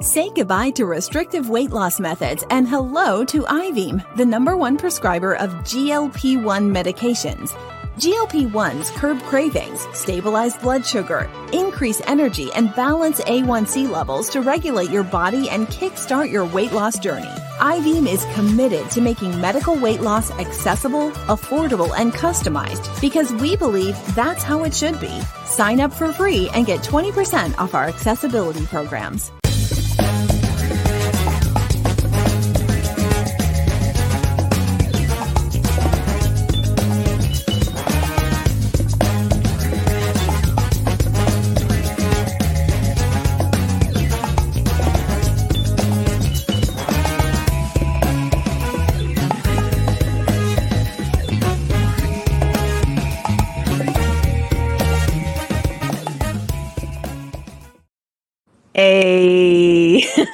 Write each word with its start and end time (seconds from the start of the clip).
Say 0.00 0.30
goodbye 0.30 0.70
to 0.76 0.86
restrictive 0.86 1.50
weight 1.50 1.72
loss 1.72 1.98
methods 1.98 2.44
and 2.50 2.68
hello 2.68 3.24
to 3.24 3.42
Ivim, 3.42 4.04
the 4.14 4.24
number 4.24 4.56
one 4.56 4.76
prescriber 4.76 5.34
of 5.34 5.50
GLP 5.64 6.40
1 6.40 6.72
medications. 6.72 7.52
GLP 7.98 8.48
1s 8.52 8.92
curb 8.92 9.20
cravings, 9.22 9.88
stabilize 9.92 10.56
blood 10.56 10.86
sugar, 10.86 11.28
increase 11.52 12.00
energy, 12.02 12.48
and 12.54 12.72
balance 12.76 13.20
A1C 13.22 13.90
levels 13.90 14.30
to 14.30 14.40
regulate 14.40 14.90
your 14.90 15.02
body 15.02 15.50
and 15.50 15.66
kickstart 15.66 16.30
your 16.30 16.44
weight 16.44 16.70
loss 16.70 16.96
journey. 17.00 17.34
Ivim 17.58 18.06
is 18.06 18.24
committed 18.36 18.88
to 18.92 19.00
making 19.00 19.40
medical 19.40 19.74
weight 19.74 20.00
loss 20.00 20.30
accessible, 20.38 21.10
affordable, 21.26 21.90
and 21.98 22.12
customized 22.12 23.00
because 23.00 23.32
we 23.32 23.56
believe 23.56 23.96
that's 24.14 24.44
how 24.44 24.62
it 24.62 24.72
should 24.72 25.00
be. 25.00 25.20
Sign 25.44 25.80
up 25.80 25.92
for 25.92 26.12
free 26.12 26.48
and 26.54 26.66
get 26.66 26.82
20% 26.82 27.58
off 27.58 27.74
our 27.74 27.86
accessibility 27.86 28.64
programs. 28.66 29.32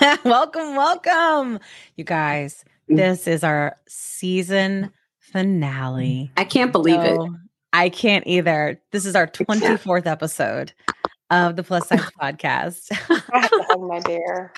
welcome, 0.24 0.76
welcome. 0.76 1.58
You 1.96 2.04
guys, 2.04 2.64
mm. 2.90 2.96
this 2.96 3.26
is 3.26 3.42
our 3.42 3.77
season 3.86 4.91
finale. 5.19 6.30
Mm. 6.36 6.41
I 6.41 6.44
can't 6.44 6.72
believe 6.72 7.00
it. 7.00 7.19
I 7.72 7.88
can't 7.88 8.27
either. 8.27 8.80
This 8.91 9.06
is 9.06 9.16
our 9.16 9.27
24th 9.27 10.06
episode 10.06 10.72
of 11.30 11.56
the 11.56 11.62
Plus 11.62 11.88
Size 11.88 12.00
Podcast. 12.20 12.88
I 13.32 13.38
have 13.38 13.50
to 13.50 13.64
hug 13.69 13.80
my 13.80 14.00
bear. 14.00 14.52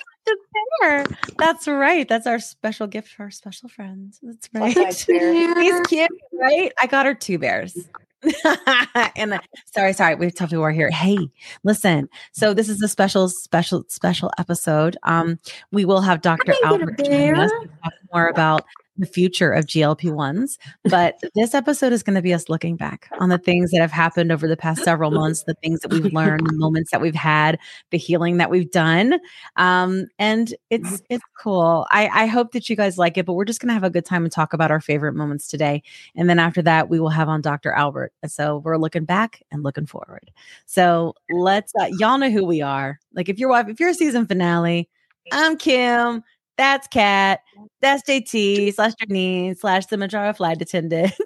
Bear. 0.81 1.05
That's 1.37 1.67
right. 1.67 2.07
That's 2.07 2.27
our 2.27 2.39
special 2.39 2.87
gift 2.87 3.07
for 3.07 3.23
our 3.23 3.31
special 3.31 3.69
friends. 3.69 4.19
That's 4.21 4.49
right. 4.53 4.73
Plus-size. 4.73 5.05
He's 5.05 5.79
cute, 5.87 6.11
right? 6.33 6.73
I 6.81 6.87
got 6.87 7.05
her 7.05 7.13
two 7.13 7.39
bears. 7.39 7.77
and 9.15 9.33
uh, 9.33 9.39
sorry, 9.65 9.93
sorry, 9.93 10.15
we 10.15 10.25
have 10.25 10.35
tough 10.35 10.49
people 10.49 10.63
are 10.63 10.71
here. 10.71 10.89
Hey, 10.89 11.17
listen. 11.63 12.09
So 12.31 12.53
this 12.53 12.69
is 12.69 12.81
a 12.81 12.87
special, 12.87 13.29
special, 13.29 13.85
special 13.87 14.31
episode. 14.37 14.97
Um, 15.03 15.39
we 15.71 15.85
will 15.85 16.01
have 16.01 16.21
Dr. 16.21 16.45
didn't 16.45 16.61
get 16.61 16.63
a 16.63 16.67
Albert 16.67 16.97
join 16.97 17.35
us 17.39 17.51
to 17.51 17.67
talk 17.83 17.93
more 18.13 18.27
about 18.27 18.65
the 18.97 19.05
future 19.05 19.51
of 19.51 19.65
GLP 19.65 20.11
ones. 20.11 20.57
But 20.83 21.19
this 21.35 21.53
episode 21.53 21.93
is 21.93 22.03
going 22.03 22.15
to 22.15 22.21
be 22.21 22.33
us 22.33 22.49
looking 22.49 22.75
back 22.75 23.09
on 23.19 23.29
the 23.29 23.37
things 23.37 23.71
that 23.71 23.81
have 23.81 23.91
happened 23.91 24.31
over 24.31 24.47
the 24.47 24.57
past 24.57 24.83
several 24.83 25.11
months, 25.11 25.43
the 25.43 25.53
things 25.55 25.81
that 25.81 25.91
we've 25.91 26.13
learned, 26.13 26.47
the 26.47 26.53
moments 26.53 26.91
that 26.91 27.01
we've 27.01 27.15
had, 27.15 27.59
the 27.91 27.97
healing 27.97 28.37
that 28.37 28.49
we've 28.49 28.71
done. 28.71 29.19
Um, 29.55 30.07
and 30.19 30.53
it's 30.69 31.01
it's 31.09 31.23
cool. 31.39 31.85
I, 31.91 32.07
I 32.07 32.25
hope 32.25 32.51
that 32.53 32.69
you 32.69 32.75
guys 32.75 32.97
like 32.97 33.17
it, 33.17 33.25
but 33.25 33.33
we're 33.33 33.45
just 33.45 33.59
gonna 33.59 33.73
have 33.73 33.83
a 33.83 33.89
good 33.89 34.05
time 34.05 34.23
and 34.23 34.31
talk 34.31 34.53
about 34.53 34.71
our 34.71 34.81
favorite 34.81 35.13
moments 35.13 35.47
today. 35.47 35.83
And 36.15 36.29
then 36.29 36.39
after 36.39 36.61
that, 36.63 36.89
we 36.89 36.99
will 36.99 37.09
have 37.09 37.29
on 37.29 37.41
Dr. 37.41 37.71
Albert. 37.71 38.13
So 38.27 38.57
we're 38.57 38.77
looking 38.77 39.05
back 39.05 39.41
and 39.51 39.63
looking 39.63 39.85
forward. 39.85 40.31
So 40.65 41.13
let's 41.29 41.73
uh, 41.79 41.89
y'all 41.97 42.17
know 42.17 42.31
who 42.31 42.45
we 42.45 42.61
are. 42.61 42.99
Like 43.13 43.29
if 43.29 43.39
you're 43.39 43.55
if 43.69 43.79
you're 43.79 43.89
a 43.89 43.93
season 43.93 44.25
finale, 44.25 44.89
I'm 45.31 45.57
Kim. 45.57 46.23
That's 46.57 46.87
Kat. 46.87 47.41
That's 47.81 48.03
JT 48.09 48.73
slash 48.73 48.93
Jernine 48.95 49.57
slash 49.57 49.85
the 49.85 49.97
Mounjaro 49.97 50.35
flight 50.35 50.61
attendant. 50.61 51.13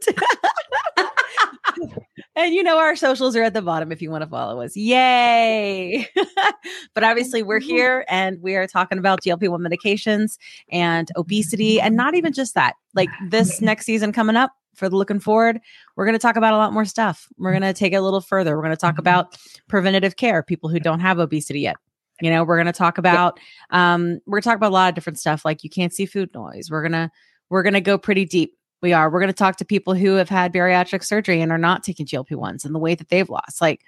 and 2.36 2.53
you 2.53 2.64
know 2.64 2.77
our 2.77 2.95
socials 2.95 3.36
are 3.36 3.43
at 3.43 3.53
the 3.53 3.61
bottom 3.61 3.91
if 3.91 4.02
you 4.02 4.11
want 4.11 4.23
to 4.23 4.30
follow 4.30 4.61
us. 4.61 4.75
Yay! 4.75 6.08
but 6.93 7.03
obviously 7.03 7.43
we're 7.43 7.59
here 7.59 8.05
and 8.09 8.41
we 8.41 8.55
are 8.55 8.67
talking 8.67 8.97
about 8.97 9.21
GLP-1 9.21 9.59
medications 9.65 10.37
and 10.71 11.09
obesity 11.15 11.80
and 11.80 11.95
not 11.95 12.15
even 12.15 12.33
just 12.33 12.55
that. 12.55 12.75
Like 12.93 13.09
this 13.30 13.61
next 13.61 13.86
season 13.86 14.11
coming 14.11 14.36
up 14.36 14.52
for 14.75 14.89
the 14.89 14.95
looking 14.95 15.20
forward, 15.20 15.59
we're 15.95 16.05
going 16.05 16.14
to 16.14 16.20
talk 16.20 16.36
about 16.36 16.53
a 16.53 16.58
lot 16.58 16.73
more 16.73 16.86
stuff. 16.86 17.27
We're 17.37 17.52
going 17.52 17.61
to 17.61 17.73
take 17.73 17.93
it 17.93 17.97
a 17.97 18.02
little 18.02 18.21
further. 18.21 18.55
We're 18.55 18.64
going 18.64 18.75
to 18.75 18.77
talk 18.77 18.93
mm-hmm. 18.93 18.99
about 19.02 19.37
preventative 19.67 20.15
care, 20.15 20.43
people 20.43 20.70
who 20.70 20.80
don't 20.80 20.99
have 20.99 21.20
obesity 21.20 21.61
yet. 21.61 21.77
You 22.21 22.30
know, 22.30 22.43
we're 22.43 22.58
going 22.58 22.67
to 22.67 22.73
talk 22.73 22.98
about 22.98 23.39
um 23.71 24.20
we're 24.26 24.39
to 24.39 24.43
talk 24.45 24.55
about 24.55 24.71
a 24.71 24.73
lot 24.73 24.89
of 24.89 24.95
different 24.95 25.20
stuff 25.20 25.43
like 25.43 25.64
you 25.64 25.70
can't 25.70 25.93
see 25.93 26.05
food 26.05 26.33
noise. 26.33 26.70
We're 26.70 26.82
going 26.82 26.92
to 26.93 27.11
we're 27.49 27.64
to 27.64 27.82
go 27.82 27.98
pretty 27.98 28.26
deep. 28.26 28.58
We 28.82 28.93
are. 28.93 29.09
We're 29.09 29.20
going 29.20 29.27
to 29.27 29.33
talk 29.33 29.58
to 29.58 29.65
people 29.65 29.93
who 29.93 30.15
have 30.15 30.30
had 30.30 30.54
bariatric 30.54 31.04
surgery 31.04 31.42
and 31.42 31.52
are 31.52 31.58
not 31.58 31.83
taking 31.83 32.05
GLP-1s 32.05 32.65
and 32.65 32.73
the 32.73 32.80
weight 32.80 32.98
that 32.98 33.09
they've 33.09 33.30
lost. 33.30 33.61
Like 33.61 33.82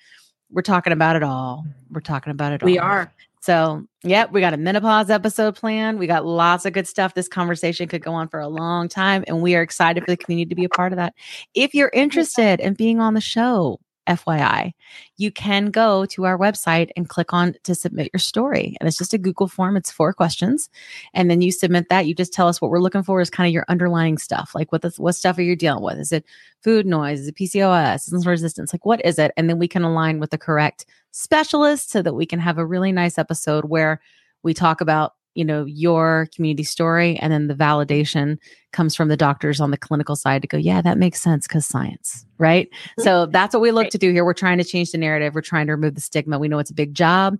we're 0.51 0.61
talking 0.61 0.93
about 0.93 1.15
it 1.15 1.23
all. 1.23 1.65
We're 1.89 2.01
talking 2.01 2.31
about 2.31 2.53
it 2.53 2.61
all. 2.61 2.67
We 2.67 2.77
are. 2.77 3.11
So, 3.43 3.85
yep, 4.03 4.31
we 4.31 4.39
got 4.39 4.53
a 4.53 4.57
menopause 4.57 5.09
episode 5.09 5.55
planned. 5.55 5.99
We 5.99 6.07
got 6.07 6.25
lots 6.25 6.65
of 6.65 6.71
good 6.71 6.87
stuff. 6.87 7.13
This 7.13 7.27
conversation 7.27 7.89
could 7.89 8.01
go 8.01 8.13
on 8.13 8.29
for 8.29 8.39
a 8.39 8.47
long 8.47 8.87
time, 8.87 9.25
and 9.27 9.41
we 9.41 9.53
are 9.55 9.61
excited 9.61 10.05
for 10.05 10.11
the 10.11 10.15
community 10.15 10.47
to 10.47 10.55
be 10.55 10.63
a 10.63 10.69
part 10.69 10.93
of 10.93 10.97
that. 10.97 11.13
If 11.53 11.75
you're 11.75 11.91
interested 11.93 12.61
in 12.61 12.73
being 12.73 13.01
on 13.01 13.15
the 13.15 13.21
show, 13.21 13.81
FYI, 14.07 14.73
you 15.17 15.31
can 15.31 15.67
go 15.67 16.05
to 16.07 16.25
our 16.25 16.37
website 16.37 16.91
and 16.95 17.09
click 17.09 17.33
on 17.33 17.55
to 17.63 17.75
submit 17.75 18.09
your 18.13 18.19
story. 18.19 18.75
And 18.79 18.87
it's 18.87 18.97
just 18.97 19.13
a 19.13 19.17
Google 19.17 19.47
form. 19.47 19.77
It's 19.77 19.91
four 19.91 20.13
questions. 20.13 20.69
And 21.13 21.29
then 21.29 21.41
you 21.41 21.51
submit 21.51 21.89
that. 21.89 22.05
You 22.05 22.13
just 22.13 22.33
tell 22.33 22.47
us 22.47 22.61
what 22.61 22.71
we're 22.71 22.79
looking 22.79 23.03
for 23.03 23.21
is 23.21 23.29
kind 23.29 23.47
of 23.47 23.53
your 23.53 23.65
underlying 23.67 24.17
stuff. 24.17 24.53
Like 24.53 24.71
what 24.71 24.81
the, 24.81 24.93
what 24.97 25.13
stuff 25.13 25.37
are 25.37 25.43
you 25.43 25.55
dealing 25.55 25.83
with? 25.83 25.97
Is 25.99 26.11
it 26.11 26.25
food 26.61 26.85
noise? 26.85 27.21
Is 27.21 27.27
it 27.27 27.35
PCOS? 27.35 28.11
Insulin 28.11 28.25
resistance? 28.25 28.73
Like 28.73 28.85
what 28.85 29.03
is 29.05 29.19
it? 29.19 29.31
And 29.37 29.49
then 29.49 29.59
we 29.59 29.67
can 29.67 29.83
align 29.83 30.19
with 30.19 30.31
the 30.31 30.37
correct 30.37 30.85
specialist 31.11 31.91
so 31.91 32.01
that 32.01 32.13
we 32.13 32.25
can 32.25 32.39
have 32.39 32.57
a 32.57 32.65
really 32.65 32.91
nice 32.91 33.17
episode 33.17 33.65
where 33.65 34.01
we 34.43 34.53
talk 34.53 34.81
about 34.81 35.13
you 35.35 35.45
know 35.45 35.65
your 35.65 36.27
community 36.35 36.63
story 36.63 37.17
and 37.17 37.33
then 37.33 37.47
the 37.47 37.55
validation 37.55 38.37
comes 38.71 38.95
from 38.95 39.07
the 39.07 39.17
doctors 39.17 39.59
on 39.59 39.71
the 39.71 39.77
clinical 39.77 40.15
side 40.15 40.41
to 40.41 40.47
go 40.47 40.57
yeah 40.57 40.81
that 40.81 40.97
makes 40.97 41.21
sense 41.21 41.47
because 41.47 41.65
science 41.65 42.25
right? 42.43 42.69
So 42.99 43.23
mm-hmm. 43.23 43.31
that's 43.31 43.53
what 43.53 43.61
we 43.61 43.71
look 43.71 43.89
to 43.89 43.97
do 43.97 44.11
here. 44.11 44.25
We're 44.25 44.33
trying 44.33 44.57
to 44.57 44.65
change 44.65 44.91
the 44.91 44.97
narrative. 44.97 45.33
We're 45.33 45.41
trying 45.41 45.67
to 45.67 45.71
remove 45.71 45.95
the 45.95 46.01
stigma. 46.01 46.37
We 46.37 46.49
know 46.49 46.59
it's 46.59 46.71
a 46.71 46.75
big 46.75 46.93
job 46.93 47.39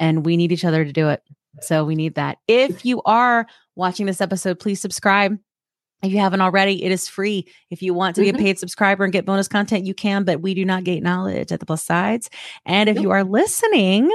and 0.00 0.26
we 0.26 0.36
need 0.36 0.50
each 0.50 0.64
other 0.64 0.84
to 0.84 0.92
do 0.92 1.08
it. 1.08 1.22
So 1.60 1.84
we 1.84 1.94
need 1.94 2.16
that. 2.16 2.38
If 2.48 2.84
you 2.84 3.00
are 3.02 3.46
watching 3.76 4.06
this 4.06 4.20
episode 4.20 4.58
please 4.58 4.80
subscribe. 4.80 5.38
If 6.02 6.10
you 6.10 6.18
haven't 6.18 6.40
already, 6.40 6.82
it 6.82 6.90
is 6.90 7.08
free. 7.08 7.46
If 7.70 7.82
you 7.82 7.92
want 7.92 8.16
to 8.16 8.22
be 8.22 8.30
a 8.30 8.32
mm-hmm. 8.32 8.42
paid 8.42 8.58
subscriber 8.58 9.04
and 9.04 9.12
get 9.12 9.26
bonus 9.26 9.48
content, 9.48 9.84
you 9.84 9.92
can, 9.92 10.24
but 10.24 10.40
we 10.40 10.54
do 10.54 10.64
not 10.64 10.82
gate 10.82 11.02
knowledge 11.02 11.52
at 11.52 11.60
the 11.60 11.66
plus 11.66 11.84
sides. 11.84 12.30
And 12.64 12.88
if 12.88 12.98
you 12.98 13.10
are 13.10 13.22
listening, 13.22 14.10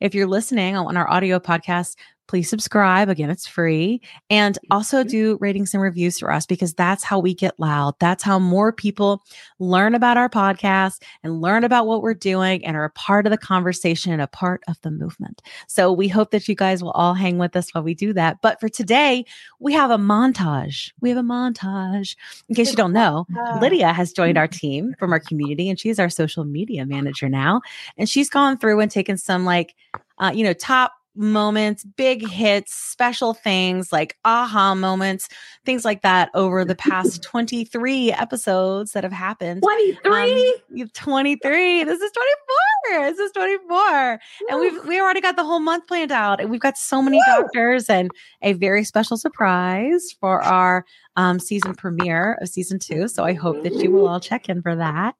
if 0.00 0.14
you're 0.14 0.26
listening 0.26 0.76
on 0.76 0.96
our 0.96 1.08
audio 1.08 1.38
podcast, 1.38 1.94
please 2.28 2.48
subscribe. 2.48 3.08
Again, 3.08 3.30
it's 3.30 3.46
free. 3.46 4.00
And 4.30 4.58
also 4.70 5.02
do 5.02 5.38
ratings 5.40 5.74
and 5.74 5.82
reviews 5.82 6.18
for 6.18 6.30
us 6.30 6.46
because 6.46 6.74
that's 6.74 7.02
how 7.02 7.18
we 7.18 7.34
get 7.34 7.58
loud. 7.58 7.94
That's 7.98 8.22
how 8.22 8.38
more 8.38 8.70
people 8.70 9.24
learn 9.58 9.94
about 9.94 10.18
our 10.18 10.28
podcast 10.28 11.02
and 11.24 11.40
learn 11.40 11.64
about 11.64 11.86
what 11.86 12.02
we're 12.02 12.14
doing 12.14 12.64
and 12.64 12.76
are 12.76 12.84
a 12.84 12.90
part 12.90 13.26
of 13.26 13.30
the 13.30 13.38
conversation 13.38 14.12
and 14.12 14.22
a 14.22 14.26
part 14.26 14.62
of 14.68 14.80
the 14.82 14.90
movement. 14.90 15.42
So 15.66 15.92
we 15.92 16.06
hope 16.06 16.30
that 16.30 16.46
you 16.46 16.54
guys 16.54 16.82
will 16.82 16.92
all 16.92 17.14
hang 17.14 17.38
with 17.38 17.56
us 17.56 17.74
while 17.74 17.82
we 17.82 17.94
do 17.94 18.12
that. 18.12 18.40
But 18.42 18.60
for 18.60 18.68
today, 18.68 19.24
we 19.58 19.72
have 19.72 19.90
a 19.90 19.96
montage. 19.96 20.92
We 21.00 21.08
have 21.08 21.18
a 21.18 21.22
montage. 21.22 22.14
In 22.48 22.54
case 22.54 22.70
you 22.70 22.76
don't 22.76 22.92
know, 22.92 23.26
Lydia 23.60 23.92
has 23.92 24.12
joined 24.12 24.36
our 24.36 24.48
team 24.58 24.94
from 24.98 25.12
our 25.12 25.20
community 25.20 25.70
and 25.70 25.80
she's 25.80 25.98
our 25.98 26.10
social 26.10 26.44
media 26.44 26.84
manager 26.84 27.28
now. 27.28 27.62
And 27.96 28.08
she's 28.08 28.28
gone 28.28 28.58
through 28.58 28.80
and 28.80 28.90
taken 28.90 29.16
some 29.16 29.46
like, 29.46 29.74
uh, 30.18 30.32
you 30.34 30.44
know, 30.44 30.52
top 30.52 30.92
moments, 31.18 31.84
big 31.84 32.26
hits, 32.26 32.72
special 32.72 33.34
things 33.34 33.92
like 33.92 34.16
aha 34.24 34.74
moments, 34.74 35.28
things 35.66 35.84
like 35.84 36.02
that 36.02 36.30
over 36.34 36.64
the 36.64 36.74
past 36.74 37.22
23 37.24 38.12
episodes 38.12 38.92
that 38.92 39.04
have 39.04 39.12
happened. 39.12 39.62
23. 39.62 40.10
Um, 40.10 40.52
you- 40.72 40.88
23. 40.88 41.84
This 41.84 42.00
is 42.00 42.12
24. 42.12 43.10
This 43.10 43.18
is 43.18 43.32
24. 43.32 44.18
And 44.48 44.60
we've 44.60 44.84
we 44.86 45.00
already 45.00 45.20
got 45.20 45.36
the 45.36 45.44
whole 45.44 45.60
month 45.60 45.86
planned 45.86 46.12
out. 46.12 46.40
And 46.40 46.48
we've 46.48 46.60
got 46.60 46.78
so 46.78 47.02
many 47.02 47.20
doctors 47.26 47.90
and 47.90 48.10
a 48.42 48.54
very 48.54 48.84
special 48.84 49.16
surprise 49.16 50.14
for 50.20 50.40
our 50.40 50.84
um, 51.16 51.38
season 51.38 51.74
premiere 51.74 52.38
of 52.40 52.48
season 52.48 52.78
two. 52.78 53.08
So 53.08 53.24
I 53.24 53.34
hope 53.34 53.62
that 53.64 53.74
you 53.74 53.90
will 53.90 54.08
all 54.08 54.20
check 54.20 54.48
in 54.48 54.62
for 54.62 54.74
that. 54.76 55.16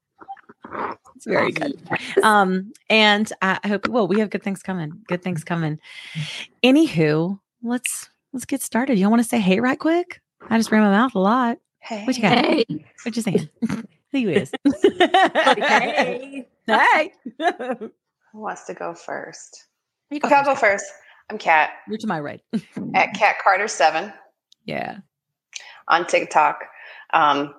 It's 1.17 1.27
very 1.27 1.53
good. 1.53 1.81
Um, 2.23 2.73
and 2.89 3.33
I 3.43 3.59
I 3.65 3.69
hope 3.69 3.89
well, 3.89 4.07
we 4.07 4.21
have 4.21 4.31
good 4.31 4.43
things 4.43 4.63
coming. 4.63 4.93
Good 5.09 5.23
things 5.23 5.45
coming. 5.45 5.79
Anywho, 6.63 7.39
let's 7.63 8.11
let's 8.33 8.45
get 8.45 8.63
started. 8.63 8.99
Y'all 8.99 9.11
want 9.11 9.23
to 9.23 9.29
say 9.29 9.41
hey 9.41 9.61
right 9.61 9.79
quick? 9.79 10.21
I 10.49 10.57
just 10.57 10.71
ran 10.71 10.83
my 10.83 10.91
mouth 10.91 11.15
a 11.15 11.19
lot. 11.19 11.59
Hey. 11.81 12.05
What 12.05 12.17
you 12.17 12.23
got? 12.23 12.39
Hey. 12.39 12.65
What 13.05 13.17
you 13.17 13.23
saying? 13.23 13.49
Who 14.13 14.29
is? 14.29 14.51
Hey. 14.99 16.47
hey. 16.67 17.13
Who 17.39 17.91
wants 18.41 18.65
to 18.65 18.75
go 18.75 18.95
first? 18.95 19.67
You 20.11 20.21
go 20.21 20.29
Okay, 20.29 20.37
I'll 20.37 20.45
go 20.45 20.55
first. 20.55 20.85
first. 20.87 20.93
I'm 21.31 21.39
Kat 21.39 21.71
You're 21.89 21.99
to 21.99 22.07
my 22.07 22.21
right. 22.21 22.41
at 22.95 23.13
Kat 23.15 23.37
Carter 23.43 23.69
Seven 23.69 24.13
yeah. 24.65 24.99
on 25.89 26.07
TikTok. 26.07 26.61
Um, 27.13 27.55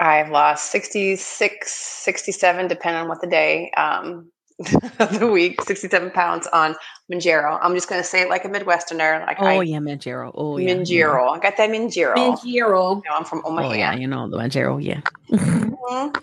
I've 0.00 0.30
lost 0.30 0.70
66, 0.70 1.72
67, 1.72 2.68
depending 2.68 3.02
on 3.02 3.08
what 3.08 3.20
the 3.20 3.26
day 3.26 3.70
um, 3.76 4.30
of 4.98 5.18
the 5.18 5.28
week, 5.30 5.62
67 5.62 6.10
pounds 6.10 6.46
on 6.48 6.76
Manjaro. 7.12 7.58
I'm 7.62 7.74
just 7.74 7.88
going 7.88 8.00
to 8.00 8.06
say 8.06 8.22
it 8.22 8.28
like 8.28 8.44
a 8.44 8.48
Midwesterner. 8.48 9.26
Like 9.26 9.40
Oh 9.40 9.46
I, 9.46 9.62
yeah, 9.62 9.78
Manjaro. 9.78 10.32
Oh 10.34 10.56
yeah. 10.58 10.74
Manjaro. 10.74 11.36
I 11.36 11.38
got 11.38 11.56
that 11.56 11.70
Manjaro. 11.70 12.14
Manjiro. 12.14 12.96
You 12.96 13.10
know, 13.10 13.16
I'm 13.16 13.24
from 13.24 13.42
Omaha. 13.44 13.62
Oh 13.68 13.70
Omaha. 13.70 13.74
yeah, 13.78 13.94
you 13.94 14.06
know 14.06 14.28
the 14.28 14.36
Manjaro. 14.36 14.82
Yeah. 14.82 15.00
Mhm. 15.30 16.22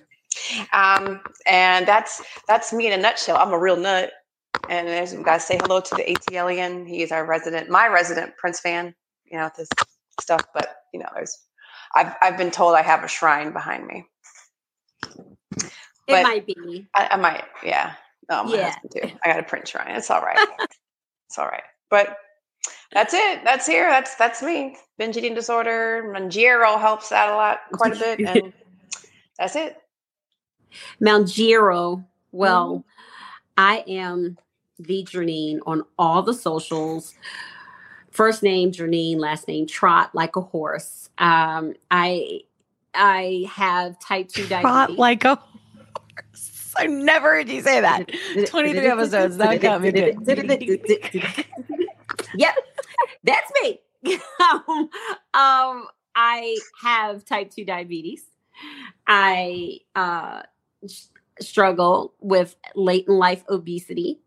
Um, 0.73 1.21
and 1.45 1.87
that's 1.87 2.21
that's 2.47 2.73
me 2.73 2.87
in 2.87 2.93
a 2.93 2.97
nutshell. 2.97 3.37
I'm 3.37 3.53
a 3.53 3.59
real 3.59 3.77
nut. 3.77 4.11
And 4.69 4.87
there's 4.87 5.13
we 5.13 5.23
gotta 5.23 5.39
say 5.39 5.57
hello 5.61 5.79
to 5.81 5.95
the 5.95 6.03
ATLian. 6.03 6.87
He 6.87 7.01
is 7.01 7.11
our 7.11 7.25
resident, 7.25 7.69
my 7.69 7.87
resident 7.87 8.35
Prince 8.37 8.59
fan, 8.59 8.95
you 9.25 9.37
know, 9.37 9.49
this 9.57 9.67
stuff. 10.19 10.43
But 10.53 10.75
you 10.93 10.99
know, 10.99 11.09
there's 11.13 11.37
I've 11.95 12.13
I've 12.21 12.37
been 12.37 12.51
told 12.51 12.75
I 12.75 12.81
have 12.81 13.03
a 13.03 13.07
shrine 13.07 13.51
behind 13.53 13.87
me. 13.87 14.05
It 15.05 15.71
But- 16.07 16.23
might 16.23 16.45
be. 16.45 16.87
I, 16.95 17.09
I 17.11 17.15
might, 17.17 17.43
yeah. 17.63 17.93
No, 18.29 18.43
my 18.45 18.55
Yeah. 18.55 18.69
husband 18.71 18.93
too. 19.11 19.17
I 19.23 19.29
got 19.29 19.39
a 19.39 19.43
Prince 19.43 19.69
shrine. 19.69 19.91
It's 19.95 20.09
all 20.09 20.21
right. 20.21 20.47
it's 21.27 21.37
all 21.37 21.47
right. 21.47 21.63
But 21.89 22.17
that's 22.91 23.13
it. 23.13 23.43
That's 23.43 23.65
here. 23.67 23.89
That's 23.89 24.15
that's 24.15 24.41
me. 24.41 24.77
Binge 24.97 25.17
eating 25.17 25.33
disorder. 25.35 26.11
Manjiro 26.15 26.79
helps 26.79 27.11
out 27.11 27.29
a 27.33 27.35
lot, 27.35 27.59
quite 27.73 27.95
a 27.95 27.99
bit. 27.99 28.19
And 28.27 28.53
that's 29.37 29.55
it. 29.55 29.77
Mount 30.99 31.27
Giro. 31.29 32.03
Well, 32.31 32.69
Mm-hmm. 32.77 32.89
I 33.57 33.83
am 33.87 34.37
the 34.79 35.03
Jernine 35.03 35.59
on 35.67 35.83
all 35.99 36.23
the 36.23 36.33
socials. 36.33 37.13
First 38.13 38.43
name 38.43 38.71
Jernine, 38.71 39.17
last 39.17 39.47
name 39.47 39.65
Trot 39.65 40.13
like 40.13 40.35
a 40.35 40.41
horse. 40.41 41.09
Um, 41.17 41.73
I 41.89 42.41
I 42.93 43.45
have 43.51 43.99
type 43.99 44.29
two 44.29 44.47
diabetes. 44.47 44.61
Trot 44.61 44.99
like 44.99 45.25
a 45.25 45.35
horse. 45.35 45.49
I 46.77 46.85
never 46.87 47.35
heard 47.35 47.49
you 47.49 47.61
say 47.61 47.81
that. 47.81 48.11
23 48.47 48.87
episodes. 48.87 49.37
That 49.37 49.61
got 49.61 49.81
me 49.81 49.91
good. 49.91 50.15
yep, 52.35 52.55
that's 53.23 53.51
me. 53.61 53.79
um, 54.41 54.89
um, 55.33 55.87
I 56.15 56.57
have 56.81 57.25
type 57.25 57.51
2 57.51 57.65
diabetes. 57.65 58.23
I 59.07 59.79
uh, 59.95 60.43
s- 60.83 61.09
struggle 61.39 62.13
with 62.19 62.55
late 62.75 63.07
in 63.07 63.15
life 63.17 63.43
obesity. 63.49 64.19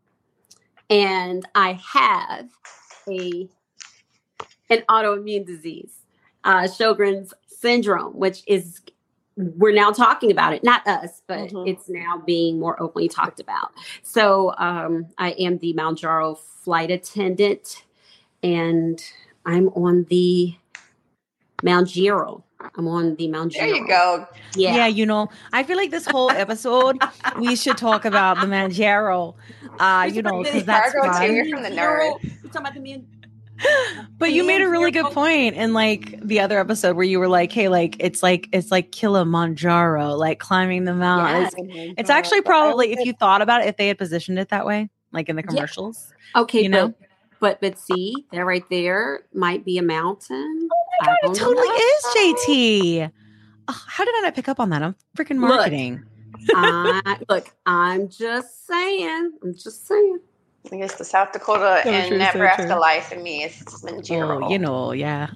And 0.88 1.46
I 1.54 1.72
have 1.92 2.48
a 3.08 3.48
an 4.70 4.82
autoimmune 4.88 5.46
disease, 5.46 5.92
uh, 6.44 6.62
Sjogren's 6.62 7.32
syndrome, 7.48 8.12
which 8.14 8.42
is 8.46 8.80
we're 9.36 9.74
now 9.74 9.90
talking 9.90 10.30
about 10.30 10.54
it, 10.54 10.64
not 10.64 10.86
us, 10.86 11.20
but 11.26 11.50
Mhm. 11.50 11.68
it's 11.68 11.88
now 11.90 12.22
being 12.24 12.58
more 12.58 12.80
openly 12.82 13.06
talked 13.08 13.38
about. 13.38 13.70
So 14.02 14.54
um, 14.56 15.06
I 15.18 15.32
am 15.32 15.58
the 15.58 15.74
Mount 15.74 16.00
Jaro 16.00 16.38
flight 16.38 16.90
attendant, 16.90 17.84
and 18.42 19.02
I'm 19.44 19.68
on 19.70 20.04
the 20.08 20.54
Mount 21.62 21.88
Giro. 21.88 22.44
I'm 22.76 22.88
on 22.88 23.14
the 23.16 23.28
Mount 23.28 23.52
There 23.52 23.66
you 23.66 23.86
go. 23.86 24.26
Yeah. 24.54 24.76
Yeah. 24.76 24.86
you 24.86 25.04
know, 25.04 25.28
I 25.52 25.62
feel 25.62 25.76
like 25.76 25.90
this 25.90 26.06
whole 26.06 26.30
episode 26.30 26.98
we 27.38 27.54
should 27.56 27.76
talk 27.76 28.04
about 28.06 28.40
the 28.40 28.46
Mount 28.46 28.72
Manjaro. 28.72 29.34
Uh, 29.78 30.08
you 30.10 30.22
know, 30.22 30.42
because 30.42 30.64
that's 30.64 30.92
Cargo 30.92 31.12
fun. 31.12 31.26
too. 31.26 31.32
You're 31.34 31.48
from 31.50 31.62
the 31.62 31.68
nerd. 31.68 32.14
We're 32.22 32.50
talking 32.50 32.60
about 32.62 32.74
the 32.74 32.80
man. 32.80 33.06
But 34.18 34.32
you 34.32 34.46
made 34.46 34.62
a 34.62 34.68
really 34.68 34.90
good 34.90 35.12
point 35.12 35.56
in 35.56 35.74
like 35.74 36.18
the 36.22 36.40
other 36.40 36.58
episode 36.58 36.96
where 36.96 37.04
you 37.04 37.18
were 37.20 37.28
like, 37.28 37.52
"Hey, 37.52 37.68
like 37.68 37.96
it's 38.00 38.22
like 38.22 38.48
it's 38.50 38.70
like 38.70 38.90
Kilimanjaro, 38.92 40.14
like 40.14 40.38
climbing 40.38 40.84
the 40.84 40.94
mountain." 40.94 41.94
It's, 41.98 42.08
actually 42.08 42.40
probably 42.40 42.92
if 42.92 43.04
you 43.04 43.12
thought 43.12 43.42
about 43.42 43.60
it, 43.62 43.68
if 43.68 43.76
they 43.76 43.88
had 43.88 43.98
positioned 43.98 44.38
it 44.38 44.48
that 44.48 44.64
way, 44.64 44.88
like 45.12 45.28
in 45.28 45.36
the 45.36 45.42
Yeah. 45.42 45.48
commercials. 45.48 46.12
Okay, 46.34 46.62
You 46.62 46.70
know? 46.70 46.88
but, 46.88 46.98
but 47.40 47.60
but 47.60 47.78
see, 47.78 48.26
that 48.32 48.46
right 48.46 48.64
there 48.70 49.24
might 49.34 49.64
be 49.66 49.76
a 49.76 49.82
mountain. 49.82 50.68
Oh 50.72 50.86
my 51.00 51.06
god, 51.06 51.16
it 51.22 51.34
totally 51.34 51.68
know. 51.68 51.74
is 51.74 52.04
JT. 52.48 53.12
Oh, 53.68 53.82
how 53.86 54.04
did 54.04 54.14
I 54.16 54.20
not 54.22 54.34
pick 54.34 54.48
up 54.48 54.60
on 54.60 54.70
that? 54.70 54.82
I'm 54.82 54.94
freaking 55.16 55.40
Look. 55.40 55.50
marketing. 55.50 56.02
I, 56.54 57.18
look, 57.28 57.52
I'm 57.66 58.08
just 58.08 58.66
saying. 58.66 59.32
I'm 59.42 59.54
just 59.54 59.86
saying. 59.86 60.20
I 60.72 60.76
guess 60.76 60.94
the 60.94 61.04
South 61.04 61.32
Dakota 61.32 61.80
So 61.84 61.90
and 61.90 62.08
true, 62.08 62.18
so 62.18 62.24
Nebraska 62.24 62.66
true. 62.66 62.80
life 62.80 63.12
in 63.12 63.22
me 63.22 63.44
is 63.44 63.52
Manjiro. 63.82 64.44
Oh, 64.46 64.50
you 64.50 64.58
know, 64.58 64.92
yeah. 64.92 65.28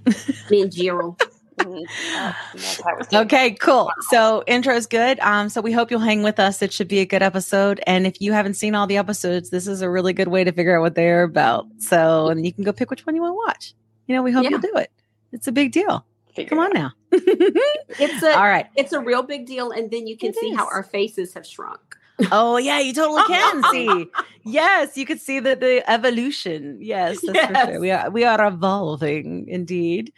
Manjiro. 0.50 1.16
That's 1.56 2.80
how 2.82 2.96
it's 2.98 3.08
done. 3.08 3.26
Okay, 3.26 3.52
cool. 3.52 3.90
So 4.08 4.42
intro 4.46 4.74
is 4.74 4.86
good. 4.86 5.20
Um, 5.20 5.48
so 5.48 5.60
we 5.60 5.72
hope 5.72 5.90
you'll 5.90 6.00
hang 6.00 6.22
with 6.22 6.40
us. 6.40 6.62
It 6.62 6.72
should 6.72 6.88
be 6.88 7.00
a 7.00 7.06
good 7.06 7.22
episode. 7.22 7.80
And 7.86 8.06
if 8.06 8.20
you 8.20 8.32
haven't 8.32 8.54
seen 8.54 8.74
all 8.74 8.86
the 8.86 8.96
episodes, 8.96 9.50
this 9.50 9.66
is 9.66 9.82
a 9.82 9.90
really 9.90 10.12
good 10.12 10.28
way 10.28 10.42
to 10.42 10.52
figure 10.52 10.76
out 10.76 10.80
what 10.80 10.94
they're 10.94 11.22
about. 11.22 11.66
So 11.78 12.28
and 12.28 12.44
you 12.46 12.52
can 12.52 12.64
go 12.64 12.72
pick 12.72 12.90
which 12.90 13.04
one 13.06 13.14
you 13.14 13.20
want 13.22 13.32
to 13.32 13.36
watch. 13.46 13.74
You 14.06 14.16
know, 14.16 14.22
we 14.22 14.32
hope 14.32 14.44
Yeah. 14.44 14.50
you'll 14.50 14.60
do 14.60 14.72
it. 14.76 14.90
It's 15.32 15.46
a 15.46 15.52
big 15.52 15.72
deal. 15.72 16.04
Figure 16.34 16.48
Come 16.50 16.58
on 16.60 16.70
now. 16.72 16.92
It's 17.12 18.22
a 18.22 18.36
all 18.36 18.44
right. 18.48 18.66
it's 18.76 18.92
a 18.92 19.00
real 19.00 19.22
big 19.22 19.46
deal, 19.46 19.72
and 19.72 19.90
then 19.90 20.06
you 20.06 20.16
can 20.16 20.30
It 20.30 20.36
see 20.36 20.54
how 20.54 20.66
our 20.66 20.82
faces 20.84 21.34
have 21.34 21.44
shrunk. 21.44 21.96
Oh 22.32 22.56
yeah, 22.56 22.78
you 22.80 22.92
totally 22.92 23.22
can 23.24 23.62
see. 23.72 24.06
Yes, 24.44 24.96
you 24.96 25.04
could 25.06 25.20
see 25.20 25.38
the 25.40 25.54
the 25.56 25.88
evolution. 25.90 26.78
Yes, 26.80 27.20
that's 27.20 27.38
for 27.46 27.52
Yes. 27.52 27.66
sure. 27.68 27.80
We 27.80 27.90
are 27.90 28.10
we 28.10 28.24
are 28.24 28.46
evolving 28.46 29.46
indeed. 29.48 30.12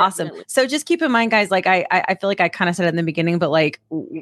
Awesome. 0.00 0.30
So 0.46 0.66
just 0.66 0.86
keep 0.86 1.02
in 1.02 1.10
mind, 1.12 1.30
guys. 1.30 1.50
Like 1.50 1.66
I, 1.66 1.86
I 1.90 2.04
I 2.08 2.14
feel 2.14 2.28
like 2.28 2.40
I 2.40 2.48
kind 2.48 2.68
of 2.68 2.76
said 2.76 2.86
it 2.86 2.90
in 2.90 2.96
the 2.96 3.02
beginning, 3.02 3.38
but 3.38 3.50
like 3.50 3.80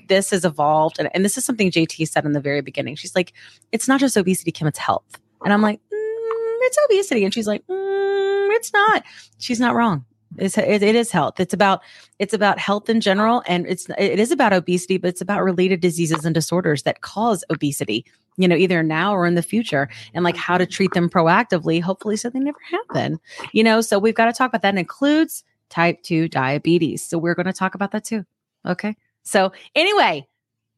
this 0.08 0.30
has 0.30 0.44
evolved, 0.44 0.98
and, 0.98 1.08
and 1.14 1.24
this 1.24 1.36
is 1.38 1.44
something 1.44 1.70
JT 1.70 2.08
said 2.08 2.24
in 2.24 2.32
the 2.32 2.40
very 2.40 2.60
beginning. 2.60 2.96
She's 2.96 3.14
like, 3.14 3.32
it's 3.72 3.88
not 3.88 4.00
just 4.00 4.16
obesity, 4.16 4.52
Kim. 4.52 4.66
It's 4.68 4.78
health, 4.78 5.18
and 5.44 5.52
I'm 5.52 5.62
like, 5.62 5.78
mm, 5.78 6.58
it's 6.62 6.78
obesity, 6.86 7.24
and 7.24 7.32
she's 7.34 7.46
like, 7.46 7.66
mm, 7.66 8.48
it's 8.56 8.72
not. 8.72 9.04
She's 9.38 9.60
not 9.60 9.74
wrong. 9.74 10.04
It's, 10.38 10.58
it, 10.58 10.82
is 10.82 11.10
health. 11.10 11.40
It's 11.40 11.54
about 11.54 11.82
it's 12.18 12.34
about 12.34 12.58
health 12.58 12.88
in 12.88 13.00
general, 13.00 13.42
and 13.46 13.66
it's 13.66 13.88
it 13.98 14.18
is 14.18 14.30
about 14.30 14.52
obesity, 14.52 14.98
but 14.98 15.08
it's 15.08 15.20
about 15.20 15.42
related 15.42 15.80
diseases 15.80 16.24
and 16.24 16.34
disorders 16.34 16.82
that 16.82 17.00
cause 17.00 17.44
obesity. 17.50 18.04
You 18.38 18.46
know, 18.48 18.56
either 18.56 18.82
now 18.82 19.14
or 19.14 19.26
in 19.26 19.34
the 19.34 19.42
future, 19.42 19.88
and 20.12 20.22
like 20.24 20.36
how 20.36 20.58
to 20.58 20.66
treat 20.66 20.92
them 20.92 21.08
proactively, 21.08 21.80
hopefully, 21.80 22.16
so 22.16 22.28
they 22.28 22.38
never 22.38 22.58
happen. 22.70 23.18
You 23.52 23.64
know, 23.64 23.80
so 23.80 23.98
we've 23.98 24.14
got 24.14 24.26
to 24.26 24.32
talk 24.32 24.50
about 24.50 24.62
that. 24.62 24.70
And 24.70 24.78
includes 24.78 25.42
type 25.70 26.02
2 26.02 26.28
diabetes. 26.28 27.02
So 27.02 27.18
we're 27.18 27.34
going 27.34 27.46
to 27.46 27.52
talk 27.52 27.74
about 27.74 27.92
that 27.92 28.04
too. 28.04 28.24
Okay. 28.66 28.94
So 29.22 29.52
anyway, 29.74 30.26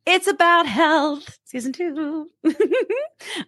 it's 0.07 0.27
about 0.27 0.67
health, 0.67 1.39
season 1.45 1.73
two. 1.73 2.31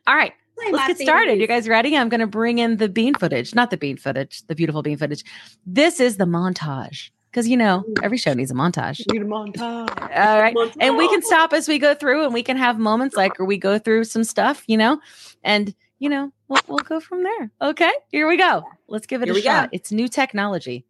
All 0.07 0.15
right. 0.17 0.33
Let's 0.73 0.87
get 0.87 0.99
started. 0.99 1.41
You 1.41 1.47
guys 1.47 1.69
ready? 1.69 1.97
I'm 1.97 2.09
going 2.09 2.21
to 2.21 2.27
bring 2.27 2.59
in 2.59 2.77
the 2.77 2.89
bean 2.89 3.15
footage, 3.15 3.55
not 3.55 3.71
the 3.71 3.77
bean 3.77 3.97
footage, 3.97 4.43
the 4.47 4.55
beautiful 4.55 4.83
bean 4.83 4.97
footage. 4.97 5.25
This 5.67 6.01
is 6.01 6.17
the 6.17 6.25
montage 6.25 7.11
because, 7.31 7.49
you 7.49 7.57
know, 7.57 7.85
every 8.03 8.19
show 8.19 8.33
needs 8.35 8.51
a 8.51 8.55
montage. 8.55 9.01
Need 9.11 9.23
a 9.23 9.25
montage. 9.25 9.91
All 10.01 10.41
right. 10.41 10.57
And 10.81 10.97
we 10.97 11.09
can 11.09 11.23
stop 11.23 11.53
as 11.53 11.69
we 11.69 11.79
go 11.79 11.95
through 11.95 12.25
and 12.25 12.35
we 12.35 12.43
can 12.43 12.57
have 12.57 12.79
moments 12.79 13.17
like 13.17 13.39
where 13.39 13.47
we 13.47 13.57
go 13.57 13.79
through 13.79 14.05
some 14.05 14.25
stuff, 14.25 14.65
you 14.67 14.77
know, 14.77 15.01
and, 15.43 15.75
you 15.99 16.09
know, 16.09 16.33
we'll, 16.49 16.61
we'll 16.69 16.79
go 16.79 17.01
from 17.01 17.23
there. 17.23 17.51
Okay. 17.63 17.93
Here 18.11 18.29
we 18.29 18.37
go. 18.37 18.65
Let's 18.89 19.07
give 19.07 19.23
it 19.23 19.27
Here 19.27 19.35
a 19.35 19.37
we 19.37 19.43
go. 19.43 19.49
shot. 19.49 19.71
It's 19.73 19.91
new 19.91 20.09
technology. 20.09 20.85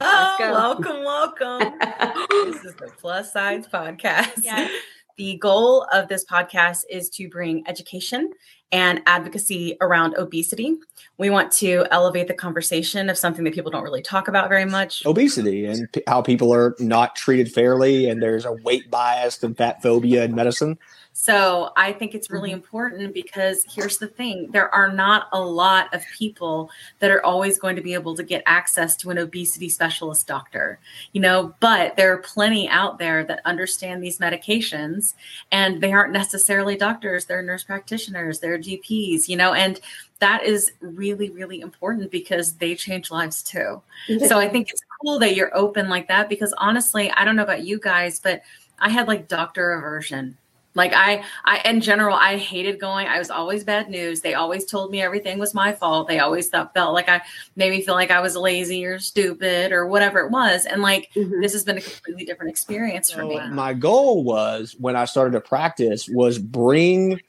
Oh, 0.00 0.36
welcome, 0.40 1.04
welcome. 1.04 1.78
this 2.30 2.64
is 2.64 2.74
the 2.74 2.90
Plus 2.98 3.32
Size 3.32 3.68
Podcast. 3.68 4.42
Yes. 4.42 4.70
The 5.18 5.36
goal 5.36 5.86
of 5.92 6.08
this 6.08 6.24
podcast 6.24 6.80
is 6.88 7.10
to 7.10 7.28
bring 7.28 7.62
education 7.68 8.30
and 8.72 9.02
advocacy 9.06 9.76
around 9.80 10.16
obesity. 10.16 10.76
We 11.18 11.30
want 11.30 11.52
to 11.52 11.86
elevate 11.90 12.26
the 12.26 12.34
conversation 12.34 13.10
of 13.10 13.18
something 13.18 13.44
that 13.44 13.54
people 13.54 13.70
don't 13.70 13.84
really 13.84 14.02
talk 14.02 14.28
about 14.28 14.48
very 14.48 14.64
much. 14.64 15.04
obesity 15.04 15.66
and 15.66 15.92
p- 15.92 16.02
how 16.06 16.22
people 16.22 16.52
are 16.52 16.74
not 16.78 17.14
treated 17.14 17.52
fairly 17.52 18.08
and 18.08 18.22
there's 18.22 18.44
a 18.44 18.52
weight 18.52 18.90
bias 18.90 19.42
and 19.42 19.56
fat 19.56 19.82
phobia 19.82 20.24
in 20.24 20.34
medicine 20.34 20.78
So 21.14 21.72
I 21.76 21.92
think 21.92 22.14
it's 22.14 22.30
really 22.30 22.50
mm-hmm. 22.50 22.56
important 22.56 23.14
because 23.14 23.64
here's 23.68 23.98
the 23.98 24.06
thing 24.06 24.50
there 24.50 24.74
are 24.74 24.90
not 24.90 25.28
a 25.32 25.40
lot 25.40 25.94
of 25.94 26.02
people 26.16 26.70
that 27.00 27.10
are 27.10 27.24
always 27.24 27.58
going 27.58 27.76
to 27.76 27.82
be 27.82 27.94
able 27.94 28.14
to 28.16 28.22
get 28.22 28.42
access 28.46 28.96
to 28.96 29.10
an 29.10 29.18
obesity 29.18 29.68
specialist 29.68 30.26
doctor, 30.26 30.78
you 31.12 31.20
know, 31.20 31.54
but 31.60 31.96
there 31.96 32.12
are 32.12 32.18
plenty 32.18 32.66
out 32.68 32.98
there 32.98 33.24
that 33.24 33.40
understand 33.44 34.02
these 34.02 34.18
medications 34.18 35.14
and 35.50 35.82
they 35.82 35.92
aren't 35.92 36.12
necessarily 36.12 36.76
doctors, 36.76 37.26
they're 37.26 37.42
nurse 37.42 37.62
practitioners, 37.62 38.40
they're 38.40 38.58
GPs, 38.58 39.28
you 39.28 39.36
know, 39.36 39.52
and 39.52 39.80
that 40.18 40.44
is 40.44 40.72
really, 40.80 41.30
really 41.30 41.60
important 41.60 42.10
because 42.10 42.54
they 42.54 42.74
change 42.74 43.10
lives 43.10 43.42
too. 43.42 43.82
So 44.28 44.38
I 44.38 44.48
think 44.48 44.70
it's 44.70 44.82
cool 45.02 45.18
that 45.18 45.34
you're 45.34 45.54
open 45.54 45.88
like 45.88 46.08
that 46.08 46.28
because 46.28 46.54
honestly, 46.58 47.10
I 47.10 47.24
don't 47.24 47.34
know 47.36 47.42
about 47.42 47.64
you 47.64 47.80
guys, 47.80 48.20
but 48.20 48.42
I 48.78 48.88
had 48.88 49.08
like 49.08 49.28
doctor 49.28 49.72
aversion 49.72 50.38
Like 50.74 50.92
I, 50.94 51.22
I 51.44 51.60
in 51.68 51.80
general, 51.80 52.16
I 52.16 52.38
hated 52.38 52.80
going. 52.80 53.06
I 53.06 53.18
was 53.18 53.30
always 53.30 53.62
bad 53.64 53.90
news. 53.90 54.20
They 54.22 54.34
always 54.34 54.64
told 54.64 54.90
me 54.90 55.02
everything 55.02 55.38
was 55.38 55.52
my 55.54 55.72
fault. 55.72 56.08
They 56.08 56.18
always 56.18 56.48
thought, 56.48 56.72
felt 56.72 56.94
like 56.94 57.08
I 57.08 57.20
made 57.56 57.70
me 57.70 57.82
feel 57.82 57.94
like 57.94 58.10
I 58.10 58.20
was 58.20 58.36
lazy 58.36 58.84
or 58.86 58.98
stupid 58.98 59.72
or 59.72 59.86
whatever 59.86 60.20
it 60.20 60.30
was. 60.30 60.64
And 60.64 60.80
like 60.80 61.10
Mhm. 61.14 61.42
this 61.42 61.52
has 61.52 61.64
been 61.64 61.78
a 61.78 61.82
completely 61.82 62.24
different 62.24 62.50
experience 62.50 63.10
for 63.10 63.24
me. 63.24 63.40
my 63.50 63.74
goal 63.74 64.24
was 64.24 64.74
when 64.78 64.96
I 64.96 65.04
started 65.04 65.32
to 65.32 65.40
practice 65.40 66.08
was 66.08 66.38
bring 66.38 67.20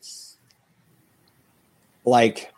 like 2.05 2.51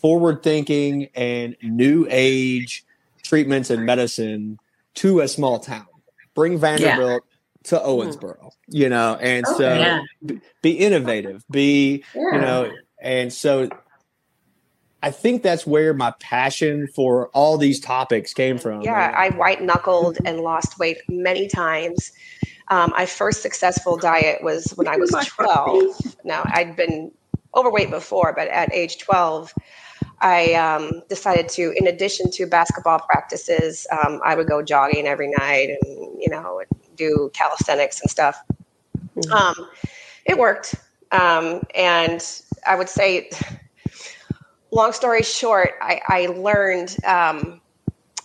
forward 0.00 0.42
thinking 0.42 1.08
and 1.14 1.56
new 1.62 2.06
age 2.10 2.84
treatments 3.22 3.70
and 3.70 3.84
medicine 3.84 4.58
to 4.94 5.20
a 5.20 5.28
small 5.28 5.58
town. 5.58 5.86
Bring 6.34 6.58
Vanderbilt 6.58 7.24
to 7.64 7.76
Owensboro, 7.76 8.50
you 8.68 8.88
know, 8.88 9.16
and 9.20 9.46
Oh, 9.46 9.56
so 9.56 9.74
yeah. 9.74 10.00
b- 10.24 10.40
be 10.62 10.72
innovative, 10.72 11.42
be 11.50 12.04
Yeah. 12.14 12.22
you 12.32 12.40
know, 12.40 12.72
and 13.00 13.32
so 13.32 13.68
I 15.02 15.10
think 15.12 15.42
that's 15.42 15.66
where 15.66 15.94
my 15.94 16.12
passion 16.20 16.88
for 16.94 17.28
all 17.28 17.56
these 17.56 17.78
topics 17.78 18.32
came 18.34 18.58
from. 18.58 18.82
Yeah, 18.82 19.14
I 19.16 19.30
white 19.30 19.62
knuckled 19.62 20.18
and 20.24 20.40
lost 20.40 20.78
weight 20.78 20.98
many 21.08 21.46
times. 21.46 22.10
Um, 22.68 22.90
my 22.90 23.06
first 23.06 23.42
successful 23.42 23.96
diet 23.96 24.42
was 24.42 24.72
when 24.72 24.88
I 24.88 24.96
was 24.96 25.10
12. 25.26 26.16
Now, 26.24 26.42
I'd 26.46 26.74
been 26.74 27.12
overweight 27.54 27.90
before, 27.90 28.32
but 28.36 28.48
at 28.48 28.72
age 28.72 28.98
12, 28.98 29.54
I 30.20 30.54
um, 30.54 31.02
decided 31.08 31.48
to, 31.50 31.72
in 31.76 31.86
addition 31.86 32.30
to 32.32 32.46
basketball 32.46 32.98
practices, 32.98 33.86
um, 33.92 34.20
I 34.24 34.34
would 34.34 34.48
go 34.48 34.62
jogging 34.62 35.06
every 35.06 35.28
night 35.28 35.70
and, 35.80 36.20
you 36.20 36.28
know, 36.28 36.60
do 36.98 37.30
calisthenics 37.32 38.00
and 38.00 38.10
stuff. 38.10 38.42
Um, 39.32 39.68
it 40.24 40.36
worked. 40.36 40.74
Um, 41.12 41.62
and 41.74 42.22
I 42.66 42.76
would 42.76 42.88
say, 42.88 43.30
long 44.70 44.92
story 44.92 45.22
short, 45.22 45.70
I, 45.80 46.00
I 46.06 46.26
learned 46.26 46.96
um, 47.04 47.60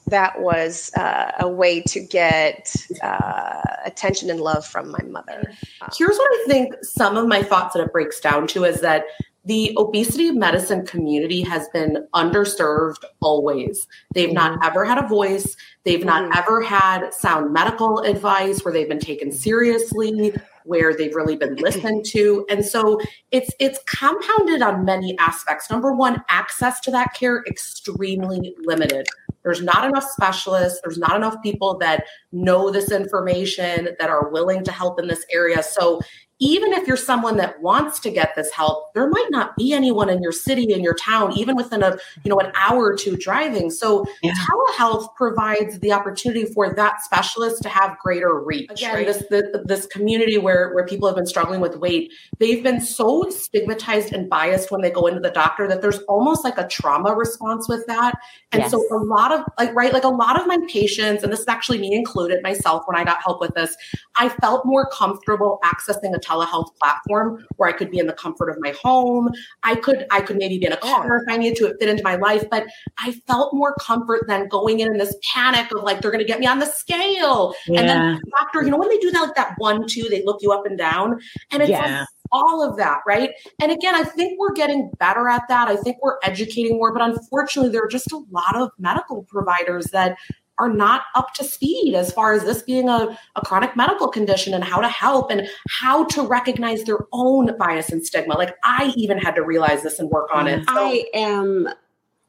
that 0.08 0.42
was 0.42 0.92
uh, 0.96 1.32
a 1.40 1.48
way 1.48 1.82
to 1.82 2.00
get 2.02 2.76
uh, 3.02 3.62
attention 3.86 4.30
and 4.30 4.42
love 4.42 4.66
from 4.66 4.92
my 4.92 5.04
mother. 5.04 5.54
Here's 5.98 6.18
what 6.18 6.30
I 6.32 6.46
think 6.48 6.76
some 6.84 7.16
of 7.16 7.28
my 7.28 7.42
thoughts 7.42 7.74
that 7.74 7.84
it 7.84 7.94
breaks 7.94 8.20
down 8.20 8.48
to 8.48 8.66
is 8.66 8.82
that 8.82 9.06
the 9.46 9.74
obesity 9.78 10.32
medicine 10.32 10.86
community 10.86 11.42
has 11.42 11.68
been 11.74 12.08
underserved 12.16 13.04
always. 13.22 13.88
They've 14.14 14.32
not 14.32 14.58
ever 14.64 14.86
had 14.86 14.98
a 14.98 15.08
voice. 15.08 15.58
They've 15.84 16.06
not 16.06 16.32
Mhm. 16.32 16.38
ever 16.38 16.62
had 16.62 17.14
sound 17.14 17.52
medical 17.52 18.00
advice 18.00 18.64
where 18.64 18.74
they've 18.74 18.88
been 18.88 19.00
taken 19.00 19.32
seriously, 19.32 20.34
where 20.64 20.96
they've 20.96 21.14
really 21.14 21.36
been 21.36 21.56
listened 21.56 22.06
to. 22.06 22.46
And 22.50 22.66
so 22.66 23.02
it's 23.32 23.52
it's 23.60 23.80
compounded 23.86 24.62
on 24.62 24.86
many 24.86 25.18
aspects. 25.20 25.70
Number 25.70 25.92
one, 25.94 26.24
access 26.30 26.80
to 26.82 26.92
that 26.92 27.14
care 27.14 27.44
extremely 27.46 28.56
limited. 28.64 29.08
There's 29.44 29.62
not 29.62 29.84
enough 29.84 30.10
specialists, 30.10 30.80
there's 30.82 30.98
not 30.98 31.18
enough 31.18 31.36
people 31.44 31.78
that 31.80 32.06
know 32.32 32.72
this 32.72 32.92
information 32.92 33.90
that 34.00 34.10
are 34.10 34.30
willing 34.30 34.64
to 34.64 34.72
help 34.72 35.02
in 35.02 35.08
this 35.08 35.26
area. 35.30 35.62
So 35.62 36.00
even 36.44 36.74
if 36.74 36.86
you're 36.86 36.98
someone 36.98 37.38
that 37.38 37.62
wants 37.62 38.02
to 38.02 38.12
get 38.12 38.36
this 38.36 38.52
help, 38.52 38.94
there 38.94 39.08
might 39.10 39.28
not 39.30 39.56
be 39.56 39.72
anyone 39.72 40.10
in 40.10 40.22
your 40.22 40.34
city, 40.34 40.74
in 40.74 40.84
your 40.84 40.94
town, 40.94 41.32
even 41.38 41.56
within 41.56 41.82
a 41.82 41.98
you 42.24 42.30
know 42.30 42.38
an 42.40 42.52
hour 42.56 42.84
or 42.84 42.96
two 42.96 43.16
driving. 43.16 43.70
So 43.72 44.06
Yeah. 44.22 44.34
telehealth 44.34 45.16
provides 45.16 45.80
the 45.80 45.94
opportunity 45.94 46.46
for 46.46 46.74
that 46.76 47.02
specialist 47.02 47.64
to 47.64 47.70
have 47.70 47.98
greater 48.00 48.38
reach. 48.42 48.70
Again, 48.72 48.94
right. 48.94 49.08
this 49.08 49.24
the, 49.30 49.64
this 49.66 49.86
community 49.88 50.38
where 50.38 50.74
where 50.74 50.86
people 50.86 51.08
have 51.08 51.16
been 51.16 51.26
struggling 51.26 51.62
with 51.62 51.78
weight, 51.78 52.12
they've 52.40 52.62
been 52.62 52.82
so 52.82 53.30
stigmatized 53.30 54.14
and 54.14 54.30
biased 54.30 54.70
when 54.70 54.82
they 54.82 54.92
go 54.92 55.08
into 55.08 55.22
the 55.22 55.32
doctor 55.32 55.66
that 55.70 55.82
there's 55.82 56.00
almost 56.10 56.44
like 56.44 56.58
a 56.58 56.68
trauma 56.68 57.16
response 57.16 57.70
with 57.70 57.86
that. 57.88 58.16
And 58.52 58.70
so 58.70 58.84
a 58.92 58.98
lot 58.98 59.32
of 59.32 59.46
like 59.58 59.74
right, 59.74 59.94
like 59.94 60.04
a 60.04 60.10
lot 60.10 60.40
of 60.40 60.46
my 60.46 60.58
patients, 60.68 61.24
and 61.24 61.32
this 61.32 61.40
is 61.40 61.48
actually 61.48 61.78
me 61.78 61.96
included 61.96 62.44
myself 62.44 62.84
when 62.86 62.98
I 62.98 63.06
got 63.06 63.24
help 63.24 63.40
with 63.40 63.56
this, 63.56 63.78
I 64.18 64.28
felt 64.28 64.66
more 64.66 64.90
comfortable 64.90 65.60
accessing 65.64 66.14
a 66.14 66.20
telehealth 66.20 66.33
platform 66.80 67.46
where 67.58 67.70
I 67.70 67.74
could 67.74 67.92
be 67.92 68.00
in 68.00 68.08
the 68.08 68.14
comfort 68.14 68.50
of 68.50 68.58
my 68.60 68.74
home. 68.82 69.30
I 69.64 69.76
could 69.76 70.06
I 70.12 70.22
could 70.22 70.38
maybe 70.38 70.60
be 70.60 70.66
in 70.66 70.74
a 70.74 70.78
car 70.78 71.18
if 71.18 71.34
I 71.34 71.38
needed 71.38 71.58
to 71.58 71.76
fit 71.80 71.90
into 71.90 72.04
my 72.04 72.16
life, 72.16 72.44
but 72.50 72.66
I 73.00 73.14
felt 73.28 73.54
more 73.54 73.76
comfort 73.76 74.26
than 74.28 74.48
going 74.48 74.80
in 74.80 74.92
in 74.92 74.98
this 74.98 75.16
panic 75.34 75.72
of 75.74 75.84
like 75.84 76.02
they're 76.02 76.12
going 76.12 76.24
to 76.24 76.28
get 76.28 76.40
me 76.40 76.48
on 76.48 76.60
the 76.60 76.66
scale. 76.66 77.54
And 77.68 77.90
then 77.90 78.16
the 78.24 78.32
doctor, 78.40 78.64
you 78.64 78.72
know, 78.72 78.78
when 78.78 78.90
they 78.90 78.98
do 78.98 79.12
that 79.12 79.22
like 79.22 79.36
that 79.36 79.54
one 79.58 79.88
two, 79.88 80.08
they 80.10 80.24
look 80.24 80.42
you 80.42 80.52
up 80.52 80.66
and 80.66 80.78
down, 80.78 81.20
and 81.52 81.62
it's 81.62 81.72
like 81.72 82.08
all 82.32 82.68
of 82.68 82.78
that, 82.78 83.00
right? 83.06 83.30
And 83.62 83.72
again, 83.72 83.96
I 83.96 84.04
think 84.04 84.40
we're 84.40 84.54
getting 84.54 84.92
better 85.00 85.30
at 85.30 85.44
that. 85.50 85.68
I 85.68 85.76
think 85.78 85.98
we're 86.02 86.18
educating 86.24 86.78
more, 86.78 86.92
but 86.92 87.04
unfortunately, 87.04 87.72
there 87.72 87.84
are 87.84 87.88
just 87.88 88.12
a 88.12 88.22
lot 88.32 88.56
of 88.56 88.72
medical 88.80 89.24
providers 89.24 89.86
that 89.92 90.18
are 90.60 90.70
not 90.72 91.04
up 91.16 91.34
to 91.36 91.44
speed 91.44 91.96
as 91.96 92.12
far 92.12 92.34
as 92.34 92.44
this 92.44 92.62
being 92.62 92.88
a, 92.90 93.18
a 93.36 93.42
chronic 93.46 93.76
medical 93.76 94.08
condition 94.08 94.54
and 94.54 94.64
how 94.64 94.80
to 94.80 94.88
help 94.88 95.32
and 95.32 95.48
how 95.70 96.06
to 96.06 96.22
recognize 96.22 96.84
their 96.84 97.00
own 97.12 97.58
bias 97.58 97.90
and 97.92 98.06
stigma. 98.06 98.36
Like 98.36 98.56
I 98.64 98.94
even 98.96 99.18
had 99.18 99.36
to 99.36 99.44
realize 99.44 99.84
this 99.84 100.00
and 100.00 100.10
work 100.10 100.30
on 100.34 100.48
it. 100.48 100.66
So- 100.68 100.74
I 100.76 101.06
am, 101.14 101.70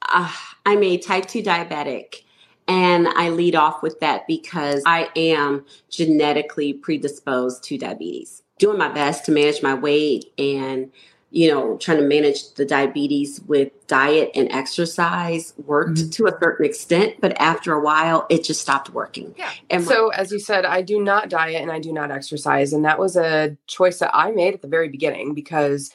uh, 0.02 0.32
I'm 0.64 0.82
a 0.82 0.98
type 0.98 1.26
2 1.26 1.42
diabetic. 1.42 2.22
And 2.66 3.08
I 3.08 3.28
lead 3.28 3.54
off 3.54 3.82
with 3.82 4.00
that 4.00 4.26
because 4.26 4.82
I 4.86 5.10
am 5.16 5.66
genetically 5.90 6.72
predisposed 6.72 7.62
to 7.64 7.76
diabetes. 7.76 8.42
Doing 8.58 8.78
my 8.78 8.88
best 8.88 9.26
to 9.26 9.32
manage 9.32 9.62
my 9.62 9.74
weight 9.74 10.32
and, 10.38 10.90
you 11.34 11.48
know, 11.50 11.76
trying 11.78 11.98
to 11.98 12.04
manage 12.06 12.54
the 12.54 12.64
diabetes 12.64 13.40
with 13.48 13.72
diet 13.88 14.30
and 14.36 14.48
exercise 14.52 15.52
worked 15.66 16.12
to 16.12 16.26
a 16.26 16.38
certain 16.38 16.64
extent, 16.64 17.16
but 17.20 17.36
after 17.40 17.72
a 17.72 17.80
while, 17.80 18.24
it 18.30 18.44
just 18.44 18.60
stopped 18.60 18.90
working. 18.90 19.34
Yeah. 19.36 19.50
And 19.68 19.82
so 19.82 20.10
as 20.10 20.30
you 20.30 20.38
said, 20.38 20.64
I 20.64 20.80
do 20.80 21.02
not 21.02 21.28
diet 21.28 21.60
and 21.60 21.72
I 21.72 21.80
do 21.80 21.92
not 21.92 22.12
exercise. 22.12 22.72
And 22.72 22.84
that 22.84 23.00
was 23.00 23.16
a 23.16 23.56
choice 23.66 23.98
that 23.98 24.12
I 24.14 24.30
made 24.30 24.54
at 24.54 24.62
the 24.62 24.68
very 24.68 24.88
beginning 24.88 25.34
because 25.34 25.90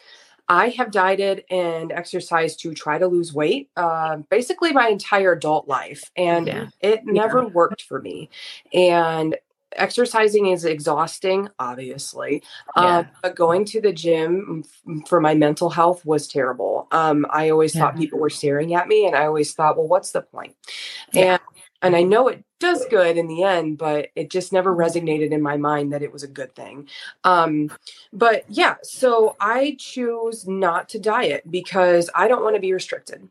I 0.49 0.69
have 0.69 0.91
dieted 0.91 1.45
and 1.49 1.93
exercised 1.93 2.59
to 2.63 2.73
try 2.73 2.97
to 2.97 3.07
lose 3.07 3.33
weight 3.33 3.69
uh, 3.77 4.17
basically 4.29 4.73
my 4.73 4.89
entire 4.89 5.31
adult 5.31 5.69
life. 5.69 6.11
And 6.17 6.47
Yeah. 6.47 6.67
it 6.81 7.05
never 7.05 7.47
worked 7.47 7.83
for 7.83 8.01
me. 8.01 8.29
And 8.73 9.37
exercising 9.75 10.47
is 10.47 10.65
exhausting 10.65 11.47
obviously 11.59 12.41
uh, 12.75 13.03
but 13.21 13.35
going 13.35 13.63
to 13.65 13.79
the 13.79 13.93
gym 13.93 14.63
f- 14.65 15.07
for 15.07 15.21
my 15.21 15.33
mental 15.33 15.69
health 15.69 16.05
was 16.05 16.27
terrible. 16.27 16.87
Um, 16.91 17.25
i 17.29 17.49
always 17.49 17.73
thought 17.73 17.97
people 17.97 18.19
were 18.19 18.29
staring 18.29 18.73
at 18.73 18.87
me 18.87 19.05
and 19.05 19.15
i 19.15 19.25
always 19.25 19.53
thought 19.53 19.77
well 19.77 19.87
what's 19.87 20.11
the 20.11 20.21
point? 20.21 20.55
Yeah. 21.13 21.33
and 21.33 21.41
and 21.81 21.95
i 21.95 22.03
know 22.03 22.27
it 22.27 22.43
does 22.59 22.85
good 22.89 23.17
in 23.17 23.27
the 23.27 23.43
end 23.43 23.77
but 23.77 24.09
it 24.15 24.29
just 24.29 24.51
never 24.51 24.75
resonated 24.75 25.31
in 25.31 25.41
my 25.41 25.55
mind 25.55 25.93
that 25.93 26.03
it 26.03 26.11
was 26.11 26.23
a 26.23 26.27
good 26.27 26.53
thing. 26.55 26.89
Um, 27.23 27.71
but 28.11 28.45
yeah 28.49 28.75
so 28.83 29.35
i 29.39 29.75
choose 29.79 30.47
not 30.47 30.89
to 30.89 30.99
diet 30.99 31.49
because 31.49 32.09
i 32.15 32.27
don't 32.27 32.43
want 32.43 32.55
to 32.55 32.61
be 32.61 32.73
restricted 32.73 33.29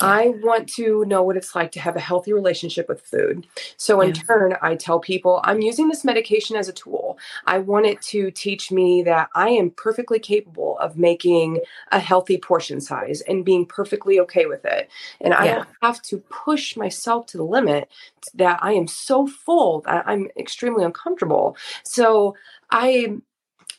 I 0.00 0.34
want 0.42 0.68
to 0.70 1.04
know 1.06 1.22
what 1.22 1.36
it's 1.36 1.54
like 1.54 1.72
to 1.72 1.80
have 1.80 1.96
a 1.96 2.00
healthy 2.00 2.32
relationship 2.32 2.88
with 2.88 3.02
food. 3.02 3.46
So, 3.76 4.00
in 4.00 4.08
Yeah. 4.08 4.22
turn, 4.22 4.56
I 4.60 4.74
tell 4.74 4.98
people 4.98 5.40
I'm 5.44 5.60
using 5.60 5.88
this 5.88 6.04
medication 6.04 6.56
as 6.56 6.68
a 6.68 6.72
tool. 6.72 7.18
I 7.46 7.58
want 7.58 7.86
it 7.86 8.02
to 8.02 8.30
teach 8.30 8.72
me 8.72 9.02
that 9.04 9.28
I 9.34 9.50
am 9.50 9.70
perfectly 9.70 10.18
capable 10.18 10.78
of 10.78 10.96
making 10.96 11.60
a 11.92 11.98
healthy 11.98 12.38
portion 12.38 12.80
size 12.80 13.20
and 13.22 13.44
being 13.44 13.66
perfectly 13.66 14.18
okay 14.20 14.46
with 14.46 14.64
it. 14.64 14.90
And 15.20 15.32
I 15.32 15.46
don't 15.46 15.68
have 15.82 16.02
to 16.02 16.18
push 16.18 16.76
myself 16.76 17.26
to 17.26 17.36
the 17.36 17.44
limit 17.44 17.88
that 18.34 18.58
I 18.62 18.72
am 18.72 18.88
so 18.88 19.26
full 19.26 19.80
that 19.82 20.04
I'm 20.06 20.28
extremely 20.36 20.84
uncomfortable. 20.84 21.56
So, 21.84 22.34
I 22.70 23.18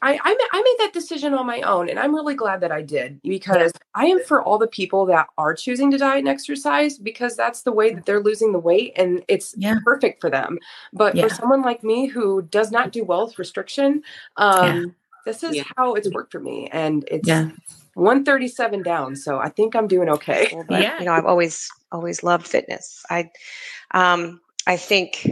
I, 0.05 0.19
I, 0.23 0.37
I 0.53 0.61
made 0.61 0.75
that 0.85 0.93
decision 0.93 1.33
on 1.33 1.47
my 1.47 1.61
own, 1.61 1.89
and 1.89 1.97
I'm 1.97 2.13
really 2.13 2.35
glad 2.35 2.61
that 2.61 2.71
I 2.71 2.83
did 2.83 3.19
because 3.23 3.71
I 3.95 4.05
am 4.05 4.23
for 4.23 4.43
all 4.43 4.59
the 4.59 4.67
people 4.67 5.07
that 5.07 5.27
are 5.39 5.55
choosing 5.55 5.89
to 5.91 5.97
diet 5.97 6.19
and 6.19 6.27
exercise 6.27 6.99
because 6.99 7.35
that's 7.35 7.63
the 7.63 7.71
way 7.71 7.91
that 7.91 8.05
they're 8.05 8.21
losing 8.21 8.51
the 8.51 8.59
weight 8.59 8.93
and 8.97 9.25
it's 9.27 9.55
Yeah. 9.57 9.79
perfect 9.83 10.21
for 10.21 10.29
them. 10.29 10.59
But 10.93 11.15
Yeah. 11.15 11.23
for 11.23 11.29
someone 11.33 11.63
like 11.63 11.83
me 11.83 12.05
who 12.05 12.43
does 12.43 12.71
not 12.71 12.91
do 12.91 13.03
well 13.03 13.25
with 13.25 13.39
restriction, 13.39 14.03
um, 14.37 14.93
this 15.25 15.41
is 15.43 15.55
Yeah. 15.55 15.63
how 15.75 15.95
it's 15.95 16.11
worked 16.11 16.31
for 16.31 16.39
me, 16.39 16.69
and 16.71 17.03
it's 17.09 17.27
Yeah. 17.27 17.49
137 17.95 18.83
down. 18.83 19.15
So 19.15 19.39
I 19.39 19.49
think 19.49 19.75
I'm 19.75 19.87
doing 19.87 20.09
okay. 20.09 20.49
Well, 20.53 20.65
but, 20.69 20.81
Yeah. 20.83 20.99
You 20.99 21.05
know, 21.05 21.13
I've 21.13 21.25
always 21.25 21.67
always 21.91 22.21
loved 22.21 22.45
fitness. 22.47 23.03
I 23.09 23.31
um 23.91 24.39
I 24.67 24.77
think 24.77 25.27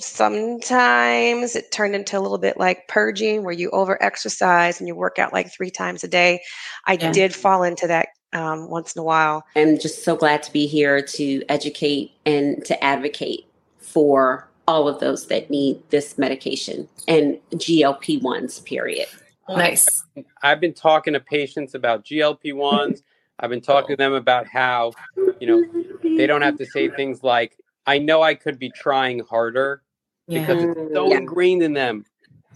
sometimes 0.00 1.56
it 1.56 1.72
turned 1.72 1.94
into 1.94 2.18
a 2.18 2.20
little 2.20 2.38
bit 2.38 2.56
like 2.56 2.86
purging 2.88 3.42
where 3.42 3.52
you 3.52 3.70
over 3.70 4.00
exercise 4.02 4.80
and 4.80 4.86
you 4.86 4.94
work 4.94 5.18
out 5.18 5.32
like 5.32 5.52
three 5.52 5.70
times 5.70 6.04
a 6.04 6.08
day. 6.08 6.40
I 6.86 6.94
Yeah. 6.94 7.12
did 7.12 7.34
fall 7.34 7.62
into 7.62 7.86
that 7.88 8.08
um, 8.32 8.70
once 8.70 8.94
in 8.94 9.00
a 9.00 9.04
while. 9.04 9.44
I'm 9.56 9.78
just 9.78 10.04
so 10.04 10.14
glad 10.14 10.42
to 10.44 10.52
be 10.52 10.66
here 10.66 11.02
to 11.02 11.42
educate 11.48 12.12
and 12.24 12.64
to 12.66 12.82
advocate 12.84 13.46
for 13.78 14.48
all 14.68 14.86
of 14.86 15.00
those 15.00 15.26
that 15.28 15.50
need 15.50 15.82
this 15.90 16.18
medication 16.18 16.88
and 17.08 17.38
GLP 17.54 18.22
ones. 18.22 18.60
Period. 18.60 19.08
Nice. 19.48 20.04
I've 20.42 20.60
been 20.60 20.74
talking 20.74 21.14
to 21.14 21.20
patients 21.20 21.74
about 21.74 22.04
GLP 22.04 22.54
ones. 22.54 23.02
I've 23.40 23.50
been 23.50 23.62
talking 23.62 23.94
to 23.94 23.96
them 23.96 24.12
about 24.12 24.46
how, 24.46 24.92
you 25.40 25.46
know, 25.46 25.64
they 26.02 26.26
don't 26.26 26.42
have 26.42 26.58
to 26.58 26.66
say 26.66 26.88
things 26.90 27.22
like, 27.22 27.56
I 27.86 27.98
know 27.98 28.20
I 28.20 28.34
could 28.34 28.58
be 28.58 28.70
trying 28.70 29.20
harder 29.20 29.82
Yeah. 30.28 30.40
because 30.40 30.62
it's 30.62 30.78
mm. 30.78 30.94
so 30.94 31.08
Yeah. 31.08 31.16
ingrained 31.18 31.62
in 31.62 31.72
them 31.72 32.04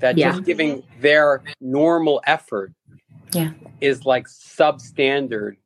that 0.01 0.17
Yeah. 0.17 0.33
just 0.33 0.45
giving 0.45 0.83
their 1.01 1.43
normal 1.61 2.23
effort 2.27 2.73
Yeah. 3.33 3.51
is 3.81 4.05
like 4.05 4.27
substandard 4.27 5.57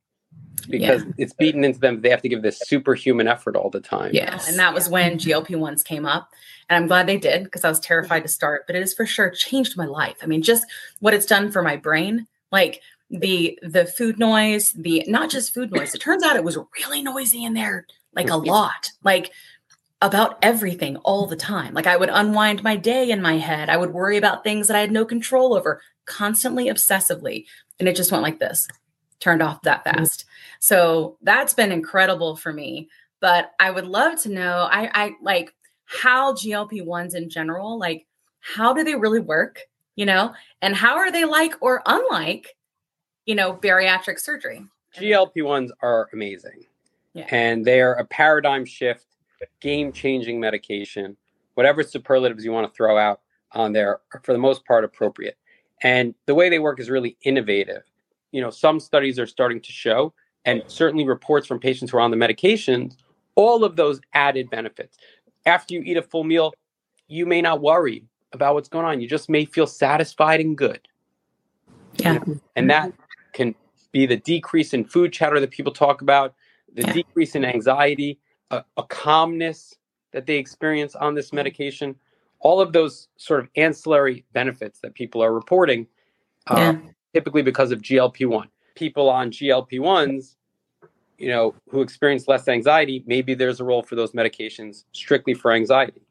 because 0.69 1.05
it's 1.19 1.33
beaten 1.33 1.65
into 1.65 1.79
them. 1.79 2.01
They 2.01 2.11
have 2.11 2.23
to 2.23 2.29
give 2.29 2.43
this 2.43 2.59
superhuman 2.61 3.29
effort 3.29 3.57
all 3.57 3.71
the 3.71 3.81
time. 3.81 4.11
Yeah. 4.13 4.41
And 4.49 4.59
that 4.59 4.75
was 4.75 4.89
when 4.89 5.19
GLP 5.19 5.55
1s 5.55 5.85
came 5.85 6.07
up. 6.07 6.31
And 6.69 6.77
I'm 6.77 6.89
glad 6.89 7.07
they 7.07 7.19
did 7.19 7.45
because 7.45 7.65
I 7.65 7.69
was 7.69 7.79
terrified 7.79 8.21
to 8.21 8.29
start, 8.29 8.67
but 8.67 8.75
it 8.75 8.81
has 8.81 8.93
for 8.95 9.07
sure 9.07 9.31
changed 9.31 9.77
my 9.77 9.87
life. 9.87 10.17
I 10.23 10.27
mean, 10.27 10.43
just 10.43 10.65
what 11.01 11.15
it's 11.15 11.27
done 11.27 11.53
for 11.53 11.63
my 11.63 11.77
brain, 11.77 12.27
like 12.51 12.81
the 13.11 13.59
the 13.63 13.87
food 13.87 14.19
noise, 14.19 14.73
the 14.73 15.05
not 15.07 15.31
just 15.31 15.55
food 15.55 15.71
noise. 15.71 15.95
It 15.95 16.01
turns 16.01 16.25
out 16.25 16.35
it 16.35 16.43
was 16.43 16.59
really 16.81 17.03
noisy 17.03 17.45
in 17.45 17.55
there, 17.55 17.87
like 18.15 18.31
a 18.31 18.37
lot. 18.37 18.91
Like 19.05 19.31
about 20.03 20.39
everything 20.43 20.97
all 20.99 21.27
the 21.27 21.37
time. 21.37 21.73
Like 21.73 21.87
I 21.87 21.97
would 21.97 22.11
unwind 22.11 22.63
my 22.63 22.77
day 22.77 23.11
in 23.11 23.23
my 23.23 23.39
head. 23.39 23.71
I 23.71 23.77
would 23.77 23.93
worry 23.93 24.17
about 24.17 24.45
things 24.45 24.69
that 24.69 24.77
I 24.77 24.81
had 24.81 24.93
no 24.93 25.05
control 25.05 25.55
over 25.55 25.81
constantly, 26.05 26.67
obsessively. 26.67 27.47
And 27.79 27.89
it 27.89 27.97
just 27.97 28.13
went 28.13 28.23
like 28.23 28.39
this, 28.39 28.69
turned 29.21 29.43
off 29.43 29.63
that 29.63 29.85
mm. 29.85 29.95
fast. 29.95 30.27
So 30.61 31.17
that's 31.23 31.55
been 31.55 31.73
incredible 31.73 32.37
for 32.37 32.53
me. 32.53 32.89
But 33.21 33.53
I 33.59 33.71
would 33.71 33.87
love 33.87 34.21
to 34.23 34.29
know, 34.29 34.69
I, 34.71 34.91
I 34.93 35.13
like 35.23 35.55
how 35.87 36.35
GLP 36.35 36.83
1s 36.83 37.15
in 37.15 37.31
general, 37.31 37.79
like 37.79 38.07
how 38.41 38.75
do 38.75 38.85
they 38.85 38.95
really 38.95 39.21
work? 39.21 39.61
You 39.95 40.05
know, 40.05 40.35
and 40.61 40.77
how 40.77 40.97
are 40.97 41.11
they 41.11 41.25
like 41.25 41.55
or 41.63 41.83
unlike, 41.87 42.55
you 43.25 43.35
know, 43.35 43.55
bariatric 43.55 44.21
surgery? 44.21 44.63
GLP 44.95 45.43
ones 45.43 45.73
are 45.81 46.09
amazing. 46.13 46.67
Yeah. 47.15 47.27
And 47.31 47.65
they 47.65 47.81
are 47.81 47.95
a 47.95 48.05
paradigm 48.05 48.67
shift, 48.67 49.07
game 49.61 49.93
changing 49.93 50.41
medication. 50.41 51.17
Whatever 51.55 51.83
superlatives 51.83 52.45
you 52.45 52.53
want 52.53 52.71
to 52.71 52.77
throw 52.77 52.99
out 52.99 53.21
on 53.53 53.73
there 53.73 54.01
are 54.13 54.21
for 54.23 54.33
the 54.33 54.39
most 54.39 54.65
part 54.65 54.85
appropriate. 54.85 55.37
And 55.83 56.15
the 56.27 56.35
way 56.35 56.49
they 56.49 56.59
work 56.59 56.81
is 56.81 56.91
really 56.91 57.17
innovative. 57.23 57.83
You 58.33 58.41
know, 58.41 58.51
some 58.51 58.81
studies 58.81 59.19
are 59.19 59.27
starting 59.27 59.61
to 59.61 59.73
show, 59.73 60.13
and 60.45 60.63
certainly 60.67 61.07
reports 61.07 61.47
from 61.47 61.59
patients 61.59 61.91
who 61.91 61.99
are 61.99 62.01
on 62.01 62.11
the 62.11 62.17
medications, 62.17 62.97
all 63.35 63.65
of 63.65 63.77
those 63.77 64.01
added 64.15 64.51
benefits. 64.51 64.97
After 65.45 65.75
you 65.75 65.83
eat 65.83 65.97
a 65.97 66.03
full 66.03 66.25
meal, 66.25 66.53
you 67.09 67.27
may 67.27 67.41
not 67.41 67.61
worry 67.61 68.05
about 68.33 68.55
what's 68.55 68.69
going 68.69 68.85
on. 68.85 69.01
You 69.01 69.09
just 69.09 69.29
may 69.29 69.45
feel 69.45 69.67
satisfied 69.67 70.41
and 70.41 70.57
good. 70.57 70.81
Yeah. 71.95 72.19
And 72.57 72.71
that 72.71 72.93
can 73.33 73.55
be 73.93 74.07
the 74.07 74.17
decrease 74.17 74.75
in 74.75 74.85
food 74.85 75.13
chatter 75.13 75.41
that 75.41 75.51
people 75.51 75.73
talk 75.73 76.03
about, 76.03 76.35
the 76.75 76.83
Yeah. 76.83 76.93
decrease 76.93 77.35
in 77.35 77.45
anxiety, 77.45 78.19
a, 78.51 78.65
a 78.77 78.83
calmness 78.85 79.75
that 80.13 80.27
they 80.27 80.37
experience 80.37 80.95
on 80.95 81.15
this 81.15 81.33
medication, 81.33 81.95
all 82.41 82.61
of 82.61 82.73
those 82.73 83.09
sort 83.17 83.41
of 83.41 83.49
ancillary 83.57 84.25
benefits 84.33 84.81
that 84.81 84.95
people 84.95 85.23
are 85.23 85.33
reporting, 85.33 85.87
uh, 86.49 86.57
Yeah. 86.57 86.79
typically 87.13 87.43
because 87.43 87.73
of 87.73 87.83
GLP 87.83 88.27
1. 88.27 88.49
People 88.75 89.09
on 89.09 89.31
GLP 89.31 89.79
1s, 89.81 90.37
you 91.19 91.29
know, 91.29 91.55
who 91.69 91.81
experience 91.81 92.29
less 92.29 92.47
anxiety, 92.47 93.03
maybe 93.07 93.35
there's 93.35 93.61
a 93.61 93.65
role 93.65 93.83
for 93.83 93.95
those 93.97 94.13
medications 94.13 94.85
strictly 94.93 95.35
for 95.35 95.53
anxiety. 95.53 96.03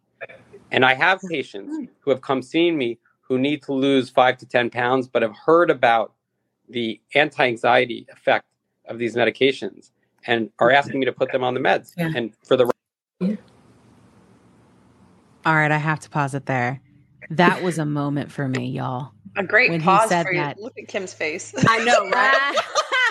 And 0.72 0.84
I 0.84 0.96
have 0.96 1.22
patients 1.30 1.78
who 2.00 2.12
have 2.12 2.22
come 2.22 2.42
seeing 2.42 2.78
me 2.78 3.00
who 3.22 3.38
need 3.40 3.62
to 3.64 3.74
lose 3.74 4.10
five 4.10 4.38
to 4.38 4.46
10 4.46 4.70
pounds, 4.70 5.08
but 5.08 5.22
have 5.22 5.36
heard 5.36 5.70
about 5.70 6.14
the 6.70 7.00
anti 7.14 7.46
anxiety 7.46 8.06
effect 8.12 8.46
of 8.88 8.98
these 8.98 9.16
medications 9.16 9.92
and 10.28 10.50
are 10.60 10.72
asking 10.72 11.00
me 11.00 11.06
to 11.06 11.14
put 11.14 11.32
them 11.32 11.44
on 11.44 11.54
the 11.54 11.60
meds. 11.60 11.94
Yeah. 11.98 12.12
And 12.16 12.34
for 12.44 12.58
the 12.58 12.70
All 15.46 15.56
right, 15.56 15.72
I 15.72 15.78
have 15.78 16.00
to 16.02 16.10
pause 16.10 16.34
it 16.34 16.46
there. 16.46 16.82
That 17.30 17.64
was 17.64 17.78
a 17.80 17.86
moment 17.86 18.32
for 18.32 18.48
me, 18.48 18.68
y'all. 18.68 19.12
A 19.38 19.44
great 19.44 19.70
When 19.70 19.82
he 19.82 19.86
pause 19.86 20.10
said 20.10 20.26
for 20.26 20.34
you. 20.34 20.40
that. 20.40 20.60
Look 20.60 20.78
at 20.78 20.88
Kim's 20.88 21.14
face. 21.14 21.54
I 21.68 21.84
know, 21.84 22.10
right? 22.10 22.56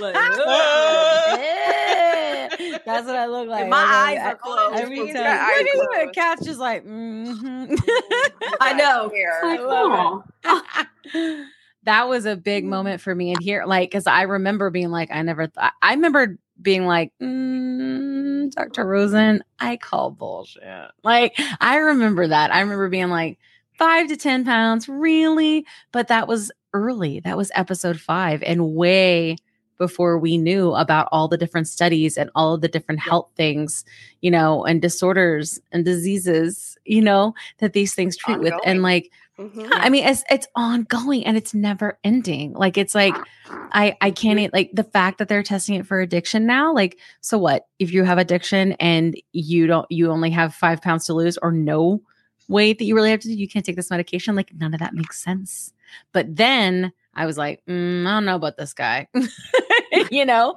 That's 2.87 3.07
what 3.07 3.17
I 3.17 3.27
look 3.27 3.49
like. 3.49 3.69
My 3.69 3.83
Like, 3.85 4.19
eyes 4.19 4.27
are 4.27 4.37
closed. 4.37 4.81
Every 4.81 4.97
He's 4.97 5.15
time. 5.15 5.25
got 5.25 5.41
eyes 5.41 5.67
closed. 5.73 5.89
the 5.91 6.11
cat's 6.15 6.45
just 6.45 6.61
like, 6.61 6.85
mm-hmm. 6.85 7.75
I 8.61 8.73
know. 8.73 9.09
Here. 9.11 9.33
Like, 9.43 9.61
love 9.61 10.23
oh. 10.45 11.45
that 11.85 12.09
was 12.09 12.27
a 12.27 12.37
big 12.37 12.65
moment 12.65 13.01
for 13.01 13.15
me. 13.15 13.31
And 13.33 13.43
here, 13.43 13.65
like, 13.67 13.91
because 13.91 14.07
I 14.07 14.23
remember 14.23 14.71
being 14.71 14.91
like, 14.91 15.11
I 15.13 15.23
never 15.23 15.47
thought, 15.47 15.73
I 15.83 15.93
remember 15.95 16.39
being 16.65 16.87
like, 16.87 17.13
mm, 17.23 18.51
Dr. 18.51 18.85
Rosen, 18.85 19.45
I 19.61 19.77
call 19.77 20.11
bullshit. 20.11 20.91
Like, 21.05 21.39
I 21.61 21.77
remember 21.77 22.27
that. 22.27 22.53
I 22.53 22.61
remember 22.61 22.89
being 22.89 23.11
like, 23.11 23.39
five 23.79 24.09
to 24.09 24.17
10 24.17 24.45
pounds, 24.45 24.89
really? 24.89 25.67
But 25.93 26.09
that 26.09 26.27
was 26.27 26.51
early. 26.73 27.21
That 27.21 27.37
was 27.37 27.53
episode 27.55 28.01
five 28.01 28.43
and 28.43 28.75
way 28.75 29.37
before 29.79 30.19
we 30.19 30.39
knew 30.39 30.73
about 30.75 31.09
all 31.11 31.29
the 31.29 31.37
different 31.37 31.69
studies 31.69 32.17
and 32.17 32.31
all 32.35 32.55
of 32.55 32.61
the 32.61 32.69
different 32.69 33.01
health 33.01 33.29
things, 33.37 33.85
you 34.21 34.31
know, 34.31 34.65
and 34.65 34.81
disorders 34.81 35.61
and 35.73 35.85
diseases, 35.85 36.79
you 36.85 37.03
know, 37.03 37.35
that 37.59 37.73
these 37.73 37.95
things 37.95 38.17
treat 38.17 38.39
with. 38.39 38.55
And 38.65 38.83
like, 38.83 39.11
Mhm. 39.39 39.69
I 39.73 39.89
mean, 39.89 40.07
it's 40.07 40.23
it's 40.31 40.47
ongoing 40.55 41.27
and 41.27 41.37
it's 41.37 41.55
never 41.55 41.99
ending. 42.05 42.53
Like 42.53 42.79
it's 42.79 42.95
like 42.95 43.17
I 43.51 43.97
I 44.01 44.11
can't 44.13 44.39
e- 44.39 44.51
like 44.53 44.71
the 44.73 44.85
fact 44.85 45.19
that 45.19 45.29
they're 45.29 45.43
testing 45.43 45.75
it 45.75 45.87
for 45.87 46.01
addiction 46.01 46.47
now. 46.47 46.73
Like, 46.73 46.99
so 47.21 47.37
what 47.39 47.67
if 47.81 47.93
you 47.93 48.05
have 48.05 48.19
addiction 48.19 48.73
and 48.73 49.17
you 49.33 49.67
don't 49.67 49.87
you 49.91 50.11
only 50.11 50.31
have 50.31 50.55
five 50.55 50.81
pounds 50.81 51.07
to 51.07 51.15
lose 51.15 51.37
or 51.39 51.51
no 51.51 52.01
weight 52.49 52.79
that 52.79 52.85
you 52.85 52.95
really 52.95 53.11
have 53.11 53.21
to 53.21 53.29
do? 53.29 53.35
You 53.35 53.49
can't 53.49 53.65
take 53.65 53.75
this 53.77 53.91
medication. 53.91 54.37
Like 54.37 54.55
none 54.55 54.73
of 54.73 54.79
that 54.81 54.95
makes 54.95 55.21
sense. 55.21 55.73
But 56.13 56.37
then 56.37 56.93
I 57.13 57.27
was 57.27 57.37
like, 57.37 57.61
mm, 57.69 58.07
I 58.07 58.11
don't 58.13 58.25
know 58.27 58.37
about 58.37 58.57
this 58.57 58.73
guy. 58.73 59.09
you 60.13 60.25
know, 60.27 60.55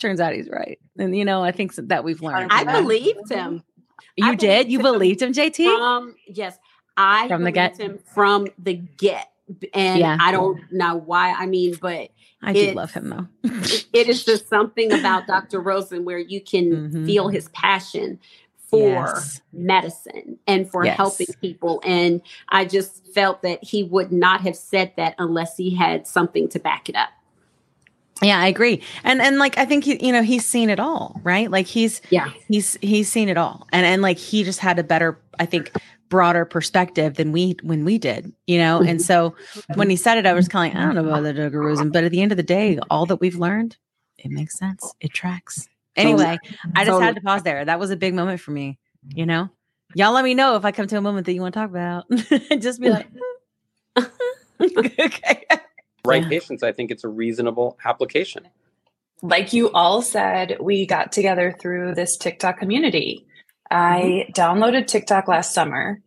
turns 0.00 0.18
out 0.18 0.34
he's 0.34 0.48
right, 0.48 0.80
and 0.98 1.16
you 1.16 1.24
know 1.24 1.44
I 1.44 1.52
think 1.52 1.74
that 1.76 2.02
we've 2.02 2.20
learned. 2.20 2.50
I 2.52 2.60
you 2.60 2.64
know? 2.66 2.82
believed 2.82 3.30
him. 3.30 3.62
you 4.16 4.26
I 4.26 4.34
did. 4.34 4.70
You 4.72 4.78
believed 4.80 5.22
him 5.22 5.32
believed 5.32 5.54
him, 5.54 5.66
JT. 5.66 5.76
From 5.78 6.14
yes, 6.26 6.58
I 6.98 7.28
From 7.28 7.44
the 7.44 7.52
get? 7.52 7.78
him 7.78 7.98
from 8.12 8.48
the 8.58 8.74
get, 8.74 9.28
and 9.72 10.00
Yeah. 10.00 10.18
I 10.20 10.32
don't 10.32 10.60
know 10.72 10.96
why. 10.96 11.32
I 11.32 11.46
mean, 11.46 11.76
but 11.80 12.10
I 12.42 12.52
do 12.52 12.72
love 12.72 12.92
him 12.92 13.08
though. 13.08 13.26
it- 13.44 13.86
it 13.92 14.08
is 14.08 14.24
just 14.24 14.48
something 14.48 14.92
about 14.92 15.26
Dr. 15.34 15.60
Rosen 15.60 16.04
where 16.04 16.18
you 16.18 16.40
can 16.40 16.90
Mhm. 16.90 17.06
feel 17.06 17.28
his 17.28 17.48
passion 17.50 18.18
for 18.70 18.88
Yes. 18.90 19.40
medicine 19.52 20.38
and 20.46 20.70
for 20.70 20.84
Yes. 20.84 20.96
helping 20.96 21.28
people. 21.40 21.80
And 21.86 22.20
I 22.50 22.64
just 22.66 23.06
felt 23.14 23.40
that 23.42 23.64
he 23.64 23.82
would 23.82 24.12
not 24.12 24.42
have 24.42 24.56
said 24.56 24.92
that 24.96 25.14
unless 25.18 25.56
he 25.56 25.74
had 25.74 26.06
something 26.06 26.48
to 26.50 26.58
back 26.58 26.88
it 26.88 26.94
up. 26.96 27.08
Yeah, 28.20 28.38
I 28.40 28.48
agree. 28.48 28.82
And 29.04 29.22
and 29.22 29.38
like 29.38 29.56
I 29.56 29.64
think 29.64 29.84
he, 29.84 30.04
you 30.04 30.12
know, 30.12 30.22
he's 30.22 30.44
seen 30.44 30.70
it 30.70 30.80
all, 30.80 31.20
right? 31.22 31.48
Like 31.50 31.66
he's 31.68 32.02
Yeah. 32.10 32.30
he's 32.48 32.76
he's 32.82 33.08
seen 33.08 33.28
it 33.28 33.38
all. 33.38 33.66
And 33.72 33.86
and 33.86 34.02
like 34.02 34.18
he 34.18 34.42
just 34.42 34.58
had 34.58 34.78
a 34.78 34.82
better, 34.82 35.18
I 35.38 35.46
think, 35.46 35.70
broader 36.08 36.44
perspective 36.44 37.14
than 37.14 37.32
we 37.32 37.56
when 37.62 37.84
we 37.84 37.98
did, 37.98 38.32
you 38.46 38.58
know? 38.58 38.80
Mm-hmm. 38.80 38.88
And 38.88 39.02
so 39.02 39.34
when 39.74 39.90
he 39.90 39.96
said 39.96 40.18
it, 40.18 40.26
I 40.26 40.32
was 40.32 40.48
mm-hmm. 40.48 40.58
kind 40.58 40.72
of 40.72 40.74
like, 40.74 40.82
I 40.82 40.86
don't 40.86 40.94
know 40.94 41.10
about 41.10 41.22
the 41.22 41.32
Dr. 41.32 41.60
Rosen, 41.60 41.90
but 41.90 42.04
at 42.04 42.10
the 42.10 42.22
end 42.22 42.32
of 42.32 42.36
the 42.36 42.42
day, 42.42 42.78
all 42.90 43.06
that 43.06 43.16
we've 43.16 43.36
learned, 43.36 43.76
it 44.18 44.30
makes 44.30 44.58
sense. 44.58 44.94
It 45.00 45.12
tracks. 45.12 45.68
Anyway, 45.96 46.38
I 46.76 46.84
just 46.84 47.02
had 47.02 47.16
to 47.16 47.20
pause 47.20 47.42
there. 47.42 47.64
That 47.64 47.80
was 47.80 47.90
a 47.90 47.96
big 47.96 48.14
moment 48.14 48.40
for 48.40 48.52
me, 48.52 48.78
mm-hmm. 49.06 49.18
you 49.18 49.26
know? 49.26 49.50
Y'all 49.94 50.12
let 50.12 50.24
me 50.24 50.34
know 50.34 50.56
if 50.56 50.64
I 50.64 50.72
come 50.72 50.86
to 50.86 50.98
a 50.98 51.00
moment 51.00 51.26
that 51.26 51.32
you 51.32 51.40
want 51.40 51.54
to 51.54 51.60
talk 51.60 51.70
about. 51.70 52.04
just 52.60 52.80
be 52.80 52.90
like, 52.90 53.08
okay. 54.60 55.44
right 56.04 56.22
Yeah. 56.22 56.28
patients, 56.28 56.62
I 56.62 56.72
think 56.72 56.90
it's 56.90 57.04
a 57.04 57.08
reasonable 57.08 57.78
application. 57.84 58.48
like 59.22 59.52
you 59.52 59.70
all 59.72 60.02
said, 60.02 60.56
we 60.60 60.86
got 60.86 61.10
together 61.10 61.56
through 61.58 61.94
this 61.94 62.16
TikTok 62.16 62.58
community. 62.58 63.26
I 63.70 64.28
downloaded 64.32 64.86
TikTok 64.86 65.28
last 65.28 65.52
summer 65.52 66.00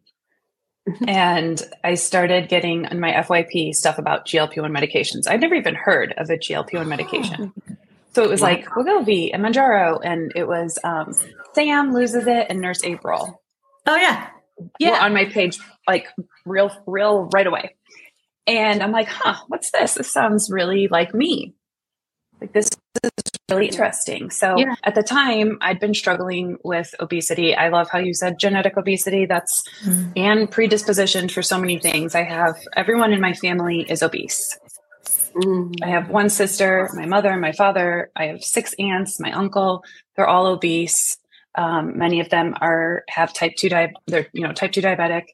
and 1.08 1.62
I 1.84 1.94
started 1.96 2.50
getting 2.50 2.88
on 2.88 3.00
my 3.00 3.12
FYP 3.12 3.74
stuff 3.76 3.98
about 3.98 4.26
GLP 4.26 4.62
1 4.62 4.72
medications. 4.72 5.28
I'd 5.28 5.42
never 5.42 5.56
even 5.56 5.76
heard 5.76 6.14
of 6.18 6.30
a 6.30 6.38
GLP 6.38 6.74
1 6.74 6.88
medication. 6.88 7.54
So 8.14 8.24
it 8.24 8.30
was 8.30 8.42
like 8.42 8.66
Wegovy 8.66 9.30
and 9.34 9.42
Manjaro, 9.42 9.98
and 10.04 10.34
it 10.36 10.46
was 10.46 10.78
um, 10.84 11.16
Sam 11.54 11.94
loses 11.94 12.28
it 12.28 12.48
and 12.50 12.60
Nurse 12.60 12.84
April. 12.84 13.42
Oh 13.88 13.96
yeah. 13.96 14.28
were 14.92 14.98
on 14.98 15.14
my 15.14 15.26
page 15.26 15.58
like 15.88 16.08
real 16.46 16.72
real 16.86 17.30
right 17.34 17.48
away 17.48 17.76
and 18.48 18.82
i'm 18.82 18.92
like 18.92 19.08
huh 19.08 19.36
what's 19.48 19.72
this 19.72 19.96
this 19.96 20.12
sounds 20.12 20.50
really 20.52 20.88
like 20.88 21.14
me 21.14 21.54
like 22.40 22.54
this 22.54 22.70
is 23.04 23.12
really 23.50 23.68
interesting. 23.68 24.30
So 24.30 24.58
Yeah. 24.58 24.76
at 24.84 24.96
the 24.96 25.04
time, 25.04 25.58
I'd 25.62 25.80
been 25.80 25.94
struggling 25.94 26.58
with 26.64 26.94
obesity. 27.00 27.56
I 27.56 27.70
love 27.70 27.90
how 27.90 28.00
you 28.00 28.14
said 28.14 28.40
genetic 28.40 28.78
obesity. 28.78 29.26
That's 29.26 29.64
and 30.16 30.50
predispositioned 30.52 31.32
for 31.32 31.42
so 31.42 31.60
many 31.60 31.80
things. 31.80 32.16
I 32.16 32.24
have 32.24 32.56
everyone 32.76 33.14
in 33.14 33.22
my 33.22 33.34
family 33.34 33.86
is 33.90 34.04
obese. 34.04 34.58
I 35.82 35.88
have 35.88 36.10
one 36.10 36.30
sister, 36.30 36.90
my 36.94 37.06
mother, 37.06 37.36
my 37.38 37.54
father. 37.54 38.12
I 38.18 38.26
have 38.26 38.44
six 38.44 38.74
aunts, 38.78 39.20
my 39.20 39.32
uncle. 39.32 39.84
They're 40.16 40.28
all 40.28 40.48
obese. 40.48 41.18
Um, 41.56 41.98
many 41.98 42.20
of 42.20 42.30
them 42.30 42.54
are 42.62 43.04
have 43.10 43.34
type 43.34 43.56
two 43.58 43.70
di- 43.70 43.94
They're 44.08 44.28
you 44.34 44.46
know 44.46 44.52
type 44.54 44.72
two 44.74 44.82
diabetic. 44.82 45.26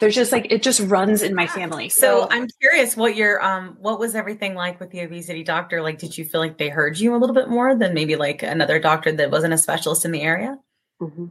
There's 0.00 0.14
just 0.14 0.32
like 0.32 0.50
it 0.50 0.62
just 0.62 0.80
runs 0.80 1.22
in 1.22 1.34
my 1.34 1.46
family. 1.46 1.88
So 1.88 2.22
So, 2.22 2.28
I'm 2.30 2.46
curious 2.60 2.96
what 2.96 3.16
your 3.16 3.42
um 3.42 3.76
what 3.80 3.98
was 3.98 4.14
everything 4.14 4.54
like 4.54 4.78
with 4.80 4.90
the 4.90 5.00
obesity 5.00 5.42
doctor? 5.42 5.82
Like 5.82 5.98
did 5.98 6.16
you 6.16 6.24
feel 6.24 6.40
like 6.40 6.58
they 6.58 6.68
heard 6.68 6.98
you 6.98 7.14
a 7.14 7.18
little 7.18 7.34
bit 7.34 7.48
more 7.48 7.74
than 7.74 7.94
maybe 7.94 8.16
like 8.16 8.42
another 8.42 8.78
doctor 8.78 9.10
that 9.12 9.30
wasn't 9.30 9.54
a 9.54 9.58
specialist 9.58 10.04
in 10.04 10.12
the 10.12 10.22
area? 10.22 10.56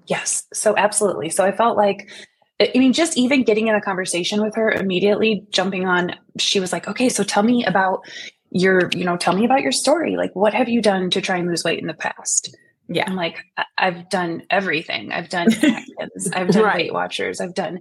Yes, 0.08 0.43
so 0.53 0.75
absolutely. 0.77 1.30
So 1.30 1.43
I 1.43 1.51
felt 1.51 1.77
like, 1.77 2.10
I 2.62 2.71
mean, 2.75 2.93
just 2.93 3.17
even 3.17 3.43
getting 3.43 3.67
in 3.67 3.75
a 3.75 3.82
conversation 3.82 4.41
with 4.41 4.56
her 4.56 4.71
immediately, 4.71 5.45
jumping 5.49 5.86
on, 5.86 6.15
she 6.39 6.60
was 6.60 6.71
like, 6.71 6.88
okay, 6.88 7.10
so 7.10 7.23
tell 7.23 7.43
me 7.43 7.65
about 7.65 7.99
your, 8.49 8.89
you 8.95 9.03
know, 9.03 9.17
tell 9.17 9.36
me 9.36 9.45
about 9.45 9.62
your 9.62 9.73
story. 9.73 10.15
Like, 10.15 10.34
what 10.36 10.53
have 10.53 10.69
you 10.69 10.82
done 10.82 11.10
to 11.12 11.21
try 11.21 11.38
and 11.38 11.47
lose 11.47 11.63
weight 11.63 11.80
in 11.80 11.88
the 11.88 11.93
past? 11.93 12.56
Yeah. 12.89 13.06
I'm 13.08 13.15
like, 13.15 13.43
I- 13.58 13.65
I've 13.78 14.10
done 14.10 14.43
everything. 14.50 15.12
I've 15.12 15.30
done 15.30 15.47
Atkins, 15.54 16.32
I've 16.34 16.50
done 16.50 16.63
Right. 16.63 16.76
Weight 16.78 16.93
Watchers, 16.93 17.41
I've 17.41 17.54
done 17.54 17.80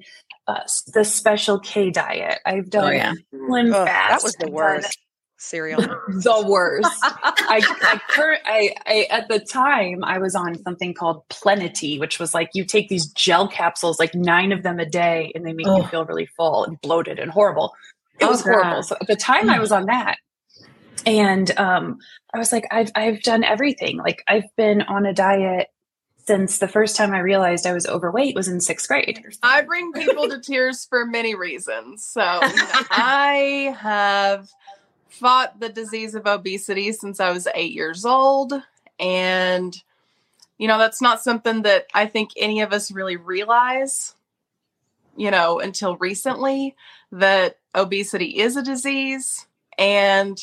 uh, 0.49 0.61
the 0.95 1.05
Special 1.05 1.59
K 1.61 1.90
diet, 1.90 2.38
I've 2.45 2.71
done 2.71 2.88
Oh, 2.88 2.90
yeah. 2.90 3.12
Slim 3.31 3.73
Ugh, 3.73 3.87
Fast, 3.87 4.11
that 4.11 4.23
was 4.27 4.35
the 4.35 4.47
I've 4.47 4.53
worst 4.53 4.99
cereal. 5.38 5.81
the 6.09 6.45
worst. 6.49 6.88
I, 7.03 7.61
I, 7.83 8.01
cur- 8.09 8.38
I, 8.45 8.75
I, 8.87 9.07
at 9.11 9.29
the 9.29 9.38
time, 9.38 10.03
I 10.03 10.19
was 10.19 10.35
on 10.35 10.61
something 10.62 10.95
called 10.95 11.29
Plenity, 11.29 11.99
which 11.99 12.19
was 12.19 12.33
like 12.35 12.49
you 12.55 12.64
take 12.64 12.88
these 12.88 13.07
gel 13.12 13.47
capsules, 13.49 13.99
like 13.99 14.14
nine 14.14 14.51
of 14.53 14.62
them 14.62 14.79
a 14.81 14.87
day, 14.87 15.31
and 15.35 15.45
they 15.47 15.53
make 15.53 15.66
you 15.66 15.85
feel 15.85 16.05
really 16.05 16.27
full 16.37 16.64
and 16.64 16.81
bloated 16.81 17.19
and 17.19 17.31
horrible. 17.31 17.75
It 18.19 18.25
Oh, 18.25 18.29
was 18.31 18.42
horrible. 18.42 18.83
So 18.83 18.97
at 19.01 19.07
the 19.07 19.14
time, 19.16 19.51
I 19.51 19.59
was 19.59 19.71
on 19.73 19.85
that, 19.87 20.16
and 21.07 21.57
um, 21.57 21.99
I 22.35 22.38
was 22.38 22.53
like, 22.53 22.66
I've, 22.71 22.90
I've 22.97 23.23
done 23.23 23.45
everything. 23.45 23.99
Like 23.99 24.23
I've 24.27 24.55
been 24.57 24.83
on 24.83 25.07
a 25.07 25.14
diet 25.14 25.69
since 26.27 26.59
the 26.59 26.66
first 26.66 26.97
time 26.97 27.14
I 27.14 27.21
realized 27.21 27.66
I 27.66 27.73
was 27.73 27.87
overweight 27.87 28.35
was 28.35 28.49
in 28.49 28.61
sixth 28.61 28.88
grade. 28.88 29.25
I 29.45 29.62
bring 29.62 29.92
people 29.92 30.29
to 30.29 30.40
tears 30.40 30.85
for 30.85 31.07
many 31.07 31.37
reasons. 31.37 32.05
So 32.05 32.21
I 32.25 33.77
have 33.79 34.51
fought 35.09 35.61
the 35.61 35.69
disease 35.69 36.16
of 36.16 36.27
obesity 36.27 36.90
since 36.90 37.21
I 37.21 37.31
was 37.31 37.47
eight 37.55 37.73
years 37.73 38.05
old. 38.05 38.53
And, 38.99 39.81
you 40.59 40.66
know, 40.66 40.79
that's 40.79 41.01
not 41.01 41.23
something 41.23 41.62
that 41.62 41.87
I 41.95 42.07
think 42.07 42.31
any 42.37 42.61
of 42.61 42.73
us 42.73 42.90
really 42.90 43.16
realize, 43.16 44.16
you 45.16 45.31
know, 45.31 45.61
until 45.61 45.97
recently 45.99 46.75
that 47.12 47.59
obesity 47.73 48.40
is 48.40 48.57
a 48.57 48.62
disease. 48.62 49.47
And, 49.79 50.38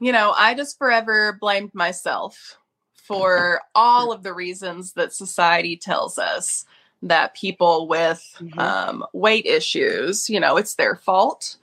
you 0.00 0.12
know, 0.12 0.32
I 0.36 0.54
just 0.54 0.78
forever 0.78 1.36
blamed 1.40 1.74
myself 1.74 2.58
for 2.94 3.60
all 3.74 4.12
of 4.12 4.22
the 4.22 4.32
reasons 4.32 4.92
that 4.92 5.12
society 5.12 5.76
tells 5.76 6.18
us 6.18 6.64
that 7.02 7.34
people 7.34 7.86
with 7.86 8.22
um, 8.56 9.04
weight 9.12 9.46
issues, 9.46 10.28
you 10.28 10.40
know, 10.40 10.56
it's 10.56 10.74
their 10.74 10.96
fault. 10.96 11.56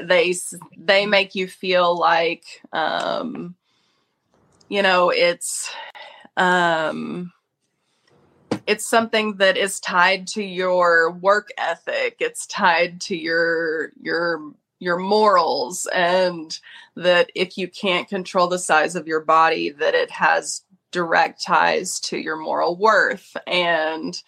They 0.00 0.34
they 0.76 1.06
make 1.06 1.34
you 1.34 1.48
feel 1.48 1.98
like, 1.98 2.44
um, 2.72 3.54
you 4.68 4.82
know, 4.82 5.10
it's 5.10 5.72
um, 6.36 7.32
it's 8.66 8.86
something 8.86 9.36
that 9.36 9.56
is 9.56 9.80
tied 9.80 10.26
to 10.28 10.42
your 10.42 11.10
work 11.10 11.48
ethic. 11.58 12.16
It's 12.20 12.46
tied 12.46 13.00
to 13.02 13.16
your 13.16 13.90
your 14.00 14.52
your 14.80 14.96
morals, 14.96 15.86
and 15.94 16.58
that 16.96 17.30
if 17.36 17.56
you 17.56 17.68
can't 17.68 18.08
control 18.08 18.48
the 18.48 18.58
size 18.58 18.96
of 18.96 19.06
your 19.06 19.20
body, 19.20 19.70
that 19.70 19.94
it 19.94 20.10
has 20.10 20.62
direct 20.90 21.40
ties 21.40 22.00
to 22.00 22.18
your 22.18 22.36
moral 22.36 22.76
worth 22.76 23.36
and 23.46 24.20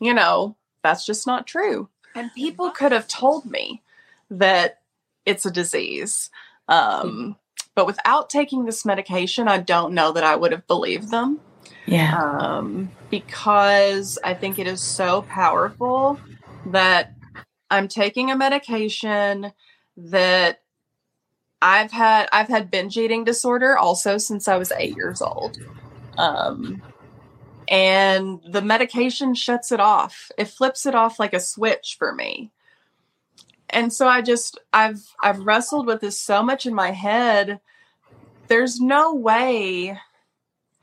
you 0.00 0.12
know, 0.12 0.56
that's 0.82 1.06
just 1.06 1.26
not 1.26 1.46
true. 1.46 1.88
And 2.14 2.30
people 2.34 2.70
could 2.70 2.92
have 2.92 3.08
told 3.08 3.46
me 3.46 3.82
that 4.30 4.80
it's 5.24 5.46
a 5.46 5.50
disease. 5.50 6.30
Um, 6.68 7.36
but 7.74 7.86
without 7.86 8.30
taking 8.30 8.64
this 8.64 8.84
medication, 8.84 9.48
I 9.48 9.58
don't 9.58 9.94
know 9.94 10.12
that 10.12 10.24
I 10.24 10.36
would 10.36 10.52
have 10.52 10.66
believed 10.66 11.10
them. 11.10 11.40
Yeah. 11.86 12.16
Um, 12.16 12.90
because 13.10 14.18
I 14.22 14.34
think 14.34 14.58
it 14.58 14.66
is 14.66 14.80
so 14.80 15.22
powerful 15.22 16.20
that 16.66 17.14
I'm 17.70 17.88
taking 17.88 18.30
a 18.30 18.36
medication 18.36 19.52
that 19.96 20.60
I've 21.62 21.92
had 21.92 22.28
I've 22.32 22.48
had 22.48 22.70
binge 22.70 22.96
eating 22.96 23.24
disorder 23.24 23.76
also 23.76 24.18
since 24.18 24.48
I 24.48 24.56
was 24.56 24.72
8 24.72 24.96
years 24.96 25.22
old. 25.22 25.58
Um, 26.18 26.82
and 27.68 28.40
the 28.50 28.62
medication 28.62 29.34
shuts 29.34 29.72
it 29.72 29.80
off. 29.80 30.30
It 30.36 30.48
flips 30.48 30.84
it 30.86 30.94
off 30.94 31.18
like 31.18 31.32
a 31.32 31.40
switch 31.40 31.96
for 31.98 32.14
me. 32.14 32.50
And 33.70 33.92
so 33.92 34.06
I 34.06 34.20
just 34.20 34.58
I've 34.72 35.02
I've 35.22 35.40
wrestled 35.40 35.86
with 35.86 36.00
this 36.00 36.20
so 36.20 36.42
much 36.42 36.66
in 36.66 36.74
my 36.74 36.90
head. 36.90 37.60
There's 38.48 38.80
no 38.80 39.14
way 39.14 39.98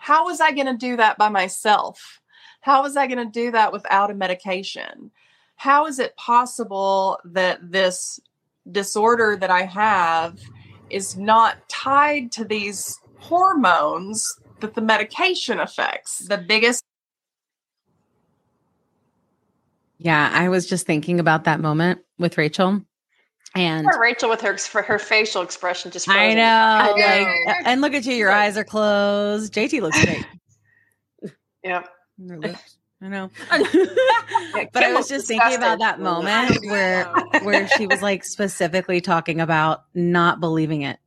how 0.01 0.25
was 0.25 0.41
I 0.41 0.51
going 0.51 0.65
to 0.65 0.75
do 0.75 0.97
that 0.97 1.19
by 1.19 1.29
myself? 1.29 2.21
How 2.61 2.81
was 2.81 2.97
I 2.97 3.05
going 3.05 3.23
to 3.23 3.31
do 3.31 3.51
that 3.51 3.71
without 3.71 4.09
a 4.09 4.15
medication? 4.15 5.11
How 5.57 5.85
is 5.85 5.99
it 5.99 6.17
possible 6.17 7.19
that 7.23 7.59
this 7.61 8.19
disorder 8.69 9.37
that 9.39 9.49
I 9.49 9.63
have 9.63 10.39
is 10.89 11.15
not 11.17 11.57
tied 11.69 12.31
to 12.33 12.43
these 12.45 12.97
hormones 13.19 14.33
that 14.59 14.75
the 14.75 14.81
medication 14.81 15.59
affects? 15.59 16.27
The 16.27 16.37
biggest 16.37 16.83
Yeah, 19.97 20.31
I 20.33 20.49
was 20.49 20.67
just 20.67 20.87
thinking 20.87 21.19
about 21.19 21.43
that 21.43 21.59
moment 21.59 21.99
with 22.17 22.35
Rachel. 22.37 22.81
And 23.53 23.85
Poor 23.91 24.01
Rachel 24.01 24.29
with 24.29 24.41
her 24.41 24.57
for 24.57 24.81
her 24.81 24.97
facial 24.97 25.41
expression 25.41 25.91
just 25.91 26.09
I 26.09 26.13
frozen. 26.13 26.37
know, 26.37 26.95
know. 26.95 27.45
like, 27.45 27.57
and 27.65 27.81
look 27.81 27.93
at 27.93 28.05
you, 28.05 28.15
your 28.15 28.31
eyes 28.31 28.57
are 28.57 28.63
closed. 28.63 29.53
JT 29.53 29.81
looks 29.81 30.03
great. 30.03 30.25
Yeah. 31.63 31.83
I 33.01 33.07
know. 33.07 33.29
But 34.73 34.83
I 34.83 34.93
was 34.93 35.07
just 35.09 35.27
thinking 35.27 35.55
about 35.55 35.79
that 35.79 35.99
moment 35.99 36.57
where 36.65 37.05
where 37.41 37.67
she 37.67 37.87
was 37.87 38.01
like 38.01 38.23
specifically 38.23 39.01
talking 39.01 39.41
about 39.41 39.85
not 39.93 40.39
believing 40.39 40.83
it 40.83 40.99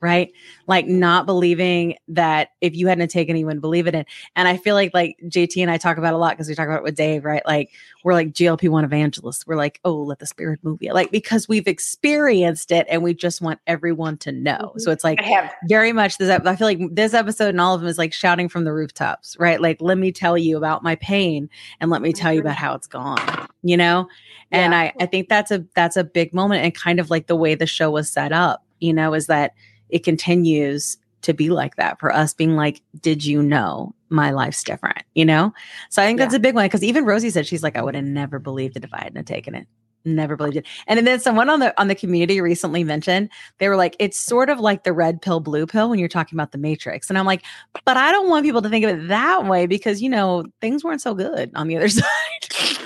right? 0.00 0.32
Like 0.66 0.86
not 0.86 1.26
believing 1.26 1.96
that 2.08 2.50
if 2.60 2.74
you 2.74 2.86
hadn't 2.86 3.08
taken 3.08 3.36
it 3.36 3.40
you 3.40 3.46
wouldn't 3.46 3.60
believe 3.60 3.86
it. 3.86 3.94
In 3.94 4.04
and 4.36 4.48
i 4.48 4.56
feel 4.56 4.74
like 4.74 4.92
like 4.94 5.16
jt 5.24 5.60
and 5.60 5.70
i 5.70 5.76
talk 5.76 5.96
about 5.96 6.14
a 6.14 6.16
lot 6.16 6.32
because 6.32 6.48
we 6.48 6.54
talk 6.54 6.66
about 6.66 6.78
it 6.78 6.82
with 6.82 6.94
dave 6.94 7.24
right? 7.24 7.42
Like 7.46 7.70
we're 8.04 8.14
like 8.14 8.32
glp-1 8.32 8.84
evangelists. 8.84 9.46
We're 9.46 9.56
like 9.56 9.80
oh 9.84 9.94
let 9.94 10.18
the 10.18 10.26
spirit 10.26 10.60
move 10.62 10.82
you. 10.82 10.92
Like 10.92 11.10
because 11.10 11.48
we've 11.48 11.66
experienced 11.66 12.72
it 12.72 12.86
and 12.88 13.02
we 13.02 13.14
just 13.14 13.40
want 13.40 13.60
everyone 13.66 14.16
to 14.18 14.32
know. 14.32 14.58
Mm-hmm. 14.58 14.78
So 14.78 14.90
it's 14.90 15.04
like 15.04 15.20
I 15.20 15.24
have. 15.24 15.52
very 15.68 15.92
much 15.92 16.18
this 16.18 16.30
i 16.30 16.56
feel 16.56 16.66
like 16.66 16.80
this 16.92 17.14
episode 17.14 17.50
and 17.50 17.60
all 17.60 17.74
of 17.74 17.80
them 17.80 17.88
is 17.88 17.98
like 17.98 18.12
shouting 18.12 18.48
from 18.48 18.64
the 18.64 18.72
rooftops 18.72 19.36
right? 19.38 19.60
Like 19.60 19.80
let 19.80 19.98
me 19.98 20.12
tell 20.12 20.38
you 20.38 20.56
about 20.56 20.82
my 20.82 20.96
pain 20.96 21.48
and 21.80 21.90
let 21.90 22.02
me 22.02 22.12
tell 22.12 22.32
you 22.32 22.40
mm-hmm. 22.40 22.48
about 22.48 22.56
how 22.56 22.74
it's 22.74 22.86
gone 22.86 23.48
you 23.62 23.76
know? 23.76 24.08
And 24.52 24.74
i 24.74 24.92
i 25.00 25.06
think 25.06 25.28
that's 25.28 25.50
a 25.50 25.64
that's 25.74 25.96
a 25.96 26.04
big 26.04 26.34
moment 26.34 26.64
and 26.64 26.74
kind 26.74 26.98
of 26.98 27.10
like 27.10 27.28
the 27.28 27.36
way 27.36 27.54
the 27.54 27.66
show 27.66 27.90
was 27.90 28.10
set 28.10 28.32
up 28.32 28.64
you 28.80 28.92
know 28.92 29.14
is 29.14 29.26
that 29.28 29.54
it 29.92 30.04
continues 30.04 30.96
to 31.22 31.34
be 31.34 31.50
like 31.50 31.76
that 31.76 32.00
for 32.00 32.12
us 32.14 32.32
being 32.32 32.56
like 32.56 32.80
did 33.00 33.24
you 33.24 33.42
know 33.42 33.94
my 34.08 34.32
life's 34.32 34.64
different? 34.64 35.02
You 35.14 35.24
know? 35.24 35.52
So 35.90 36.02
i 36.02 36.06
think 36.06 36.18
that's 36.18 36.34
a 36.34 36.40
big 36.40 36.54
one 36.54 36.66
because 36.66 36.82
even 36.82 37.04
rosie 37.04 37.30
said 37.30 37.46
she's 37.46 37.62
like 37.62 37.76
i 37.76 37.82
would 37.82 37.94
have 37.94 38.04
never 38.04 38.38
believed 38.38 38.76
it 38.76 38.84
if 38.84 38.92
i 38.92 39.02
hadn't 39.02 39.24
taken 39.24 39.54
it. 39.54 39.66
Never 40.02 40.34
believed 40.34 40.56
it. 40.56 40.66
And 40.86 41.06
then 41.06 41.20
someone 41.20 41.50
on 41.50 41.60
the 41.60 41.78
on 41.78 41.88
the 41.88 41.94
community 41.94 42.40
recently 42.40 42.84
mentioned 42.84 43.28
they 43.58 43.68
were 43.68 43.76
like 43.76 43.96
it's 43.98 44.18
sort 44.18 44.48
of 44.48 44.58
like 44.58 44.84
the 44.84 44.94
red 44.94 45.20
pill 45.20 45.40
blue 45.40 45.66
pill 45.66 45.90
when 45.90 45.98
you're 45.98 46.08
talking 46.08 46.36
about 46.36 46.52
the 46.52 46.58
matrix. 46.58 47.10
And 47.10 47.18
i'm 47.18 47.26
like 47.26 47.44
but 47.84 47.98
i 47.98 48.10
don't 48.10 48.28
want 48.30 48.46
people 48.46 48.62
to 48.62 48.70
think 48.70 48.84
of 48.84 48.90
it 48.90 49.08
that 49.08 49.46
way 49.46 49.66
because 49.66 50.00
you 50.00 50.08
know 50.08 50.46
things 50.60 50.82
weren't 50.82 51.02
so 51.02 51.14
good 51.14 51.50
on 51.54 51.68
the 51.68 51.76
other 51.76 51.88
side. 52.00 52.06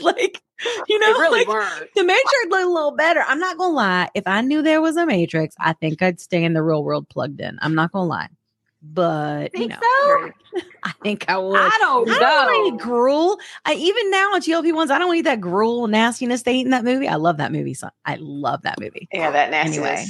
Like 0.01 0.43
you 0.89 0.99
know 0.99 1.07
They 1.15 1.21
really 1.21 1.39
like, 1.41 1.49
weren't. 1.49 1.89
the 1.95 2.05
matrix 2.05 2.33
looked 2.51 2.65
a 2.65 2.69
little 2.69 2.97
better 2.97 3.25
i'm 3.27 3.39
not 3.39 3.59
gonna 3.59 3.75
lie 3.75 4.09
if 4.15 4.27
i 4.27 4.41
knew 4.41 4.63
there 4.63 4.81
was 4.81 4.97
a 4.97 5.07
matrix 5.07 5.55
i 5.61 5.73
think 5.75 6.01
i'd 6.03 6.21
stay 6.21 6.45
in 6.45 6.53
the 6.55 6.63
real 6.63 6.85
world 6.85 7.09
plugged 7.09 7.41
in 7.41 7.59
i'm 7.63 7.75
not 7.75 7.91
gonna 7.93 8.07
lie 8.09 8.29
but 8.83 9.57
you 9.59 9.69
know 9.69 9.77
so? 9.81 10.31
i 10.83 10.93
think 11.03 11.25
i 11.29 11.39
would 11.39 11.59
I 11.59 11.77
don't 11.81 12.09
I 12.11 12.19
don't 12.19 12.75
eat 12.75 12.81
gruel. 12.81 13.39
I 13.65 13.75
even 13.75 14.11
now 14.11 14.35
on 14.35 14.41
GLP 14.43 14.75
ones, 14.75 14.91
I 14.91 14.99
don't 14.99 15.15
eat 15.17 15.23
that 15.23 15.41
gruel 15.41 15.87
nastiness 15.87 16.43
they 16.43 16.55
eat 16.57 16.67
in 16.67 16.71
that 16.71 16.85
movie. 16.85 17.09
I 17.09 17.15
love 17.17 17.39
that 17.39 17.51
movie. 17.51 17.73
So 17.75 17.89
I 18.05 18.17
love 18.21 18.63
that 18.63 18.79
movie. 18.79 19.09
yeah, 19.13 19.31
that 19.31 19.51
nastiness. 19.51 19.77
Anyway. 19.87 20.07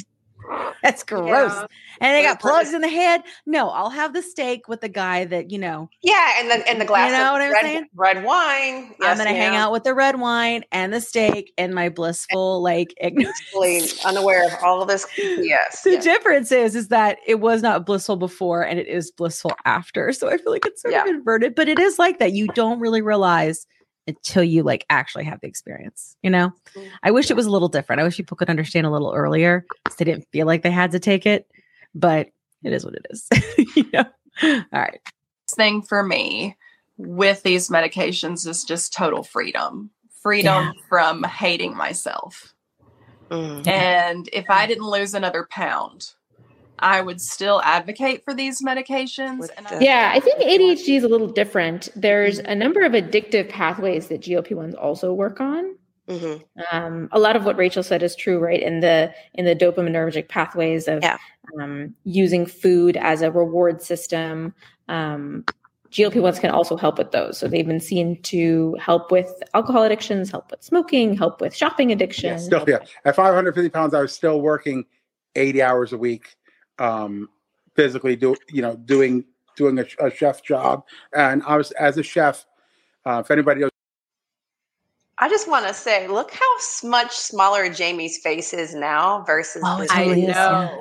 That's 0.83 1.03
gross. 1.03 1.53
Yeah. 1.53 1.67
And 2.01 2.15
they 2.15 2.23
got 2.23 2.41
plugs 2.41 2.75
in 2.75 2.83
the 2.83 2.89
head. 2.89 3.23
No, 3.47 3.71
I'll 3.71 3.89
have 3.91 4.13
the 4.13 4.21
steak 4.21 4.69
with 4.69 4.81
the 4.83 4.89
guy 4.89 5.25
that, 5.25 5.51
you 5.51 5.59
know, 5.59 5.89
Yeah, 6.03 6.33
and 6.39 6.51
then 6.51 6.63
and 6.69 6.81
the 6.81 6.85
glass 6.85 7.11
You 7.11 7.17
know 7.17 7.29
of 7.29 7.33
what 7.33 7.43
I'm 7.43 7.53
red, 7.53 7.63
saying? 7.63 7.87
red 7.95 8.25
wine. 8.25 8.95
I'm 9.01 9.17
going 9.17 9.29
to 9.29 9.35
hang 9.35 9.57
out 9.57 9.73
with 9.73 9.85
the 9.85 9.95
red 9.95 10.21
wine 10.21 10.65
and 10.73 10.93
the 10.93 11.01
steak 11.01 11.53
and 11.57 11.75
my 11.75 11.89
blissful, 11.89 12.63
like, 12.63 12.93
ignorance. 13.01 14.05
Unaware 14.05 14.47
of 14.47 14.53
all 14.63 14.83
of 14.83 14.89
this. 14.89 15.07
Yes. 15.17 15.83
The 15.83 15.93
yes. 15.93 16.05
difference 16.05 16.53
is, 16.53 16.77
is 16.77 16.89
that 16.89 17.19
it 17.27 17.41
was 17.41 17.63
not 17.63 17.87
blissful 17.87 18.17
before 18.17 18.63
and 18.63 18.79
it 18.79 18.89
is 18.89 19.11
blissful 19.11 19.53
after. 19.65 20.13
So 20.13 20.29
I 20.29 20.37
feel 20.37 20.53
like 20.53 20.67
it's 20.67 20.83
sort 20.83 20.95
of 20.95 21.07
inverted, 21.07 21.55
but 21.55 21.69
it 21.69 21.79
is 21.79 21.99
like 21.99 22.19
that. 22.19 22.33
You 22.33 22.49
don't 22.49 22.81
really 22.81 23.01
realize 23.03 23.67
until 24.07 24.45
you 24.45 24.63
like 24.63 24.85
actually 24.91 25.25
have 25.25 25.41
the 25.41 25.47
experience, 25.47 26.17
you 26.23 26.31
know? 26.31 26.53
Mm. 26.75 26.89
I 27.03 27.11
wish 27.11 27.31
it 27.31 27.37
was 27.37 27.47
a 27.47 27.51
little 27.51 27.69
different. 27.69 28.01
I 28.01 28.05
wish 28.05 28.17
people 28.17 28.37
could 28.37 28.51
understand 28.51 28.87
a 28.87 28.91
little 28.91 29.13
earlier 29.15 29.65
because 29.85 29.97
they 29.97 30.05
didn't 30.05 30.27
feel 30.33 30.47
like 30.47 30.63
they 30.63 30.71
had 30.71 30.93
to 30.93 30.99
take 31.01 31.25
it, 31.27 31.49
but 31.95 32.29
it 32.63 32.73
is 32.73 32.85
what 32.85 32.95
it 32.95 33.07
is. 33.11 33.29
you 33.77 33.87
know? 33.93 34.05
All 34.43 34.63
right. 34.81 35.01
thing 35.51 35.83
for 35.83 36.03
me 36.03 36.57
with 36.97 37.43
these 37.43 37.69
medications 37.69 38.47
is 38.47 38.65
just 38.65 38.93
total 38.93 39.23
freedom 39.23 39.91
freedom 40.23 40.65
Yeah. 40.65 40.73
from 40.89 41.23
hating 41.25 41.77
myself 41.77 42.53
Mm. 43.31 43.67
and 43.67 44.29
if 44.33 44.45
i 44.51 44.67
didn't 44.67 44.85
lose 44.89 45.15
another 45.15 45.47
pound 45.51 46.07
i 46.81 47.01
would 47.01 47.21
still 47.21 47.61
advocate 47.63 48.25
for 48.25 48.35
these 48.35 48.63
medications 48.63 49.49
and 49.57 49.67
the- 49.67 49.77
I, 49.77 49.81
Yeah, 49.81 50.11
I 50.15 50.21
think 50.21 50.41
ADHD 50.41 50.97
is 50.97 51.05
a 51.05 51.09
little 51.09 51.29
different. 51.29 51.89
There's 51.97 52.39
a 52.41 52.55
number 52.55 52.83
of 52.83 52.93
addictive 52.93 53.49
pathways 53.49 54.09
that 54.09 54.21
GLP 54.21 54.53
ones 54.55 54.75
also 54.75 55.13
work 55.13 55.41
on. 55.41 55.77
Mhm. 56.09 56.43
Um, 56.71 57.09
a 57.13 57.19
lot 57.19 57.35
of 57.37 57.47
what 57.47 57.57
Rachel 57.57 57.83
said 57.83 58.03
is 58.03 58.15
true, 58.15 58.39
right? 58.39 58.61
In 58.63 58.81
the 58.81 59.13
in 59.35 59.45
the 59.47 59.55
dopaminergic 59.57 60.29
pathways 60.29 60.87
of 60.89 61.03
Yeah. 61.03 61.17
um, 61.59 61.95
using 62.05 62.45
food 62.45 62.97
as 62.99 63.23
a 63.23 63.31
reward 63.31 63.81
system. 63.81 64.55
Um, 64.89 65.45
GLP 65.91 66.21
ones 66.21 66.41
can 66.41 66.51
also 66.51 66.77
help 66.77 66.99
with 66.99 67.13
those. 67.13 67.39
So 67.39 67.47
they've 67.47 67.67
been 67.67 67.81
seen 67.81 68.21
to 68.23 68.77
help 68.81 69.13
with 69.13 69.33
alcohol 69.55 69.85
addictions, 69.85 70.31
help 70.31 70.51
with 70.51 70.63
smoking, 70.63 71.17
help 71.17 71.41
with 71.41 71.55
shopping 71.55 71.93
addiction. 71.93 72.31
Yeah, 72.33 72.37
still, 72.39 72.65
yeah. 72.67 72.79
At 73.05 73.15
550 73.15 73.71
pounds, 73.71 73.95
I 73.95 74.01
was 74.01 74.13
still 74.13 74.41
working 74.41 74.85
80 75.37 75.63
hours 75.63 75.93
a 75.93 75.97
week, 75.99 76.35
um, 76.79 77.29
physically 77.75 78.17
do 78.17 78.37
you 78.51 78.63
know 78.63 78.77
doing 78.77 79.25
doing 79.57 79.79
a, 79.79 79.87
a 80.01 80.11
chef 80.11 80.43
job, 80.43 80.85
and 81.15 81.43
I 81.47 81.57
was 81.57 81.71
as 81.73 81.99
a 81.99 82.03
chef. 82.03 82.45
Uh, 83.07 83.23
if 83.25 83.31
anybody 83.31 83.61
knows, 83.61 83.71
I 85.19 85.29
just 85.29 85.49
want 85.49 85.67
to 85.69 85.75
say, 85.75 86.09
look 86.09 86.33
how 86.33 86.89
much 86.89 87.13
smaller 87.13 87.69
Jamie's 87.69 88.19
face 88.19 88.53
is 88.53 88.75
now 88.75 89.23
versus. 89.25 89.63
Oh, 89.65 89.77
his- 89.77 89.91
it 89.91 89.97
I 89.97 90.05
totally 90.05 90.23
is, 90.23 90.29
yeah. 90.29 90.79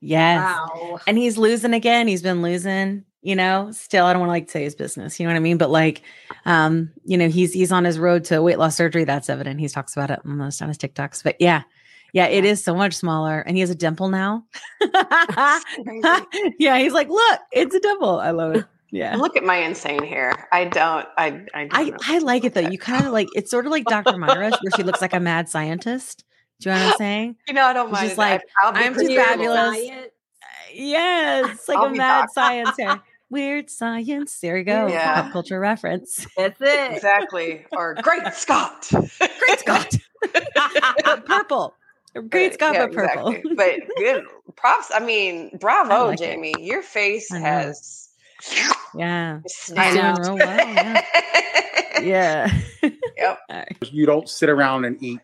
Yes. 0.00 0.40
Wow. 0.40 1.00
And 1.06 1.16
he's 1.16 1.38
losing 1.38 1.72
again. 1.72 2.06
He's 2.06 2.22
been 2.22 2.42
losing, 2.42 3.04
you 3.22 3.34
know, 3.34 3.70
still, 3.72 4.04
I 4.04 4.12
don't 4.12 4.20
want 4.20 4.28
to 4.28 4.34
like 4.34 4.50
say 4.50 4.62
his 4.62 4.74
business, 4.74 5.18
you 5.18 5.26
know 5.26 5.32
what 5.32 5.38
I 5.38 5.40
mean? 5.40 5.56
But 5.56 5.70
like, 5.70 6.02
um, 6.44 6.92
you 7.04 7.16
know, 7.16 7.28
he's, 7.28 7.52
he's 7.52 7.72
on 7.72 7.84
his 7.84 7.98
road 7.98 8.24
to 8.26 8.42
weight 8.42 8.58
loss 8.58 8.76
surgery. 8.76 9.04
That's 9.04 9.30
evident. 9.30 9.58
He 9.58 9.68
talks 9.68 9.96
about 9.96 10.10
it 10.10 10.20
most 10.24 10.60
on 10.60 10.68
his 10.68 10.78
TikToks, 10.78 11.24
but 11.24 11.36
yeah, 11.40 11.62
yeah, 12.12 12.26
it 12.26 12.44
is 12.44 12.62
so 12.62 12.74
much 12.74 12.94
smaller. 12.94 13.40
And 13.40 13.56
he 13.56 13.60
has 13.60 13.70
a 13.70 13.74
dimple 13.74 14.08
now. 14.08 14.44
yeah. 16.58 16.78
He's 16.78 16.92
like, 16.92 17.08
look, 17.08 17.40
it's 17.52 17.74
a 17.74 17.80
dimple. 17.80 18.18
I 18.20 18.30
love 18.30 18.56
it. 18.56 18.64
Yeah. 18.90 19.16
Look 19.16 19.36
at 19.36 19.44
my 19.44 19.56
insane 19.56 20.04
hair. 20.04 20.48
I 20.52 20.64
don't. 20.64 21.06
I. 21.18 21.44
I. 21.54 21.66
Don't 21.66 21.94
I. 22.08 22.14
I 22.14 22.18
like 22.18 22.44
it 22.44 22.54
though. 22.54 22.60
You 22.60 22.78
kind 22.78 23.04
of 23.04 23.12
like, 23.12 23.28
it's 23.34 23.50
sort 23.50 23.66
of 23.66 23.72
like 23.72 23.84
Dr. 23.84 24.16
Myra, 24.16 24.50
where 24.50 24.70
she 24.76 24.82
looks 24.82 25.00
like 25.00 25.12
a 25.12 25.20
mad 25.20 25.48
scientist. 25.48 26.24
Do 26.60 26.70
you 26.70 26.74
know 26.76 26.82
what 26.84 26.92
I'm 26.92 26.98
saying? 26.98 27.36
You 27.48 27.54
know, 27.54 27.64
I 27.64 27.72
don't 27.72 27.86
It's 27.88 27.92
mind. 27.92 28.06
just 28.08 28.18
it. 28.18 28.22
I- 28.22 28.30
like, 28.32 28.42
I'll 28.62 28.72
be 28.72 28.78
I'm 28.78 28.94
too 28.94 29.14
fabulous. 29.16 29.76
Science. 29.76 30.06
Uh, 30.42 30.46
yes, 30.72 31.68
like 31.68 31.78
I'll 31.78 31.84
a 31.86 31.90
mad 31.90 31.98
back. 32.22 32.30
science 32.32 32.70
here. 32.78 33.02
Weird 33.28 33.68
science. 33.70 34.38
There 34.40 34.56
you 34.56 34.64
go. 34.64 34.86
Yeah. 34.86 35.22
Pop 35.22 35.32
culture 35.32 35.58
reference. 35.58 36.26
That's 36.36 36.60
it. 36.60 36.92
Exactly. 36.94 37.66
Or 37.72 37.94
great 38.00 38.32
Scott. 38.32 38.88
Great 38.90 39.58
Scott. 39.58 39.94
Purple. 41.26 41.74
Great 42.22 42.54
Scott, 42.54 42.74
Yeah, 42.74 42.86
but 42.86 42.94
purple. 42.94 43.28
exactly. 43.28 43.54
But 43.54 43.74
good 43.96 44.24
props. 44.56 44.90
I 44.94 45.00
mean, 45.00 45.56
bravo, 45.60 46.06
like 46.08 46.20
it. 46.20 46.24
Jamie. 46.24 46.54
Your 46.60 46.82
face 46.82 47.30
I 47.32 47.38
has. 47.38 48.08
Yeah. 48.94 49.40
He's 49.42 49.54
snapped. 49.56 50.24
doing 50.24 50.38
real 50.38 50.46
well. 50.46 50.56
Yeah. 50.56 51.02
yeah. 52.02 52.54
Yep. 52.82 53.38
All 53.50 53.56
right. 53.56 53.76
you 53.90 54.06
don't 54.06 54.28
sit 54.28 54.48
around 54.48 54.84
and 54.84 55.02
eat 55.02 55.20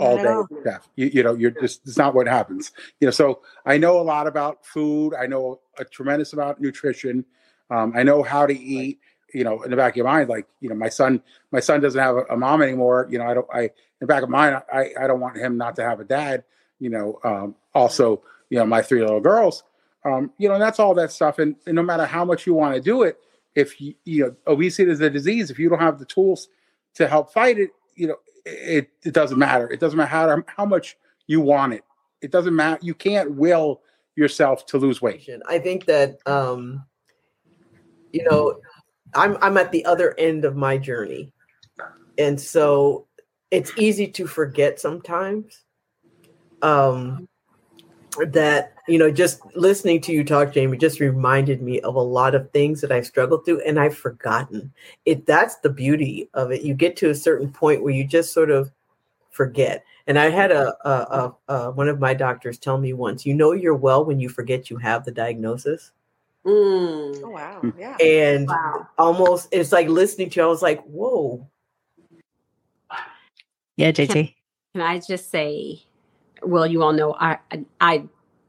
all 0.00 0.16
Not 0.16 0.22
day, 0.22 0.28
all. 0.28 0.48
chef. 0.64 0.88
You, 0.96 1.06
you 1.06 1.22
know, 1.22 1.34
you're 1.34 1.52
just 1.52 1.86
it's 1.86 1.96
not 1.96 2.12
what 2.14 2.26
happens. 2.26 2.72
You 3.00 3.06
know, 3.06 3.12
so 3.12 3.42
I 3.66 3.78
know 3.78 4.00
a 4.00 4.02
lot 4.02 4.26
about 4.26 4.66
food. 4.66 5.14
I 5.14 5.26
know 5.26 5.60
a 5.78 5.84
tremendous 5.84 6.32
about 6.32 6.60
nutrition. 6.60 7.24
Um, 7.70 7.92
I 7.94 8.02
know 8.02 8.22
how 8.24 8.46
to 8.46 8.58
eat. 8.58 8.98
You 9.34 9.44
know, 9.44 9.62
in 9.62 9.70
the 9.70 9.76
back 9.76 9.92
of 9.92 9.96
your 9.96 10.06
mind, 10.06 10.28
like 10.28 10.46
you 10.60 10.68
know, 10.68 10.74
my 10.74 10.88
son, 10.88 11.22
my 11.52 11.60
son 11.60 11.80
doesn't 11.80 12.00
have 12.00 12.16
a, 12.16 12.22
a 12.30 12.36
mom 12.36 12.62
anymore. 12.62 13.06
You 13.10 13.18
know, 13.18 13.26
I 13.26 13.34
don't. 13.34 13.46
I 13.52 13.70
in 14.00 14.06
the 14.06 14.12
back 14.12 14.22
of 14.22 14.28
mine, 14.28 14.60
I 14.72 14.92
I 15.00 15.06
don't 15.06 15.20
want 15.20 15.36
him 15.36 15.56
not 15.56 15.76
to 15.76 15.82
have 15.82 16.00
a 16.00 16.04
dad. 16.04 16.44
You 16.78 16.90
know, 16.90 17.18
um, 17.24 17.54
also, 17.74 18.22
you 18.50 18.58
know, 18.58 18.66
my 18.66 18.82
three 18.82 19.00
little 19.00 19.20
girls. 19.20 19.64
Um, 20.04 20.30
you 20.38 20.48
know, 20.48 20.54
and 20.54 20.62
that's 20.62 20.78
all 20.78 20.94
that 20.94 21.10
stuff. 21.10 21.40
And, 21.40 21.56
and 21.66 21.74
no 21.74 21.82
matter 21.82 22.06
how 22.06 22.24
much 22.24 22.46
you 22.46 22.54
want 22.54 22.74
to 22.76 22.80
do 22.80 23.02
it, 23.02 23.18
if 23.56 23.80
you, 23.80 23.94
you 24.04 24.24
know, 24.24 24.36
obesity 24.46 24.90
is 24.90 25.00
a 25.00 25.10
disease. 25.10 25.50
If 25.50 25.58
you 25.58 25.68
don't 25.68 25.80
have 25.80 25.98
the 25.98 26.04
tools 26.04 26.48
to 26.94 27.08
help 27.08 27.32
fight 27.32 27.58
it, 27.58 27.70
you 27.96 28.08
know, 28.08 28.16
it 28.44 28.90
it 29.04 29.14
doesn't 29.14 29.38
matter. 29.38 29.68
It 29.70 29.80
doesn't 29.80 29.96
matter 29.96 30.10
how, 30.10 30.44
how 30.46 30.64
much 30.64 30.96
you 31.26 31.40
want 31.40 31.72
it. 31.72 31.82
It 32.20 32.30
doesn't 32.30 32.54
matter. 32.54 32.78
You 32.82 32.94
can't 32.94 33.32
will 33.34 33.80
yourself 34.14 34.66
to 34.66 34.78
lose 34.78 35.02
weight. 35.02 35.28
I 35.48 35.58
think 35.58 35.86
that 35.86 36.18
um, 36.26 36.84
you 38.12 38.24
know, 38.24 38.60
I'm 39.14 39.36
I'm 39.40 39.56
at 39.56 39.72
the 39.72 39.84
other 39.84 40.14
end 40.18 40.44
of 40.44 40.54
my 40.56 40.78
journey, 40.78 41.32
and 42.18 42.40
so 42.40 43.06
it's 43.50 43.72
easy 43.76 44.08
to 44.08 44.26
forget 44.26 44.80
sometimes. 44.80 45.62
Um, 46.62 47.28
that 48.28 48.72
you 48.88 48.98
know, 48.98 49.10
just 49.10 49.40
listening 49.54 50.00
to 50.02 50.12
you 50.12 50.24
talk, 50.24 50.52
Jamie, 50.52 50.78
just 50.78 51.00
reminded 51.00 51.60
me 51.60 51.80
of 51.80 51.96
a 51.96 52.00
lot 52.00 52.34
of 52.34 52.50
things 52.50 52.80
that 52.80 52.90
I've 52.92 53.06
struggled 53.06 53.44
through, 53.44 53.60
and 53.62 53.78
I've 53.78 53.96
forgotten. 53.96 54.72
It 55.04 55.26
that's 55.26 55.56
the 55.56 55.70
beauty 55.70 56.28
of 56.34 56.50
it. 56.50 56.62
You 56.62 56.74
get 56.74 56.96
to 56.98 57.10
a 57.10 57.14
certain 57.14 57.50
point 57.50 57.82
where 57.82 57.92
you 57.92 58.04
just 58.04 58.32
sort 58.32 58.50
of 58.50 58.72
forget. 59.30 59.84
And 60.06 60.18
I 60.18 60.30
had 60.30 60.50
a, 60.50 60.74
a, 60.84 60.90
a, 61.48 61.54
a 61.54 61.70
one 61.72 61.88
of 61.88 62.00
my 62.00 62.14
doctors 62.14 62.58
tell 62.58 62.78
me 62.78 62.92
once, 62.92 63.26
you 63.26 63.34
know, 63.34 63.52
you're 63.52 63.74
well 63.74 64.04
when 64.04 64.18
you 64.20 64.28
forget 64.28 64.70
you 64.70 64.76
have 64.78 65.04
the 65.04 65.10
diagnosis. 65.12 65.92
Mm. 66.46 67.22
Oh 67.24 67.30
wow. 67.30 67.72
Yeah. 67.78 67.96
And 68.00 68.48
Wow. 68.48 68.88
almost, 68.98 69.48
it's 69.50 69.72
like 69.72 69.88
listening 69.88 70.30
to. 70.30 70.40
you, 70.40 70.46
I 70.46 70.48
was 70.48 70.62
like, 70.62 70.82
whoa. 70.84 71.46
Yeah, 73.76 73.92
JT. 73.92 74.34
Can 74.74 74.82
I 74.82 75.00
just 75.00 75.30
say, 75.30 75.82
well, 76.42 76.66
you 76.66 76.82
all 76.82 76.92
know 76.92 77.14
I 77.18 77.38
I, 77.50 77.64
I 77.80 78.04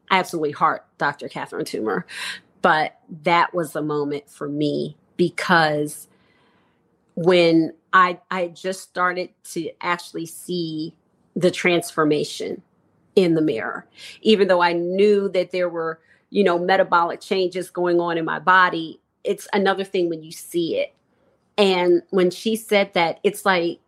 absolutely 0.09 0.51
heart 0.51 0.85
Dr. 0.97 1.27
Catherine 1.27 1.65
Toomer, 1.65 2.03
but 2.61 2.99
that 3.23 3.53
was 3.53 3.75
a 3.75 3.81
moment 3.81 4.29
for 4.29 4.47
me 4.47 4.97
because 5.17 6.07
when 7.15 7.73
I 7.93 8.19
I 8.31 8.47
just 8.47 8.81
started 8.81 9.29
to 9.51 9.71
actually 9.81 10.25
see 10.25 10.95
the 11.35 11.51
transformation 11.51 12.61
in 13.15 13.33
the 13.33 13.41
mirror, 13.41 13.85
even 14.21 14.47
though 14.47 14.61
I 14.61 14.73
knew 14.73 15.29
that 15.29 15.51
there 15.51 15.69
were 15.69 15.99
you 16.29 16.43
know 16.43 16.59
metabolic 16.59 17.21
changes 17.21 17.69
going 17.69 17.99
on 17.99 18.17
in 18.17 18.25
my 18.25 18.39
body. 18.39 19.01
It's 19.23 19.47
another 19.51 19.83
thing 19.83 20.09
when 20.09 20.23
you 20.23 20.31
see 20.31 20.77
it. 20.77 20.93
And 21.57 22.03
when 22.11 22.29
she 22.29 22.55
said 22.55 22.93
that, 22.93 23.19
it's 23.23 23.45
like 23.45 23.79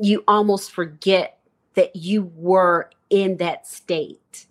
you 0.00 0.24
almost 0.26 0.72
forget 0.72 1.38
that 1.74 1.96
you 1.96 2.30
were 2.36 2.90
in 3.10 3.36
that 3.38 3.66
state. 3.66 4.46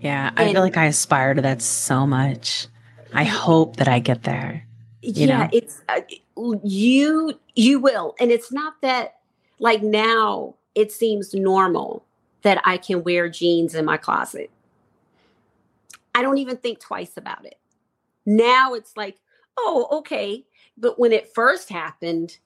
Yeah. 0.00 0.30
I 0.36 0.44
And- 0.44 0.52
feel 0.52 0.62
like 0.62 0.76
I 0.76 0.86
aspire 0.86 1.34
to 1.34 1.42
that 1.42 1.62
so 1.62 2.06
much. 2.06 2.66
I 3.14 3.24
hope 3.24 3.76
that 3.76 3.88
I 3.88 3.98
get 3.98 4.22
there. 4.22 4.66
You 5.02 5.26
yeah, 5.26 5.38
know? 5.38 5.48
it's 5.52 5.82
uh, 5.88 6.00
you 6.62 7.38
you 7.54 7.80
will. 7.80 8.14
And 8.20 8.30
it's 8.30 8.52
not 8.52 8.74
that 8.82 9.16
like 9.58 9.82
now 9.82 10.54
it 10.74 10.92
seems 10.92 11.34
normal 11.34 12.04
that 12.42 12.60
I 12.64 12.76
can 12.76 13.02
wear 13.02 13.28
jeans 13.28 13.74
in 13.74 13.84
my 13.84 13.96
closet. 13.96 14.50
I 16.14 16.22
don't 16.22 16.38
even 16.38 16.56
think 16.56 16.78
twice 16.80 17.16
about 17.16 17.44
it. 17.44 17.58
Now 18.24 18.74
it's 18.74 18.96
like, 18.96 19.18
oh, 19.56 19.88
okay. 19.98 20.44
But 20.76 20.98
when 20.98 21.12
it 21.12 21.34
first 21.34 21.68
happened, 21.68 22.38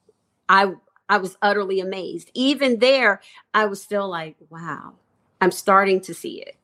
I 0.49 0.73
I 1.09 1.17
was 1.17 1.37
utterly 1.41 1.79
amazed. 1.79 2.31
Even 2.33 2.79
there, 2.79 3.21
I 3.53 3.65
was 3.65 3.81
still 3.81 4.07
like, 4.07 4.35
wow, 4.49 4.93
I'm 5.41 5.51
starting 5.51 6.01
to 6.01 6.13
see 6.13 6.41
it. 6.41 6.55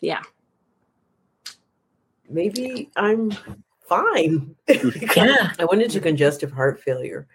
Yeah. 0.00 0.22
maybe 2.28 2.90
I'm 2.96 3.32
fine. 3.82 4.56
Yeah. 5.16 5.52
I 5.58 5.64
went 5.64 5.82
into 5.82 6.00
congestive 6.00 6.50
heart 6.50 6.80
failure 6.80 7.28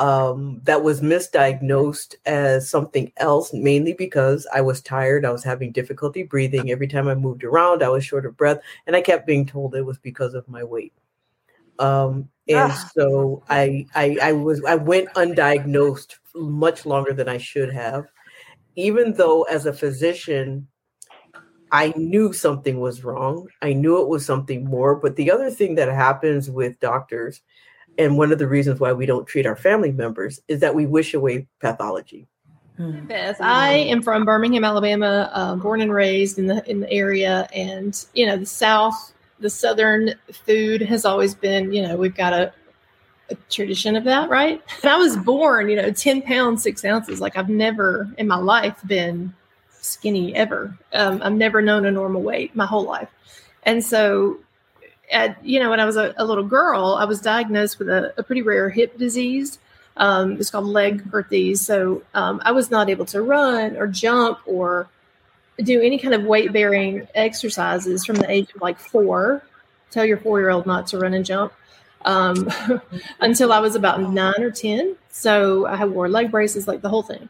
um, 0.00 0.60
that 0.64 0.82
was 0.82 1.02
misdiagnosed 1.02 2.14
as 2.24 2.68
something 2.68 3.12
else, 3.18 3.52
mainly 3.52 3.92
because 3.92 4.46
I 4.52 4.62
was 4.62 4.80
tired. 4.80 5.26
I 5.26 5.30
was 5.30 5.44
having 5.44 5.72
difficulty 5.72 6.22
breathing. 6.22 6.70
Every 6.70 6.88
time 6.88 7.06
I 7.06 7.14
moved 7.14 7.44
around, 7.44 7.82
I 7.82 7.90
was 7.90 8.02
short 8.04 8.24
of 8.24 8.36
breath, 8.36 8.60
and 8.86 8.96
I 8.96 9.02
kept 9.02 9.26
being 9.26 9.44
told 9.44 9.74
it 9.74 9.84
was 9.84 9.98
because 9.98 10.32
of 10.32 10.48
my 10.48 10.64
weight. 10.64 10.94
Um, 11.80 12.28
and 12.48 12.70
Ah. 12.72 12.90
so 12.94 13.42
I, 13.48 13.86
I, 13.94 14.16
I 14.22 14.32
was, 14.32 14.62
I 14.64 14.74
went 14.76 15.08
undiagnosed 15.14 16.16
much 16.34 16.84
longer 16.84 17.12
than 17.12 17.28
I 17.28 17.38
should 17.38 17.72
have, 17.72 18.06
even 18.76 19.14
though 19.14 19.42
as 19.44 19.66
a 19.66 19.72
physician, 19.72 20.68
I 21.72 21.92
knew 21.96 22.32
something 22.32 22.80
was 22.80 23.04
wrong. 23.04 23.46
I 23.62 23.72
knew 23.72 24.02
it 24.02 24.08
was 24.08 24.26
something 24.26 24.64
more. 24.64 24.96
But 24.96 25.16
the 25.16 25.30
other 25.30 25.50
thing 25.50 25.76
that 25.76 25.88
happens 25.88 26.50
with 26.50 26.80
doctors, 26.80 27.40
and 27.96 28.18
one 28.18 28.32
of 28.32 28.38
the 28.38 28.48
reasons 28.48 28.80
why 28.80 28.92
we 28.92 29.06
don't 29.06 29.26
treat 29.26 29.46
our 29.46 29.56
family 29.56 29.92
members, 29.92 30.40
is 30.48 30.60
that 30.60 30.74
we 30.74 30.86
wish 30.86 31.14
away 31.14 31.46
pathology. 31.60 32.26
Beth, 32.78 33.40
I 33.40 33.72
am 33.72 34.02
from 34.02 34.24
Birmingham, 34.24 34.64
Alabama, 34.64 35.30
uh, 35.34 35.54
born 35.56 35.82
and 35.82 35.92
raised 35.92 36.38
in 36.38 36.46
the 36.46 36.68
in 36.68 36.80
the 36.80 36.90
area, 36.90 37.46
and 37.54 38.06
you 38.14 38.26
know 38.26 38.38
the 38.38 38.46
South, 38.46 39.12
the 39.40 39.50
Southern 39.50 40.14
food 40.32 40.82
has 40.82 41.04
always 41.04 41.34
been, 41.34 41.72
you 41.72 41.82
know, 41.82 41.96
we've 41.96 42.14
got 42.14 42.32
a, 42.32 42.52
a 43.30 43.34
tradition 43.48 43.96
of 43.96 44.04
that, 44.04 44.30
right? 44.30 44.62
And 44.82 44.90
I 44.90 44.96
was 44.96 45.16
born, 45.16 45.68
you 45.68 45.76
know, 45.76 45.90
ten 45.90 46.22
pounds 46.22 46.62
six 46.62 46.84
ounces. 46.84 47.20
Like 47.20 47.36
I've 47.36 47.48
never 47.48 48.08
in 48.18 48.28
my 48.28 48.36
life 48.36 48.78
been 48.86 49.34
skinny 49.70 50.34
ever. 50.34 50.76
Um, 50.92 51.20
I've 51.22 51.32
never 51.32 51.62
known 51.62 51.86
a 51.86 51.90
normal 51.90 52.22
weight 52.22 52.54
my 52.54 52.66
whole 52.66 52.84
life, 52.84 53.10
and 53.64 53.84
so. 53.84 54.38
At, 55.12 55.44
you 55.44 55.58
know, 55.58 55.70
when 55.70 55.80
I 55.80 55.86
was 55.86 55.96
a, 55.96 56.14
a 56.18 56.24
little 56.24 56.44
girl, 56.44 56.94
I 56.96 57.04
was 57.04 57.20
diagnosed 57.20 57.80
with 57.80 57.88
a, 57.88 58.14
a 58.16 58.22
pretty 58.22 58.42
rare 58.42 58.70
hip 58.70 58.96
disease. 58.96 59.58
Um, 59.96 60.38
it's 60.38 60.50
called 60.50 60.66
Legg-Perthes. 60.66 61.60
So 61.60 62.04
um, 62.14 62.40
I 62.44 62.52
was 62.52 62.70
not 62.70 62.88
able 62.88 63.06
to 63.06 63.20
run 63.20 63.76
or 63.76 63.88
jump 63.88 64.38
or 64.46 64.88
do 65.62 65.80
any 65.80 65.98
kind 65.98 66.14
of 66.14 66.24
weight 66.24 66.52
bearing 66.52 67.06
exercises 67.14 68.04
from 68.04 68.16
the 68.16 68.30
age 68.30 68.50
of 68.54 68.62
like 68.62 68.78
four. 68.78 69.42
Tell 69.90 70.04
your 70.04 70.18
four 70.18 70.40
year 70.40 70.50
old 70.50 70.66
not 70.66 70.86
to 70.88 70.98
run 70.98 71.14
and 71.14 71.24
jump 71.24 71.52
um, 72.04 72.48
until 73.20 73.52
I 73.52 73.60
was 73.60 73.74
about 73.74 74.00
nine 74.12 74.40
or 74.42 74.50
10. 74.50 74.96
So 75.10 75.66
I 75.66 75.84
wore 75.84 76.08
leg 76.08 76.30
braces, 76.30 76.68
like 76.68 76.82
the 76.82 76.88
whole 76.88 77.02
thing. 77.02 77.28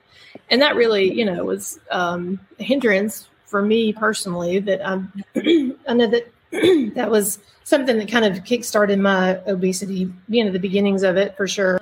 And 0.51 0.61
that 0.63 0.77
really, 0.77 1.13
you 1.13 1.25
know, 1.25 1.45
was 1.45 1.81
um, 1.91 2.41
a 2.59 2.65
hindrance 2.65 3.29
for 3.47 3.63
me 3.63 3.93
personally 3.93 4.59
that 4.61 4.87
I, 4.87 5.03
I 5.89 5.95
know 5.95 6.07
that 6.07 6.33
that 6.95 7.11
was 7.11 7.39
something 7.65 7.99
that 7.99 8.11
kind 8.11 8.25
of 8.25 8.45
kickstarted 8.45 9.01
my 9.01 9.41
obesity, 9.47 10.13
you 10.29 10.45
know, 10.45 10.51
the 10.51 10.59
beginnings 10.59 11.03
of 11.03 11.17
it 11.17 11.37
for 11.37 11.47
sure. 11.47 11.79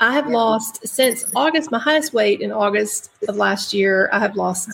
I 0.00 0.12
have 0.12 0.28
lost 0.28 0.86
since 0.86 1.24
August, 1.34 1.72
my 1.72 1.78
highest 1.78 2.12
weight 2.12 2.40
in 2.40 2.52
August 2.52 3.10
of 3.26 3.36
last 3.36 3.74
year, 3.74 4.08
I 4.12 4.20
have 4.20 4.36
lost 4.36 4.70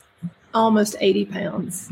almost 0.54 0.96
80 1.00 1.26
pounds. 1.26 1.90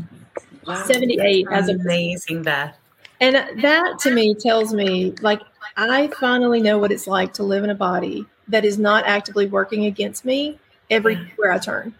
78 0.85 1.47
as 1.51 1.69
of 1.69 1.79
amazing, 1.81 2.43
Beth. 2.43 2.77
And 3.19 3.35
that 3.35 3.99
to 3.99 4.11
me 4.11 4.33
tells 4.33 4.73
me 4.73 5.13
like 5.21 5.41
I 5.77 6.07
finally 6.19 6.61
know 6.61 6.77
what 6.77 6.91
it's 6.91 7.07
like 7.07 7.33
to 7.33 7.43
live 7.43 7.63
in 7.63 7.69
a 7.69 7.75
body 7.75 8.25
that 8.47 8.65
is 8.65 8.77
not 8.77 9.05
actively 9.05 9.47
working 9.47 9.85
against 9.85 10.25
me 10.25 10.59
everywhere 10.89 11.51
I 11.51 11.57
turn. 11.59 11.95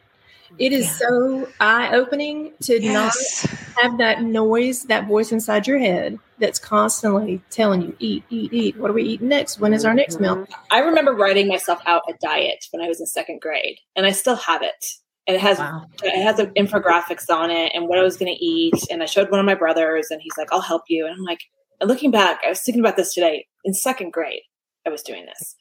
It 0.59 0.71
is 0.71 0.89
so 0.99 1.47
eye 1.59 1.95
opening 1.95 2.53
to 2.63 2.79
Yes. 2.79 3.43
not 3.43 3.81
have 3.81 3.97
that 3.97 4.21
noise, 4.21 4.83
that 4.83 5.07
voice 5.07 5.31
inside 5.31 5.65
your 5.65 5.79
head 5.79 6.19
that's 6.37 6.59
constantly 6.59 7.41
telling 7.49 7.81
you, 7.81 7.95
eat, 7.99 8.23
eat, 8.29 8.53
eat. 8.53 8.77
What 8.77 8.91
are 8.91 8.93
we 8.93 9.03
eating 9.03 9.29
next? 9.29 9.59
When 9.59 9.73
is 9.73 9.83
our 9.83 9.95
next 9.95 10.19
meal? 10.19 10.35
Mm-hmm. 10.35 10.53
I 10.69 10.79
remember 10.79 11.13
writing 11.13 11.47
myself 11.47 11.79
out 11.87 12.03
a 12.07 12.13
diet 12.21 12.67
when 12.71 12.83
I 12.83 12.87
was 12.87 12.99
in 12.99 13.07
second 13.07 13.41
grade, 13.41 13.79
and 13.95 14.05
I 14.05 14.11
still 14.11 14.35
have 14.35 14.61
it. 14.61 14.85
And 15.25 15.35
it 15.35 15.41
has 15.41 15.57
it 16.03 16.21
has 16.21 16.37
infographics 16.57 17.29
on 17.29 17.49
it 17.49 17.71
and 17.73 17.87
what 17.87 17.99
I 17.99 18.03
was 18.03 18.17
going 18.17 18.33
to 18.33 18.45
eat. 18.45 18.75
And 18.91 19.01
I 19.01 19.05
showed 19.05 19.31
one 19.31 19.39
of 19.39 19.45
my 19.45 19.55
brothers, 19.55 20.07
and 20.11 20.21
he's 20.21 20.37
like, 20.37 20.49
"I'll 20.51 20.61
help 20.61 20.83
you." 20.89 21.05
And 21.05 21.15
I'm 21.15 21.23
like, 21.23 21.41
and 21.79 21.89
looking 21.89 22.11
back, 22.11 22.41
I 22.45 22.49
was 22.49 22.61
thinking 22.61 22.81
about 22.81 22.97
this 22.97 23.13
today. 23.13 23.47
In 23.63 23.73
second 23.73 24.11
grade, 24.11 24.41
I 24.85 24.89
was 24.89 25.01
doing 25.01 25.25
this, 25.25 25.55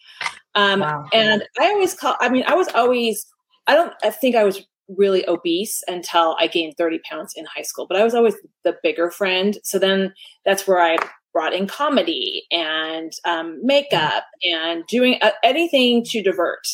um, 0.55 0.83
and 1.13 1.45
I 1.61 1.67
always 1.67 1.95
call. 1.95 2.17
I 2.21 2.29
mean, 2.29 2.45
I 2.47 2.55
was 2.55 2.69
always. 2.75 3.25
I 3.67 3.75
don't. 3.75 3.93
I 4.03 4.11
think 4.11 4.35
I 4.35 4.45
was 4.45 4.67
really 4.89 5.27
obese 5.29 5.83
until 5.87 6.37
I 6.39 6.47
gained 6.47 6.75
30 6.77 7.01
pounds 7.09 7.35
in 7.37 7.45
high 7.47 7.63
school, 7.63 7.87
but 7.87 7.97
I 7.97 8.05
was 8.05 8.15
always 8.15 8.35
the 8.65 8.77
bigger 8.83 9.11
friend. 9.11 9.59
So 9.63 9.79
then 9.79 10.13
that's 10.45 10.67
where 10.67 10.81
I 10.81 10.97
brought 11.33 11.55
in 11.55 11.67
comedy 11.67 12.45
and 12.51 13.13
um, 13.25 13.59
makeup 13.63 14.25
and 14.45 14.85
doing 14.87 15.19
uh, 15.23 15.31
anything 15.43 16.05
to 16.05 16.23
divert. 16.23 16.67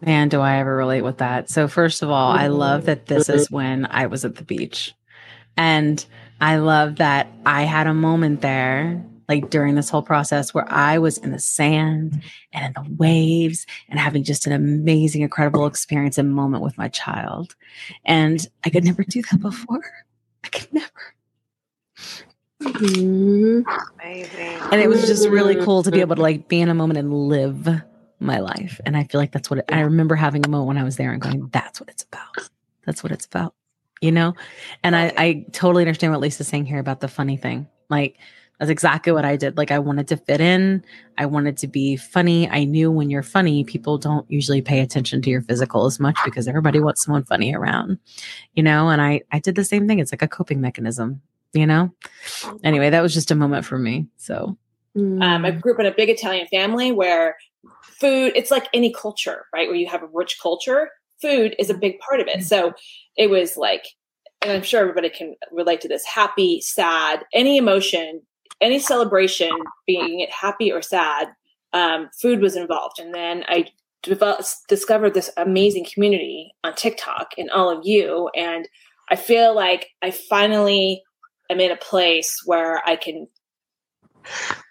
Man, 0.00 0.28
do 0.28 0.40
I 0.40 0.58
ever 0.58 0.76
relate 0.76 1.02
with 1.02 1.18
that. 1.18 1.48
So, 1.48 1.68
first 1.68 2.02
of 2.02 2.10
all, 2.10 2.30
I 2.30 2.48
love 2.48 2.84
that 2.86 3.06
this 3.06 3.28
is 3.28 3.46
mm-hmm. 3.46 3.54
when 3.54 3.86
I 3.86 4.06
was 4.06 4.24
at 4.24 4.36
the 4.36 4.44
beach. 4.44 4.94
And 5.56 6.04
I 6.40 6.56
love 6.56 6.96
that 6.96 7.28
I 7.46 7.62
had 7.62 7.86
a 7.86 7.94
moment 7.94 8.42
there, 8.42 9.02
like 9.26 9.48
during 9.48 9.74
this 9.74 9.88
whole 9.88 10.02
process, 10.02 10.52
where 10.52 10.70
I 10.70 10.98
was 10.98 11.16
in 11.16 11.32
the 11.32 11.38
sand 11.38 12.22
and 12.52 12.66
in 12.66 12.84
the 12.84 12.90
waves 12.96 13.66
and 13.88 13.98
having 13.98 14.22
just 14.22 14.46
an 14.46 14.52
amazing, 14.52 15.22
incredible 15.22 15.66
experience 15.66 16.18
and 16.18 16.32
moment 16.32 16.62
with 16.62 16.76
my 16.76 16.88
child. 16.88 17.56
And 18.04 18.46
I 18.64 18.70
could 18.70 18.84
never 18.84 19.02
do 19.02 19.22
that 19.30 19.40
before. 19.40 19.82
I 20.44 20.48
could 20.48 20.72
never. 20.74 21.14
Mm-hmm. 22.62 23.62
Amazing. 24.00 24.58
And 24.72 24.80
it 24.80 24.88
was 24.88 25.06
just 25.06 25.28
really 25.28 25.56
cool 25.56 25.82
to 25.82 25.90
be 25.90 25.96
mm-hmm. 25.96 26.02
able 26.02 26.16
to 26.16 26.22
like 26.22 26.48
be 26.48 26.60
in 26.60 26.68
a 26.68 26.74
moment 26.74 26.98
and 26.98 27.12
live 27.12 27.82
my 28.18 28.38
life. 28.38 28.80
And 28.86 28.96
I 28.96 29.04
feel 29.04 29.20
like 29.20 29.32
that's 29.32 29.50
what 29.50 29.58
it, 29.58 29.66
I 29.70 29.80
remember 29.80 30.14
having 30.14 30.44
a 30.44 30.48
moment 30.48 30.68
when 30.68 30.78
I 30.78 30.84
was 30.84 30.96
there 30.96 31.12
and 31.12 31.20
going, 31.20 31.48
that's 31.52 31.80
what 31.80 31.90
it's 31.90 32.04
about. 32.04 32.48
That's 32.86 33.02
what 33.02 33.12
it's 33.12 33.26
about, 33.26 33.54
you 34.00 34.12
know? 34.12 34.34
And 34.82 34.96
I, 34.96 35.12
I 35.16 35.46
totally 35.52 35.82
understand 35.82 36.12
what 36.12 36.20
Lisa's 36.20 36.48
saying 36.48 36.66
here 36.66 36.78
about 36.78 37.00
the 37.00 37.08
funny 37.08 37.36
thing. 37.36 37.66
Like, 37.90 38.16
that's 38.58 38.70
exactly 38.70 39.12
what 39.12 39.26
I 39.26 39.36
did. 39.36 39.58
Like, 39.58 39.70
I 39.70 39.78
wanted 39.78 40.08
to 40.08 40.16
fit 40.16 40.40
in. 40.40 40.82
I 41.18 41.26
wanted 41.26 41.58
to 41.58 41.66
be 41.66 41.96
funny. 41.96 42.48
I 42.48 42.64
knew 42.64 42.90
when 42.90 43.10
you're 43.10 43.22
funny, 43.22 43.64
people 43.64 43.98
don't 43.98 44.24
usually 44.30 44.62
pay 44.62 44.80
attention 44.80 45.20
to 45.22 45.30
your 45.30 45.42
physical 45.42 45.84
as 45.84 46.00
much 46.00 46.16
because 46.24 46.48
everybody 46.48 46.80
wants 46.80 47.04
someone 47.04 47.24
funny 47.24 47.54
around, 47.54 47.98
you 48.54 48.62
know? 48.62 48.88
And 48.88 49.02
I, 49.02 49.20
I 49.30 49.40
did 49.40 49.56
the 49.56 49.64
same 49.64 49.86
thing. 49.86 49.98
It's 49.98 50.12
like 50.12 50.22
a 50.22 50.28
coping 50.28 50.62
mechanism, 50.62 51.20
you 51.52 51.66
know? 51.66 51.92
Anyway, 52.64 52.88
that 52.88 53.02
was 53.02 53.12
just 53.12 53.30
a 53.30 53.34
moment 53.34 53.66
for 53.66 53.78
me. 53.78 54.06
So, 54.16 54.56
Um, 54.96 55.44
I 55.44 55.50
grew 55.50 55.74
up 55.74 55.80
in 55.80 55.84
a 55.86 55.92
big 55.94 56.08
Italian 56.08 56.46
family 56.46 56.92
where 56.92 57.36
food, 57.82 58.32
it's 58.36 58.50
like 58.50 58.68
any 58.72 58.92
culture, 58.92 59.46
right? 59.54 59.68
Where 59.68 59.76
you 59.76 59.88
have 59.88 60.02
a 60.02 60.08
rich 60.12 60.38
culture, 60.40 60.90
food 61.20 61.54
is 61.58 61.70
a 61.70 61.74
big 61.74 61.98
part 62.00 62.20
of 62.20 62.28
it. 62.28 62.44
So 62.44 62.72
it 63.16 63.30
was 63.30 63.56
like, 63.56 63.84
and 64.42 64.52
I'm 64.52 64.62
sure 64.62 64.80
everybody 64.80 65.10
can 65.10 65.34
relate 65.50 65.80
to 65.82 65.88
this 65.88 66.04
happy, 66.04 66.60
sad, 66.60 67.24
any 67.32 67.56
emotion, 67.56 68.22
any 68.60 68.78
celebration, 68.78 69.50
being 69.86 70.20
it 70.20 70.30
happy 70.30 70.70
or 70.72 70.82
sad, 70.82 71.28
um, 71.72 72.08
food 72.20 72.40
was 72.40 72.56
involved. 72.56 72.98
And 72.98 73.14
then 73.14 73.44
I 73.48 73.66
developed, 74.02 74.54
discovered 74.68 75.14
this 75.14 75.30
amazing 75.36 75.86
community 75.92 76.52
on 76.64 76.74
TikTok 76.74 77.32
and 77.36 77.50
all 77.50 77.70
of 77.70 77.84
you. 77.84 78.30
And 78.34 78.68
I 79.10 79.16
feel 79.16 79.54
like 79.54 79.88
I 80.02 80.10
finally 80.10 81.02
am 81.50 81.60
in 81.60 81.70
a 81.70 81.76
place 81.76 82.42
where 82.44 82.82
I 82.86 82.96
can 82.96 83.28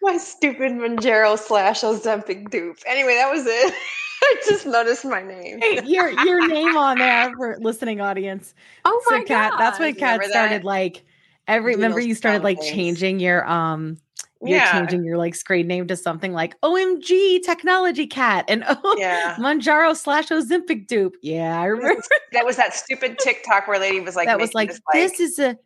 My 0.01 0.17
stupid 0.17 0.71
Mounjaro 0.73 1.37
slash 1.37 1.81
Ozempic 1.81 2.49
dupe. 2.49 2.77
Anyway, 2.85 3.15
that 3.15 3.31
was 3.31 3.45
it. 3.45 3.73
I 4.21 4.35
just 4.47 4.65
noticed 4.65 5.05
my 5.05 5.21
name. 5.21 5.59
Hey, 5.61 5.81
your 5.85 6.09
your 6.09 6.47
name 6.47 6.77
on 6.77 6.97
there 6.97 7.31
for 7.35 7.57
listening 7.59 8.01
audience. 8.01 8.53
Oh 8.85 9.01
so 9.07 9.17
my 9.17 9.23
Kat, 9.23 9.53
that's 9.57 9.79
when 9.79 9.95
Kat 9.95 10.23
started 10.25 10.61
that? 10.61 10.65
like 10.65 11.03
every 11.47 11.75
remember 11.75 11.99
you 11.99 12.13
started 12.15 12.43
like 12.43 12.59
things. 12.59 12.71
changing 12.71 13.19
your 13.19 13.47
um 13.49 13.97
you're 14.41 14.59
Yeah. 14.59 14.71
changing 14.71 15.03
your 15.03 15.17
like 15.17 15.33
screen 15.33 15.67
name 15.67 15.87
to 15.87 15.95
something 15.95 16.33
like 16.33 16.59
OMG 16.61 17.43
technology 17.43 18.05
cat 18.05 18.45
and 18.47 18.63
oh 18.67 18.95
Yeah. 18.99 19.35
Mounjaro 19.39 19.95
slash 19.95 20.27
Ozempic 20.29 20.87
dupe. 20.87 21.15
Yeah, 21.21 21.59
I 21.59 21.65
remember 21.65 22.01
that 22.31 22.45
was 22.45 22.57
that 22.57 22.73
stupid 22.75 23.17
TikTok 23.19 23.67
where 23.67 23.79
lady 23.79 23.99
was 24.01 24.15
like, 24.15 24.27
that 24.27 24.39
was 24.39 24.53
like 24.53 24.69
this, 24.69 24.81
this 24.93 25.19
is 25.19 25.39
a 25.39 25.57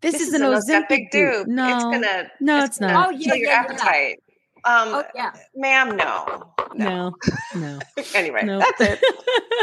this, 0.00 0.12
this 0.12 0.20
is, 0.22 0.28
is 0.28 0.34
an 0.34 0.42
an 0.42 0.52
Ozempic, 0.52 0.88
Ozempic 0.88 1.10
dupe. 1.10 1.32
dupe. 1.32 1.46
No, 1.48 1.74
It's 1.74 1.84
gonna- 1.84 2.30
no, 2.40 2.56
it's 2.58 2.66
it's 2.66 2.78
gonna 2.78 2.92
not. 2.92 3.14
Oh, 3.14 3.18
kill 3.18 3.36
your 3.36 3.50
appetite. 3.50 4.22
Um, 4.64 4.88
Oh 4.88 5.04
yeah. 5.14 5.32
ma'am, 5.54 5.96
no. 5.96 6.52
No, 6.74 7.12
no. 7.56 7.78
Anyway, 8.14 8.42
No. 8.44 8.58
that's 8.58 8.80
it. 8.80 9.00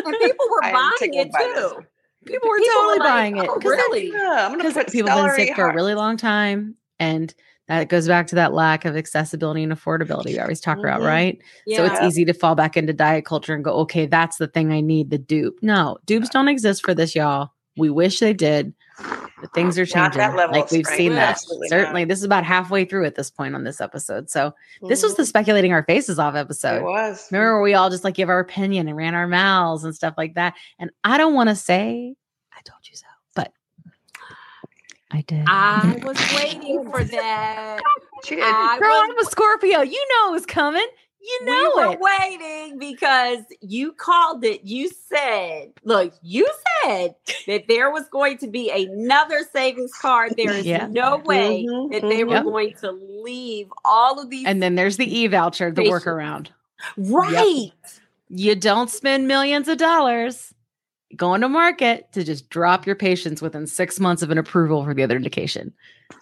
And 0.06 0.16
people 0.20 0.46
were 0.50 0.62
buying 0.62 1.14
it 1.14 1.32
by 1.32 1.52
this. 1.56 1.72
too. 1.72 1.80
People 2.26 2.50
were 2.50 2.58
People 2.58 2.76
were 2.82 2.84
totally 2.90 3.00
like, 3.00 3.08
buying 3.08 3.38
it. 3.38 3.48
"Oh, 3.50 3.54
'cause 3.56 3.64
that- 3.64 3.70
really? 3.90 4.12
Yeah, 4.12 4.46
I'm 4.46 4.52
gonna 4.52 4.58
because 4.64 4.74
put 4.74 4.92
people 4.92 5.10
have 5.12 5.18
been 5.18 5.26
celery 5.32 5.46
sick 5.48 5.56
for 5.56 5.70
a 5.70 5.74
really 5.76 5.94
long 5.96 6.18
time 6.18 6.76
and 7.00 7.34
that 7.68 7.90
goes 7.90 8.08
back 8.08 8.28
to 8.28 8.36
that 8.36 8.54
lack 8.54 8.86
of 8.86 8.96
accessibility 8.96 9.64
and 9.64 9.72
affordability 9.72 10.28
we 10.28 10.40
always 10.40 10.62
talk 10.62 10.78
about 10.78 11.02
Mhm. 11.02 11.08
right 11.08 11.38
so 11.76 11.84
it's 11.84 12.00
easy 12.04 12.24
to 12.26 12.34
fall 12.34 12.54
back 12.56 12.78
into 12.78 12.94
diet 12.94 13.26
culture 13.26 13.54
and 13.56 13.64
go 13.64 13.72
okay 13.74 14.06
that's 14.06 14.38
the 14.38 14.46
thing 14.48 14.72
i 14.72 14.80
need 14.82 15.10
the 15.10 15.18
dupe 15.18 15.58
no 15.64 15.98
dupes 16.06 16.30
don't 16.30 16.48
exist 16.48 16.86
for 16.86 16.94
this 16.94 17.16
y'all 17.16 17.50
we 17.76 17.90
wish 17.90 18.20
they 18.20 18.34
did 18.34 18.72
The 19.42 19.48
things 19.50 19.78
are 19.78 19.82
Not 19.82 20.14
changing. 20.14 20.18
that 20.20 20.36
level 20.36 20.56
like 20.56 20.72
we've 20.72 20.86
strength. 20.86 20.98
seen 20.98 21.14
that. 21.16 21.32
Absolutely 21.32 21.68
Certainly, 21.68 22.06
this 22.06 22.20
is 22.20 22.24
about 22.24 22.46
halfway 22.46 22.86
through 22.86 23.06
at 23.06 23.16
this 23.16 23.30
point 23.30 23.54
on 23.54 23.64
this 23.64 23.82
episode. 23.82 24.30
So 24.30 24.54
this 24.82 25.04
was 25.04 25.16
the 25.16 25.24
mm-hmm. 25.24 25.28
speculating 25.28 25.74
our 25.74 25.84
faces 25.84 26.20
off 26.20 26.36
episode. 26.36 26.78
It 26.78 26.84
was. 26.84 27.28
Remember, 27.32 27.56
where 27.56 27.62
we 27.62 27.74
all 27.74 27.90
just 27.90 28.04
like 28.06 28.16
give 28.16 28.30
our 28.30 28.40
opinion 28.40 28.88
and 28.88 28.96
ran 28.96 29.14
our 29.14 29.28
mouths 29.28 29.84
and 29.84 29.94
stuff 29.94 30.14
like 30.18 30.36
that. 30.36 30.54
And 30.80 30.90
I 31.04 31.18
don't 31.18 31.34
want 31.34 31.50
to 31.50 31.56
say 31.56 32.16
I 32.54 32.62
told 32.62 32.80
you 32.90 32.96
so, 32.96 33.08
but 33.36 33.52
I 35.12 35.22
did. 35.22 35.44
I 35.48 36.02
was 36.06 36.18
waiting 36.36 36.90
for 36.90 37.04
that. 37.04 37.82
I 38.28 38.78
Girl, 38.80 38.90
was- 38.90 39.10
I'm 39.10 39.20
a 39.20 39.26
Scorpio. 39.30 39.82
You 39.82 40.08
know 40.10 40.30
it 40.30 40.32
was 40.32 40.46
coming. 40.46 40.88
You 41.28 41.46
know 41.46 41.72
we 41.76 41.86
were 41.88 41.94
it. 41.94 42.00
waiting 42.02 42.78
because 42.80 43.40
you 43.62 43.94
called 43.94 44.44
it. 44.44 44.64
You 44.64 44.90
said, 45.10 45.72
look, 45.84 46.14
you 46.22 46.48
said 46.84 47.16
that 47.48 47.68
there 47.68 47.90
was 47.90 48.08
going 48.10 48.38
to 48.40 48.48
be 48.48 48.70
another 48.70 49.40
savings 49.52 49.94
card. 50.00 50.36
There 50.38 50.52
is 50.52 50.66
Yeah. 50.66 50.88
no 50.88 51.18
way 51.18 51.66
Mhm, 51.68 51.92
that 51.92 52.02
they 52.04 52.24
were 52.24 52.34
Yep. 52.36 52.44
going 52.44 52.74
to 52.82 52.92
leave 52.92 53.70
all 53.84 54.20
of 54.20 54.30
these. 54.30 54.46
And 54.46 54.62
then 54.62 54.76
there's 54.76 54.98
the 54.98 55.18
e 55.20 55.26
voucher, 55.28 55.72
the 55.72 55.82
Patience. 55.82 56.04
workaround. 56.04 56.48
right. 56.98 57.72
You 58.30 58.56
don't 58.56 58.90
spend 58.90 59.28
millions 59.28 59.68
of 59.68 59.78
dollars 59.78 60.54
going 61.16 61.42
to 61.42 61.50
market 61.50 62.12
to 62.12 62.24
just 62.24 62.50
drop 62.50 62.86
your 62.86 62.96
patients 62.96 63.42
within 63.42 63.66
six 63.68 64.00
months 64.00 64.22
of 64.22 64.30
an 64.32 64.38
approval 64.38 64.84
for 64.84 64.94
the 64.94 65.02
other 65.04 65.16
indication. 65.16 65.74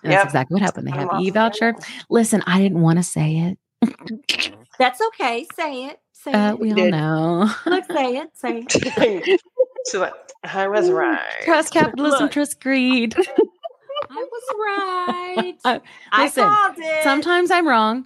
And 0.03 0.11
Yep. 0.11 0.11
that's 0.11 0.23
exactly 0.25 0.55
what 0.55 0.61
happened. 0.61 0.87
They 0.87 0.91
I'm 0.91 0.99
had 0.99 1.07
the 1.09 1.13
off 1.15 1.21
e 1.21 1.29
voucher. 1.31 1.75
Listen, 2.09 2.41
I 2.45 2.59
didn't 2.61 2.81
want 2.81 2.99
to 2.99 3.03
say 3.03 3.37
it. 3.37 3.57
That's 4.79 5.01
okay. 5.01 5.45
Say 5.55 5.85
it. 5.85 5.99
Say 6.11 6.31
Uh, 6.31 6.53
it. 6.53 6.59
we 6.59 6.71
all 6.73 6.89
know. 6.89 7.51
Look, 7.65 7.85
say 7.91 8.17
it. 8.17 8.29
Say 8.33 8.65
it. 8.67 9.41
so 9.85 9.99
like, 9.99 10.13
I 10.43 10.67
was 10.67 10.89
right. 10.89 11.21
Trust 11.43 11.73
capitalism, 11.73 12.21
Look. 12.21 12.31
trust 12.31 12.59
greed. 12.61 13.15
I 14.09 14.15
was 14.15 14.43
right. 14.59 15.55
Uh, 15.63 15.79
I 16.11 16.23
listen, 16.25 16.43
called 16.43 16.75
it. 16.77 17.03
Sometimes 17.03 17.51
I'm 17.51 17.67
wrong. 17.67 18.05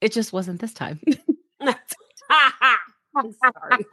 It 0.00 0.12
just 0.12 0.32
wasn't 0.32 0.60
this 0.60 0.72
time. 0.72 1.00
I'm 1.60 1.74
sorry. 3.42 3.84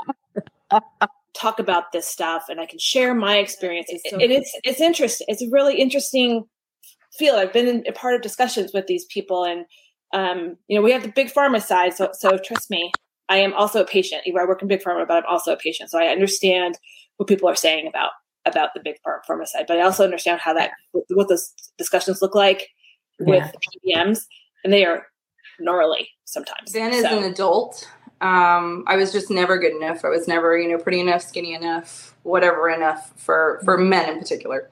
talk 1.33 1.59
about 1.59 1.91
this 1.91 2.07
stuff 2.07 2.45
and 2.49 2.59
I 2.59 2.65
can 2.65 2.79
share 2.79 3.13
my 3.13 3.37
experiences. 3.37 4.01
It's 4.03 4.09
so 4.11 4.19
and 4.19 4.31
it's 4.31 4.51
it's 4.63 4.81
interesting. 4.81 5.25
It's 5.29 5.41
a 5.41 5.49
really 5.49 5.79
interesting 5.79 6.45
field. 7.17 7.37
I've 7.37 7.53
been 7.53 7.67
in, 7.67 7.83
a 7.87 7.91
part 7.91 8.15
of 8.15 8.21
discussions 8.21 8.71
with 8.73 8.87
these 8.87 9.05
people, 9.05 9.43
and 9.43 9.65
um, 10.15 10.55
you 10.67 10.77
know, 10.77 10.81
we 10.81 10.91
have 10.93 11.03
the 11.03 11.09
big 11.09 11.27
pharma 11.31 11.61
side. 11.61 11.93
So 11.93 12.09
so 12.13 12.37
trust 12.37 12.71
me, 12.71 12.91
I 13.29 13.37
am 13.37 13.53
also 13.53 13.81
a 13.81 13.85
patient. 13.85 14.21
I 14.25 14.31
work 14.45 14.61
in 14.61 14.67
big 14.67 14.81
pharma, 14.81 15.05
but 15.07 15.17
I'm 15.17 15.25
also 15.29 15.51
a 15.53 15.57
patient. 15.57 15.89
So 15.91 15.99
I 15.99 16.05
understand 16.07 16.77
what 17.17 17.27
people 17.27 17.49
are 17.49 17.55
saying 17.55 17.87
about 17.87 18.11
about 18.45 18.69
the 18.73 18.81
big 18.83 18.95
pharma 19.05 19.45
side, 19.45 19.65
but 19.67 19.77
I 19.77 19.81
also 19.81 20.03
understand 20.03 20.39
how 20.39 20.53
that 20.53 20.71
what 21.09 21.27
those 21.27 21.51
discussions 21.77 22.21
look 22.21 22.33
like 22.35 22.69
with 23.19 23.43
PBMs, 23.85 24.19
and 24.63 24.71
they 24.71 24.85
are 24.85 25.05
gnarly 25.59 26.09
sometimes. 26.25 26.71
Then 26.71 26.91
as 26.93 27.03
So- 27.03 27.17
an 27.17 27.23
adult, 27.25 27.89
um, 28.21 28.83
I 28.87 28.95
was 28.95 29.11
just 29.11 29.29
never 29.29 29.57
good 29.57 29.75
enough. 29.75 30.05
I 30.05 30.09
was 30.09 30.27
never, 30.27 30.57
you 30.57 30.69
know, 30.69 30.77
pretty 30.77 30.99
enough, 30.99 31.21
skinny 31.21 31.53
enough, 31.53 32.15
whatever 32.23 32.69
enough 32.69 33.11
for 33.17 33.61
for 33.65 33.77
men 33.77 34.09
in 34.09 34.19
particular. 34.19 34.69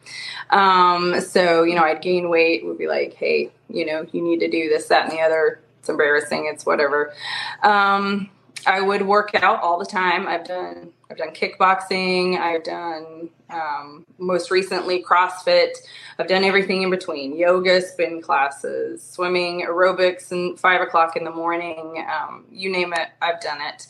Um, 0.50 1.20
so 1.22 1.64
you 1.64 1.76
know, 1.76 1.84
I'd 1.84 2.02
gain 2.02 2.30
weight. 2.30 2.66
Would 2.66 2.78
be 2.78 2.88
like, 2.88 3.14
hey, 3.16 3.52
you 3.70 3.86
know, 3.86 4.06
you 4.12 4.22
need 4.22 4.40
to 4.40 4.50
do 4.50 4.70
this, 4.70 4.88
that, 4.88 5.04
and 5.04 5.12
the 5.12 5.22
other. 5.22 5.60
It's 5.80 5.90
embarrassing. 5.90 6.50
It's 6.52 6.66
whatever. 6.66 7.14
Um, 7.62 8.30
I 8.66 8.82
would 8.82 9.02
work 9.04 9.36
out 9.36 9.62
all 9.62 9.80
the 9.80 9.86
time. 9.86 10.28
I've 10.28 10.46
done 10.46 10.92
I've 11.10 11.18
done 11.18 11.32
kickboxing. 11.32 12.40
I've 12.40 12.64
done 12.64 13.30
um, 13.50 14.06
most 14.18 14.52
recently 14.52 15.04
CrossFit. 15.04 15.72
I've 16.18 16.28
done 16.28 16.44
everything 16.44 16.82
in 16.82 16.90
between: 16.90 17.38
yoga, 17.38 17.82
spin 17.82 18.22
classes, 18.22 19.04
swimming, 19.04 19.66
aerobics, 19.68 20.32
and 20.32 20.60
five 20.60 20.82
o'clock 20.82 21.16
in 21.16 21.24
the 21.24 21.32
morning. 21.32 22.06
Um, 22.10 22.46
you 22.52 22.72
name 22.72 22.94
it, 22.94 23.10
I've 23.22 23.42
done 23.42 23.60
it. 23.62 23.88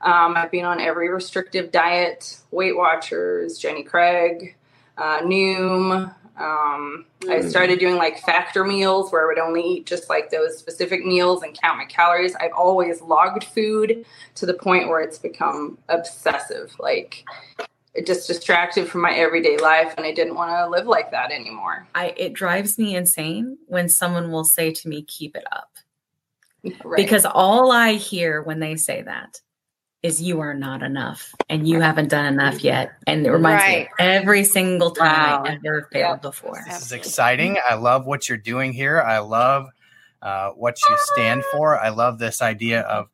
Um, 0.00 0.36
I've 0.36 0.50
been 0.50 0.64
on 0.64 0.80
every 0.80 1.08
restrictive 1.08 1.72
diet: 1.72 2.38
Weight 2.50 2.76
Watchers, 2.76 3.58
Jenny 3.58 3.82
Craig, 3.82 4.56
uh, 4.98 5.20
Noom. 5.20 6.14
Um, 6.38 7.06
I 7.28 7.38
Mm. 7.38 7.48
started 7.50 7.78
doing 7.78 7.96
like 7.96 8.18
factor 8.18 8.64
meals 8.64 9.10
where 9.10 9.22
I 9.22 9.26
would 9.26 9.38
only 9.38 9.62
eat 9.62 9.86
just 9.86 10.08
like 10.10 10.30
those 10.30 10.58
specific 10.58 11.04
meals 11.04 11.42
and 11.42 11.58
count 11.58 11.78
my 11.78 11.86
calories. 11.86 12.34
I've 12.36 12.52
always 12.52 13.00
logged 13.00 13.44
food 13.44 14.04
to 14.34 14.46
the 14.46 14.54
point 14.54 14.88
where 14.88 15.00
it's 15.00 15.18
become 15.18 15.78
obsessive. 15.88 16.74
Like 16.78 17.24
it 17.94 18.06
just 18.06 18.26
distracted 18.26 18.86
from 18.88 19.00
my 19.00 19.12
everyday 19.12 19.56
life, 19.56 19.94
and 19.96 20.04
I 20.04 20.12
didn't 20.12 20.34
want 20.34 20.50
to 20.50 20.68
live 20.68 20.86
like 20.86 21.10
that 21.12 21.30
anymore. 21.30 21.86
I 21.94 22.12
it 22.18 22.34
drives 22.34 22.78
me 22.78 22.94
insane 22.94 23.56
when 23.66 23.88
someone 23.88 24.30
will 24.30 24.44
say 24.44 24.70
to 24.72 24.88
me, 24.88 25.02
"Keep 25.02 25.36
it 25.36 25.44
up," 25.52 25.70
Right. 26.84 26.96
because 26.96 27.24
all 27.24 27.72
I 27.72 27.94
hear 27.94 28.42
when 28.42 28.60
they 28.60 28.76
say 28.76 29.00
that 29.02 29.40
is, 30.06 30.22
"You 30.22 30.40
are 30.40 30.54
not 30.54 30.82
enough, 30.82 31.34
and 31.48 31.68
you 31.68 31.80
haven't 31.80 32.08
done 32.08 32.26
enough 32.26 32.62
yet." 32.64 32.92
And 33.06 33.26
it 33.26 33.30
reminds 33.30 33.64
me 33.66 33.82
of 33.82 33.88
every 33.98 34.44
single 34.44 34.90
time 34.92 35.42
I've 35.44 35.64
ever 35.64 35.88
failed 35.92 36.22
before. 36.22 36.62
This 36.66 36.82
is 36.82 36.92
exciting. 36.92 37.58
I 37.68 37.74
love 37.74 38.06
what 38.06 38.28
you're 38.28 38.38
doing 38.38 38.72
here. 38.72 39.00
I 39.00 39.18
love 39.18 39.68
uh, 40.22 40.50
what 40.50 40.78
you 40.88 40.96
stand 41.12 41.44
for. 41.52 41.78
I 41.78 41.90
love 41.90 42.18
this 42.18 42.40
idea 42.40 42.80
of 42.82 43.08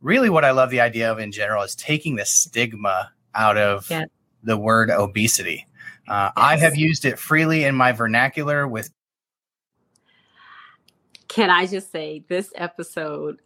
really 0.00 0.30
what 0.30 0.44
I 0.44 0.52
love 0.52 0.70
the 0.70 0.80
idea 0.80 1.10
of 1.10 1.18
in 1.18 1.32
general 1.32 1.62
is 1.64 1.74
taking 1.74 2.16
the 2.16 2.24
stigma 2.24 3.10
out 3.34 3.56
of 3.58 3.90
Yeah. 3.90 4.04
the 4.42 4.56
word 4.56 4.90
obesity. 4.90 5.66
Uh, 6.06 6.30
I 6.36 6.56
have 6.56 6.76
used 6.76 7.04
it 7.04 7.18
freely 7.18 7.64
in 7.64 7.74
my 7.74 7.92
vernacular 7.92 8.66
with 8.66 8.90
Can 11.28 11.50
I 11.50 11.66
just 11.66 11.92
say 11.92 12.24
this 12.28 12.50
episode? 12.54 13.40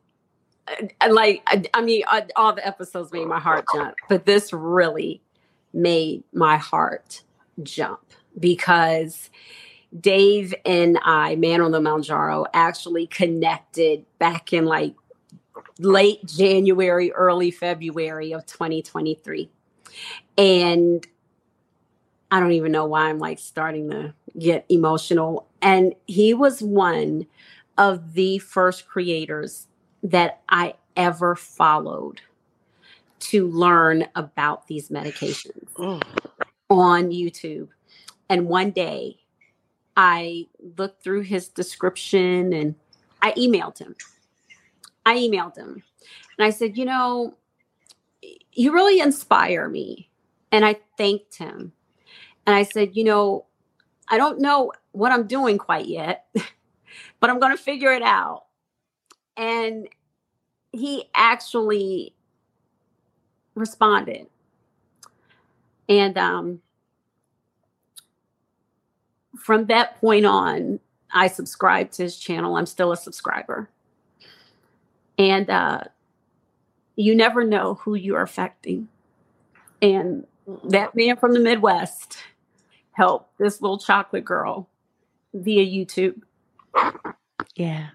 Uh, 0.68 1.08
Like, 1.10 1.42
I, 1.46 1.64
I 1.74 1.82
mean, 1.82 2.02
uh, 2.08 2.22
all 2.36 2.52
the 2.54 2.66
episodes 2.66 3.12
made 3.12 3.26
my 3.26 3.40
heart 3.40 3.66
jump, 3.74 3.94
but 4.08 4.26
this 4.26 4.52
really 4.52 5.22
made 5.72 6.24
my 6.32 6.56
heart 6.56 7.22
jump 7.62 8.00
because 8.38 9.30
Dave 9.98 10.54
and 10.64 10.98
I, 11.02 11.36
Man 11.36 11.60
on 11.60 11.70
the 11.70 11.80
Mounjaro, 11.80 12.46
actually 12.54 13.06
connected 13.06 14.04
back 14.18 14.52
in 14.52 14.64
like 14.64 14.94
late 15.78 16.24
January, 16.26 17.12
early 17.12 17.50
February 17.50 18.32
of 18.32 18.46
2023. 18.46 19.50
And 20.38 21.06
I 22.30 22.40
don't 22.40 22.52
even 22.52 22.72
know 22.72 22.86
why 22.86 23.10
I'm 23.10 23.18
like 23.18 23.38
starting 23.38 23.90
to 23.90 24.14
get 24.38 24.64
emotional. 24.70 25.46
And 25.60 25.94
he 26.06 26.32
was 26.32 26.62
one 26.62 27.26
of 27.76 28.14
the 28.14 28.38
first 28.38 28.86
creators 28.88 29.66
that 30.03 30.42
I 30.48 30.74
ever 30.96 31.36
followed 31.36 32.20
to 33.20 33.48
learn 33.48 34.07
about 34.14 34.66
these 34.66 34.88
medications 34.88 36.03
on 36.68 37.11
YouTube. 37.11 37.68
And 38.28 38.48
one 38.48 38.70
day 38.70 39.18
I 39.96 40.46
looked 40.76 41.05
through 41.05 41.22
his 41.22 41.48
description 41.48 42.53
and 42.53 42.74
I 43.20 43.32
emailed 43.32 43.78
him. 43.78 43.94
I 45.07 45.16
emailed 45.16 45.57
him 45.57 45.82
and 46.38 46.46
I 46.46 46.50
said, 46.50 46.76
You 46.76 46.84
know, 46.84 47.34
you 48.53 48.72
really 48.72 49.00
inspire 49.00 49.68
me. 49.68 50.09
And 50.50 50.64
I 50.64 50.76
thanked 50.98 51.36
him. 51.36 51.72
And 52.46 52.57
I 52.57 52.64
said, 52.64 52.96
You 52.96 53.05
know, 53.05 53.46
I 54.09 54.16
don't 54.16 54.40
know 54.40 54.72
what 54.92 55.12
I'm 55.12 55.26
doing 55.26 55.59
quite 55.59 55.86
yet, 55.86 56.26
but 57.20 57.30
I'm 57.30 57.38
going 57.38 57.57
to 57.57 57.62
figure 57.62 57.92
it 57.92 58.03
out. 58.03 58.44
And 59.37 59.89
he 60.72 61.05
actually 61.14 62.14
responded. 63.55 64.26
And 65.89 66.16
um, 66.16 66.61
from 69.39 69.66
that 69.66 70.01
point 70.01 70.24
on, 70.26 70.80
I 71.12 71.26
subscribed 71.26 71.93
to 71.95 72.05
his 72.05 72.16
channel. 72.16 72.57
I'm 72.57 72.66
still 72.66 72.93
a 72.93 72.97
subscriber. 72.97 73.68
And 75.18 75.51
uh, 75.51 75.83
you 76.97 77.14
never 77.14 77.45
know 77.45 77.74
who 77.74 77.95
you're 77.95 78.22
affecting. 78.22 78.89
And 79.80 80.26
that 80.64 80.95
man 80.95 81.16
from 81.16 81.35
the 81.35 81.41
Midwest 81.41 82.18
helped 82.93 83.39
this 83.39 83.61
little 83.61 83.78
chocolate 83.78 84.24
girl 84.24 84.68
via 85.35 85.64
YouTube. 85.64 86.22
Yeah. 87.55 87.89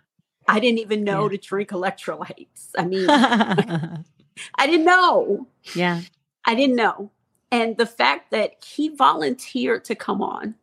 I 0.48 0.60
didn't 0.60 0.80
even 0.80 1.04
know 1.04 1.28
to 1.30 1.38
drink 1.38 1.70
electrolytes. 1.70 2.70
I 2.78 2.86
mean, 2.86 3.10
I 3.10 4.68
didn't 4.68 4.86
know. 4.86 5.48
Yeah. 5.76 6.02
I 6.46 6.56
didn't 6.56 6.76
know. 6.76 7.12
And 7.52 7.78
the 7.78 7.86
fact 7.86 8.32
that 8.32 8.64
he 8.64 8.90
volunteered 8.90 9.86
to 9.86 9.96
come 9.96 10.22
on, 10.22 10.56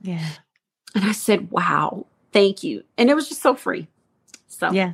Yeah. 0.00 0.26
and 0.94 1.04
I 1.04 1.12
said, 1.12 1.50
wow, 1.50 2.06
thank 2.32 2.62
you. 2.62 2.82
And 2.98 3.10
it 3.10 3.14
was 3.14 3.28
just 3.28 3.42
so 3.42 3.54
free. 3.54 3.88
So, 4.48 4.70
Yeah. 4.70 4.92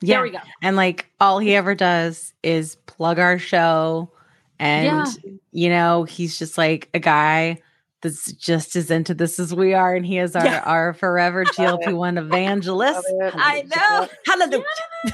There 0.00 0.22
we 0.22 0.30
go. 0.30 0.38
And 0.62 0.76
like 0.76 1.10
all 1.20 1.38
he 1.38 1.54
ever 1.54 1.74
does 1.74 2.32
is 2.42 2.76
plug 2.86 3.18
our 3.18 3.38
show. 3.38 4.10
And, 4.58 4.86
Yeah. 4.86 5.30
you 5.52 5.68
know, 5.68 6.04
he's 6.04 6.38
just 6.38 6.56
like 6.56 6.88
a 6.94 6.98
guy 6.98 7.60
that's 8.04 8.30
just 8.34 8.76
as 8.76 8.88
into 8.92 9.12
this 9.14 9.40
as 9.40 9.52
we 9.52 9.74
are, 9.74 9.96
and 9.96 10.06
he 10.06 10.18
is 10.18 10.36
our 10.36 10.44
Yeah. 10.44 10.62
our 10.64 10.94
forever 10.94 11.44
GLP 11.56 11.92
one 11.96 12.16
evangelist. 12.26 13.04
I 13.34 13.64
know. 13.74 14.08
Hallelujah. 14.26 14.64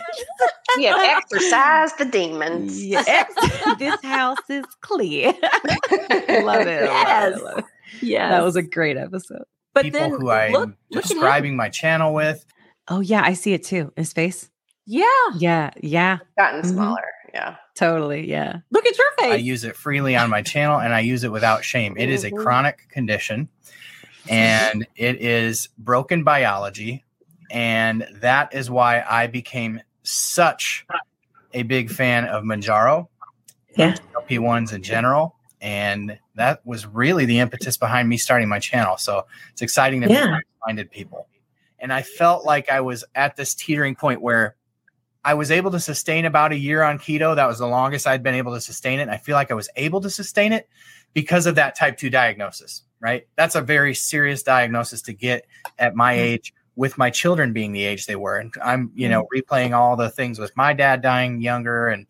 We 0.76 0.84
have 0.84 1.00
exercised 1.00 1.98
the 1.98 2.04
demons. 2.04 2.84
Yeah, 2.86 3.02
ex- 3.06 3.78
this 3.78 4.00
house 4.04 4.38
is 4.48 4.64
clear. 4.82 5.32
love 5.32 5.40
it. 5.42 6.28
I 6.28 6.42
love 6.42 6.66
it, 6.66 6.88
I 6.88 7.28
love 7.30 7.58
it. 7.58 7.64
Yes. 8.02 8.30
That 8.30 8.44
was 8.44 8.54
a 8.54 8.62
great 8.62 8.96
episode. 8.96 9.42
But 9.74 9.82
People 9.82 9.98
then 10.00 10.10
who 10.10 10.30
I'm 10.30 10.52
look- 10.52 10.70
look 10.92 11.02
describing 11.04 11.56
my 11.56 11.70
channel 11.70 12.14
with. 12.14 12.44
Oh 12.86 13.00
yeah, 13.00 13.22
I 13.24 13.32
see 13.34 13.52
it 13.52 13.64
too. 13.64 13.92
His 13.96 14.12
face. 14.12 14.48
Yeah. 14.86 15.06
Yeah, 15.36 15.70
yeah. 15.82 16.18
Gotten 16.38 16.62
Mhm. 16.62 16.66
smaller. 16.66 17.04
Yeah. 17.32 17.56
Totally. 17.74 18.28
Yeah. 18.28 18.58
Look 18.70 18.86
at 18.86 18.96
your 18.98 19.06
face. 19.18 19.32
I 19.32 19.36
use 19.36 19.64
it 19.64 19.76
freely 19.76 20.16
on 20.16 20.30
my 20.30 20.42
channel 20.42 20.80
and 20.80 20.92
I 20.94 21.00
use 21.00 21.24
it 21.24 21.30
without 21.32 21.64
shame. 21.64 21.96
It 21.96 22.08
is 22.08 22.24
a 22.24 22.30
Mhm. 22.30 22.42
chronic 22.42 22.88
condition 22.88 23.48
and 24.28 24.86
it 24.96 25.20
is 25.22 25.68
broken 25.78 26.24
biology. 26.24 27.04
And 27.50 28.06
that 28.20 28.54
is 28.54 28.70
why 28.70 29.02
I 29.08 29.26
became 29.26 29.80
such 30.02 30.86
a 31.52 31.62
big 31.64 31.90
fan 31.90 32.24
of 32.26 32.44
Mounjaro, 32.44 33.08
Yeah. 33.76 33.96
LP1s 34.14 34.72
in 34.72 34.82
general. 34.82 35.36
And 35.60 36.18
that 36.36 36.64
was 36.64 36.86
really 36.86 37.26
the 37.26 37.38
impetus 37.38 37.76
behind 37.76 38.08
me 38.08 38.16
starting 38.16 38.48
my 38.48 38.58
channel. 38.60 38.96
So 38.96 39.26
it's 39.52 39.62
exciting 39.62 40.00
to 40.02 40.08
Yeah. 40.08 40.26
meet 40.36 40.44
minded 40.66 40.90
people. 40.90 41.26
And 41.78 41.92
I 41.92 42.02
felt 42.02 42.44
like 42.44 42.70
I 42.70 42.80
was 42.82 43.04
at 43.14 43.36
this 43.36 43.54
teetering 43.54 43.94
point 43.94 44.20
where 44.20 44.54
I 45.24 45.34
was 45.34 45.50
able 45.50 45.70
to 45.72 45.80
sustain 45.80 46.24
about 46.24 46.52
a 46.52 46.56
year 46.56 46.82
on 46.82 46.98
keto. 46.98 47.36
That 47.36 47.46
was 47.46 47.58
the 47.58 47.66
longest 47.66 48.06
I'd 48.06 48.22
been 48.22 48.34
able 48.34 48.54
to 48.54 48.60
sustain 48.60 48.98
it. 48.98 49.02
And 49.02 49.10
I 49.10 49.18
feel 49.18 49.34
like 49.34 49.50
I 49.50 49.54
was 49.54 49.68
able 49.76 50.00
to 50.00 50.10
sustain 50.10 50.52
it 50.52 50.68
because 51.12 51.46
of 51.46 51.56
that 51.56 51.76
type 51.76 51.98
2 51.98 52.08
diagnosis, 52.08 52.82
right? 53.00 53.26
That's 53.36 53.54
a 53.54 53.60
very 53.60 53.94
serious 53.94 54.42
diagnosis 54.42 55.02
to 55.02 55.12
get 55.12 55.44
at 55.78 55.94
my 55.94 56.14
mm-hmm. 56.14 56.22
age 56.22 56.54
with 56.76 56.96
my 56.96 57.10
children 57.10 57.52
being 57.52 57.72
the 57.72 57.84
age 57.84 58.06
they 58.06 58.16
were. 58.16 58.38
And 58.38 58.54
I'm, 58.62 58.90
you 58.94 59.08
know, 59.08 59.24
mm-hmm. 59.24 59.40
replaying 59.40 59.76
all 59.76 59.96
the 59.96 60.10
things 60.10 60.38
with 60.38 60.56
my 60.56 60.72
dad 60.72 61.02
dying 61.02 61.42
younger. 61.42 61.88
And 61.88 62.06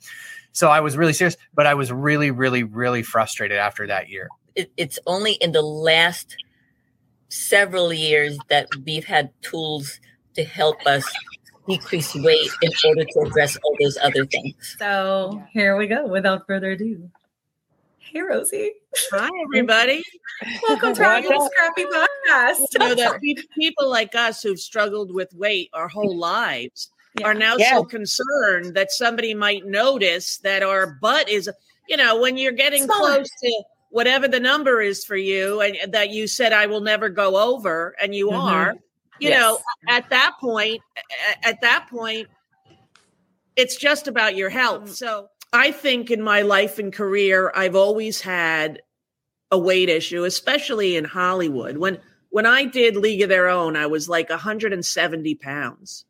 so 0.53 0.69
I 0.69 0.81
was 0.81 0.97
really 0.97 1.13
serious, 1.13 1.37
but 1.55 1.67
I 1.67 1.75
was 1.75 1.91
really, 1.91 2.31
really, 2.31 2.63
really 2.63 3.03
frustrated 3.03 3.59
after 3.59 3.87
that 3.89 4.09
year. 4.09 4.29
it's 4.55 4.99
only 5.07 5.33
in 5.35 5.53
the 5.53 5.63
last 5.63 6.37
several 7.29 7.93
years 7.93 8.39
that 8.49 8.69
we've 8.85 9.05
had 9.05 9.31
tools 9.43 10.01
to 10.35 10.45
help 10.45 10.85
us 10.87 11.11
decrease 11.69 12.15
weight 12.15 12.51
in 12.63 12.71
order 12.87 13.05
to 13.05 13.21
address 13.21 13.57
all 13.63 13.77
those 13.81 13.97
other 14.03 14.27
things. 14.27 14.77
So 14.79 15.43
here 15.53 15.77
we 15.77 15.87
go. 15.87 16.07
Without 16.07 16.47
further 16.47 16.73
ado, 16.73 17.09
hey 17.99 18.21
Rosie, 18.23 18.73
Hi, 19.13 19.29
everybody. 19.45 20.03
welcome 20.69 20.95
to 20.95 21.05
our 21.05 21.21
little 21.21 21.49
scrappy 21.49 21.85
podcast. 21.85 22.61
You 22.73 22.79
know 22.81 22.95
that 22.95 23.21
people 23.57 23.89
like 23.89 24.15
us 24.15 24.43
who've 24.43 24.59
struggled 24.59 25.13
with 25.15 25.33
weight 25.35 25.71
our 25.73 25.89
whole 25.89 26.17
lives 26.17 26.91
are 27.25 27.35
now 27.35 27.57
Yeah. 27.57 27.77
so 27.77 27.85
concerned 27.85 28.75
that 28.75 28.91
somebody 28.91 29.35
might 29.35 29.67
notice 29.67 30.39
that 30.39 30.63
our 30.63 30.99
butt 31.01 31.29
is, 31.29 31.49
you 31.89 31.97
know, 31.97 32.21
when 32.21 32.37
you're 32.37 32.53
getting 32.53 32.85
Smaller. 32.85 33.17
close 33.17 33.29
to 33.43 33.63
whatever 33.91 34.29
the 34.29 34.39
number 34.41 34.81
is 34.81 35.05
for 35.05 35.17
you, 35.17 35.61
and 35.61 35.93
that 35.93 36.11
you 36.11 36.27
said 36.29 36.53
I 36.53 36.67
will 36.67 36.81
never 36.81 37.09
go 37.09 37.37
over, 37.37 37.97
and 38.01 38.15
you 38.15 38.29
Mhm. 38.29 38.39
are. 38.41 38.75
You 39.21 39.29
Yes. 39.29 39.41
know, 39.41 39.59
at 39.89 40.09
that 40.11 40.37
point, 40.41 40.81
at 41.43 41.61
that 41.61 41.87
point, 41.91 42.29
it's 43.57 43.77
just 43.77 44.09
about 44.09 44.35
your 44.37 44.49
health. 44.51 44.85
Mm. 44.85 44.89
So 44.89 45.29
I 45.53 45.71
think 45.71 46.11
in 46.11 46.23
my 46.23 46.43
life 46.43 46.79
and 46.79 46.93
career, 46.93 47.53
I've 47.55 47.77
always 47.77 48.21
had 48.21 48.83
a 49.51 49.59
weight 49.59 49.89
issue, 49.89 50.25
especially 50.25 50.97
in 50.97 51.05
Hollywood. 51.05 51.77
When 51.77 51.99
when 52.31 52.47
I 52.47 52.65
did 52.65 52.97
League 52.97 53.23
of 53.23 53.29
Their 53.29 53.49
Own, 53.49 53.77
I 53.77 53.87
was 53.87 54.09
like 54.09 54.31
170 54.31 55.35
pounds. 55.37 56.05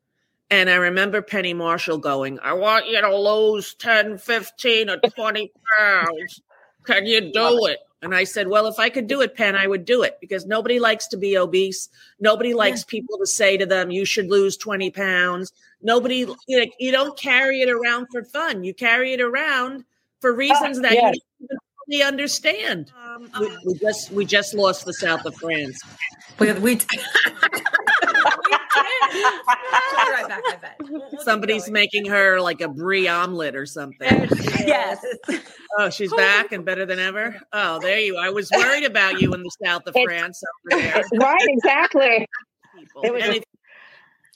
And 0.51 0.69
I 0.69 0.75
remember 0.75 1.23
Penny 1.23 1.55
Marshall 1.55 1.99
going, 1.99 2.39
I 2.41 2.53
want 2.53 2.89
you 2.89 3.01
to 3.01 3.17
lose 3.17 3.75
10, 3.75 4.19
15, 4.19 4.91
or 4.91 4.97
20 4.99 5.53
pounds. 5.79 6.43
Can 6.85 7.07
you 7.07 7.33
do 7.33 7.67
it? 7.67 7.79
And 8.03 8.15
I 8.15 8.25
said, 8.25 8.49
Well, 8.49 8.67
if 8.67 8.79
I 8.79 8.89
could 8.89 9.07
do 9.07 9.21
it, 9.21 9.37
Penn, 9.37 9.55
I 9.57 9.67
would 9.67 9.85
do 9.85 10.03
it 10.03 10.19
because 10.21 10.47
nobody 10.47 10.79
likes 10.79 11.07
to 11.09 11.17
be 11.17 11.37
obese. 11.37 11.89
Nobody 12.19 12.55
likes 12.55 12.85
people 12.85 13.19
to 13.19 13.27
say 13.27 13.57
to 13.57 13.67
them, 13.67 13.91
You 13.91 14.05
should 14.05 14.31
lose 14.31 14.57
20 14.57 14.91
pounds. 14.91 15.53
Nobody, 15.83 16.27
you, 16.47 16.61
know, 16.61 16.67
you 16.79 16.93
don't 16.93 17.19
carry 17.19 17.61
it 17.61 17.69
around 17.69 18.07
for 18.11 18.25
fun. 18.25 18.65
You 18.65 18.75
carry 18.75 19.13
it 19.13 19.21
around 19.21 19.85
for 20.21 20.35
reasons 20.35 20.81
that 20.81 20.93
yes. 20.93 21.03
you 21.03 21.03
don't 21.03 21.17
even 21.43 21.59
fully 21.87 22.03
understand. 22.03 22.93
Um, 23.03 23.31
we, 23.39 23.59
we 23.67 23.75
just 23.79 24.11
we 24.13 24.25
just 24.25 24.55
lost 24.55 24.85
the 24.85 24.95
south 24.95 25.25
of 25.25 25.35
France. 25.37 25.81
We, 26.39 26.53
we, 26.53 26.79
right 28.77 30.27
back, 30.29 30.43
I 30.47 30.57
bet. 30.57 31.23
Somebody's 31.23 31.71
making 31.71 32.07
her 32.07 32.41
like 32.41 32.61
a 32.61 32.69
brie 32.69 33.09
omelet 33.09 33.55
or 33.57 33.67
something. 33.67 34.29
Yes. 34.67 35.05
Oh, 35.79 35.91
she's 35.91 36.13
back 36.13 36.53
and 36.53 36.65
better 36.65 36.85
than 36.85 36.99
ever. 36.99 37.41
Oh, 37.53 37.79
there 37.81 37.99
you. 37.99 38.17
Are. 38.17 38.27
I 38.27 38.31
was 38.31 38.51
worried 38.51 38.85
about 38.85 39.21
you 39.21 39.33
in 39.35 39.43
the 39.43 39.51
south 39.65 39.87
of 39.87 39.95
France 40.03 40.43
over 40.73 40.83
there. 40.83 41.03
Right, 41.15 41.47
exactly. 41.49 42.27
It 43.03 43.13
was 43.13 43.23
and 43.23 43.45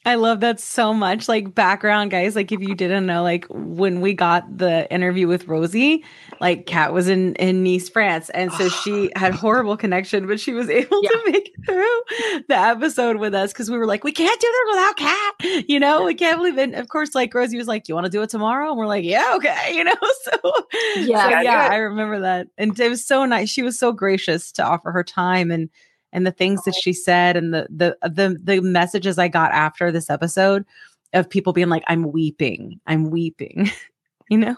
I 0.06 0.16
love 0.16 0.40
that 0.40 0.60
so 0.60 0.92
much. 0.92 1.28
Like 1.28 1.54
background, 1.54 2.10
guys. 2.10 2.36
Like 2.36 2.52
if 2.52 2.60
you 2.60 2.74
didn't 2.74 3.06
know, 3.06 3.22
like 3.22 3.46
when 3.48 4.00
we 4.02 4.12
got 4.12 4.58
the 4.58 4.90
interview 4.92 5.26
with 5.26 5.48
Rosie, 5.48 6.04
like 6.40 6.66
Kat 6.66 6.92
was 6.92 7.08
in 7.08 7.34
in 7.36 7.62
Nice, 7.64 7.88
France, 7.88 8.28
and 8.30 8.52
so 8.52 8.68
she 8.68 9.10
had 9.16 9.34
horrible 9.34 9.76
connection, 9.78 10.26
but 10.26 10.38
she 10.38 10.52
was 10.52 10.68
able 10.68 11.00
to 11.00 11.22
make 11.26 11.48
it 11.48 11.66
through 11.66 12.42
the 12.48 12.56
episode 12.56 13.16
with 13.16 13.34
us 13.34 13.52
because 13.52 13.70
we 13.70 13.78
were 13.78 13.86
like, 13.86 14.04
we 14.04 14.12
can't 14.12 14.40
do 14.40 14.46
this 14.46 14.74
without 14.74 14.96
Kat. 14.96 15.34
You 15.68 15.80
know, 15.80 16.04
we 16.04 16.14
can't 16.14 16.36
believe 16.38 16.58
it. 16.58 16.64
And 16.64 16.74
of 16.74 16.88
course, 16.88 17.14
like 17.14 17.32
Rosie 17.34 17.56
was 17.56 17.66
like, 17.68 17.88
you 17.88 17.94
want 17.94 18.04
to 18.04 18.10
do 18.10 18.20
it 18.22 18.28
tomorrow? 18.30 18.68
And 18.68 18.78
we're 18.78 18.86
like, 18.86 19.04
yeah, 19.04 19.32
okay. 19.36 19.54
You 19.74 19.84
know, 19.84 19.94
so 20.22 20.66
Yeah. 20.96 21.22
so, 21.24 21.28
Yeah, 21.30 21.42
yeah, 21.42 21.68
do 21.68 21.72
it. 21.72 21.76
I 21.76 21.76
remember 21.78 22.20
that, 22.20 22.48
and 22.58 22.78
it 22.78 22.88
was 22.88 23.04
so 23.06 23.24
nice. 23.24 23.48
She 23.48 23.62
was 23.62 23.78
so 23.78 23.92
gracious 23.92 24.52
to 24.52 24.64
offer 24.64 24.92
her 24.92 25.02
time 25.02 25.50
and 25.50 25.70
and 26.14 26.26
the 26.26 26.30
things 26.32 26.62
that 26.64 26.74
she 26.80 26.94
said 26.94 27.36
and 27.36 27.52
the 27.52 27.66
the 27.68 27.98
the 28.08 28.38
the 28.42 28.60
messages 28.62 29.18
I 29.18 29.28
got 29.28 29.52
after 29.52 29.92
this 29.92 30.08
episode 30.08 30.64
of 31.12 31.28
people 31.28 31.52
being 31.52 31.68
like, 31.68 31.84
I'm 31.88 32.10
weeping, 32.10 32.80
I'm 32.86 33.10
weeping, 33.10 33.70
you 34.30 34.38
know, 34.38 34.56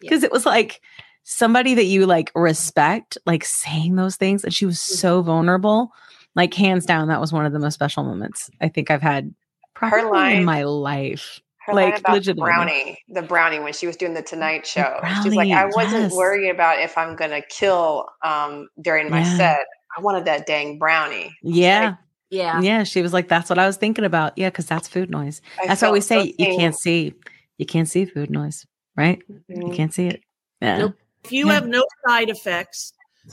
because 0.00 0.24
it 0.24 0.32
was 0.32 0.44
like 0.44 0.80
somebody 1.22 1.74
that 1.74 1.84
you 1.84 2.06
like 2.06 2.32
respect, 2.34 3.16
like 3.26 3.44
saying 3.44 3.94
those 3.94 4.16
things, 4.16 4.42
and 4.42 4.52
she 4.52 4.66
was 4.66 4.80
so 4.80 5.22
vulnerable. 5.22 5.92
Like 6.34 6.52
hands 6.52 6.84
down, 6.84 7.06
that 7.08 7.20
was 7.20 7.32
one 7.32 7.46
of 7.46 7.52
the 7.52 7.60
most 7.60 7.74
special 7.74 8.02
moments 8.02 8.50
I 8.60 8.68
think 8.68 8.90
I've 8.90 9.00
had 9.02 9.32
probably 9.74 10.10
line- 10.10 10.36
in 10.38 10.44
my 10.44 10.64
life. 10.64 11.40
Her 11.66 11.72
line 11.72 11.90
like 11.92 12.00
about 12.00 12.12
legitimately. 12.14 12.50
brownie, 12.50 12.98
the 13.08 13.22
brownie 13.22 13.58
when 13.60 13.72
she 13.72 13.86
was 13.86 13.96
doing 13.96 14.12
the 14.12 14.20
Tonight 14.20 14.66
Show. 14.66 15.00
She's 15.22 15.34
like, 15.34 15.50
I 15.50 15.64
wasn't 15.64 16.02
yes. 16.02 16.12
worried 16.12 16.50
about 16.50 16.78
if 16.80 16.98
I'm 16.98 17.16
gonna 17.16 17.40
kill 17.48 18.06
um, 18.22 18.68
during 18.82 19.08
my 19.10 19.20
Yeah. 19.20 19.36
set. 19.36 19.66
I 19.96 20.00
wanted 20.00 20.24
that 20.26 20.46
dang 20.46 20.78
brownie. 20.78 21.36
Yeah. 21.42 21.96
Yeah. 22.30 22.60
Yeah. 22.60 22.84
She 22.84 23.02
was 23.02 23.12
like, 23.12 23.28
that's 23.28 23.48
what 23.48 23.58
I 23.58 23.66
was 23.66 23.76
thinking 23.76 24.04
about. 24.04 24.32
Yeah, 24.36 24.50
because 24.50 24.66
that's 24.66 24.88
food 24.88 25.10
noise. 25.10 25.40
I 25.62 25.66
That's 25.68 25.82
why 25.82 25.90
we 25.92 26.00
felt 26.00 26.22
so 26.22 26.24
say 26.26 26.34
you 26.38 26.46
seen. 26.46 26.58
can't 26.58 26.76
see, 26.76 27.14
you 27.58 27.66
can't 27.66 27.88
see 27.88 28.04
food 28.06 28.30
noise, 28.30 28.66
right? 28.96 29.22
You 29.48 29.56
Mhm. 29.56 29.74
can't 29.76 29.94
see 29.94 30.06
it. 30.08 30.22
Yeah. 30.60 30.78
Nope. 30.78 30.94
If 31.24 31.32
you 31.32 31.46
Yeah. 31.48 31.54
have 31.54 31.66
no 31.68 31.84
side 32.06 32.28
effects 32.30 32.92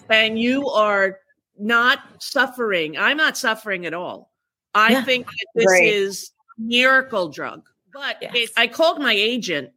and 0.10 0.38
you 0.40 0.68
are 0.70 1.18
not 1.58 2.00
suffering, 2.20 2.98
I'm 2.98 3.18
not 3.18 3.38
suffering 3.38 3.86
at 3.86 3.94
all. 3.94 4.32
I 4.76 4.92
Yeah. 4.92 5.04
think 5.04 5.26
that 5.26 5.46
this 5.56 5.66
Great. 5.66 5.94
is 5.94 6.32
miracle 6.58 7.30
drug. 7.30 7.64
But 7.92 8.18
it, 8.22 8.52
I 8.56 8.68
called 8.68 9.00
my 9.00 9.14
agent 9.14 9.72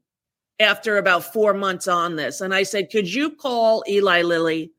after 0.61 0.99
about 0.99 1.33
four 1.33 1.53
months 1.55 1.89
on 1.89 2.15
this, 2.17 2.41
and 2.41 2.55
I 2.55 2.63
said, 2.63 2.91
"Could 2.93 3.13
you 3.13 3.31
call 3.31 3.83
Eli 3.89 4.23
Lilly 4.23 4.71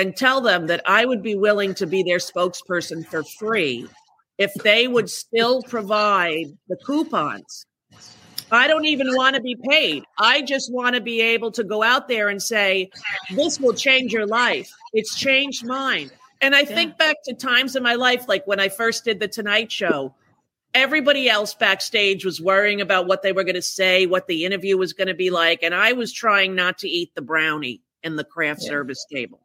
and 0.00 0.16
tell 0.16 0.40
them 0.40 0.66
that 0.66 0.82
I 0.86 1.04
would 1.04 1.22
be 1.22 1.34
willing 1.34 1.74
to 1.74 1.86
be 1.86 2.02
their 2.02 2.18
spokesperson 2.18 3.06
for 3.06 3.22
free 3.22 3.86
if 4.38 4.52
they 4.54 4.88
would 4.88 5.10
still 5.10 5.62
provide 5.62 6.46
the 6.68 6.76
coupons?" 6.84 7.66
I 8.52 8.66
don't 8.66 8.86
even 8.86 9.14
want 9.14 9.36
to 9.36 9.42
be 9.42 9.56
paid. 9.68 10.04
I 10.18 10.42
just 10.42 10.72
want 10.72 10.96
to 10.96 11.00
be 11.00 11.20
able 11.20 11.52
to 11.52 11.62
go 11.62 11.82
out 11.82 12.08
there 12.08 12.28
and 12.28 12.42
say, 12.42 12.90
this 13.30 13.60
will 13.60 13.74
change 13.74 14.12
your 14.12 14.26
life. 14.26 14.68
It's 14.92 15.16
changed 15.16 15.64
mine. 15.64 16.10
And 16.40 16.54
I 16.54 16.64
think 16.64 16.98
back 16.98 17.16
to 17.26 17.34
times 17.34 17.76
in 17.76 17.82
my 17.82 17.94
life, 17.94 18.26
like 18.26 18.46
when 18.46 18.58
I 18.58 18.68
first 18.68 19.04
did 19.04 19.20
the 19.20 19.28
Tonight 19.28 19.70
Show, 19.70 20.14
everybody 20.74 21.28
else 21.28 21.54
backstage 21.54 22.24
was 22.24 22.40
worrying 22.40 22.80
about 22.80 23.06
what 23.06 23.22
they 23.22 23.32
were 23.32 23.44
going 23.44 23.54
to 23.54 23.62
say, 23.62 24.06
what 24.06 24.26
the 24.26 24.44
interview 24.44 24.76
was 24.76 24.94
going 24.94 25.08
to 25.08 25.14
be 25.14 25.30
like. 25.30 25.62
And 25.62 25.74
I 25.74 25.92
was 25.92 26.12
trying 26.12 26.54
not 26.54 26.78
to 26.78 26.88
eat 26.88 27.14
the 27.14 27.22
brownie 27.22 27.82
in 28.02 28.16
the 28.16 28.24
craft 28.24 28.62
service 28.62 29.04
table. 29.12 29.40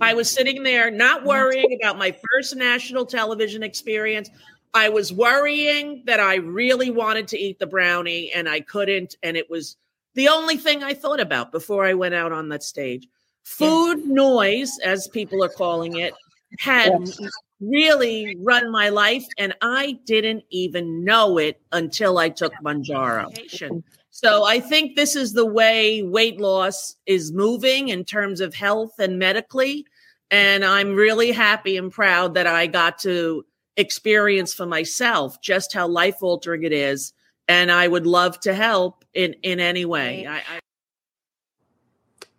I 0.00 0.14
was 0.14 0.30
sitting 0.30 0.62
there 0.62 0.90
not 0.90 1.24
worrying 1.24 1.78
about 1.80 1.98
my 1.98 2.16
first 2.30 2.56
national 2.56 3.06
television 3.06 3.62
experience. 3.62 4.30
I 4.74 4.88
was 4.88 5.12
worrying 5.12 6.02
that 6.06 6.20
I 6.20 6.36
really 6.36 6.90
wanted 6.90 7.28
to 7.28 7.38
eat 7.38 7.58
the 7.58 7.66
brownie 7.66 8.30
and 8.32 8.48
I 8.48 8.60
couldn't. 8.60 9.16
And 9.22 9.36
it 9.36 9.48
was 9.50 9.76
the 10.14 10.28
only 10.28 10.56
thing 10.56 10.82
I 10.82 10.94
thought 10.94 11.20
about 11.20 11.52
before 11.52 11.84
I 11.84 11.94
went 11.94 12.14
out 12.14 12.32
on 12.32 12.48
that 12.50 12.62
stage. 12.62 13.08
Food 13.44 14.04
noise, 14.06 14.78
as 14.84 15.08
people 15.08 15.42
are 15.42 15.48
calling 15.48 15.96
it, 15.96 16.12
had 16.58 16.92
really 17.60 18.36
run 18.40 18.70
my 18.70 18.88
life, 18.88 19.26
and 19.38 19.54
I 19.62 19.98
didn't 20.04 20.44
even 20.50 21.04
know 21.04 21.38
it 21.38 21.60
until 21.72 22.18
I 22.18 22.28
took 22.28 22.52
Mounjaro. 22.62 23.34
So 24.20 24.42
I 24.42 24.58
think 24.58 24.96
this 24.96 25.14
is 25.14 25.32
the 25.32 25.46
way 25.46 26.02
weight 26.02 26.40
loss 26.40 26.96
is 27.06 27.30
moving 27.30 27.88
in 27.88 28.04
terms 28.04 28.40
of 28.40 28.52
health 28.52 28.98
and 28.98 29.16
medically. 29.16 29.86
And 30.32 30.64
I'm 30.64 30.96
really 30.96 31.30
happy 31.30 31.76
and 31.76 31.92
proud 31.92 32.34
that 32.34 32.48
I 32.48 32.66
got 32.66 32.98
to 33.02 33.46
experience 33.76 34.52
for 34.52 34.66
myself 34.66 35.40
just 35.40 35.72
how 35.72 35.86
life 35.86 36.16
altering 36.20 36.64
it 36.64 36.72
is. 36.72 37.12
And 37.46 37.70
I 37.70 37.86
would 37.86 38.08
love 38.08 38.40
to 38.40 38.54
help 38.54 39.04
in, 39.14 39.34
in 39.44 39.60
any 39.60 39.84
way. 39.84 40.26
I, 40.26 40.38
I, 40.38 40.60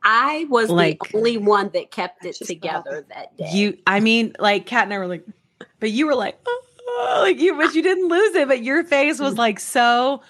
I 0.03 0.45
was 0.49 0.69
Like- 0.69 0.99
the 0.99 1.17
only 1.17 1.37
one 1.37 1.69
that 1.73 1.91
kept 1.91 2.25
it 2.25 2.35
together 2.35 3.05
that 3.07 3.37
day. 3.37 3.51
You, 3.53 3.77
I 3.87 4.01
mean, 4.01 4.35
like 4.37 4.65
Kat 4.65 4.83
and 4.83 4.93
I 4.93 4.97
were 4.97 5.07
like, 5.07 5.25
but 5.79 5.91
you 5.91 6.07
were 6.07 6.15
like, 6.15 6.37
"Oh," 6.45 7.21
like 7.21 7.39
you, 7.39 7.55
but 7.55 7.73
you 7.73 7.81
didn't 7.81 8.09
lose 8.09 8.35
it. 8.35 8.49
But 8.49 8.63
your 8.63 8.83
face 8.83 9.17
was 9.17 9.35
mm. 9.35 9.37
like 9.37 9.61
so. 9.61 10.21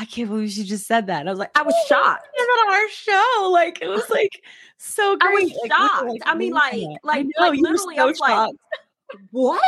I 0.00 0.04
can't 0.04 0.28
believe 0.28 0.50
she 0.52 0.62
just 0.62 0.86
said 0.86 1.08
that. 1.08 1.20
And 1.20 1.28
I 1.28 1.32
was 1.32 1.40
like, 1.40 1.50
I 1.58 1.62
was 1.62 1.74
shocked. 1.88 2.28
on 2.38 2.72
our 2.72 2.88
show. 2.88 3.50
Like 3.52 3.80
it 3.82 3.88
was 3.88 4.08
like 4.08 4.40
so 4.76 5.16
great. 5.16 5.30
I 5.30 5.42
was 5.42 5.52
Like, 5.62 5.72
shocked. 5.72 6.08
like, 6.08 6.20
I 6.24 6.34
mean, 6.36 6.52
like, 6.52 6.72
like, 7.02 7.18
I 7.18 7.22
know, 7.22 7.48
like 7.48 7.60
literally, 7.60 7.96
so 7.96 8.02
I 8.02 8.04
was 8.04 8.18
shocked. 8.18 8.56
what? 9.32 9.60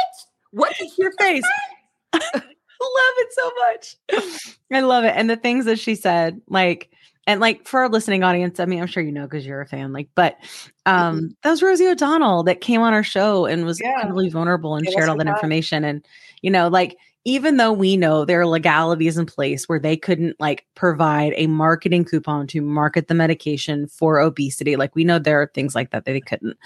What 0.53 0.73
did 0.79 0.89
your 0.99 1.11
face? 1.19 1.45
love 2.15 3.15
it 3.19 3.33
so 3.33 3.51
much. 3.59 3.97
I 4.73 4.81
love 4.81 5.05
it. 5.05 5.13
And 5.17 5.29
the 5.29 5.37
things 5.37 5.65
that 5.65 5.79
she 5.81 5.95
said, 5.97 6.41
like, 6.49 6.91
and 7.27 7.41
like 7.41 7.67
for 7.67 7.81
our 7.81 7.89
listening 7.89 8.23
audience, 8.23 8.59
I 8.61 8.67
mean, 8.67 8.81
I'm 8.81 8.87
sure 8.87 9.03
you 9.03 9.13
know 9.13 9.25
because 9.25 9.45
you're 9.45 9.61
a 9.61 9.67
fan, 9.67 9.93
like, 9.93 10.09
but 10.15 10.37
um 10.87 11.37
that 11.43 11.51
was 11.51 11.63
Rosie 11.63 11.87
O'Donnell 11.89 12.45
that 12.45 12.61
came 12.61 12.81
on 12.81 12.95
our 12.95 13.03
show 13.05 13.47
and 13.47 13.65
was 13.65 13.81
Yeah. 13.81 13.95
incredibly 13.95 14.29
vulnerable 14.31 14.77
and 14.77 14.87
us 14.87 14.95
shared 14.95 15.09
all 15.09 15.17
that 15.17 15.27
information. 15.27 15.85
And, 15.85 16.07
you 16.43 16.51
know, 16.51 16.69
like, 16.69 16.97
even 17.25 17.57
though 17.57 17.73
we 17.73 17.97
know 17.97 18.25
there 18.25 18.41
are 18.41 18.47
legalities 18.47 19.19
in 19.19 19.27
place 19.27 19.69
where 19.69 19.79
they 19.79 19.97
couldn't 19.97 20.41
like 20.41 20.67
provide 20.75 21.35
a 21.37 21.47
marketing 21.47 22.05
coupon 22.05 22.47
to 22.49 22.63
market 22.63 23.09
the 23.09 23.15
medication 23.15 23.87
for 23.87 24.19
obesity, 24.19 24.77
like 24.77 24.95
we 24.95 25.05
know 25.05 25.19
there 25.19 25.41
are 25.43 25.51
things 25.55 25.75
like 25.75 25.91
that 25.91 26.05
that 26.05 26.13
they 26.13 26.21
couldn't. 26.21 26.57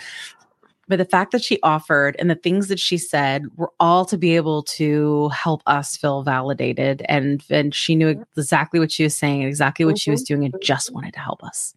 But 0.86 0.98
the 0.98 1.07
fact 1.07 1.32
that 1.32 1.42
she 1.42 1.59
offered 1.62 2.14
and 2.18 2.30
the 2.30 2.34
things 2.34 2.68
that 2.68 2.78
she 2.78 2.98
said 2.98 3.46
were 3.57 3.72
all 3.80 4.05
to 4.05 4.18
be 4.18 4.36
able 4.36 4.62
to 4.64 5.28
help 5.30 5.62
us 5.66 5.96
feel 5.96 6.22
validated 6.22 7.02
and 7.09 7.42
and 7.48 7.74
she 7.74 7.94
knew 7.94 8.22
exactly 8.36 8.78
what 8.78 8.92
she 8.92 9.02
was 9.02 9.16
saying 9.16 9.42
exactly 9.42 9.86
what 9.86 9.98
she 9.98 10.11
was 10.11 10.22
mm-hmm. 10.22 10.34
doing 10.40 10.52
and 10.52 10.62
just 10.62 10.88
mm-hmm. 10.88 10.96
wanted 10.96 11.14
to 11.14 11.20
help 11.20 11.42
us 11.42 11.74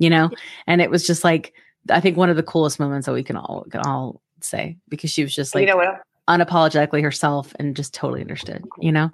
you 0.00 0.10
know? 0.10 0.30
And 0.66 0.80
it 0.80 0.90
was 0.90 1.06
just 1.06 1.24
like 1.24 1.52
i 1.90 2.00
think 2.00 2.16
one 2.16 2.28
of 2.28 2.36
the 2.36 2.42
coolest 2.42 2.80
moments 2.80 3.06
that 3.06 3.12
we 3.12 3.22
can 3.22 3.36
all 3.36 3.64
can 3.70 3.80
all 3.82 4.20
say 4.40 4.76
because 4.88 5.10
she 5.10 5.22
was 5.22 5.34
just 5.34 5.54
like, 5.54 5.62
You 5.62 5.68
know 5.68 5.76
what? 5.76 6.02
Unapologetically 6.28 7.02
herself 7.02 7.54
and 7.58 7.74
just 7.74 7.92
totally 7.94 8.20
understood 8.20 8.64
you 8.80 8.92
know 8.92 9.10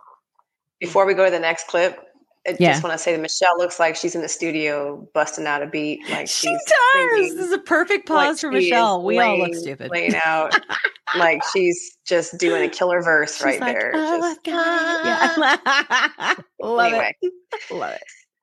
Before 0.81 1.07
we 1.07 1.15
go 1.15 1.25
to 1.25 1.31
the 1.31 1.39
next 1.39 1.67
clip, 1.69 1.99
I 2.47 2.57
Yeah. 2.59 2.73
just 2.73 2.83
want 2.83 2.93
to 2.93 2.99
say 2.99 3.13
that 3.13 3.23
Michelle 3.23 3.57
looks 3.57 3.79
like 3.81 3.97
she's 3.97 4.15
in 4.15 4.21
the 4.21 4.29
studio 4.29 5.09
busting 5.15 5.47
out 5.47 5.63
a 5.63 5.67
beat. 5.67 6.01
Like 6.11 6.27
she 6.29 6.49
she's 6.49 6.61
does 6.67 6.79
singing, 6.93 7.37
this 7.37 7.47
is 7.47 7.53
a 7.53 7.59
perfect 7.59 8.11
like 8.11 8.29
pause 8.29 8.41
for 8.41 8.51
michelle 8.53 9.03
we 9.03 9.19
all 9.19 9.39
look 9.39 9.55
stupid 9.55 9.91
Laying 9.91 10.15
out 10.27 10.53
like 11.17 11.41
she's 11.55 11.97
just 12.07 12.37
doing 12.39 12.63
a 12.65 12.69
killer 12.69 13.01
verse 13.01 13.43
right 13.43 13.61
like, 13.61 13.73
there. 13.75 13.93
"Oh 13.95 14.19
my 14.19 14.35
Just- 14.45 14.47
yeah 14.47 16.35
love 16.61 16.93
Anyway. 16.93 17.17
it 17.23 17.33
love 17.71 17.93
it 17.95 18.03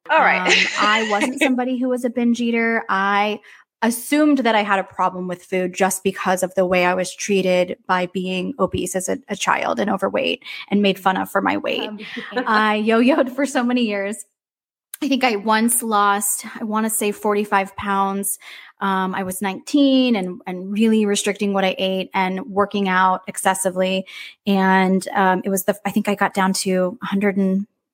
All 0.10 0.18
right. 0.20 0.48
Um, 0.50 0.68
I 0.80 1.08
wasn't 1.12 1.40
somebody 1.40 1.78
who 1.78 1.88
was 1.90 2.04
a 2.04 2.10
binge 2.10 2.42
eater. 2.42 2.84
I 2.90 3.40
assumed 3.82 4.40
that 4.40 4.56
I 4.56 4.64
had 4.64 4.80
a 4.80 4.84
problem 4.84 5.28
with 5.28 5.44
food 5.44 5.74
just 5.74 6.04
because 6.04 6.44
of 6.44 6.54
the 6.56 6.66
way 6.66 6.86
I 6.86 6.94
was 6.94 7.14
treated 7.14 7.78
by 7.88 8.08
being 8.08 8.54
obese 8.60 8.96
as 8.96 9.10
a, 9.10 9.18
a 9.28 9.36
child 9.36 9.80
and 9.80 9.90
overweight 9.90 10.44
and 10.70 10.82
made 10.82 11.00
fun 11.00 11.18
of 11.18 11.30
for 11.30 11.42
my 11.42 11.58
weight. 11.58 11.90
I 12.32 12.76
yo 12.76 13.00
yoed 13.00 13.36
for 13.36 13.46
so 13.46 13.64
many 13.64 13.86
years. 13.86 14.26
I 15.04 15.08
think 15.08 15.24
I 15.24 15.36
once 15.36 15.82
lost, 15.82 16.46
I 16.60 16.64
want 16.64 16.86
to 16.86 16.90
say 16.92 17.12
45 17.12 17.76
pounds. 17.76 18.38
Um, 18.80 19.16
I 19.16 19.24
was 19.24 19.42
19 19.42 20.16
and, 20.16 20.42
and 20.46 20.72
really 20.72 21.08
restricting 21.08 21.54
what 21.54 21.66
I 21.66 21.76
ate 21.78 22.12
and 22.14 22.46
working 22.46 22.88
out 22.88 23.22
excessively. 23.28 24.06
And 24.46 25.08
um, 25.10 25.42
it 25.44 25.50
was 25.50 25.66
the, 25.66 25.80
I 25.86 25.92
think 25.92 26.08
I 26.08 26.14
got 26.14 26.36
down 26.36 26.54
to 26.54 27.00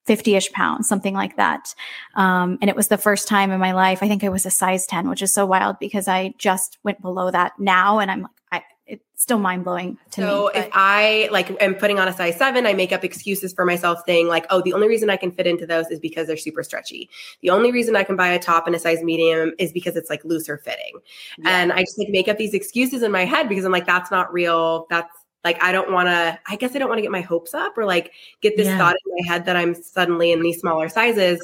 150 0.07 0.35
ish 0.35 0.51
pounds, 0.53 0.87
something 0.87 1.13
like 1.13 1.35
that. 1.35 1.75
Um, 2.15 2.57
and 2.61 2.69
it 2.69 2.75
was 2.75 2.87
the 2.87 2.97
first 2.97 3.27
time 3.27 3.51
in 3.51 3.59
my 3.59 3.73
life, 3.73 4.01
I 4.01 4.07
think 4.07 4.23
I 4.23 4.29
was 4.29 4.45
a 4.45 4.51
size 4.51 4.85
10, 4.87 5.09
which 5.09 5.21
is 5.21 5.33
so 5.33 5.45
wild 5.45 5.77
because 5.79 6.07
I 6.07 6.33
just 6.37 6.77
went 6.83 7.01
below 7.01 7.29
that 7.29 7.53
now. 7.59 7.99
And 7.99 8.09
I'm 8.09 8.21
like, 8.21 8.31
I, 8.51 8.63
it's 8.85 9.03
still 9.17 9.37
mind 9.37 9.65
blowing 9.65 9.97
to 10.11 10.21
so 10.21 10.25
me. 10.25 10.31
So 10.31 10.47
if 10.47 10.69
I 10.71 11.27
like 11.29 11.61
am 11.61 11.75
putting 11.75 11.99
on 11.99 12.07
a 12.07 12.13
size 12.13 12.37
seven, 12.37 12.65
I 12.65 12.73
make 12.73 12.93
up 12.93 13.03
excuses 13.03 13.51
for 13.51 13.65
myself 13.65 13.99
saying 14.05 14.29
like, 14.29 14.45
oh, 14.49 14.61
the 14.61 14.71
only 14.71 14.87
reason 14.87 15.09
I 15.09 15.17
can 15.17 15.31
fit 15.31 15.45
into 15.45 15.65
those 15.65 15.87
is 15.87 15.99
because 15.99 16.27
they're 16.27 16.37
super 16.37 16.63
stretchy. 16.63 17.09
The 17.41 17.49
only 17.49 17.73
reason 17.73 17.97
I 17.97 18.03
can 18.03 18.15
buy 18.15 18.29
a 18.29 18.39
top 18.39 18.65
in 18.65 18.73
a 18.73 18.79
size 18.79 19.03
medium 19.03 19.51
is 19.59 19.73
because 19.73 19.97
it's 19.97 20.09
like 20.09 20.23
looser 20.23 20.57
fitting. 20.57 20.99
And 21.43 21.73
I 21.73 21.81
just 21.81 21.99
like 21.99 22.09
make 22.09 22.29
up 22.29 22.37
these 22.37 22.53
excuses 22.53 23.03
in 23.03 23.11
my 23.11 23.25
head 23.25 23.49
because 23.49 23.65
I'm 23.65 23.73
like, 23.73 23.85
that's 23.85 24.09
not 24.09 24.31
real. 24.31 24.87
That's 24.89 25.11
like 25.47 25.63
I 25.63 25.71
don't 25.71 25.91
want 25.91 26.07
to. 26.07 26.37
I 26.47 26.55
guess 26.57 26.75
I 26.75 26.79
don't 26.79 26.89
want 26.89 26.97
to 26.99 27.01
get 27.07 27.11
my 27.11 27.21
hopes 27.21 27.53
up 27.53 27.77
or 27.77 27.85
like 27.85 28.11
get 28.41 28.57
this 28.57 28.67
Yeah. 28.67 28.77
thought 28.77 28.95
in 29.05 29.11
my 29.17 29.23
head 29.33 29.45
that 29.45 29.55
I'm 29.55 29.73
suddenly 29.73 30.31
in 30.33 30.41
these 30.41 30.59
smaller 30.59 30.89
sizes 30.89 31.39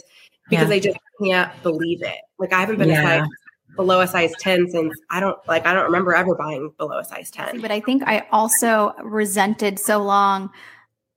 because 0.50 0.70
Yeah. 0.70 0.76
I 0.76 0.80
just 0.80 0.98
can't 1.24 1.52
believe 1.64 2.02
it. 2.04 2.20
Like 2.38 2.52
I 2.52 2.60
haven't 2.60 2.80
been 2.80 2.90
Yeah. 2.90 3.02
a 3.02 3.20
size 3.20 3.30
below 3.78 4.02
a 4.02 4.08
size 4.08 4.34
10 4.40 4.70
since 4.70 4.94
I 5.10 5.20
don't 5.22 5.38
like 5.48 5.66
I 5.66 5.74
don't 5.74 5.86
remember 5.86 6.14
ever 6.14 6.36
buying 6.36 6.72
below 6.78 7.00
a 7.00 7.06
size 7.06 7.32
10. 7.32 7.62
But 7.62 7.72
I 7.72 7.80
think 7.80 8.04
I 8.06 8.28
also 8.32 8.94
resented 9.04 9.80
so 9.80 10.04
long 10.04 10.50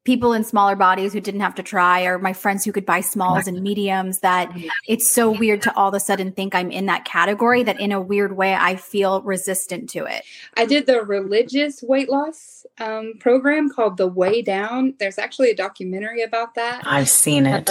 people 0.07 0.33
in 0.33 0.45
smaller 0.45 0.77
bodies 0.77 1.13
who 1.13 1.21
didn't 1.21 1.41
have 1.41 1.55
to 1.57 1.63
try, 1.63 2.05
or 2.05 2.19
my 2.19 2.33
friends 2.33 2.65
who 2.65 2.73
could 2.73 2.87
buy 2.87 3.01
smalls 3.01 3.47
and 3.47 3.61
mediums, 3.61 4.21
that 4.21 4.51
it's 4.87 5.11
so 5.11 5.31
weird 5.31 5.61
to 5.63 5.77
all 5.77 5.89
of 5.89 5.95
a 5.95 6.01
sudden 6.01 6.33
think 6.33 6.55
I'm 6.55 6.71
in 6.71 6.87
that 6.87 7.05
category 7.05 7.63
that 7.65 7.79
in 7.79 7.93
a 7.93 8.01
weird 8.01 8.37
way 8.37 8.55
I 8.55 8.77
feel 8.77 9.21
resistant 9.23 9.91
to 9.91 10.07
it. 10.07 10.25
I 10.57 10.65
did 10.65 10.87
the 10.87 11.03
religious 11.03 11.83
weight 11.83 12.09
loss 12.09 12.65
um, 12.79 13.15
program 13.19 13.69
called 13.69 13.97
The 13.99 14.07
Way 14.07 14.41
Down. 14.41 14.95
There's 14.99 15.19
actually 15.19 15.51
a 15.51 15.57
documentary 15.57 16.23
about 16.23 16.55
that. 16.55 16.83
I've 16.87 17.11
seen 17.11 17.45
it. 17.45 17.69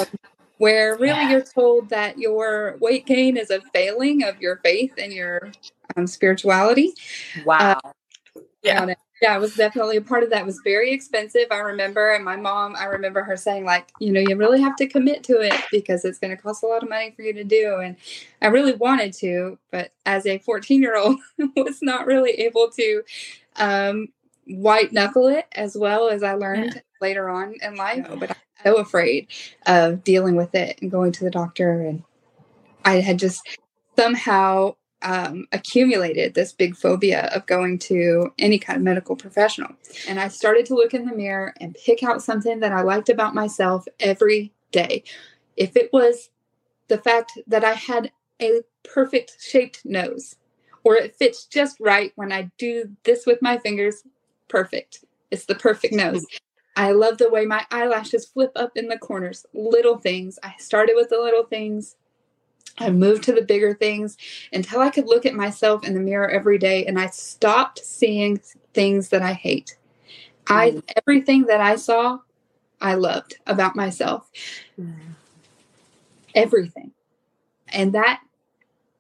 where 0.58 0.96
really 0.98 1.30
you're 1.30 1.42
told 1.42 1.90
that 1.90 2.18
your 2.18 2.78
weight 2.80 3.06
gain 3.06 3.38
is 3.38 3.50
a 3.50 3.62
failing 3.74 4.24
of 4.24 4.40
your 4.42 4.58
faith 4.58 4.94
and 4.98 5.12
your 5.12 5.52
um, 5.96 6.06
spirituality. 6.06 6.94
Wow. 7.46 7.80
yeah. 8.62 8.86
yeah, 8.86 8.96
it 9.34 9.40
was 9.40 9.56
definitely 9.56 9.96
a 9.96 10.02
part 10.02 10.24
of 10.24 10.30
that. 10.30 10.42
It 10.42 10.46
was 10.46 10.60
very 10.64 10.92
expensive. 10.92 11.48
I 11.50 11.58
remember, 11.58 12.14
and 12.14 12.26
my 12.26 12.36
mom, 12.36 12.76
I 12.76 12.86
remember 12.86 13.24
her 13.24 13.38
saying, 13.38 13.64
like, 13.64 13.90
you 14.00 14.12
know, 14.12 14.20
you 14.20 14.36
really 14.36 14.60
have 14.62 14.76
to 14.76 14.88
commit 14.88 15.24
to 15.24 15.40
it 15.40 15.54
because 15.72 16.04
it's 16.04 16.20
going 16.20 16.36
to 16.36 16.42
cost 16.42 16.64
a 16.64 16.68
lot 16.68 16.84
of 16.84 16.90
money 16.90 17.12
for 17.16 17.22
you 17.22 17.34
to 17.34 17.44
do. 17.44 17.78
And 17.78 17.96
I 18.42 18.48
really 18.48 18.74
wanted 18.74 19.14
to, 19.14 19.58
but 19.72 19.94
as 20.06 20.26
a 20.26 20.40
14 20.40 20.82
year 20.82 20.98
old, 20.98 21.20
was 21.56 21.82
not 21.82 22.06
really 22.06 22.32
able 22.32 22.70
to 22.72 23.04
um, 23.56 24.10
white 24.48 24.92
knuckle 24.92 25.28
it 25.28 25.46
as 25.54 25.78
well 25.78 26.10
as 26.10 26.22
I 26.22 26.34
learned 26.34 26.82
later 27.02 27.30
on 27.30 27.56
in 27.62 27.76
life. 27.76 28.08
But 28.20 28.32
I'm 28.32 28.38
so 28.64 28.78
afraid 28.78 29.28
of 29.66 30.04
dealing 30.04 30.36
with 30.36 30.54
it 30.54 30.80
and 30.82 30.92
going 30.92 31.14
to 31.14 31.24
the 31.24 31.32
doctor. 31.32 31.82
And 31.82 32.04
I 32.84 33.00
had 33.00 33.18
just 33.18 33.42
somehow 33.98 34.76
um, 35.06 35.47
accumulated 35.51 36.34
this 36.34 36.51
big 36.51 36.76
phobia 36.76 37.30
of 37.34 37.45
going 37.45 37.78
to 37.78 38.34
any 38.39 38.58
kind 38.58 38.78
of 38.78 38.84
medical 38.84 39.16
professional. 39.16 39.72
And 40.10 40.20
I 40.20 40.28
started 40.28 40.66
to 40.66 40.76
look 40.76 40.95
in 40.95 41.06
the 41.06 41.16
mirror 41.16 41.53
and 41.62 41.78
pick 41.86 42.03
out 42.03 42.24
something 42.24 42.60
that 42.60 42.74
I 42.74 42.82
liked 42.82 43.10
about 43.10 43.36
myself 43.36 43.86
every 43.99 44.51
day. 44.72 45.03
If 45.56 45.78
it 45.78 45.93
was 45.93 46.32
the 46.88 46.97
fact 46.97 47.34
that 47.45 47.64
I 47.64 47.74
had 47.74 48.12
a 48.41 48.62
perfect 48.84 49.38
shaped 49.39 49.86
nose, 49.86 50.36
or 50.84 50.95
it 50.95 51.16
fits 51.16 51.45
just 51.45 51.80
right 51.80 52.12
when 52.16 52.32
I 52.32 52.51
do 52.58 52.89
this 53.03 53.28
with 53.28 53.41
my 53.41 53.60
fingers, 53.60 54.03
perfect. 54.47 55.06
It's 55.30 55.45
the 55.45 55.56
perfect 55.56 55.93
nose. 55.93 56.26
I 56.76 56.91
love 56.91 57.20
the 57.20 57.30
way 57.30 57.45
my 57.45 57.66
eyelashes 57.72 58.26
flip 58.26 58.51
up 58.56 58.72
in 58.76 58.88
the 58.88 58.97
corners, 58.97 59.45
little 59.53 59.97
things. 59.97 60.39
I 60.43 60.56
started 60.58 60.95
with 60.95 61.10
the 61.10 61.20
little 61.20 61.45
things. 61.45 61.95
I 62.78 62.90
moved 62.90 63.24
to 63.24 63.34
the 63.34 63.42
bigger 63.42 63.74
things 63.74 64.18
until 64.52 64.82
I 64.82 64.90
could 64.90 65.06
look 65.06 65.26
at 65.26 65.34
myself 65.34 65.86
in 65.86 65.94
the 65.94 66.00
mirror 66.00 66.30
every 66.30 66.58
day 66.58 66.86
and 66.86 67.00
I 67.00 67.08
stopped 67.08 67.80
seeing 67.80 68.42
things 68.74 69.10
that 69.10 69.22
I 69.22 69.34
hate. 69.34 69.78
I 70.48 70.72
mm. 70.72 70.84
everything 70.98 71.46
that 71.46 71.62
I 71.62 71.78
saw, 71.78 72.20
I 72.82 72.96
loved 72.96 73.38
about 73.48 73.76
myself. 73.76 74.30
Mm. 74.80 74.94
Everything. 76.34 76.92
And 77.70 77.94
that 77.94 78.22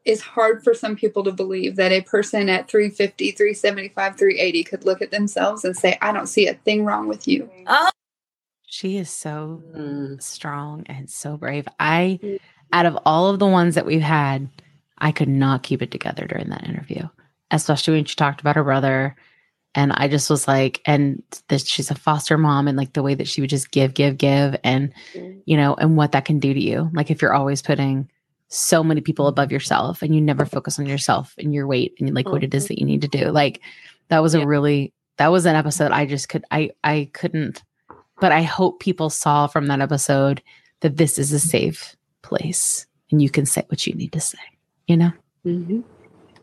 is 0.05 0.21
hard 0.21 0.63
for 0.63 0.73
some 0.73 0.95
people 0.95 1.23
to 1.23 1.31
believe 1.31 1.75
that 1.75 1.91
a 1.91 2.01
person 2.01 2.47
at 2.47 2.69
350, 2.69 3.31
375, 3.31 4.17
380 4.17 4.63
could 4.63 4.85
look 4.85 5.01
at 5.01 5.11
themselves 5.11 5.65
and 5.65 5.75
say, 5.75 5.97
I 6.01 6.11
don't 6.11 6.27
see 6.27 6.47
a 6.47 6.53
thing 6.53 6.85
wrong 6.85 7.07
with 7.07 7.27
you. 7.27 7.49
Oh. 7.67 7.89
She 8.67 8.97
is 8.97 9.09
so 9.09 9.63
mm. 9.73 10.21
strong 10.21 10.83
and 10.87 11.09
so 11.09 11.37
brave. 11.37 11.67
I, 11.79 12.19
out 12.75 12.85
of 12.85 12.99
all 13.05 13.29
of 13.29 13.39
the 13.39 13.47
ones 13.47 13.75
that 13.75 13.85
we've 13.85 14.01
had, 14.01 14.49
I 14.97 15.11
could 15.11 15.29
not 15.29 15.63
keep 15.63 15.81
it 15.81 15.91
together 15.91 16.27
during 16.27 16.49
that 16.49 16.67
interview, 16.67 17.07
especially 17.49 17.95
when 17.95 18.05
she 18.05 18.15
talked 18.15 18.41
about 18.41 18.57
her 18.57 18.63
brother 18.63 19.15
And 19.75 19.91
I 19.91 20.07
just 20.07 20.29
was 20.29 20.47
like, 20.47 20.81
and 20.85 21.21
that 21.49 21.67
she's 21.67 21.91
a 21.91 21.95
foster 21.95 22.37
mom 22.37 22.67
and 22.67 22.77
like 22.77 22.93
the 22.93 23.03
way 23.03 23.13
that 23.13 23.27
she 23.27 23.41
would 23.41 23.49
just 23.49 23.71
give, 23.71 23.93
give, 23.93 24.17
give, 24.17 24.55
and, 24.63 24.93
mm-hmm. 25.13 25.39
you 25.45 25.57
know, 25.57 25.75
and 25.75 25.97
what 25.97 26.13
that 26.13 26.23
can 26.23 26.39
do 26.39 26.53
to 26.53 26.59
you. 26.59 26.89
Like 26.93 27.11
if 27.11 27.21
you're 27.21 27.33
always 27.33 27.61
putting 27.61 28.09
so 28.47 28.83
many 28.83 29.01
people 29.01 29.27
above 29.27 29.51
yourself 29.51 30.01
and 30.01 30.15
you 30.15 30.21
never 30.21 30.45
focus 30.45 30.79
on 30.79 30.85
yourself 30.85 31.35
and 31.37 31.53
your 31.53 31.67
weight 31.67 31.93
and 31.99 32.15
like 32.15 32.29
what 32.29 32.43
it 32.43 32.53
is 32.53 32.63
mm-hmm. 32.63 32.67
that 32.69 32.79
you 32.79 32.85
need 32.85 33.01
to 33.01 33.09
do. 33.09 33.31
Like 33.31 33.59
that 34.07 34.23
was 34.23 34.33
a 34.33 34.47
really, 34.47 34.93
that 35.17 35.27
was 35.27 35.45
an 35.45 35.57
episode 35.57 35.91
I 35.91 36.05
just 36.05 36.29
could, 36.29 36.45
I, 36.51 36.71
I 36.85 37.09
couldn't, 37.11 37.61
but 38.21 38.31
I 38.31 38.43
hope 38.43 38.79
people 38.79 39.09
saw 39.09 39.47
from 39.47 39.67
that 39.67 39.81
episode 39.81 40.41
that 40.79 40.95
this 40.95 41.19
is 41.19 41.33
a 41.33 41.39
safe 41.39 41.97
place 42.25 42.87
and 43.11 43.21
you 43.21 43.29
can 43.29 43.45
say 43.45 43.63
what 43.67 43.85
you 43.85 43.93
need 43.93 44.11
to 44.13 44.19
say, 44.19 44.39
you 44.87 44.97
know? 44.97 45.11
Mm-hmm. 45.45 45.81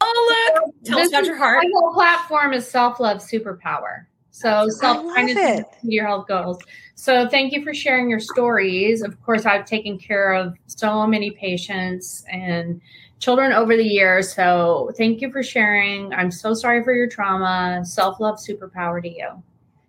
Oh, 0.01 0.55
look. 0.55 0.75
Tell 0.85 0.99
us 1.01 1.09
about 1.09 1.27
your 1.27 1.37
heart. 1.37 1.59
My 1.63 1.71
whole 1.75 1.93
platform 1.93 2.53
is 2.53 2.69
self 2.69 3.01
love 3.01 3.19
superpower. 3.19 4.07
So 4.31 4.69
self 4.69 5.05
kindness 5.15 5.37
love 5.37 5.65
your 5.83 6.07
health 6.07 6.29
goals. 6.29 6.59
So 6.95 7.29
thank 7.29 7.53
you 7.53 7.63
for 7.63 7.75
sharing 7.75 8.09
your 8.09 8.21
stories. 8.21 9.03
Of 9.03 9.21
course, 9.23 9.45
I've 9.45 9.67
taken 9.67 9.99
care 9.99 10.33
of 10.33 10.57
so 10.67 11.07
many 11.07 11.33
patients 11.33 12.25
and 12.31 12.81
children 13.19 13.53
over 13.53 13.77
the 13.77 13.85
years. 13.85 14.33
So 14.33 14.93
thank 14.97 15.21
you 15.21 15.31
for 15.31 15.43
sharing. 15.43 16.13
I'm 16.15 16.31
so 16.31 16.55
sorry 16.55 16.83
for 16.83 16.95
your 16.95 17.09
trauma. 17.09 17.85
Self 17.85 18.21
love 18.21 18.39
superpower 18.39 19.03
to 19.03 19.09
you. 19.09 19.43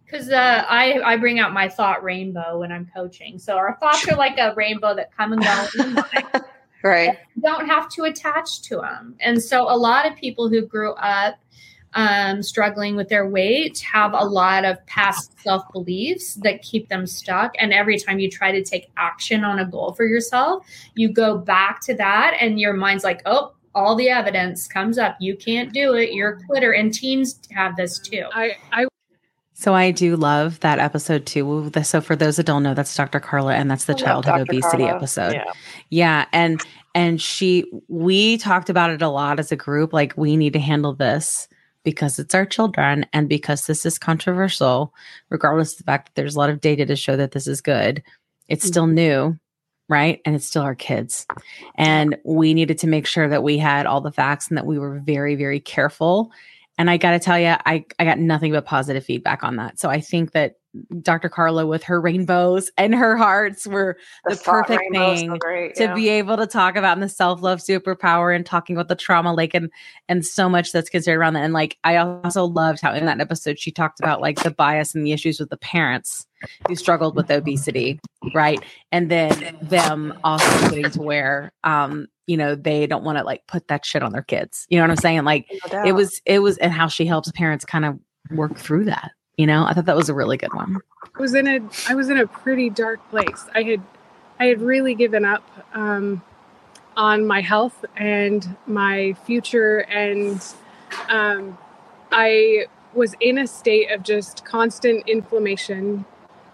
Because 0.05 0.29
uh, 0.29 0.65
I 0.67 0.99
I 1.03 1.17
bring 1.17 1.39
out 1.39 1.53
my 1.53 1.69
thought 1.69 2.03
rainbow 2.03 2.59
when 2.59 2.71
I'm 2.71 2.89
coaching. 2.93 3.39
So 3.39 3.55
our 3.55 3.77
thoughts 3.79 4.07
are 4.07 4.15
like 4.15 4.37
a 4.37 4.53
rainbow 4.55 4.95
that 4.95 5.15
come 5.15 5.33
and 5.33 5.41
go. 5.41 5.67
in 5.79 5.95
the 5.95 6.45
right. 6.83 7.17
don't 7.41 7.67
have 7.67 7.89
to 7.89 8.03
attach 8.03 8.61
to 8.63 8.77
them. 8.77 9.15
And 9.19 9.41
so 9.41 9.63
a 9.63 9.75
lot 9.75 10.05
of 10.05 10.15
people 10.15 10.49
who 10.49 10.61
grew 10.61 10.93
up 10.93 11.39
um, 11.95 12.41
struggling 12.41 12.95
with 12.95 13.09
their 13.09 13.27
weight 13.27 13.79
have 13.79 14.13
a 14.13 14.25
lot 14.25 14.65
of 14.65 14.83
past 14.85 15.39
self 15.39 15.63
beliefs 15.71 16.35
that 16.35 16.61
keep 16.61 16.89
them 16.89 17.05
stuck. 17.05 17.53
And 17.59 17.73
every 17.73 17.97
time 17.97 18.19
you 18.19 18.29
try 18.29 18.51
to 18.51 18.63
take 18.63 18.91
action 18.97 19.43
on 19.43 19.59
a 19.59 19.65
goal 19.65 19.93
for 19.93 20.05
yourself, 20.05 20.65
you 20.95 21.11
go 21.11 21.37
back 21.37 21.81
to 21.81 21.93
that, 21.95 22.35
and 22.39 22.59
your 22.59 22.73
mind's 22.73 23.03
like, 23.03 23.21
oh, 23.25 23.53
all 23.75 23.95
the 23.95 24.09
evidence 24.09 24.67
comes 24.67 24.97
up. 24.97 25.17
You 25.19 25.35
can't 25.35 25.73
do 25.73 25.95
it. 25.95 26.13
You're 26.13 26.33
a 26.33 26.45
quitter. 26.45 26.73
And 26.73 26.93
teens 26.93 27.39
have 27.51 27.75
this 27.75 27.97
too. 27.99 28.25
I, 28.31 28.57
I 28.71 28.85
So 29.63 29.73
I 29.73 29.91
do 29.91 30.17
love 30.17 30.59
that 30.59 30.79
episode 30.79 31.25
too. 31.25 31.71
So 31.83 32.01
for 32.01 32.17
those 32.17 32.35
that 32.35 32.45
don't 32.45 32.63
know, 32.63 32.73
that's 32.73 32.93
Dr. 32.93 33.21
Carla, 33.21 33.53
and 33.53 33.71
that's 33.71 33.85
the 33.85 33.93
I 33.93 33.97
childhood 33.97 34.41
obesity 34.41 34.83
Carla. 34.83 34.97
episode. 34.97 35.33
Yeah. 35.35 35.53
Yeah, 35.89 36.25
and 36.33 36.61
and 36.93 37.21
she 37.21 37.71
we 37.87 38.37
talked 38.39 38.69
about 38.69 38.89
it 38.89 39.01
a 39.01 39.07
lot 39.07 39.39
as 39.39 39.53
a 39.53 39.55
group. 39.55 39.93
Like 39.93 40.17
we 40.17 40.35
need 40.35 40.51
to 40.51 40.59
handle 40.59 40.93
this 40.93 41.47
because 41.85 42.19
it's 42.19 42.35
our 42.35 42.45
children, 42.45 43.05
and 43.13 43.29
because 43.29 43.65
this 43.65 43.85
is 43.85 43.97
controversial, 43.97 44.93
regardless 45.29 45.71
of 45.71 45.77
the 45.77 45.85
fact 45.85 46.07
that 46.07 46.15
there's 46.15 46.35
a 46.35 46.39
lot 46.39 46.49
of 46.49 46.59
data 46.59 46.85
to 46.85 46.97
show 46.97 47.15
that 47.15 47.31
this 47.31 47.47
is 47.47 47.61
good. 47.61 48.03
It's 48.49 48.67
still 48.67 48.83
mm-hmm. 48.83 48.95
new, 48.95 49.39
right? 49.87 50.19
And 50.25 50.35
it's 50.35 50.45
still 50.45 50.63
our 50.63 50.75
kids, 50.75 51.25
and 51.75 52.17
we 52.25 52.53
needed 52.53 52.79
to 52.79 52.87
make 52.87 53.07
sure 53.07 53.29
that 53.29 53.43
we 53.43 53.59
had 53.59 53.85
all 53.85 54.01
the 54.01 54.11
facts 54.11 54.49
and 54.49 54.57
that 54.57 54.65
we 54.65 54.77
were 54.77 54.99
very 54.99 55.35
very 55.35 55.61
careful 55.61 56.33
and 56.77 56.89
I 56.89 56.97
got 56.97 57.11
to 57.11 57.19
tell 57.19 57.39
you, 57.39 57.55
I, 57.65 57.85
I 57.99 58.05
got 58.05 58.19
nothing 58.19 58.51
but 58.51 58.65
positive 58.65 59.05
feedback 59.05 59.43
on 59.43 59.57
that. 59.57 59.79
So 59.79 59.89
I 59.89 59.99
think 60.01 60.31
that 60.31 60.55
Dr. 61.01 61.29
Carla, 61.29 61.67
with 61.67 61.83
her 61.83 62.01
rainbows 62.01 62.71
and 62.79 62.95
her 62.95 63.15
hearts, 63.15 63.67
were 63.67 63.95
The 64.25 64.35
the, 64.35 64.41
perfect 64.43 64.81
thing 64.91 65.37
great, 65.37 65.75
to 65.75 65.83
yeah. 65.83 65.93
be 65.93 66.09
able 66.09 66.35
to 66.37 66.47
talk 66.47 66.75
about 66.75 66.97
in 66.97 67.01
the 67.01 67.09
self 67.09 67.43
love 67.43 67.59
superpower 67.59 68.35
and 68.35 68.43
talking 68.43 68.75
about 68.75 68.87
the 68.87 68.95
trauma 68.95 69.35
lake 69.35 69.53
and 69.53 69.69
and 70.09 70.25
so 70.25 70.49
much 70.49 70.71
that's 70.71 70.89
considered 70.89 71.19
around 71.19 71.33
that. 71.33 71.43
And 71.43 71.53
like 71.53 71.77
I 71.83 71.97
also 71.97 72.45
loved 72.45 72.81
how 72.81 72.91
in 72.91 73.05
that 73.05 73.21
episode 73.21 73.59
she 73.59 73.71
talked 73.71 73.99
about 73.99 74.19
like 74.19 74.41
the 74.41 74.49
bias 74.49 74.95
and 74.95 75.05
the 75.05 75.11
issues 75.11 75.39
with 75.39 75.51
the 75.51 75.57
parents 75.57 76.25
who 76.67 76.75
struggled 76.75 77.15
with 77.15 77.29
obesity, 77.29 77.99
right? 78.33 78.59
And 78.91 79.11
then 79.11 79.55
them 79.61 80.17
also 80.23 80.69
getting 80.69 80.89
to 80.89 81.01
where 81.03 81.51
um 81.63 82.07
you 82.27 82.37
know 82.37 82.55
they 82.55 82.87
don't 82.87 83.03
want 83.03 83.17
to 83.17 83.23
like 83.23 83.45
put 83.47 83.67
that 83.67 83.85
shit 83.85 84.03
on 84.03 84.11
their 84.11 84.23
kids. 84.23 84.65
You 84.69 84.77
know 84.77 84.83
what 84.83 84.91
I'm 84.91 84.97
saying? 84.97 85.23
Like 85.23 85.47
No 85.73 85.83
it 85.83 85.93
was 85.93 86.21
it 86.25 86.39
was 86.39 86.57
and 86.57 86.71
how 86.71 86.87
she 86.87 87.05
helps 87.05 87.31
parents 87.31 87.65
kind 87.65 87.85
of 87.85 87.99
work 88.31 88.57
through 88.57 88.85
that. 88.85 89.11
You 89.37 89.47
know, 89.47 89.65
I 89.65 89.73
thought 89.73 89.85
that 89.85 89.95
was 89.95 90.09
a 90.09 90.13
really 90.13 90.37
good 90.37 90.53
one. 90.53 90.77
I 91.15 91.21
was 91.21 91.33
in 91.33 91.47
a 91.47 91.59
I 91.89 91.95
was 91.95 92.09
in 92.09 92.17
a 92.17 92.27
pretty 92.27 92.69
dark 92.69 93.07
place. 93.09 93.45
I 93.53 93.63
had 93.63 93.81
I 94.39 94.45
had 94.45 94.61
really 94.61 94.95
given 94.95 95.25
up 95.25 95.43
um, 95.73 96.21
on 96.95 97.25
my 97.25 97.41
health 97.41 97.85
and 97.95 98.55
my 98.67 99.13
future, 99.25 99.79
and 99.79 100.43
um, 101.09 101.57
I 102.11 102.65
was 102.93 103.15
in 103.19 103.39
a 103.39 103.47
state 103.47 103.91
of 103.91 104.03
just 104.03 104.45
constant 104.45 105.07
inflammation, 105.07 106.05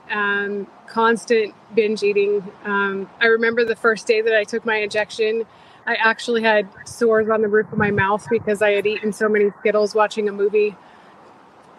um, 0.09 0.67
constant 0.87 1.53
binge 1.75 2.03
eating. 2.03 2.43
Um, 2.63 3.09
I 3.19 3.27
remember 3.27 3.65
the 3.65 3.75
first 3.75 4.07
day 4.07 4.21
that 4.21 4.33
I 4.33 4.43
took 4.43 4.65
my 4.65 4.77
injection. 4.77 5.45
I 5.89 5.95
actually 5.95 6.43
had 6.43 6.69
sores 6.87 7.29
on 7.29 7.41
the 7.41 7.47
roof 7.47 7.71
of 7.71 7.79
my 7.79 7.89
mouth 7.89 8.23
because 8.29 8.61
I 8.61 8.73
had 8.73 8.85
eaten 8.85 9.11
so 9.11 9.27
many 9.27 9.49
Skittles 9.59 9.95
watching 9.95 10.29
a 10.29 10.31
movie 10.31 10.75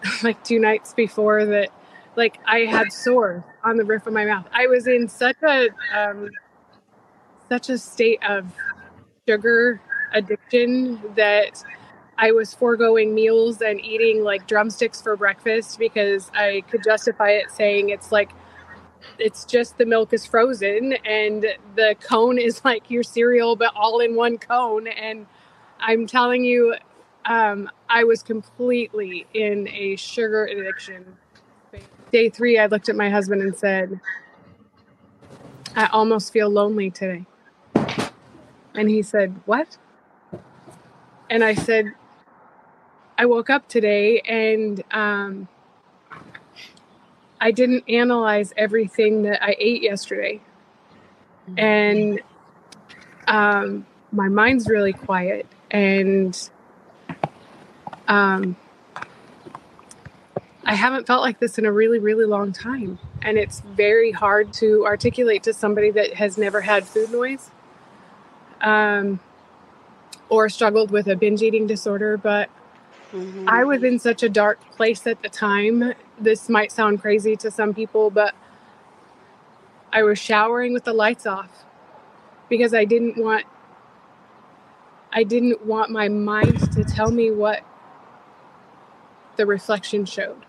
like 0.25 0.43
two 0.43 0.59
nights 0.59 0.93
before 0.95 1.45
that 1.45 1.69
like 2.17 2.41
I 2.45 2.63
had 2.63 2.93
sores 2.93 3.45
on 3.63 3.77
the 3.77 3.85
roof 3.85 4.09
of 4.09 4.13
my 4.13 4.25
mouth. 4.25 4.47
I 4.53 4.67
was 4.67 4.89
in 4.89 5.07
such 5.07 5.37
a 5.45 5.69
um, 5.97 6.29
such 7.49 7.69
a 7.71 7.79
state 7.79 8.19
of 8.29 8.53
sugar 9.29 9.81
addiction 10.13 11.01
that 11.15 11.63
I 12.19 12.33
was 12.33 12.53
foregoing 12.53 13.15
meals 13.15 13.63
and 13.63 13.81
eating 13.81 14.25
like 14.25 14.49
drumsticks 14.49 15.01
for 15.01 15.15
breakfast 15.15 15.79
because 15.79 16.33
I 16.35 16.65
could 16.69 16.83
justify 16.83 17.31
it 17.31 17.53
saying 17.53 17.91
it's 17.91 18.11
like 18.11 18.33
it's 19.19 19.45
just 19.45 19.79
the 19.79 19.87
milk 19.87 20.13
is 20.13 20.27
frozen 20.27 20.95
and 21.05 21.47
the 21.77 21.97
cone 22.01 22.39
is 22.39 22.63
like 22.65 22.91
your 22.91 23.03
cereal 23.03 23.57
but 23.57 23.73
all 23.75 24.01
in 24.01 24.15
one 24.15 24.39
cone 24.39 24.87
and 24.87 25.27
I'm 25.81 26.07
telling 26.07 26.45
you 26.45 26.75
um, 27.25 27.71
I 27.89 28.05
was 28.05 28.23
completely 28.23 29.27
in 29.35 29.69
a 29.69 29.97
sugar 29.97 30.47
addiction 30.47 31.17
day 32.11 32.29
three, 32.29 32.59
I 32.59 32.67
looked 32.67 32.89
at 32.89 32.97
my 32.97 33.11
husband 33.11 33.43
and 33.43 33.57
said, 33.57 34.01
I 35.75 35.87
almost 35.87 36.33
feel 36.33 36.51
lonely 36.51 36.91
today. 36.91 37.25
And 38.75 38.89
he 38.89 39.03
said, 39.03 39.41
What? 39.47 39.79
And 41.29 41.45
I 41.45 41.55
said, 41.55 41.93
I 43.17 43.27
woke 43.27 43.51
up 43.51 43.69
today 43.69 44.21
and 44.21 44.83
um, 44.91 45.49
I 47.41 47.51
didn't 47.53 47.89
analyze 47.89 48.53
everything 48.57 49.23
that 49.23 49.43
I 49.43 49.57
ate 49.59 49.83
yesterday. 49.83 50.41
And 51.57 52.21
um, 53.27 53.87
my 54.13 54.29
mind's 54.29 54.69
really 54.69 54.93
quiet. 54.93 55.47
And 55.71 56.51
um, 58.09 58.57
I 60.65 60.75
haven't 60.75 61.07
felt 61.07 61.23
like 61.23 61.41
this 61.41 61.59
in 61.59 61.65
a 61.65 61.73
really, 61.73 61.99
really 61.99 62.27
long 62.27 62.53
time. 62.53 62.99
And 63.23 63.39
it's 63.39 63.61
very 63.61 64.13
hard 64.13 64.53
to 64.55 64.85
articulate 64.85 65.43
to 65.45 65.55
somebody 65.55 65.91
that 65.93 66.15
has 66.15 66.37
never 66.37 66.61
had 66.61 66.87
food 66.87 67.11
noise 67.11 67.51
um, 68.61 69.21
or 70.29 70.49
struggled 70.49 70.91
with 70.91 71.07
a 71.07 71.17
binge 71.17 71.43
eating 71.43 71.67
disorder. 71.67 72.17
But 72.17 72.51
I 73.47 73.65
was 73.65 73.83
in 73.83 73.99
such 73.99 74.23
a 74.23 74.29
dark 74.29 74.61
place 74.73 75.07
at 75.07 75.23
the 75.23 75.29
time. 75.29 75.95
This 76.21 76.49
might 76.49 76.73
sound 76.73 77.01
crazy 77.01 77.37
to 77.37 77.51
some 77.51 77.75
people, 77.75 78.11
but 78.11 78.35
I 79.93 80.03
was 80.03 80.19
showering 80.19 80.73
with 80.73 80.85
the 80.85 80.93
lights 80.93 81.27
off 81.27 81.65
because 82.49 82.75
I 82.75 82.85
didn't 82.85 83.17
want 83.17 83.47
I 85.13 85.25
didn't 85.25 85.67
want 85.67 85.91
my 85.91 86.09
mind 86.09 86.73
to 86.73 86.85
tell 86.85 87.11
me 87.11 87.31
what 87.31 87.63
the 89.37 89.47
reflection 89.47 90.05
showed. 90.05 90.47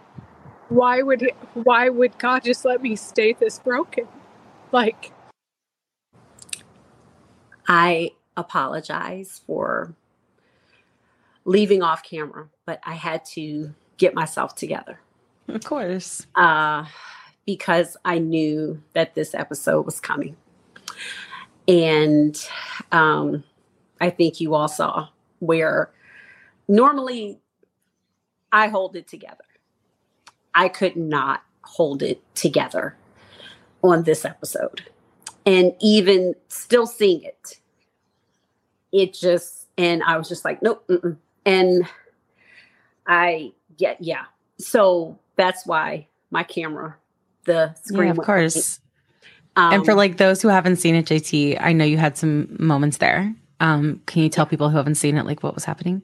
Why 0.69 1.01
would 1.01 1.31
why 1.53 1.89
would 1.89 2.17
God 2.19 2.43
just 2.43 2.65
let 2.65 2.81
me 2.81 2.95
stay 2.95 3.33
this 3.33 3.59
broken? 3.59 4.07
Like 4.71 5.11
I 7.67 8.11
apologize 8.37 9.41
for 9.45 9.95
leaving 11.45 11.81
off 11.81 12.03
camera, 12.03 12.49
but 12.65 12.79
I 12.85 12.93
had 12.95 13.25
to 13.33 13.73
get 13.97 14.13
myself 14.13 14.55
together. 14.55 14.99
Of 15.47 15.65
course. 15.65 16.25
Uh, 16.33 16.85
because 17.45 17.97
I 18.05 18.19
knew 18.19 18.81
that 18.93 19.15
this 19.15 19.33
episode 19.33 19.85
was 19.85 19.99
coming. 19.99 20.37
And 21.67 22.37
um, 22.91 23.43
I 23.99 24.09
think 24.09 24.39
you 24.39 24.55
all 24.55 24.67
saw 24.67 25.09
where 25.39 25.91
normally 26.67 27.39
I 28.51 28.67
hold 28.67 28.95
it 28.95 29.07
together. 29.07 29.43
I 30.53 30.69
could 30.69 30.95
not 30.95 31.43
hold 31.63 32.01
it 32.01 32.21
together 32.35 32.95
on 33.81 34.03
this 34.03 34.25
episode. 34.25 34.83
And 35.45 35.73
even 35.81 36.35
still 36.49 36.85
seeing 36.85 37.23
it, 37.23 37.59
it 38.91 39.13
just, 39.13 39.67
and 39.77 40.03
I 40.03 40.17
was 40.17 40.29
just 40.29 40.45
like, 40.45 40.61
nope. 40.61 40.85
Mm-mm. 40.87 41.17
And 41.45 41.87
I, 43.07 43.53
yeah, 43.77 43.95
yeah. 43.99 44.25
so 44.57 45.17
that's 45.41 45.65
why 45.65 46.07
my 46.29 46.43
camera, 46.43 46.95
the 47.45 47.73
screen, 47.83 48.05
Yeah, 48.05 48.11
of 48.11 48.17
course. 48.19 48.79
blank. 49.55 49.73
and 49.73 49.85
for 49.85 49.91
Um, 49.91 49.97
like 49.97 50.17
those 50.17 50.41
who 50.41 50.47
haven't 50.47 50.77
seen 50.77 50.95
it, 50.95 51.05
JT, 51.07 51.57
I 51.59 51.73
know 51.73 51.83
you 51.85 51.97
had 51.97 52.15
some 52.17 52.55
moments 52.59 52.97
there. 52.97 53.33
Um, 53.59 54.01
can 54.05 54.23
you 54.23 54.29
tell 54.29 54.45
people 54.45 54.69
who 54.69 54.77
haven't 54.77 54.95
seen 54.95 55.17
it 55.17 55.25
like 55.25 55.43
what 55.43 55.53
was 55.53 55.65
happening? 55.65 56.01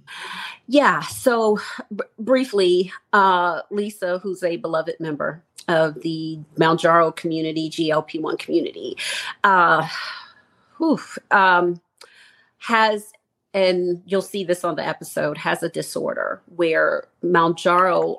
Yeah. 0.68 1.02
So 1.02 1.60
b- 1.96 2.04
briefly, 2.20 2.92
uh, 3.14 3.62
Lisa, 3.72 4.20
who's 4.20 4.44
a 4.44 4.58
beloved 4.58 4.96
member 5.00 5.42
of 5.68 6.02
the 6.02 6.40
Mounjaro 6.58 7.16
community, 7.16 7.70
GLP1 7.70 8.38
community, 8.38 8.98
uh, 9.44 9.88
whew, 10.78 11.00
um, 11.32 11.82
has, 12.60 13.12
and 13.54 14.04
you'll 14.06 14.22
see 14.22 14.44
this 14.44 14.64
on 14.64 14.76
the 14.76 14.86
episode, 14.86 15.38
has 15.38 15.64
a 15.64 15.70
disorder 15.70 16.42
where 16.56 17.08
Mounjaro 17.24 18.18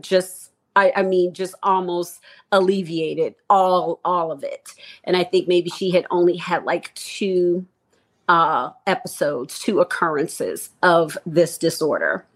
just, 0.00 0.50
I, 0.76 0.92
I 0.96 1.02
mean, 1.02 1.34
just 1.34 1.54
almost 1.62 2.20
alleviated 2.52 3.34
all 3.50 4.00
all 4.04 4.30
of 4.32 4.44
it. 4.44 4.74
And 5.04 5.16
I 5.16 5.24
think 5.24 5.48
maybe 5.48 5.70
she 5.70 5.90
had 5.90 6.06
only 6.10 6.36
had 6.36 6.64
like 6.64 6.94
two 6.94 7.66
uh, 8.28 8.70
episodes, 8.86 9.58
two 9.58 9.80
occurrences 9.80 10.70
of 10.82 11.16
this 11.26 11.58
disorder. 11.58 12.26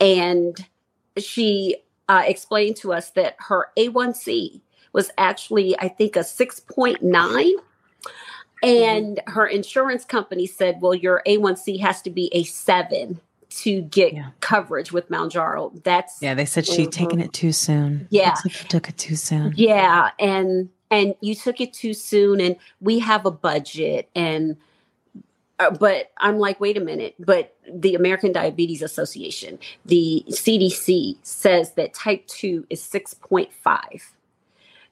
And 0.00 0.56
she 1.18 1.76
uh, 2.08 2.22
explained 2.26 2.76
to 2.76 2.92
us 2.92 3.10
that 3.10 3.36
her 3.38 3.68
A1C 3.76 4.60
was 4.92 5.10
actually, 5.18 5.78
I 5.78 5.88
think, 5.88 6.16
a 6.16 6.20
6.9. 6.20 7.52
And 8.62 9.20
her 9.26 9.46
insurance 9.46 10.04
company 10.04 10.46
said, 10.46 10.80
well, 10.80 10.94
your 10.94 11.22
A1C 11.26 11.80
has 11.80 12.00
to 12.02 12.10
be 12.10 12.30
a 12.32 12.44
seven 12.44 13.20
to 13.56 13.82
get 13.82 14.14
coverage 14.40 14.92
with 14.92 15.10
Mount. 15.10 15.34
That's 15.84 16.20
Yeah, 16.20 16.34
they 16.34 16.44
said 16.44 16.66
she'd 16.66 16.92
taken 16.92 17.20
it 17.20 17.32
too 17.32 17.52
soon. 17.52 18.06
Yeah. 18.10 18.28
Looks 18.28 18.44
like 18.46 18.54
she 18.54 18.68
took 18.68 18.88
it 18.88 18.96
too 18.96 19.16
soon. 19.16 19.54
yeah, 19.56 20.10
and 20.18 20.68
and 20.90 21.14
you 21.20 21.34
took 21.34 21.60
it 21.60 21.72
too 21.72 21.94
soon, 21.94 22.40
and 22.40 22.56
we 22.80 22.98
have 23.00 23.26
a 23.26 23.30
budget, 23.30 24.08
and 24.14 24.56
uh, 25.58 25.70
but 25.70 26.12
I'm 26.18 26.38
like, 26.38 26.60
wait 26.60 26.76
a 26.76 26.80
minute, 26.80 27.14
but 27.18 27.56
the 27.70 27.94
American 27.94 28.30
Diabetes 28.32 28.82
Association, 28.82 29.58
the 29.84 30.24
CDC 30.28 31.16
says 31.22 31.72
that 31.72 31.94
type 31.94 32.26
two 32.26 32.66
is 32.68 32.82
six 32.82 33.14
point 33.14 33.52
five. 33.52 34.12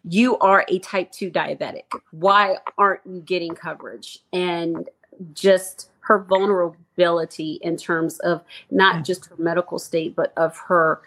You 0.06 0.38
are 0.38 0.64
a 0.68 0.78
type 0.80 1.12
two 1.12 1.30
diabetic. 1.30 1.84
Why 2.10 2.58
aren't 2.76 3.00
you 3.06 3.20
getting 3.20 3.54
coverage? 3.54 4.20
And 4.32 4.88
just 5.32 5.90
her 6.04 6.18
vulnerability 6.18 7.58
in 7.62 7.76
terms 7.76 8.18
of 8.20 8.42
not 8.70 9.04
just 9.04 9.26
her 9.26 9.36
medical 9.38 9.78
state, 9.78 10.14
but 10.14 10.32
of 10.36 10.56
her 10.68 11.00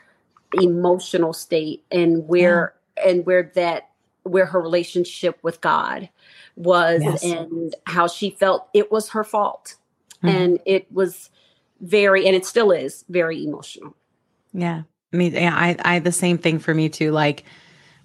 emotional 0.62 1.34
state 1.34 1.84
and 1.92 2.28
where 2.28 2.74
and 3.06 3.26
where 3.26 3.52
that 3.56 3.90
where 4.24 4.48
her 4.48 4.60
relationship 4.60 5.38
with 5.44 5.62
God 5.62 6.10
was 6.56 7.02
Yes. 7.04 7.24
and 7.24 7.76
how 7.86 8.08
she 8.08 8.32
felt 8.32 8.68
it 8.74 8.92
was 8.92 9.10
her 9.10 9.24
fault. 9.24 9.76
Mhm. 10.24 10.30
And 10.30 10.60
it 10.66 10.92
was 10.92 11.30
very 11.80 12.26
and 12.26 12.36
it 12.36 12.46
still 12.46 12.72
is 12.72 13.06
very 13.08 13.44
emotional. 13.46 13.96
Yeah. 14.54 14.82
I 15.14 15.18
mean, 15.18 15.34
yeah, 15.34 15.56
I, 15.56 15.78
I, 15.86 16.00
the 16.00 16.12
same 16.12 16.38
thing 16.38 16.60
for 16.60 16.74
me 16.74 16.90
too. 16.90 17.12
Like 17.12 17.44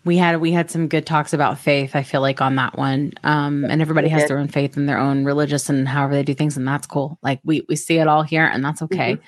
we 0.05 0.17
had, 0.17 0.41
we 0.41 0.53
had 0.53 0.71
some 0.71 0.89
good 0.89 1.07
talks 1.07 1.33
about 1.33 1.59
faith. 1.59 1.95
I 1.95 2.03
feel 2.03 2.21
like 2.21 2.41
on 2.41 2.57
that 2.57 2.77
one. 2.77 3.13
Um, 3.23 3.65
and 3.65 3.81
everybody 3.81 4.09
has 4.09 4.23
their 4.29 4.39
own 4.39 4.49
faith 4.49 4.77
and 4.77 4.89
their 4.89 4.99
own 4.99 5.25
religious 5.25 5.69
and 5.69 5.87
however 5.87 6.15
they 6.15 6.23
do 6.25 6.35
things. 6.35 6.57
And 6.57 6.67
that's 6.67 6.87
cool. 6.87 7.19
Like 7.23 7.41
we, 7.45 7.65
we 7.69 7.77
see 7.77 7.99
it 7.99 8.09
all 8.09 8.23
here 8.23 8.45
and 8.45 8.65
that's 8.65 8.83
okay. 8.83 9.19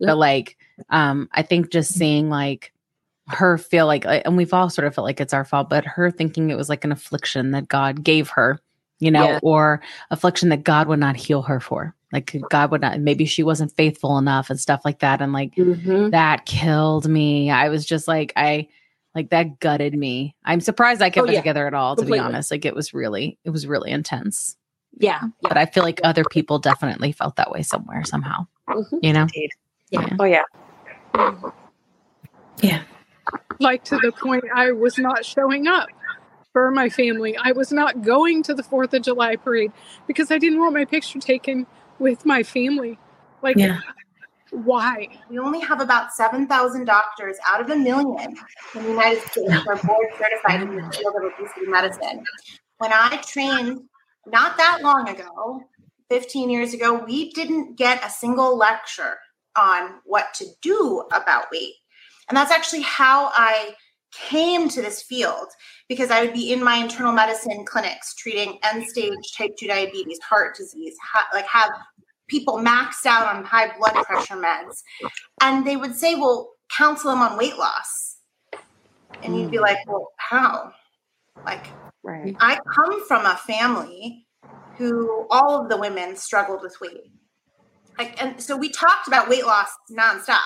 But 0.00 0.16
like, 0.18 0.56
um, 0.90 1.28
I 1.32 1.42
think 1.42 1.70
just 1.70 1.92
seeing 1.94 2.30
like 2.30 2.72
her 3.28 3.58
feel 3.58 3.86
like, 3.86 4.04
and 4.06 4.36
we've 4.36 4.52
all 4.52 4.70
sort 4.70 4.86
of 4.86 4.94
felt 4.94 5.04
like 5.04 5.20
it's 5.20 5.32
our 5.34 5.44
fault, 5.44 5.68
but 5.70 5.84
her 5.84 6.10
thinking 6.10 6.50
it 6.50 6.56
was 6.56 6.68
like 6.68 6.84
an 6.84 6.92
affliction 6.92 7.52
that 7.52 7.68
God 7.68 8.02
gave 8.02 8.28
her, 8.30 8.60
you 9.00 9.10
know, 9.10 9.24
Yeah. 9.24 9.40
or 9.42 9.82
affliction 10.10 10.48
that 10.50 10.64
God 10.64 10.88
would 10.88 11.00
not 11.00 11.16
heal 11.16 11.42
her 11.42 11.60
for. 11.60 11.94
Like 12.12 12.36
God 12.50 12.70
would 12.70 12.80
not, 12.80 13.00
maybe 13.00 13.24
she 13.24 13.42
wasn't 13.42 13.72
faithful 13.76 14.18
enough 14.18 14.48
and 14.48 14.60
stuff 14.60 14.82
like 14.84 15.00
that. 15.00 15.20
And 15.20 15.32
like 15.32 15.54
Mm-hmm. 15.56 16.10
that 16.10 16.46
killed 16.46 17.08
me. 17.08 17.50
I 17.50 17.68
was 17.68 17.84
just 17.84 18.06
like, 18.08 18.32
I 18.36 18.68
like 19.14 19.30
that 19.30 19.60
gutted 19.60 19.94
me. 19.94 20.34
I'm 20.44 20.60
surprised 20.60 21.02
I 21.02 21.10
kept 21.10 21.28
Oh, 21.28 21.30
it 21.30 21.36
together 21.36 21.66
at 21.66 21.74
all, 21.74 21.96
to 21.96 22.04
be 22.04 22.18
honest. 22.18 22.50
Like 22.50 22.64
it 22.64 22.74
was 22.74 22.92
really, 22.92 23.38
it 23.44 23.50
was 23.50 23.66
really 23.66 23.90
intense. 23.90 24.56
Yeah. 24.98 25.22
But 25.42 25.56
I 25.56 25.66
feel 25.66 25.82
like 25.82 26.00
other 26.04 26.24
people 26.24 26.58
definitely 26.58 27.12
felt 27.12 27.36
that 27.36 27.50
way 27.50 27.62
somewhere, 27.62 28.04
somehow. 28.04 28.46
Mm-hmm. 28.68 28.98
You 29.02 29.12
know? 29.12 29.26
Yeah. 29.90 30.16
Oh 30.18 30.24
yeah. 30.24 30.42
yeah. 32.60 32.82
like 33.60 33.84
to 33.84 33.98
the 33.98 34.12
point 34.12 34.44
I 34.54 34.72
was 34.72 34.98
not 34.98 35.24
showing 35.24 35.66
up 35.66 35.88
for 36.52 36.70
my 36.70 36.88
family. 36.88 37.36
I 37.36 37.52
was 37.52 37.72
not 37.72 38.02
going 38.02 38.42
to 38.44 38.54
the 38.54 38.62
4th 38.62 38.92
of 38.94 39.02
July 39.02 39.36
parade 39.36 39.72
because 40.06 40.30
I 40.30 40.38
didn't 40.38 40.58
want 40.58 40.74
my 40.74 40.84
picture 40.84 41.18
taken 41.18 41.66
with 41.98 42.24
my 42.24 42.42
family. 42.42 42.98
Like, 43.42 43.56
Yeah. 43.56 43.80
Why? 44.54 45.08
We 45.28 45.38
only 45.38 45.60
have 45.60 45.80
about 45.80 46.12
7,000 46.12 46.84
doctors 46.84 47.36
out 47.48 47.60
of 47.60 47.70
a 47.70 47.76
million 47.76 48.36
in 48.74 48.82
the 48.82 48.88
United 48.88 49.20
States 49.22 49.52
who 49.52 49.70
are 49.70 49.76
board 49.76 50.06
certified 50.18 50.62
in 50.62 50.76
the 50.76 50.92
field 50.92 51.14
of 51.16 51.24
obesity 51.24 51.66
medicine. 51.66 52.24
When 52.78 52.92
I 52.92 53.20
trained 53.26 53.80
not 54.26 54.56
that 54.56 54.78
long 54.82 55.08
ago, 55.08 55.62
15 56.10 56.50
years 56.50 56.74
ago, 56.74 57.04
we 57.04 57.32
didn't 57.32 57.76
get 57.76 58.04
a 58.04 58.10
single 58.10 58.56
lecture 58.56 59.16
on 59.56 60.00
what 60.04 60.32
to 60.34 60.46
do 60.62 61.04
about 61.12 61.50
weight. 61.50 61.74
And 62.28 62.36
that's 62.36 62.52
actually 62.52 62.82
how 62.82 63.30
I 63.34 63.74
came 64.12 64.68
to 64.68 64.80
this 64.80 65.02
field 65.02 65.48
because 65.88 66.10
I 66.10 66.22
would 66.22 66.32
be 66.32 66.52
in 66.52 66.62
my 66.62 66.76
internal 66.76 67.12
medicine 67.12 67.64
clinics 67.64 68.14
treating 68.14 68.58
end 68.62 68.86
stage 68.86 69.12
type 69.36 69.56
2 69.58 69.66
diabetes, 69.66 70.20
heart 70.20 70.56
disease, 70.56 70.94
ha- 71.02 71.28
like 71.34 71.46
have 71.46 71.70
people 72.28 72.58
maxed 72.58 73.06
out 73.06 73.34
on 73.34 73.44
high 73.44 73.76
blood 73.76 74.04
pressure 74.04 74.36
meds. 74.36 74.82
And 75.40 75.66
they 75.66 75.76
would 75.76 75.94
say, 75.94 76.14
well, 76.14 76.50
counsel 76.76 77.10
them 77.10 77.20
on 77.20 77.36
weight 77.36 77.56
loss. 77.58 78.18
And 79.22 79.38
you'd 79.38 79.50
be 79.50 79.58
mm. 79.58 79.62
like, 79.62 79.78
well, 79.86 80.12
how? 80.18 80.72
Like, 81.44 81.66
Right. 82.04 82.36
I 82.38 82.58
come 82.74 83.06
from 83.08 83.24
a 83.24 83.34
family 83.34 84.26
who 84.76 85.26
all 85.30 85.62
of 85.62 85.70
the 85.70 85.76
women 85.78 86.16
struggled 86.16 86.60
with 86.62 86.78
weight. 86.80 87.10
Like, 87.98 88.22
and 88.22 88.40
so 88.40 88.56
we 88.56 88.68
talked 88.68 89.08
about 89.08 89.30
weight 89.30 89.46
loss 89.46 89.68
nonstop. 89.90 90.38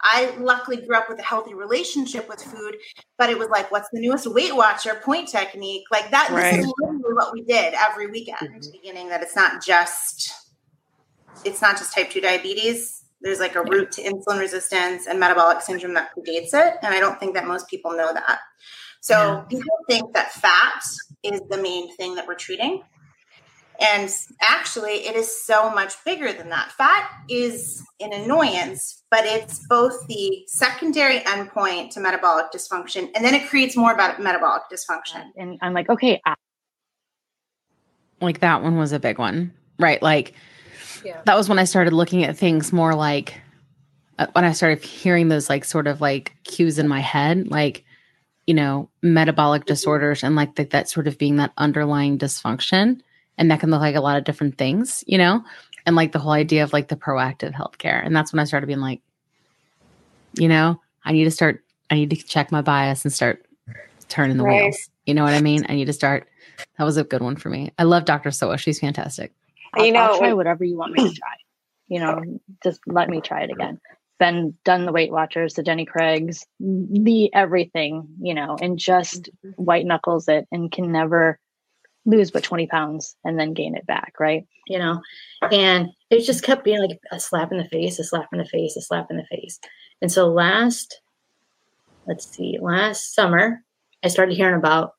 I 0.00 0.34
luckily 0.38 0.76
grew 0.76 0.96
up 0.96 1.08
with 1.08 1.18
a 1.18 1.22
healthy 1.22 1.54
relationship 1.54 2.28
with 2.28 2.40
food, 2.42 2.76
but 3.18 3.30
it 3.30 3.38
was 3.38 3.48
like, 3.48 3.70
what's 3.70 3.88
the 3.92 4.00
newest 4.00 4.26
Weight 4.26 4.54
Watcher 4.54 5.00
point 5.02 5.28
technique? 5.28 5.84
Like 5.90 6.10
that. 6.10 6.28
This 6.28 6.36
Right. 6.36 6.58
is 6.58 6.72
literally 6.78 7.14
what 7.14 7.32
we 7.32 7.42
did 7.42 7.74
every 7.74 8.08
weekend. 8.08 8.50
Mm-hmm. 8.50 8.72
Beginning 8.72 9.08
that 9.08 9.22
it's 9.22 9.36
not 9.36 9.64
just 9.64 10.32
it's 11.44 11.60
not 11.62 11.76
just 11.76 11.94
type 11.94 12.10
two 12.10 12.20
diabetes. 12.20 13.04
There's 13.20 13.40
like 13.40 13.54
a 13.54 13.62
root 13.62 13.92
to 13.92 14.02
insulin 14.02 14.40
resistance 14.40 15.06
and 15.06 15.20
metabolic 15.20 15.60
syndrome 15.62 15.94
that 15.94 16.10
predates 16.16 16.54
it, 16.54 16.74
and 16.82 16.94
I 16.94 17.00
don't 17.00 17.20
think 17.20 17.34
that 17.34 17.46
most 17.46 17.68
people 17.68 17.92
know 17.92 18.12
that. 18.12 18.40
So 19.00 19.44
people 19.48 19.76
think 19.88 20.12
that 20.14 20.32
fat 20.32 20.82
is 21.22 21.40
the 21.50 21.56
main 21.56 21.94
thing 21.96 22.14
that 22.14 22.26
we're 22.26 22.36
treating. 22.36 22.82
And 23.80 24.08
actually, 24.40 25.06
it 25.06 25.16
is 25.16 25.44
so 25.44 25.70
much 25.70 25.94
bigger 26.04 26.32
than 26.32 26.50
that. 26.50 26.70
Fat 26.72 27.10
is 27.28 27.82
an 28.00 28.12
annoyance, 28.12 29.02
but 29.10 29.24
it's 29.24 29.66
both 29.68 30.06
the 30.06 30.44
secondary 30.46 31.18
endpoint 31.20 31.90
to 31.90 32.00
metabolic 32.00 32.46
dysfunction, 32.54 33.08
and 33.14 33.24
then 33.24 33.34
it 33.34 33.48
creates 33.48 33.76
more 33.76 33.92
about 33.92 34.20
metabolic 34.22 34.62
dysfunction. 34.72 35.30
And 35.36 35.58
I'm 35.62 35.74
like, 35.74 35.88
okay, 35.88 36.20
I- 36.24 36.34
Like 38.20 38.38
that 38.40 38.62
one 38.62 38.76
was 38.76 38.92
a 38.92 39.00
big 39.00 39.18
one. 39.18 39.52
Right. 39.80 40.00
Like 40.00 40.34
Yeah. 41.04 41.22
that 41.24 41.36
was 41.36 41.48
when 41.48 41.58
I 41.58 41.64
started 41.64 41.92
looking 41.92 42.24
at 42.24 42.36
things 42.36 42.72
more 42.72 42.94
like 42.94 43.40
uh, 44.18 44.26
when 44.32 44.44
I 44.44 44.52
started 44.52 44.82
hearing 44.84 45.28
those 45.28 45.48
like 45.48 45.64
sort 45.64 45.86
of 45.86 46.00
like 46.00 46.34
cues 46.44 46.78
in 46.78 46.86
my 46.88 47.00
head, 47.00 47.48
like, 47.48 47.84
you 48.46 48.54
know, 48.54 48.88
metabolic 49.02 49.64
disorders 49.64 50.22
and 50.22 50.36
like 50.36 50.56
that, 50.56 50.70
that 50.70 50.88
sort 50.88 51.06
of 51.06 51.18
being 51.18 51.36
that 51.36 51.52
underlying 51.56 52.18
dysfunction. 52.18 53.00
And 53.38 53.50
that 53.50 53.60
can 53.60 53.70
look 53.70 53.80
like 53.80 53.94
a 53.96 54.00
lot 54.00 54.18
of 54.18 54.24
different 54.24 54.58
things, 54.58 55.02
you 55.06 55.16
know, 55.16 55.42
and 55.86 55.96
like 55.96 56.12
the 56.12 56.18
whole 56.18 56.32
idea 56.32 56.62
of 56.62 56.72
like 56.72 56.88
the 56.88 56.96
proactive 56.96 57.52
healthcare. 57.52 58.04
And 58.04 58.14
that's 58.14 58.32
when 58.32 58.40
I 58.40 58.44
started 58.44 58.66
being 58.66 58.80
like, 58.80 59.00
you 60.34 60.48
know, 60.48 60.80
I 61.04 61.12
need 61.12 61.24
to 61.24 61.30
start, 61.30 61.64
I 61.90 61.94
need 61.94 62.10
to 62.10 62.16
check 62.16 62.52
my 62.52 62.62
bias 62.62 63.04
and 63.04 63.12
start 63.12 63.46
turning 64.08 64.36
the 64.36 64.44
Right. 64.44 64.62
wheels. 64.62 64.90
You 65.06 65.14
know 65.14 65.24
what 65.24 65.32
I 65.34 65.40
mean? 65.40 65.64
I 65.68 65.74
need 65.74 65.86
to 65.86 65.92
start. 65.92 66.28
That 66.78 66.84
was 66.84 66.96
a 66.96 67.04
good 67.04 67.22
one 67.22 67.36
for 67.36 67.48
me. 67.48 67.72
I 67.78 67.84
love 67.84 68.04
Dr. 68.04 68.30
Soa. 68.30 68.58
She's 68.58 68.78
fantastic. 68.78 69.32
I'll, 69.74 69.84
You 69.84 69.92
know, 69.92 70.00
I'll 70.00 70.18
try 70.18 70.32
whatever 70.32 70.64
you 70.64 70.76
want 70.76 70.92
me 70.92 71.08
to 71.08 71.14
try. 71.14 71.34
You 71.88 72.00
know, 72.00 72.22
oh. 72.24 72.40
just 72.62 72.80
let 72.86 73.08
me 73.08 73.20
try 73.20 73.42
it 73.42 73.50
again. 73.50 73.80
Been 74.18 74.54
done 74.64 74.86
the 74.86 74.92
Weight 74.92 75.10
Watchers, 75.10 75.54
the 75.54 75.62
Jenny 75.62 75.84
Craigs, 75.84 76.46
the 76.60 77.32
everything, 77.34 78.06
you 78.20 78.34
know, 78.34 78.56
and 78.60 78.78
just 78.78 79.30
mm-hmm. 79.44 79.62
white 79.62 79.84
knuckles 79.84 80.28
it 80.28 80.46
and 80.52 80.70
can 80.70 80.92
never 80.92 81.38
lose 82.04 82.30
but 82.30 82.42
20 82.42 82.66
pounds 82.66 83.14
and 83.24 83.38
then 83.38 83.52
gain 83.52 83.76
it 83.76 83.86
back, 83.86 84.14
right? 84.18 84.46
You 84.68 84.78
know, 84.78 85.00
and 85.50 85.88
it 86.10 86.22
just 86.22 86.44
kept 86.44 86.64
being 86.64 86.80
like 86.80 86.98
a 87.10 87.20
slap 87.20 87.52
in 87.52 87.58
the 87.58 87.68
face, 87.68 87.98
a 87.98 88.04
slap 88.04 88.28
in 88.32 88.38
the 88.38 88.44
face, 88.44 88.76
a 88.76 88.80
slap 88.80 89.08
in 89.10 89.16
the 89.16 89.26
face. 89.26 89.58
And 90.00 90.10
so 90.10 90.28
last 90.28 91.00
let's 92.06 92.28
see, 92.28 92.58
last 92.60 93.14
summer, 93.14 93.62
I 94.04 94.08
started 94.08 94.36
hearing 94.36 94.56
about 94.56 94.94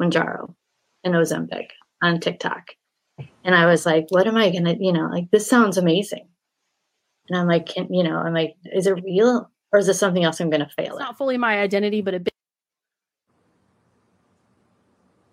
Mounjaro 0.00 0.54
and 1.02 1.14
Ozempic 1.14 1.68
on 2.02 2.20
TikTok. 2.20 2.70
And 3.44 3.54
I 3.54 3.66
was 3.66 3.84
like, 3.84 4.06
what 4.08 4.26
am 4.26 4.36
I 4.36 4.50
going 4.50 4.64
to, 4.64 4.76
you 4.82 4.92
know, 4.92 5.08
like 5.12 5.30
this 5.30 5.46
sounds 5.46 5.76
amazing. 5.76 6.26
And 7.28 7.38
I'm 7.38 7.46
like, 7.46 7.66
can, 7.66 7.92
you 7.92 8.02
know, 8.02 8.16
I'm 8.16 8.34
like, 8.34 8.56
is 8.72 8.86
it 8.86 9.02
real 9.04 9.50
or 9.72 9.78
is 9.78 9.86
this 9.86 9.98
something 9.98 10.24
else 10.24 10.40
I'm 10.40 10.50
going 10.50 10.60
to 10.60 10.68
fail 10.76 10.94
It's 10.94 10.96
at? 10.96 11.04
not 11.04 11.18
fully 11.18 11.36
my 11.36 11.58
identity, 11.58 12.00
but 12.00 12.14
a 12.14 12.20
bit. 12.20 12.34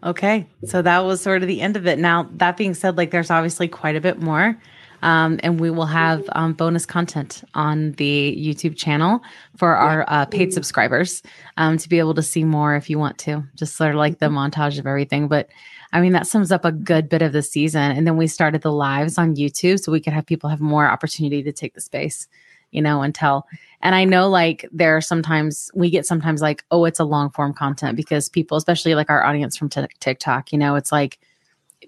Okay. 0.03 0.47
So 0.65 0.81
that 0.81 0.99
was 0.99 1.21
sort 1.21 1.41
of 1.41 1.47
the 1.47 1.61
end 1.61 1.77
of 1.77 1.87
it. 1.87 1.99
Now, 1.99 2.27
that 2.33 2.57
being 2.57 2.73
said, 2.73 2.97
like 2.97 3.11
there's 3.11 3.31
obviously 3.31 3.67
quite 3.67 3.95
a 3.95 4.01
bit 4.01 4.19
more. 4.19 4.57
Um, 5.03 5.39
and 5.41 5.59
we 5.59 5.71
will 5.71 5.87
have 5.87 6.23
um, 6.33 6.53
bonus 6.53 6.85
content 6.85 7.43
on 7.55 7.93
the 7.93 8.37
YouTube 8.39 8.77
channel 8.77 9.21
for 9.57 9.75
our 9.75 10.05
uh, 10.07 10.25
paid 10.25 10.53
subscribers 10.53 11.23
um, 11.57 11.77
to 11.77 11.89
be 11.89 11.97
able 11.97 12.13
to 12.13 12.21
see 12.21 12.43
more 12.43 12.75
if 12.75 12.87
you 12.87 12.99
want 12.99 13.17
to, 13.19 13.43
just 13.55 13.75
sort 13.75 13.91
of 13.91 13.95
like 13.95 14.19
the 14.19 14.27
montage 14.27 14.77
of 14.77 14.85
everything. 14.85 15.27
But 15.27 15.49
I 15.93 16.01
mean, 16.01 16.13
that 16.13 16.27
sums 16.27 16.51
up 16.51 16.63
a 16.63 16.71
good 16.71 17.09
bit 17.09 17.21
of 17.21 17.33
the 17.33 17.41
season. 17.41 17.91
And 17.91 18.07
then 18.07 18.17
we 18.17 18.27
started 18.27 18.61
the 18.61 18.71
lives 18.71 19.17
on 19.17 19.35
YouTube 19.35 19.79
so 19.79 19.91
we 19.91 19.99
could 19.99 20.13
have 20.13 20.25
people 20.25 20.49
have 20.49 20.61
more 20.61 20.87
opportunity 20.87 21.43
to 21.43 21.51
take 21.51 21.73
the 21.73 21.81
space, 21.81 22.27
you 22.71 22.81
know, 22.81 23.01
and 23.01 23.13
tell. 23.13 23.47
And 23.81 23.93
I 23.93 24.05
know 24.05 24.29
like 24.29 24.65
there 24.71 24.95
are 24.95 25.01
sometimes 25.01 25.69
we 25.73 25.89
get 25.89 26.05
sometimes 26.05 26.41
like, 26.41 26.63
oh, 26.71 26.85
it's 26.85 26.99
a 26.99 27.03
long 27.03 27.29
form 27.31 27.53
content 27.53 27.97
because 27.97 28.29
people, 28.29 28.57
especially 28.57 28.95
like 28.95 29.09
our 29.09 29.23
audience 29.23 29.57
from 29.57 29.69
Tik- 29.69 29.99
TikTok, 29.99 30.53
you 30.53 30.57
know, 30.57 30.75
it's 30.75 30.91
like, 30.91 31.19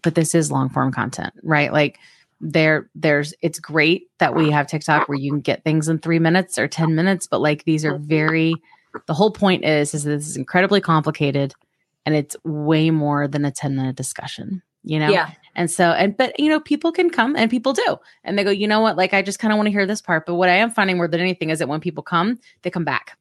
but 0.02 0.16
this 0.16 0.36
is 0.36 0.52
long 0.52 0.70
form 0.70 0.92
content, 0.92 1.34
right? 1.44 1.72
Like 1.72 2.00
there, 2.42 2.90
there's, 2.96 3.34
it's 3.42 3.60
great 3.60 4.10
that 4.18 4.36
we 4.36 4.52
have 4.52 4.68
TikTok 4.68 5.08
where 5.08 5.18
you 5.18 5.32
can 5.32 5.40
get 5.40 5.64
things 5.64 5.88
in 5.88 6.00
three 6.00 6.20
minutes 6.20 6.58
or 6.58 6.68
10 6.68 6.94
minutes, 6.94 7.26
but 7.26 7.40
like 7.40 7.64
these 7.64 7.86
are 7.86 7.98
very, 7.98 8.54
the 9.06 9.14
whole 9.14 9.32
point 9.32 9.64
is, 9.64 9.94
is 9.94 10.04
this 10.04 10.28
is 10.28 10.36
incredibly 10.36 10.82
complicated 10.82 11.54
and 12.06 12.16
it's 12.16 12.36
way 12.44 12.90
more 12.90 13.28
than 13.28 13.46
a 13.46 13.52
10 13.52 13.76
minute 13.76 13.96
discussion, 13.96 14.62
you 14.84 15.00
know? 15.00 15.10
Yeah. 15.10 15.32
And 15.56 15.70
so, 15.70 15.92
and, 15.92 16.16
but, 16.18 16.38
you 16.40 16.50
know, 16.50 16.60
people 16.60 16.92
can 16.92 17.10
come 17.10 17.36
and 17.36 17.50
people 17.50 17.74
do. 17.74 17.98
And 18.24 18.38
they 18.38 18.44
go, 18.44 18.50
you 18.50 18.68
know 18.68 18.82
what? 18.82 18.98
Like, 18.98 19.14
I 19.14 19.22
just 19.22 19.40
kind 19.40 19.52
of 19.52 19.58
want 19.58 19.68
to 19.68 19.72
hear 19.72 19.86
this 19.86 20.02
part. 20.02 20.26
But 20.26 20.36
what 20.36 20.50
I 20.50 20.56
am 20.56 20.72
finding 20.72 20.98
more 20.98 21.08
than 21.08 21.20
anything 21.20 21.50
is 21.50 21.60
that 21.60 21.68
when 21.68 21.80
people 21.80 22.04
come, 22.04 22.40
they 22.64 22.70
come 22.70 22.86
back. 22.86 23.18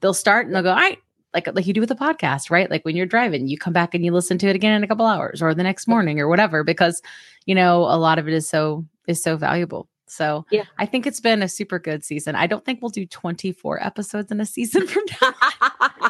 They'll 0.00 0.14
start 0.14 0.46
and 0.46 0.54
they'll 0.54 0.62
go, 0.62 0.70
all 0.70 0.76
right, 0.76 0.98
like, 1.32 1.46
like 1.54 1.66
you 1.66 1.72
do 1.72 1.80
with 1.80 1.90
a 1.90 1.96
podcast, 1.96 2.50
right? 2.50 2.70
Like 2.70 2.84
when 2.84 2.96
you're 2.96 3.06
driving, 3.06 3.46
you 3.46 3.56
come 3.56 3.72
back 3.72 3.94
and 3.94 4.04
you 4.04 4.12
listen 4.12 4.38
to 4.38 4.48
it 4.48 4.56
again 4.56 4.74
in 4.74 4.82
a 4.82 4.88
couple 4.88 5.06
hours 5.06 5.40
or 5.40 5.54
the 5.54 5.62
next 5.62 5.86
morning 5.86 6.18
or 6.18 6.28
whatever, 6.28 6.64
because, 6.64 7.02
you 7.46 7.54
know, 7.54 7.82
a 7.82 7.96
lot 7.96 8.18
of 8.18 8.26
it 8.26 8.34
is 8.34 8.48
so, 8.48 8.84
is 9.06 9.22
so 9.22 9.36
valuable. 9.36 9.88
So 10.10 10.44
yeah, 10.50 10.64
I 10.76 10.86
think 10.86 11.06
it's 11.06 11.20
been 11.20 11.40
a 11.40 11.48
super 11.48 11.78
good 11.78 12.04
season. 12.04 12.34
I 12.34 12.48
don't 12.48 12.64
think 12.64 12.82
we'll 12.82 12.90
do 12.90 13.06
24 13.06 13.84
episodes 13.84 14.32
in 14.32 14.40
a 14.40 14.46
season 14.46 14.88
from 14.88 15.04
now. 15.22 15.34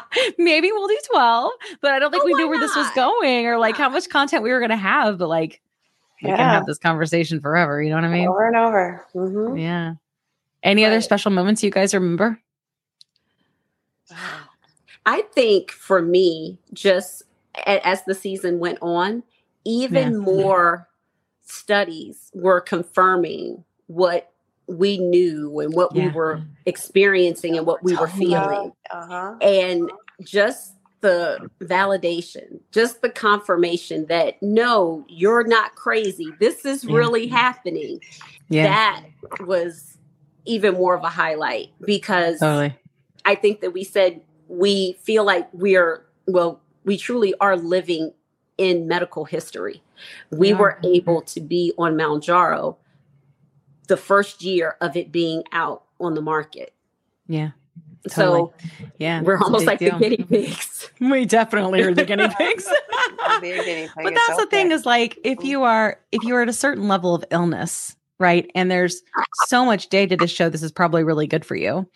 Maybe 0.37 0.71
we'll 0.71 0.87
do 0.87 0.97
12, 1.11 1.51
but 1.81 1.91
I 1.91 1.99
don't 1.99 2.11
think 2.11 2.23
we 2.23 2.33
knew 2.33 2.47
where 2.47 2.59
this 2.59 2.75
was 2.75 2.89
going 2.95 3.45
or 3.47 3.57
like 3.57 3.77
how 3.77 3.89
much 3.89 4.09
content 4.09 4.43
we 4.43 4.51
were 4.51 4.59
going 4.59 4.69
to 4.71 4.75
have. 4.75 5.17
But 5.17 5.29
like, 5.29 5.61
we 6.21 6.29
can 6.29 6.37
have 6.37 6.65
this 6.65 6.77
conversation 6.77 7.39
forever. 7.41 7.81
You 7.81 7.89
know 7.89 7.95
what 7.95 8.05
I 8.05 8.09
mean? 8.09 8.27
Over 8.27 8.47
and 8.47 8.55
over. 8.55 9.05
Mhm. 9.15 9.59
Yeah. 9.59 9.93
Any 10.63 10.85
other 10.85 11.01
special 11.01 11.31
moments 11.31 11.63
you 11.63 11.71
guys 11.71 11.93
remember? 11.93 12.39
I 15.05 15.21
think 15.33 15.71
for 15.71 16.01
me, 16.01 16.59
just 16.73 17.23
a- 17.55 17.85
as 17.85 18.03
the 18.05 18.13
season 18.13 18.59
went 18.59 18.77
on, 18.81 19.23
even 19.65 20.11
Yeah. 20.13 20.17
more 20.19 20.87
studies 21.43 22.31
were 22.33 22.61
confirming 22.61 23.63
what 23.87 24.30
we 24.77 24.97
knew 24.97 25.59
and 25.59 25.73
what 25.73 25.93
we 25.93 26.07
were 26.09 26.41
experiencing 26.65 27.57
and 27.57 27.65
what 27.65 27.83
we 27.83 27.95
were 27.95 28.07
feeling. 28.07 28.71
Uh-huh. 28.89 29.35
And 29.41 29.91
just 30.23 30.73
the 31.01 31.49
validation, 31.59 32.59
just 32.71 33.01
the 33.01 33.09
confirmation 33.09 34.05
that 34.07 34.41
no, 34.41 35.05
you're 35.09 35.43
not 35.45 35.75
crazy. 35.75 36.27
This 36.39 36.65
is 36.65 36.83
Yeah. 36.83 36.95
really 36.95 37.27
happening. 37.27 38.01
Yeah. 38.49 38.67
That 38.67 39.03
was 39.47 39.97
even 40.45 40.75
more 40.75 40.95
of 40.95 41.03
a 41.03 41.09
highlight 41.09 41.69
because 41.81 42.39
Totally. 42.39 42.75
I 43.25 43.35
think 43.35 43.61
that 43.61 43.71
we 43.71 43.83
said 43.83 44.21
we 44.47 44.93
feel 45.01 45.23
like 45.23 45.47
we're 45.53 46.05
well, 46.27 46.61
we 46.85 46.97
truly 46.97 47.33
are 47.41 47.57
living 47.57 48.13
in 48.57 48.87
medical 48.87 49.25
history. 49.25 49.81
We 50.29 50.37
We 50.37 50.53
were 50.53 50.79
able 50.83 51.21
to 51.23 51.41
be 51.41 51.73
on 51.77 51.95
Mounjaro 51.95 52.75
the 53.91 53.97
first 53.97 54.41
year 54.41 54.77
of 54.79 54.95
it 54.95 55.11
being 55.11 55.43
out 55.51 55.83
on 55.99 56.13
the 56.13 56.21
market. 56.21 56.73
Yeah. 57.27 57.49
So 58.07 58.53
yeah, 58.97 59.21
we're 59.21 59.37
almost 59.37 59.65
like 59.65 59.79
deal. 59.79 59.99
the 59.99 60.09
guinea 60.09 60.23
pigs. 60.23 60.89
We 61.01 61.25
definitely 61.25 61.81
are 61.81 61.93
the 61.93 62.05
guinea 62.05 62.29
pigs. 62.37 62.65
Guinea 63.41 63.63
pig 63.63 63.89
but 63.95 64.13
that's 64.13 64.37
the 64.37 64.47
thing 64.49 64.69
yeah. 64.69 64.75
is 64.75 64.85
like 64.85 65.19
if 65.25 65.43
you 65.43 65.63
are 65.63 65.99
if 66.13 66.23
you 66.23 66.35
are 66.35 66.41
at 66.43 66.49
a 66.49 66.53
certain 66.53 66.87
level 66.87 67.13
of 67.13 67.25
illness 67.31 67.95
right 68.19 68.49
and 68.55 68.69
there's 68.71 69.01
so 69.47 69.65
much 69.65 69.89
data 69.89 70.15
to 70.15 70.27
show 70.27 70.47
this 70.47 70.63
is 70.63 70.71
probably 70.71 71.03
really 71.03 71.27
good 71.27 71.43
for 71.43 71.55
you 71.55 71.87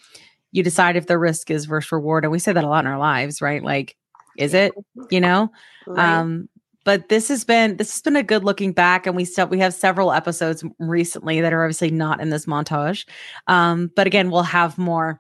you 0.52 0.64
decide 0.64 0.96
if 0.96 1.08
the 1.08 1.18
risk 1.18 1.52
is 1.52 1.66
versus 1.66 1.92
reward 1.92 2.24
and 2.26 2.32
we 2.32 2.40
say 2.40 2.52
that 2.52 2.64
a 2.64 2.68
lot 2.68 2.84
in 2.86 2.92
our 2.92 2.98
lives 2.98 3.42
right 3.42 3.64
like 3.64 3.96
is 4.38 4.54
it 4.54 4.74
you 5.12 5.22
know 5.22 5.52
Right. 5.88 6.20
um 6.20 6.50
but 6.86 7.10
this 7.10 7.28
has 7.28 7.44
been 7.44 7.76
this 7.76 7.92
has 7.92 8.02
been 8.02 8.16
a 8.16 8.24
good 8.24 8.46
looking 8.46 8.72
back 8.72 9.06
and 9.06 9.16
we 9.16 9.26
still 9.26 9.48
we 9.48 9.60
have 9.60 9.74
several 9.74 10.14
episodes 10.14 10.64
recently 10.80 11.42
that 11.42 11.52
are 11.52 11.64
obviously 11.64 11.92
not 11.92 12.22
in 12.22 12.30
this 12.30 12.46
montage. 12.46 13.06
Um 13.48 13.92
but 13.96 14.08
again 14.08 14.32
we'll 14.32 14.44
have 14.44 14.78
more. 14.78 15.20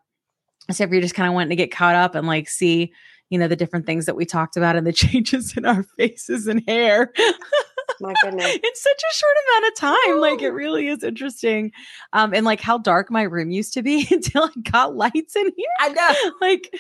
So 0.72 0.84
if 0.84 0.91
you're 0.91 1.01
just 1.01 1.16
kind 1.16 1.28
of 1.28 1.34
wanting 1.34 1.49
to 1.49 1.55
get 1.57 1.72
caught 1.72 1.95
up 1.95 2.16
and 2.16 2.26
like 2.26 2.47
see 2.47 2.93
you 3.30 3.39
know 3.39 3.47
the 3.47 3.55
different 3.55 3.86
things 3.86 4.05
that 4.05 4.16
we 4.16 4.26
talked 4.26 4.55
about 4.55 4.76
and 4.78 4.88
the 4.88 4.93
changes 5.03 5.57
in 5.57 5.66
our 5.66 5.84
faces 5.97 6.47
and 6.47 6.63
hair 6.68 7.11
My 8.01 8.13
goodness. 8.21 8.45
in 8.63 8.75
such 8.75 9.01
a 9.11 9.15
short 9.15 9.35
amount 9.49 9.67
of 9.71 9.75
time 9.75 10.19
like 10.19 10.41
it 10.41 10.49
really 10.51 10.87
is 10.87 11.03
interesting 11.03 11.71
um 12.13 12.33
and 12.33 12.45
like 12.45 12.61
how 12.61 12.77
dark 12.77 13.09
my 13.09 13.23
room 13.23 13.51
used 13.51 13.73
to 13.73 13.81
be 13.83 14.07
until 14.11 14.43
i 14.43 14.59
got 14.69 14.95
lights 14.95 15.35
in 15.35 15.51
here 15.55 15.65
i 15.79 15.89
know 15.89 16.31
like 16.41 16.75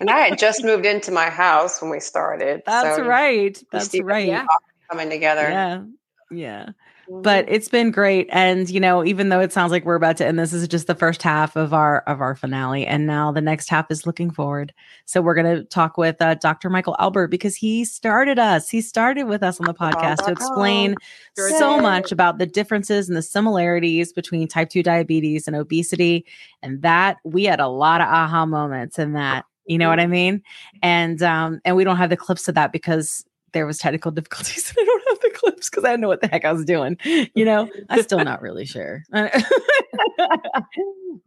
And 0.00 0.10
I 0.10 0.28
had 0.28 0.38
just 0.38 0.64
moved 0.64 0.86
into 0.86 1.10
my 1.10 1.28
house 1.28 1.82
when 1.82 1.90
we 1.90 2.00
started. 2.00 2.62
that's 2.66 2.96
so 2.96 3.04
right 3.04 3.60
that's 3.72 3.98
right 4.00 4.28
it 4.28 4.46
coming 4.90 5.10
together. 5.10 5.48
yeah 5.48 5.82
yeah 6.30 6.70
but 7.10 7.44
it's 7.48 7.68
been 7.68 7.90
great. 7.90 8.28
And 8.30 8.68
you 8.68 8.80
know 8.80 9.04
even 9.04 9.28
though 9.28 9.40
it 9.40 9.52
sounds 9.52 9.72
like 9.72 9.84
we're 9.84 9.94
about 9.94 10.16
to 10.18 10.26
end 10.26 10.38
this, 10.38 10.52
is 10.52 10.66
just 10.68 10.86
the 10.86 10.94
first 10.94 11.22
half 11.22 11.56
of 11.56 11.72
our 11.72 12.00
of 12.00 12.20
our 12.20 12.34
finale. 12.34 12.86
And 12.86 13.06
now 13.06 13.32
the 13.32 13.40
next 13.40 13.68
half 13.68 13.90
is 13.90 14.06
looking 14.06 14.30
forward. 14.30 14.72
So 15.06 15.22
we're 15.22 15.34
going 15.34 15.56
to 15.56 15.64
talk 15.64 15.96
with 15.96 16.20
uh, 16.20 16.34
dr 16.34 16.68
michael 16.68 16.96
albert 16.98 17.28
because 17.28 17.56
he 17.56 17.84
started 17.84 18.38
us. 18.38 18.68
He 18.68 18.80
started 18.80 19.24
with 19.24 19.42
us 19.42 19.58
on 19.60 19.66
the 19.66 19.74
podcast 19.74 20.24
to 20.26 20.32
explain 20.32 20.94
so 21.36 21.76
Yay. 21.76 21.82
much 21.82 22.12
about 22.12 22.38
the 22.38 22.46
differences 22.46 23.08
and 23.08 23.16
the 23.16 23.22
similarities 23.22 24.12
between 24.12 24.46
type 24.48 24.70
2 24.70 24.82
diabetes 24.82 25.46
and 25.46 25.56
obesity. 25.56 26.26
And 26.62 26.82
that 26.82 27.18
we 27.24 27.44
had 27.44 27.60
a 27.60 27.68
lot 27.68 28.00
of 28.00 28.08
aha 28.08 28.46
moments 28.46 28.98
in 28.98 29.12
that. 29.14 29.44
You 29.66 29.76
know 29.76 29.90
what 29.90 30.00
i 30.00 30.06
mean? 30.06 30.42
And 30.82 31.22
um 31.22 31.60
and 31.64 31.76
we 31.76 31.84
don't 31.84 31.98
have 31.98 32.10
the 32.10 32.16
clips 32.16 32.48
of 32.48 32.54
that 32.54 32.72
because 32.72 33.24
there 33.52 33.66
was 33.66 33.78
technical 33.78 34.10
difficulties 34.18 34.72
and 34.76 34.76
i 34.82 34.84
don't 34.84 35.08
have 35.08 35.20
the 35.20 35.30
clips 35.38 35.70
because 35.70 35.84
i 35.84 35.88
didn't 35.88 36.00
know 36.00 36.08
what 36.08 36.20
the 36.20 36.28
heck 36.28 36.44
i 36.44 36.52
was 36.52 36.64
doing 36.64 36.96
you 37.04 37.44
know 37.44 37.68
i'm 37.88 38.02
still 38.02 38.22
not 38.24 38.42
really 38.42 38.64
sure 38.64 39.02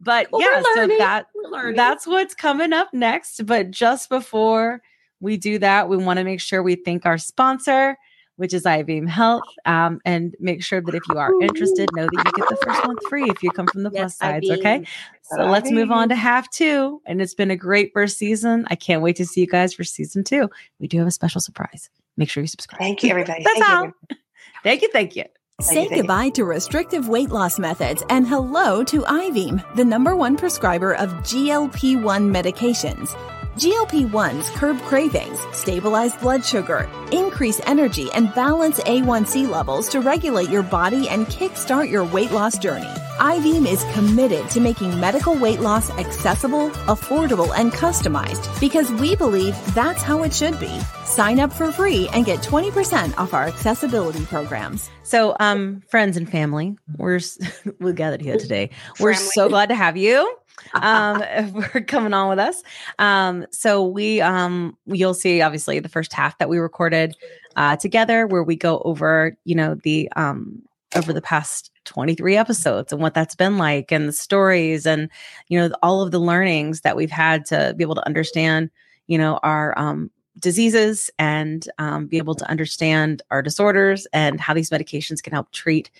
but 0.00 0.28
Well, 0.30 0.40
yeah 0.40 0.62
so 0.74 0.86
that 0.98 1.26
that's 1.74 2.06
what's 2.06 2.34
coming 2.34 2.72
up 2.72 2.92
next 2.92 3.44
but 3.46 3.70
just 3.70 4.08
before 4.08 4.82
we 5.20 5.36
do 5.36 5.58
that 5.58 5.88
we 5.88 5.96
want 5.96 6.18
to 6.18 6.24
make 6.24 6.40
sure 6.40 6.62
we 6.62 6.74
thank 6.76 7.06
our 7.06 7.18
sponsor 7.18 7.96
which 8.36 8.54
is 8.54 8.64
Ivim 8.64 9.08
Health. 9.08 9.44
Um, 9.66 10.00
and 10.04 10.34
make 10.40 10.64
sure 10.64 10.80
that 10.80 10.94
if 10.94 11.02
you 11.08 11.18
are 11.18 11.30
interested, 11.42 11.88
know 11.94 12.06
that 12.06 12.12
you 12.12 12.32
get 12.32 12.48
the 12.48 12.56
first 12.64 12.84
month 12.84 12.98
free 13.08 13.30
if 13.30 13.42
you 13.42 13.50
come 13.50 13.66
from 13.66 13.82
the 13.82 13.90
plus 13.90 14.16
sides. 14.16 14.50
Okay. 14.50 14.80
Ivim. 14.80 14.86
So 15.22 15.44
let's 15.44 15.70
move 15.70 15.90
on 15.90 16.08
to 16.08 16.14
half 16.16 16.50
two. 16.50 17.00
And 17.06 17.22
it's 17.22 17.34
been 17.34 17.50
a 17.50 17.56
great 17.56 17.92
first 17.92 18.18
season. 18.18 18.66
I 18.68 18.74
can't 18.74 19.02
wait 19.02 19.16
to 19.16 19.26
see 19.26 19.42
you 19.42 19.46
guys 19.46 19.74
for 19.74 19.84
season 19.84 20.24
two. 20.24 20.50
We 20.78 20.88
do 20.88 20.98
have 20.98 21.06
a 21.06 21.12
special 21.12 21.40
surprise. 21.40 21.88
Make 22.16 22.30
sure 22.30 22.42
you 22.42 22.48
subscribe. 22.48 22.78
Thank 22.78 23.02
you, 23.02 23.10
everybody. 23.10 23.42
That's 23.44 23.58
Thank 23.58 23.68
you. 23.68 23.74
all. 23.74 24.18
Thank 24.62 24.82
you. 24.82 24.88
Thank 24.92 25.16
you. 25.16 25.24
Say 25.60 25.88
goodbye 25.88 26.30
to 26.30 26.44
restrictive 26.44 27.08
weight 27.08 27.30
loss 27.30 27.58
methods 27.58 28.02
and 28.10 28.26
hello 28.26 28.82
to 28.84 29.02
Ivim, 29.02 29.62
the 29.76 29.84
number 29.84 30.16
one 30.16 30.36
prescriber 30.36 30.94
of 30.94 31.10
GLP 31.22 32.02
1 32.02 32.32
medications. 32.32 33.16
GLP 33.56 34.08
1s 34.08 34.48
curb 34.54 34.80
cravings, 34.80 35.38
stabilize 35.52 36.16
blood 36.16 36.42
sugar, 36.42 36.88
increase 37.12 37.60
energy, 37.66 38.10
and 38.14 38.34
balance 38.34 38.80
A1C 38.80 39.46
levels 39.46 39.90
to 39.90 40.00
regulate 40.00 40.48
your 40.48 40.62
body 40.62 41.06
and 41.10 41.26
kickstart 41.26 41.90
your 41.90 42.02
weight 42.02 42.30
loss 42.30 42.56
journey. 42.56 42.88
Ivim 43.18 43.70
is 43.70 43.84
committed 43.92 44.48
to 44.50 44.60
making 44.60 44.98
medical 44.98 45.34
weight 45.34 45.60
loss 45.60 45.90
accessible, 45.90 46.70
affordable, 46.88 47.54
and 47.54 47.70
customized 47.72 48.58
because 48.58 48.90
we 48.92 49.16
believe 49.16 49.54
that's 49.74 50.02
how 50.02 50.22
it 50.22 50.32
should 50.32 50.58
be. 50.58 50.80
Sign 51.04 51.38
up 51.38 51.52
for 51.52 51.70
free 51.70 52.08
and 52.14 52.24
get 52.24 52.40
20% 52.40 53.18
off 53.18 53.34
our 53.34 53.44
accessibility 53.44 54.24
programs. 54.24 54.88
So, 55.02 55.36
um, 55.38 55.82
friends 55.88 56.16
and 56.16 56.28
family, 56.28 56.78
we're 56.96 57.20
we're 57.80 57.92
gathered 57.92 58.22
here 58.22 58.38
today. 58.38 58.70
We're 58.98 59.12
so 59.12 59.50
glad 59.50 59.68
to 59.68 59.74
have 59.74 59.98
you. 59.98 60.38
Um, 60.74 61.22
for 61.70 61.80
coming 61.80 62.14
on 62.14 62.28
with 62.28 62.38
us. 62.38 62.62
Um, 62.98 63.46
so 63.50 63.84
we, 63.84 64.20
um, 64.20 64.76
you'll 64.86 65.14
see 65.14 65.40
obviously 65.42 65.78
the 65.80 65.88
first 65.88 66.12
half 66.12 66.38
that 66.38 66.48
we 66.48 66.58
recorded 66.58 67.14
uh, 67.56 67.76
together, 67.76 68.26
where 68.26 68.42
we 68.42 68.56
go 68.56 68.80
over, 68.84 69.36
you 69.44 69.54
know, 69.54 69.74
the 69.82 70.10
um, 70.16 70.62
over 70.94 71.12
the 71.12 71.22
past 71.22 71.70
23 71.84 72.36
episodes 72.36 72.92
and 72.92 73.00
what 73.00 73.14
that's 73.14 73.34
been 73.34 73.58
like, 73.58 73.90
and 73.92 74.08
the 74.08 74.12
stories, 74.12 74.86
and 74.86 75.08
you 75.48 75.58
know, 75.58 75.74
all 75.82 76.02
of 76.02 76.10
the 76.10 76.20
learnings 76.20 76.82
that 76.82 76.96
we've 76.96 77.10
had 77.10 77.44
to 77.46 77.74
be 77.76 77.84
able 77.84 77.94
to 77.94 78.06
understand, 78.06 78.70
you 79.06 79.18
know, 79.18 79.38
our 79.42 79.78
um, 79.78 80.10
diseases 80.38 81.10
and 81.18 81.68
um, 81.78 82.06
be 82.06 82.18
able 82.18 82.34
to 82.34 82.48
understand 82.48 83.22
our 83.30 83.42
disorders 83.42 84.06
and 84.12 84.40
how 84.40 84.54
these 84.54 84.70
medications 84.70 85.22
can 85.22 85.32
help 85.32 85.50
treat 85.52 85.90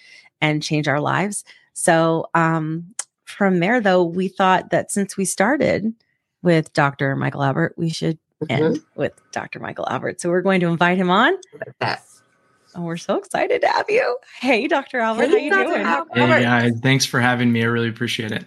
and 0.40 0.62
change 0.62 0.88
our 0.88 1.00
lives. 1.00 1.44
So, 1.74 2.26
um, 2.34 2.94
from 3.32 3.60
there, 3.60 3.80
though, 3.80 4.04
we 4.04 4.28
thought 4.28 4.70
that 4.70 4.90
since 4.90 5.16
we 5.16 5.24
started 5.24 5.92
with 6.42 6.72
Dr. 6.72 7.16
Michael 7.16 7.42
Albert, 7.42 7.74
we 7.76 7.88
should 7.90 8.18
end 8.50 8.80
with 8.96 9.12
Dr. 9.32 9.60
Michael 9.60 9.88
Albert. 9.88 10.20
So, 10.20 10.28
we're 10.28 10.42
going 10.42 10.60
to 10.60 10.66
invite 10.66 10.98
him 10.98 11.10
on. 11.10 11.34
And 12.74 12.84
we're 12.84 12.96
so 12.96 13.16
excited 13.16 13.60
to 13.62 13.68
have 13.68 13.86
you. 13.88 14.16
Hey, 14.40 14.66
Dr. 14.66 14.98
Albert, 15.00 15.28
how 15.28 15.36
you 15.36 15.50
doing? 15.50 15.84
Hey 16.14 16.42
guys, 16.42 16.72
thanks 16.80 17.04
for 17.04 17.20
having 17.20 17.52
me. 17.52 17.62
I 17.62 17.66
really 17.66 17.88
appreciate 17.88 18.32
it. 18.32 18.46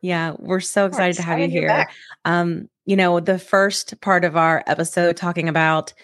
Yeah, 0.00 0.34
we're 0.38 0.60
so 0.60 0.86
excited 0.86 1.16
to 1.16 1.22
have 1.22 1.38
you 1.38 1.46
excited 1.46 1.62
you're 1.62 1.74
here. 1.74 1.86
Um, 2.24 2.68
you 2.84 2.96
know, 2.96 3.18
the 3.20 3.38
first 3.38 4.00
part 4.00 4.24
of 4.24 4.36
our 4.36 4.62
episode 4.66 5.16
talking 5.16 5.48
about, 5.48 5.94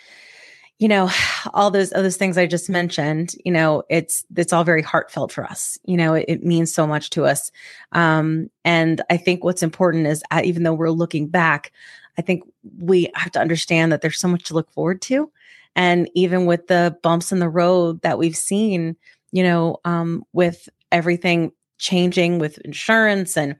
you 0.79 0.87
know, 0.87 1.11
all 1.55 1.71
those 1.71 1.91
those 1.91 2.17
things 2.17 2.39
I 2.39 2.47
just 2.47 2.71
mentioned, 2.71 3.35
you 3.45 3.53
know, 3.53 3.83
it's 3.91 4.25
it's 4.37 4.53
all 4.53 4.65
very 4.65 4.83
heartfelt 4.83 5.33
for 5.33 5.45
us. 5.45 5.77
You 5.85 5.97
know, 5.97 6.15
it, 6.15 6.25
it 6.29 6.45
means 6.45 6.73
so 6.73 6.87
much 6.87 7.11
to 7.11 7.25
us. 7.25 7.51
Um, 7.93 8.49
and 8.65 9.01
I 9.11 9.17
think 9.17 9.43
what's 9.43 9.63
important 9.63 10.07
is 10.07 10.23
uh, 10.31 10.41
even 10.45 10.63
though 10.63 10.75
we're 10.75 10.91
looking 10.91 11.27
back, 11.27 11.73
I 12.17 12.23
think 12.23 12.45
we 12.79 13.11
have 13.15 13.33
to 13.33 13.41
understand 13.41 13.91
that 13.93 14.03
there's 14.03 14.21
so 14.21 14.29
much 14.29 14.45
to 14.45 14.55
look 14.55 14.71
forward 14.71 15.03
to. 15.03 15.31
And 15.75 16.09
even 16.15 16.47
with 16.47 16.67
the 16.69 16.97
bumps 17.03 17.33
in 17.33 17.39
the 17.41 17.49
road 17.49 18.01
that 18.03 18.19
we've 18.19 18.37
seen, 18.37 18.97
you 19.33 19.43
know, 19.43 19.79
um, 19.85 20.25
with 20.33 20.69
everything 20.91 21.53
changing 21.79 22.39
with 22.39 22.59
insurance 22.59 23.37
and 23.37 23.57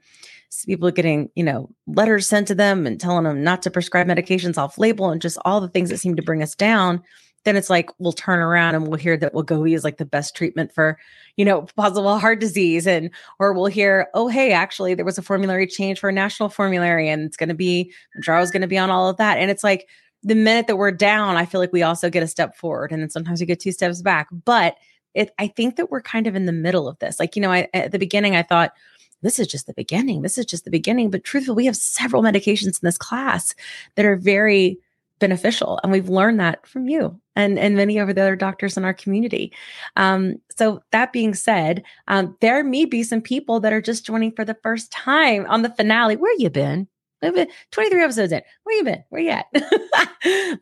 people 0.65 0.91
getting, 0.91 1.29
you 1.35 1.43
know, 1.43 1.69
letters 1.87 2.27
sent 2.27 2.47
to 2.47 2.55
them 2.55 2.87
and 2.87 2.99
telling 2.99 3.23
them 3.23 3.43
not 3.43 3.61
to 3.63 3.71
prescribe 3.71 4.07
medications 4.07 4.57
off 4.57 4.77
label 4.77 5.09
and 5.09 5.21
just 5.21 5.37
all 5.45 5.61
the 5.61 5.69
things 5.69 5.89
that 5.89 5.99
seem 5.99 6.15
to 6.15 6.21
bring 6.21 6.41
us 6.41 6.55
down, 6.55 7.01
then 7.45 7.55
it's 7.55 7.69
like 7.69 7.89
we'll 7.99 8.11
turn 8.11 8.39
around 8.39 8.75
and 8.75 8.87
we'll 8.87 8.99
hear 8.99 9.15
that 9.17 9.33
Wegovy 9.33 9.73
is 9.73 9.83
like 9.83 9.97
the 9.97 10.05
best 10.05 10.35
treatment 10.35 10.73
for, 10.73 10.97
you 11.37 11.45
know, 11.45 11.61
possible 11.75 12.17
heart 12.19 12.39
disease. 12.39 12.87
And 12.87 13.09
or 13.39 13.53
we'll 13.53 13.67
hear, 13.67 14.07
oh, 14.13 14.27
hey, 14.27 14.51
actually 14.51 14.93
there 14.93 15.05
was 15.05 15.17
a 15.17 15.23
formulary 15.23 15.67
change 15.67 15.99
for 15.99 16.09
a 16.09 16.13
national 16.13 16.49
formulary 16.49 17.09
and 17.09 17.23
it's 17.23 17.37
gonna 17.37 17.53
be 17.53 17.93
Mounjaro's 18.17 18.51
gonna 18.51 18.67
be 18.67 18.77
on 18.77 18.89
all 18.89 19.09
of 19.09 19.17
that. 19.17 19.37
And 19.37 19.49
it's 19.49 19.63
like 19.63 19.87
the 20.23 20.35
minute 20.35 20.67
that 20.67 20.75
we're 20.75 20.91
down, 20.91 21.37
I 21.37 21.45
feel 21.45 21.61
like 21.61 21.71
we 21.71 21.83
also 21.83 22.09
get 22.09 22.23
a 22.23 22.27
step 22.27 22.55
forward. 22.55 22.91
And 22.91 23.01
then 23.01 23.09
sometimes 23.09 23.39
we 23.39 23.45
get 23.45 23.59
two 23.59 23.71
steps 23.71 24.01
back. 24.01 24.27
But 24.31 24.75
it 25.13 25.31
I 25.39 25.47
think 25.47 25.75
that 25.77 25.89
we're 25.89 26.01
kind 26.01 26.27
of 26.27 26.35
in 26.35 26.45
the 26.45 26.51
middle 26.51 26.87
of 26.87 26.99
this. 26.99 27.19
Like, 27.19 27.35
you 27.35 27.41
know, 27.41 27.51
I 27.51 27.67
at 27.73 27.91
the 27.91 27.99
beginning 27.99 28.35
I 28.35 28.43
thought 28.43 28.73
this 29.21 29.39
is 29.39 29.47
just 29.47 29.67
the 29.67 29.73
beginning. 29.73 30.21
This 30.21 30.37
is 30.37 30.45
just 30.45 30.65
the 30.65 30.71
beginning. 30.71 31.11
But 31.11 31.23
truthfully, 31.23 31.55
we 31.55 31.65
have 31.65 31.75
several 31.75 32.23
medications 32.23 32.81
in 32.81 32.81
this 32.83 32.97
class 32.97 33.55
that 33.95 34.05
are 34.05 34.15
very 34.15 34.79
beneficial. 35.19 35.79
And 35.83 35.91
we've 35.91 36.09
learned 36.09 36.39
that 36.39 36.65
from 36.65 36.87
you 36.87 37.19
and, 37.35 37.59
and 37.59 37.75
many 37.75 37.97
of 37.97 38.07
the 38.07 38.21
other 38.21 38.35
doctors 38.35 38.77
in 38.77 38.85
our 38.85 38.93
community. 38.93 39.51
Um, 39.97 40.35
so 40.55 40.81
that 40.91 41.13
being 41.13 41.33
said, 41.33 41.83
um, 42.07 42.35
there 42.41 42.63
may 42.63 42.85
be 42.85 43.03
some 43.03 43.21
people 43.21 43.59
that 43.59 43.73
are 43.73 43.81
just 43.81 44.05
joining 44.05 44.31
for 44.31 44.45
the 44.45 44.57
first 44.63 44.91
time 44.91 45.45
on 45.47 45.61
the 45.61 45.69
finale. 45.69 46.15
Where 46.15 46.35
you 46.37 46.49
been? 46.49 46.87
We've 47.21 47.33
been 47.33 47.49
23 47.71 48.01
episodes 48.01 48.31
in. 48.31 48.41
Where 48.63 48.77
you 48.77 48.83
been? 48.85 49.03
Where 49.09 49.21
you 49.21 49.31
at? 49.31 49.47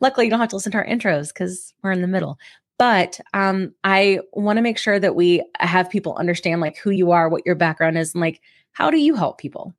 Luckily, 0.00 0.26
you 0.26 0.30
don't 0.30 0.40
have 0.40 0.48
to 0.48 0.56
listen 0.56 0.72
to 0.72 0.78
our 0.78 0.86
intros 0.86 1.28
because 1.28 1.72
we're 1.82 1.92
in 1.92 2.02
the 2.02 2.08
middle. 2.08 2.36
But 2.78 3.20
um, 3.34 3.74
I 3.82 4.20
want 4.32 4.56
to 4.56 4.62
make 4.62 4.78
sure 4.78 4.98
that 5.00 5.16
we 5.16 5.44
have 5.58 5.90
people 5.90 6.16
understand 6.16 6.60
like 6.60 6.76
who 6.78 6.90
you 6.90 7.10
are, 7.10 7.28
what 7.28 7.44
your 7.44 7.56
background 7.56 7.98
is, 7.98 8.14
and 8.14 8.20
like 8.20 8.40
how 8.72 8.90
do 8.90 8.98
you 8.98 9.16
help 9.16 9.38
people? 9.38 9.74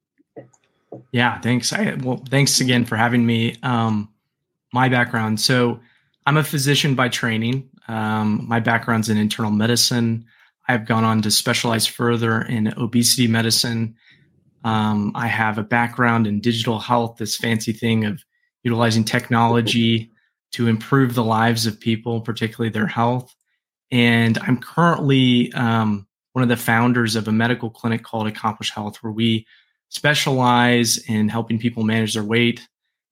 Yeah, 1.12 1.40
thanks. 1.40 1.72
I, 1.72 1.96
well, 2.02 2.22
thanks 2.30 2.60
again 2.60 2.84
for 2.84 2.96
having 2.98 3.26
me. 3.26 3.56
Um, 3.64 4.10
my 4.74 4.90
background. 4.90 5.40
So, 5.40 5.80
I'm 6.26 6.38
a 6.38 6.44
physician 6.44 6.94
by 6.94 7.10
training. 7.10 7.70
Um, 7.88 8.46
my 8.48 8.60
background's 8.60 9.10
in 9.10 9.18
internal 9.18 9.50
medicine. 9.50 10.26
I've 10.68 10.86
gone 10.86 11.04
on 11.04 11.24
to 11.24 11.32
specialize 11.32 11.88
further 11.88 12.44
in 12.44 12.72
obesity 12.78 13.28
medicine. 13.28 13.96
Um, 14.64 15.12
I 15.16 15.26
have 15.26 15.58
a 15.58 15.64
background 15.64 16.28
in 16.28 16.40
digital 16.40 16.78
health, 16.78 17.18
this 17.18 17.36
fancy 17.36 17.72
thing 17.72 18.06
of 18.06 18.24
utilizing 18.62 19.06
technology 19.06 20.12
to 20.52 20.68
improve 20.68 21.14
the 21.14 21.24
lives 21.24 21.66
of 21.66 21.80
people, 21.80 22.22
particularly 22.22 22.70
their 22.70 22.88
health. 22.88 23.36
And 23.92 24.38
I'm 24.40 24.58
currently 24.60 25.52
um, 25.54 26.08
one 26.34 26.44
of 26.44 26.50
the 26.50 26.58
founders 26.58 27.16
of 27.16 27.28
a 27.28 27.32
medical 27.32 27.70
clinic 27.70 28.04
called 28.04 28.28
Accomplish 28.28 28.72
Health, 28.72 28.98
where 29.02 29.12
we 29.12 29.46
specialize 29.90 30.98
in 31.10 31.30
helping 31.30 31.60
people 31.60 31.84
manage 31.84 32.14
their 32.14 32.24
weight. 32.24 32.68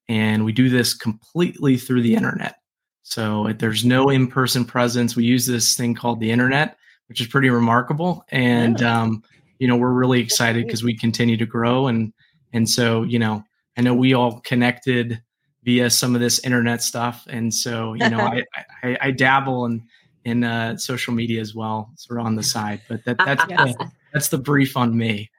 And 0.07 0.45
we 0.45 0.51
do 0.51 0.69
this 0.69 0.93
completely 0.93 1.77
through 1.77 2.01
the 2.01 2.15
internet. 2.15 2.55
So 3.03 3.53
there's 3.57 3.85
no 3.85 4.09
in 4.09 4.27
person 4.27 4.65
presence. 4.65 5.15
We 5.15 5.23
use 5.23 5.45
this 5.45 5.75
thing 5.75 5.95
called 5.95 6.19
the 6.19 6.31
internet, 6.31 6.77
which 7.07 7.21
is 7.21 7.27
pretty 7.27 7.49
remarkable. 7.49 8.23
And, 8.29 8.81
um, 8.81 9.23
you 9.59 9.67
know, 9.67 9.75
we're 9.75 9.91
really 9.91 10.19
excited 10.19 10.65
because 10.65 10.83
we 10.83 10.95
continue 10.95 11.37
to 11.37 11.45
grow. 11.45 11.87
And, 11.87 12.13
and 12.53 12.69
so, 12.69 13.03
you 13.03 13.17
know, 13.17 13.43
I 13.77 13.81
know 13.81 13.93
we 13.93 14.13
all 14.13 14.41
connected 14.41 15.21
via 15.67 15.89
some 15.89 16.15
of 16.15 16.21
this 16.21 16.39
internet 16.45 16.81
stuff. 16.81 17.27
And 17.29 17.53
so, 17.53 17.93
you 17.93 18.09
know, 18.09 18.19
I, 18.21 18.43
I, 18.83 18.97
I 19.01 19.11
dabble 19.11 19.65
in, 19.65 19.83
in 20.23 20.45
uh, 20.45 20.77
social 20.77 21.13
media 21.13 21.41
as 21.41 21.53
well, 21.53 21.91
sort 21.97 22.21
of 22.21 22.25
on 22.25 22.35
the 22.35 22.41
side, 22.43 22.79
but 22.87 23.03
that, 23.03 23.17
that's, 23.17 23.43
Yes. 23.49 23.75
the, 23.75 23.91
that's 24.13 24.29
the 24.29 24.37
brief 24.37 24.77
on 24.77 24.97
me. 24.97 25.29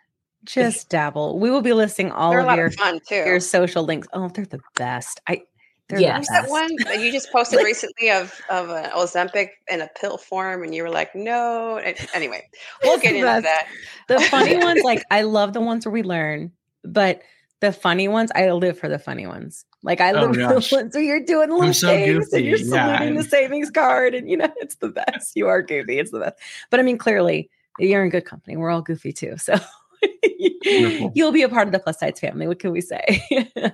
Just 0.45 0.91
dabble. 0.91 1.39
We 1.39 1.51
will 1.51 1.63
be 1.63 1.73
listing 1.73 2.13
all 2.13 2.31
They're 2.31 2.47
of 2.47 2.57
your 2.59 2.67
of 2.67 2.75
fun, 2.75 3.01
too. 3.09 3.15
your 3.15 3.41
social 3.41 3.85
links. 3.85 4.07
Oh, 4.13 4.29
they're 4.29 4.45
the 4.45 4.61
best. 4.77 5.19
I 5.27 5.43
they're 5.89 5.99
Yes. 6.01 6.27
the 6.29 6.43
that 6.43 6.51
one 6.51 6.69
that 6.85 7.01
you 7.01 7.11
just 7.11 7.33
posted 7.33 7.65
recently 7.65 8.11
of 8.11 8.39
of 8.51 8.69
an 8.69 8.91
Ozempic 8.91 9.49
in 9.71 9.81
a 9.81 9.89
pill 9.99 10.19
form, 10.19 10.63
and 10.63 10.75
you 10.75 10.83
were 10.83 10.91
like, 10.91 11.15
"No." 11.15 11.77
Anyway, 12.15 12.47
we'll 12.83 12.99
get 12.99 13.15
into 13.15 13.27
best. 13.27 13.45
that. 13.45 13.67
The 14.09 14.21
funny 14.27 14.59
ones, 14.59 14.83
like 14.85 15.03
I 15.11 15.23
love 15.23 15.55
the 15.55 15.61
ones 15.63 15.85
where 15.87 15.93
we 15.93 16.03
learn, 16.03 16.53
but 16.85 17.23
the 17.61 17.73
funny 17.73 18.07
ones, 18.09 18.31
I 18.35 18.51
live 18.53 18.79
for 18.79 18.89
the 18.89 18.99
funny 18.99 19.27
ones. 19.27 19.65
Like 19.83 20.01
I 20.01 20.13
Oh, 20.13 20.27
live 20.27 20.35
the 20.35 20.77
ones 20.77 20.95
where 20.95 21.03
you're 21.05 21.25
doing 21.25 21.51
little 21.51 21.73
so 21.73 21.89
things 21.89 22.33
and 22.33 22.45
you're 22.45 22.59
goofy. 22.59 22.71
Yeah, 22.71 22.97
saluting 22.97 23.17
the 23.17 23.25
savings 23.25 23.71
card, 23.71 24.15
and 24.15 24.29
you 24.29 24.37
know 24.37 24.53
it's 24.57 24.77
the 24.77 24.89
best. 24.89 25.37
You 25.37 25.49
are 25.49 25.63
goofy. 25.63 25.99
It's 25.99 26.11
the 26.11 26.21
best. 26.21 26.39
But 26.71 26.81
I 26.81 26.83
mean, 26.83 26.99
clearly, 26.99 27.49
you're 27.79 28.03
in 28.03 28.11
good 28.11 28.25
company. 28.25 28.57
We're 28.57 28.71
all 28.71 28.83
goofy 28.83 29.13
too. 29.13 29.37
So 29.37 29.55
you'll 31.15 31.33
be 31.33 31.43
a 31.43 31.49
part 31.49 31.69
of 31.69 31.73
the 31.73 31.79
plus 31.79 32.01
sides 32.01 32.21
family. 32.21 32.47
What 32.47 32.59
can 32.59 32.73
we 32.73 32.81
say? 32.81 33.23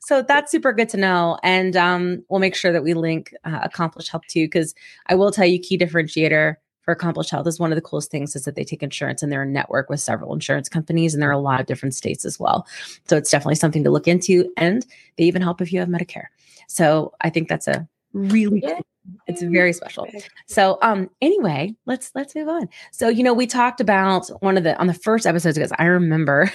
so 0.00 0.22
that's 0.22 0.50
super 0.50 0.72
good 0.72 0.88
to 0.90 0.96
know. 0.96 1.38
And 1.42 1.76
um, 1.76 2.24
we'll 2.28 2.40
make 2.40 2.54
sure 2.54 2.72
that 2.72 2.82
we 2.82 2.94
link 2.94 3.34
uh, 3.44 3.60
Accomplish 3.62 4.08
Health 4.08 4.24
too, 4.28 4.46
because 4.46 4.74
I 5.06 5.14
will 5.14 5.30
tell 5.30 5.46
you, 5.46 5.58
key 5.58 5.78
differentiator 5.78 6.56
for 6.82 6.92
Accomplish 6.92 7.30
Health 7.30 7.46
is 7.46 7.60
one 7.60 7.72
of 7.72 7.76
the 7.76 7.82
coolest 7.82 8.10
things 8.10 8.34
is 8.36 8.44
that 8.44 8.56
they 8.56 8.64
take 8.64 8.82
insurance 8.82 9.22
and 9.22 9.30
they're 9.30 9.42
a 9.42 9.46
network 9.46 9.88
with 9.88 10.00
several 10.00 10.34
insurance 10.34 10.68
companies, 10.68 11.14
and 11.14 11.22
there 11.22 11.30
are 11.30 11.32
a 11.32 11.38
lot 11.38 11.60
of 11.60 11.66
different 11.66 11.94
states 11.94 12.24
as 12.24 12.38
well. 12.38 12.66
So 13.08 13.16
it's 13.16 13.30
definitely 13.30 13.54
something 13.54 13.84
to 13.84 13.90
look 13.90 14.08
into. 14.08 14.52
And 14.56 14.84
they 15.16 15.24
even 15.24 15.42
help 15.42 15.60
if 15.60 15.72
you 15.72 15.80
have 15.80 15.88
Medicare. 15.88 16.26
So 16.66 17.12
I 17.20 17.30
think 17.30 17.48
that's 17.48 17.68
a 17.68 17.88
really 18.12 18.60
cool 18.60 18.80
it's 19.26 19.42
very 19.42 19.72
special 19.72 20.06
so 20.46 20.78
um 20.82 21.10
anyway 21.20 21.74
let's 21.86 22.12
let's 22.14 22.34
move 22.34 22.48
on 22.48 22.68
so 22.92 23.08
you 23.08 23.22
know 23.22 23.32
we 23.32 23.46
talked 23.46 23.80
about 23.80 24.28
one 24.42 24.56
of 24.56 24.62
the 24.62 24.78
on 24.78 24.86
the 24.86 24.94
first 24.94 25.26
episodes 25.26 25.58
because 25.58 25.72
i 25.78 25.84
remember 25.84 26.52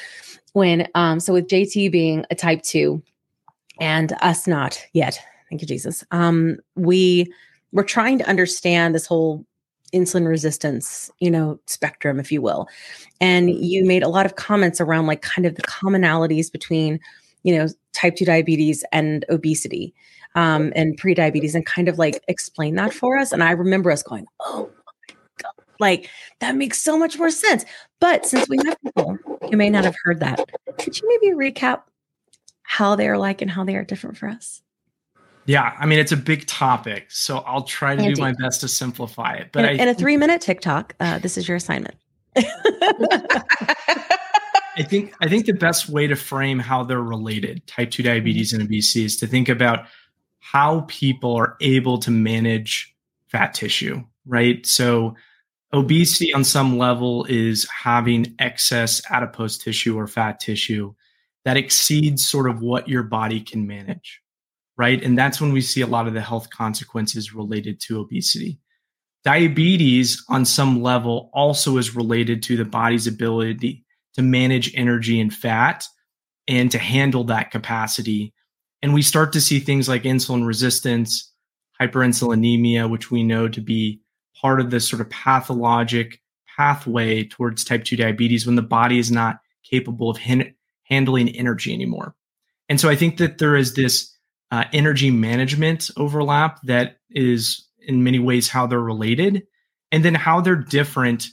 when 0.54 0.88
um 0.94 1.20
so 1.20 1.32
with 1.32 1.46
jt 1.46 1.90
being 1.92 2.24
a 2.30 2.34
type 2.34 2.62
2 2.62 3.02
and 3.80 4.14
us 4.22 4.46
not 4.46 4.82
yet 4.92 5.20
thank 5.50 5.60
you 5.60 5.68
jesus 5.68 6.04
um 6.10 6.56
we 6.74 7.30
were 7.72 7.84
trying 7.84 8.18
to 8.18 8.28
understand 8.28 8.94
this 8.94 9.06
whole 9.06 9.44
insulin 9.92 10.26
resistance 10.26 11.10
you 11.18 11.30
know 11.30 11.58
spectrum 11.66 12.18
if 12.20 12.30
you 12.32 12.42
will. 12.42 12.68
And 13.20 13.50
you 13.50 13.84
made 13.84 14.02
a 14.02 14.08
lot 14.08 14.26
of 14.26 14.36
comments 14.36 14.80
around 14.80 15.06
like 15.06 15.22
kind 15.22 15.46
of 15.46 15.54
the 15.54 15.62
commonalities 15.62 16.50
between 16.50 17.00
you 17.42 17.56
know 17.56 17.68
type 17.92 18.16
2 18.16 18.24
diabetes 18.24 18.84
and 18.92 19.24
obesity 19.28 19.94
um, 20.34 20.72
and 20.76 20.96
pre-diabetes 20.96 21.54
and 21.54 21.66
kind 21.66 21.88
of 21.88 21.98
like 21.98 22.22
explain 22.28 22.76
that 22.76 22.92
for 22.92 23.16
us. 23.16 23.32
And 23.32 23.42
i 23.42 23.50
remember 23.50 23.90
us 23.90 24.02
going 24.02 24.26
oh 24.40 24.70
my 25.08 25.14
god 25.42 25.52
like 25.80 26.08
that 26.40 26.54
makes 26.56 26.80
so 26.80 26.98
much 26.98 27.18
more 27.18 27.30
sense. 27.30 27.64
But 28.00 28.24
since 28.26 28.48
we 28.48 28.58
have 28.64 28.80
people 28.82 29.18
who 29.42 29.56
may 29.56 29.70
not 29.70 29.84
have 29.84 29.96
heard 30.04 30.20
that 30.20 30.48
could 30.78 30.98
you 31.00 31.08
maybe 31.20 31.50
recap 31.50 31.82
how 32.62 32.94
they 32.94 33.08
are 33.08 33.18
like 33.18 33.42
and 33.42 33.50
how 33.50 33.64
they 33.64 33.76
are 33.76 33.84
different 33.84 34.16
for 34.16 34.28
us 34.28 34.62
Yeah, 35.46 35.74
I 35.78 35.86
mean 35.86 35.98
it's 35.98 36.12
a 36.12 36.16
big 36.16 36.46
topic, 36.46 37.10
so 37.10 37.38
I'll 37.38 37.64
try 37.64 37.96
to 37.96 38.14
do 38.14 38.20
my 38.20 38.32
best 38.32 38.60
to 38.60 38.68
simplify 38.68 39.34
it. 39.34 39.50
But 39.52 39.64
in, 39.64 39.70
I 39.70 39.72
a- 39.72 39.82
in 39.82 39.88
a 39.88 39.94
three 39.94 40.16
minute 40.16 40.40
tiktok 40.40 40.94
uh, 41.00 41.18
this 41.18 41.36
is 41.36 41.48
your 41.48 41.56
assignment 41.56 41.96
I 44.76 44.82
think 44.82 45.12
I 45.20 45.28
think 45.28 45.46
the 45.46 45.52
best 45.52 45.88
way 45.88 46.06
to 46.06 46.16
frame 46.16 46.58
how 46.58 46.84
they're 46.84 47.02
related, 47.02 47.66
type 47.66 47.90
2 47.90 48.02
diabetes 48.02 48.52
and 48.52 48.62
obesity, 48.62 49.04
is 49.04 49.16
to 49.18 49.26
think 49.26 49.48
about 49.48 49.86
how 50.38 50.86
people 50.88 51.34
are 51.36 51.56
able 51.60 51.98
to 51.98 52.10
manage 52.10 52.94
fat 53.28 53.52
tissue, 53.52 54.02
right? 54.26 54.64
So 54.66 55.16
obesity 55.72 56.32
on 56.32 56.44
some 56.44 56.78
level 56.78 57.26
is 57.28 57.68
having 57.68 58.34
excess 58.38 59.02
adipose 59.10 59.58
tissue 59.58 59.98
or 59.98 60.06
fat 60.06 60.40
tissue 60.40 60.94
that 61.44 61.56
exceeds 61.56 62.26
sort 62.26 62.48
of 62.48 62.62
what 62.62 62.88
your 62.88 63.02
body 63.02 63.40
can 63.40 63.66
manage, 63.66 64.20
right? 64.80 65.04
And 65.04 65.18
that's 65.18 65.42
when 65.42 65.52
we 65.52 65.60
see 65.60 65.82
a 65.82 65.86
lot 65.86 66.08
of 66.08 66.14
the 66.14 66.22
health 66.22 66.48
consequences 66.48 67.34
related 67.34 67.82
to 67.82 68.00
obesity. 68.00 68.58
Diabetes, 69.24 70.24
on 70.30 70.46
some 70.46 70.80
level, 70.80 71.28
also 71.34 71.76
is 71.76 71.94
related 71.94 72.42
to 72.44 72.56
the 72.56 72.64
body's 72.64 73.06
ability 73.06 73.84
to 74.14 74.22
manage 74.22 74.74
energy 74.74 75.20
and 75.20 75.34
fat 75.34 75.84
and 76.48 76.70
to 76.70 76.78
handle 76.78 77.24
that 77.24 77.50
capacity. 77.50 78.32
And 78.80 78.94
we 78.94 79.02
start 79.02 79.34
to 79.34 79.40
see 79.42 79.60
things 79.60 79.86
like 79.86 80.04
insulin 80.04 80.46
resistance, 80.46 81.30
hyperinsulinemia, 81.78 82.88
which 82.88 83.10
we 83.10 83.22
know 83.22 83.48
to 83.48 83.60
be 83.60 84.00
part 84.40 84.60
of 84.60 84.70
this 84.70 84.88
sort 84.88 85.02
of 85.02 85.10
pathologic 85.10 86.22
pathway 86.56 87.22
towards 87.24 87.64
type 87.64 87.84
2 87.84 87.96
diabetes 87.96 88.46
when 88.46 88.56
the 88.56 88.62
body 88.62 88.98
is 88.98 89.10
not 89.10 89.40
capable 89.62 90.08
of 90.08 90.16
hin- 90.16 90.54
handling 90.84 91.28
energy 91.36 91.74
anymore. 91.74 92.14
And 92.70 92.80
so 92.80 92.88
I 92.88 92.96
think 92.96 93.18
that 93.18 93.36
there 93.36 93.56
is 93.56 93.74
this 93.74 94.16
uh, 94.50 94.64
energy 94.72 95.10
management 95.10 95.90
overlap 95.96 96.60
that 96.62 96.96
is 97.10 97.68
in 97.86 98.02
many 98.02 98.18
ways 98.18 98.48
how 98.48 98.66
they're 98.66 98.80
related 98.80 99.42
and 99.92 100.04
then 100.04 100.14
how 100.14 100.40
they're 100.40 100.56
different. 100.56 101.28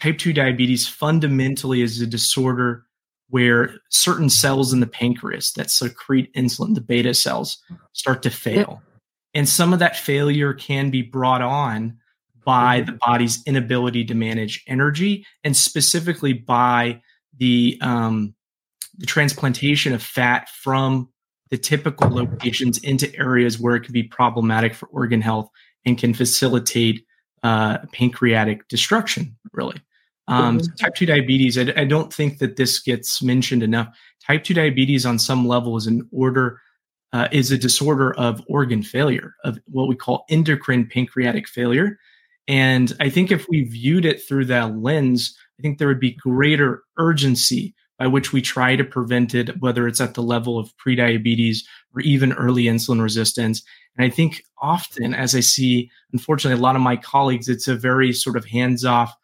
Type 0.00 0.18
2 0.18 0.32
diabetes 0.32 0.86
fundamentally 0.86 1.82
is 1.82 2.00
a 2.00 2.06
disorder 2.06 2.84
where 3.30 3.74
certain 3.90 4.30
cells 4.30 4.72
in 4.72 4.80
the 4.80 4.86
pancreas 4.86 5.52
that 5.52 5.70
secrete 5.70 6.32
insulin 6.34 6.74
the 6.74 6.80
beta 6.80 7.12
cells 7.12 7.58
start 7.92 8.22
to 8.22 8.30
fail. 8.30 8.82
And 9.34 9.48
some 9.48 9.72
of 9.72 9.78
that 9.80 9.96
failure 9.96 10.54
can 10.54 10.90
be 10.90 11.02
brought 11.02 11.42
on 11.42 11.98
by 12.44 12.80
the 12.80 12.92
body's 12.92 13.42
inability 13.44 14.04
to 14.06 14.14
manage 14.14 14.64
energy 14.66 15.26
and 15.44 15.54
specifically 15.54 16.32
by 16.32 17.02
the 17.36 17.78
um, 17.82 18.34
the 18.96 19.06
transplantation 19.06 19.92
of 19.92 20.02
fat 20.02 20.48
from 20.48 21.10
the 21.50 21.58
typical 21.58 22.10
locations 22.10 22.78
into 22.78 23.14
areas 23.16 23.58
where 23.58 23.76
it 23.76 23.82
can 23.82 23.92
be 23.92 24.02
problematic 24.02 24.74
for 24.74 24.86
organ 24.86 25.20
health 25.20 25.48
and 25.84 25.98
can 25.98 26.14
facilitate 26.14 27.04
uh, 27.42 27.78
pancreatic 27.92 28.68
destruction, 28.68 29.36
really. 29.52 29.80
Um, 30.26 30.58
mm-hmm. 30.58 30.74
Type 30.74 30.94
2 30.94 31.06
diabetes, 31.06 31.56
I, 31.56 31.72
I, 31.74 31.84
don't 31.84 32.12
think 32.12 32.38
that 32.38 32.56
this 32.56 32.80
gets 32.80 33.22
mentioned 33.22 33.62
enough. 33.62 33.88
Type 34.26 34.44
2 34.44 34.52
diabetes, 34.52 35.06
on 35.06 35.18
some 35.18 35.48
level, 35.48 35.76
is 35.76 35.86
an 35.86 36.06
order, 36.12 36.60
uh, 37.14 37.28
is 37.32 37.50
a 37.50 37.56
disorder 37.56 38.12
of 38.14 38.42
organ 38.46 38.82
failure, 38.82 39.34
of 39.44 39.58
what 39.66 39.88
we 39.88 39.96
call 39.96 40.26
endocrine 40.28 40.86
pancreatic 40.86 41.48
failure. 41.48 41.98
And 42.46 42.94
I 43.00 43.08
think 43.08 43.30
if 43.30 43.46
we 43.48 43.64
viewed 43.64 44.04
it 44.04 44.22
through 44.26 44.46
that 44.46 44.76
lens, 44.76 45.34
I 45.58 45.62
think 45.62 45.78
there 45.78 45.88
would 45.88 46.00
be 46.00 46.12
greater 46.12 46.82
urgency 46.98 47.74
by 47.98 48.06
which 48.06 48.32
we 48.32 48.40
try 48.40 48.76
to 48.76 48.84
prevent 48.84 49.34
it, 49.34 49.60
whether 49.60 49.88
it's 49.88 50.00
at 50.00 50.14
the 50.14 50.22
level 50.22 50.58
of 50.58 50.72
prediabetes 50.76 51.58
or 51.94 52.00
even 52.00 52.32
early 52.34 52.64
insulin 52.64 53.02
resistance. 53.02 53.62
And 53.96 54.04
I 54.06 54.10
think 54.10 54.44
often, 54.62 55.14
as 55.14 55.34
I 55.34 55.40
see, 55.40 55.90
unfortunately, 56.12 56.58
a 56.58 56.62
lot 56.62 56.76
of 56.76 56.82
my 56.82 56.96
colleagues, 56.96 57.48
it's 57.48 57.66
a 57.66 57.74
very 57.74 58.12
sort 58.12 58.36
of 58.36 58.44
hands 58.44 58.84
off, 58.84 59.14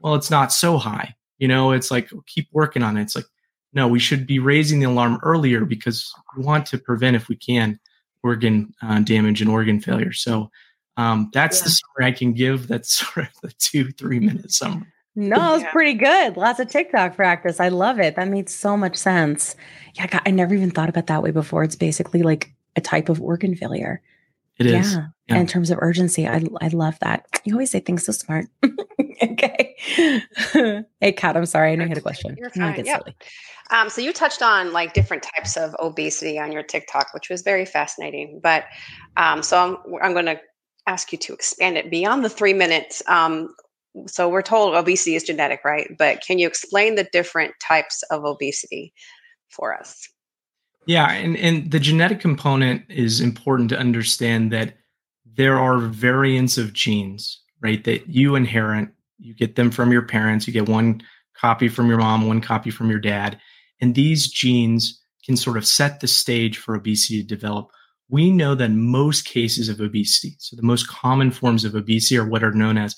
well, 0.00 0.14
it's 0.14 0.30
not 0.30 0.52
so 0.52 0.78
high. 0.78 1.14
You 1.38 1.48
know, 1.48 1.72
it's 1.72 1.90
like, 1.90 2.10
keep 2.26 2.48
working 2.52 2.82
on 2.82 2.96
it. 2.96 3.02
It's 3.02 3.16
like, 3.16 3.26
no, 3.74 3.86
we 3.86 3.98
should 3.98 4.26
be 4.26 4.38
raising 4.38 4.80
the 4.80 4.88
alarm 4.88 5.18
earlier 5.22 5.64
because 5.64 6.12
we 6.36 6.44
want 6.44 6.66
to 6.66 6.78
prevent, 6.78 7.16
if 7.16 7.28
we 7.28 7.36
can, 7.36 7.78
organ 8.22 8.72
uh, 8.82 9.00
damage 9.00 9.40
and 9.40 9.50
organ 9.50 9.80
failure. 9.80 10.12
So 10.12 10.50
um, 10.96 11.30
that's 11.32 11.58
yeah. 11.58 11.64
the 11.64 11.70
summary 11.70 12.12
I 12.12 12.16
can 12.16 12.32
give. 12.32 12.68
That's 12.68 12.94
sort 12.98 13.26
of 13.26 13.32
the 13.42 13.52
two, 13.58 13.90
three 13.92 14.20
minute 14.20 14.52
summary. 14.52 14.86
No, 15.16 15.54
it's 15.54 15.62
yeah. 15.62 15.72
pretty 15.72 15.94
good. 15.94 16.38
Lots 16.38 16.58
of 16.58 16.70
TikTok 16.70 17.16
practice. 17.16 17.60
I 17.60 17.68
love 17.68 18.00
it. 18.00 18.16
That 18.16 18.28
made 18.28 18.48
so 18.48 18.78
much 18.78 18.96
sense. 18.96 19.54
Yeah, 19.94 20.06
God, 20.06 20.22
I 20.24 20.30
never 20.30 20.54
even 20.54 20.70
thought 20.70 20.88
about 20.88 21.06
that 21.08 21.22
way 21.22 21.30
before. 21.30 21.62
It's 21.62 21.76
basically 21.76 22.22
like 22.22 22.50
a 22.76 22.80
type 22.80 23.10
of 23.10 23.20
organ 23.20 23.54
failure. 23.54 24.00
It 24.58 24.66
is. 24.66 24.94
Yeah. 24.94 25.06
yeah. 25.28 25.36
In 25.36 25.46
terms 25.46 25.70
of 25.70 25.78
urgency, 25.80 26.26
I 26.26 26.42
I 26.60 26.68
love 26.68 26.98
that. 27.00 27.26
You 27.44 27.54
always 27.54 27.72
say 27.72 27.80
things 27.80 28.06
so 28.06 28.12
smart. 28.12 28.46
okay. 29.22 29.74
hey, 31.00 31.12
Kat, 31.12 31.36
I'm 31.36 31.44
sorry. 31.44 31.72
I 31.72 31.74
know 31.74 31.82
you 31.82 31.88
had 31.88 31.98
a 31.98 32.02
question. 32.02 32.36
You're 32.38 32.50
fine. 32.50 32.84
Yep. 32.84 33.08
Um, 33.72 33.90
so 33.90 34.00
you 34.00 34.12
touched 34.12 34.42
on 34.42 34.72
like 34.72 34.94
different 34.94 35.24
types 35.24 35.56
of 35.56 35.74
obesity 35.80 36.38
on 36.38 36.52
your 36.52 36.62
TikTok, 36.62 37.12
which 37.12 37.28
was 37.28 37.42
very 37.42 37.64
fascinating. 37.64 38.38
But 38.40 38.66
um, 39.16 39.42
so 39.42 39.58
I'm 39.58 39.94
I'm 40.02 40.12
going 40.12 40.26
to 40.26 40.40
ask 40.86 41.10
you 41.10 41.18
to 41.18 41.32
expand 41.32 41.76
it 41.76 41.90
beyond 41.90 42.24
the 42.24 42.28
three 42.28 42.54
minutes. 42.54 43.02
Um, 43.08 43.52
so 44.06 44.28
we're 44.28 44.42
told 44.42 44.74
obesity 44.74 45.14
is 45.14 45.24
genetic, 45.24 45.60
right? 45.64 45.88
But 45.98 46.22
can 46.26 46.38
you 46.38 46.46
explain 46.46 46.94
the 46.94 47.08
different 47.12 47.54
types 47.60 48.02
of 48.10 48.24
obesity 48.24 48.92
for 49.50 49.76
us? 49.78 50.08
Yeah, 50.86 51.10
and, 51.10 51.36
and 51.36 51.70
the 51.70 51.78
genetic 51.78 52.20
component 52.20 52.84
is 52.88 53.20
important 53.20 53.68
to 53.70 53.78
understand 53.78 54.50
that 54.52 54.74
there 55.36 55.58
are 55.58 55.78
variants 55.78 56.58
of 56.58 56.72
genes, 56.72 57.40
right? 57.60 57.82
That 57.84 58.08
you 58.08 58.34
inherit. 58.34 58.88
You 59.18 59.34
get 59.34 59.54
them 59.54 59.70
from 59.70 59.92
your 59.92 60.02
parents. 60.02 60.46
You 60.46 60.52
get 60.52 60.68
one 60.68 61.02
copy 61.36 61.68
from 61.68 61.88
your 61.88 61.98
mom, 61.98 62.26
one 62.26 62.40
copy 62.40 62.70
from 62.70 62.90
your 62.90 62.98
dad. 62.98 63.38
And 63.80 63.94
these 63.94 64.28
genes 64.28 65.00
can 65.24 65.36
sort 65.36 65.56
of 65.56 65.66
set 65.66 66.00
the 66.00 66.08
stage 66.08 66.58
for 66.58 66.74
obesity 66.74 67.22
to 67.22 67.26
develop. 67.26 67.70
We 68.08 68.30
know 68.30 68.54
that 68.56 68.70
most 68.70 69.24
cases 69.24 69.68
of 69.68 69.80
obesity, 69.80 70.36
so 70.38 70.56
the 70.56 70.62
most 70.62 70.88
common 70.88 71.30
forms 71.30 71.64
of 71.64 71.74
obesity 71.74 72.18
are 72.18 72.28
what 72.28 72.44
are 72.44 72.52
known 72.52 72.76
as 72.76 72.96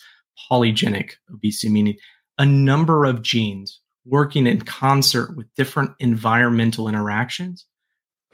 polygenic 0.51 1.13
obesity, 1.33 1.73
meaning 1.73 1.97
a 2.39 2.47
number 2.47 3.05
of 3.05 3.23
genes 3.23 3.81
working 4.05 4.47
in 4.47 4.61
concert 4.61 5.37
with 5.37 5.53
different 5.55 5.93
environmental 5.99 6.89
interactions 6.89 7.67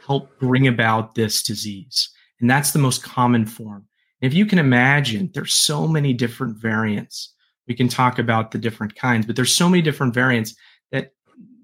help 0.04 0.38
bring 0.38 0.66
about 0.66 1.14
this 1.14 1.42
disease. 1.42 2.10
And 2.40 2.50
that's 2.50 2.72
the 2.72 2.78
most 2.78 3.02
common 3.02 3.46
form. 3.46 3.86
if 4.20 4.34
you 4.34 4.44
can 4.44 4.58
imagine, 4.58 5.30
there's 5.32 5.54
so 5.54 5.88
many 5.88 6.12
different 6.12 6.58
variants. 6.58 7.34
We 7.66 7.74
can 7.74 7.88
talk 7.88 8.18
about 8.18 8.50
the 8.50 8.58
different 8.58 8.94
kinds, 8.94 9.24
but 9.24 9.36
there's 9.36 9.54
so 9.54 9.68
many 9.68 9.82
different 9.82 10.12
variants 10.12 10.54
that 10.92 11.12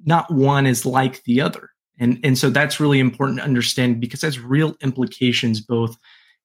not 0.07 0.33
one 0.33 0.67
is 0.67 0.87
like 0.87 1.23
the 1.25 1.41
other. 1.41 1.71
And, 1.99 2.19
and 2.23 2.39
so 2.39 2.49
that's 2.49 2.81
really 2.81 3.01
important 3.01 3.39
to 3.39 3.45
understand 3.45 4.01
because 4.01 4.21
that's 4.21 4.39
real 4.39 4.75
implications 4.81 5.61
both 5.61 5.97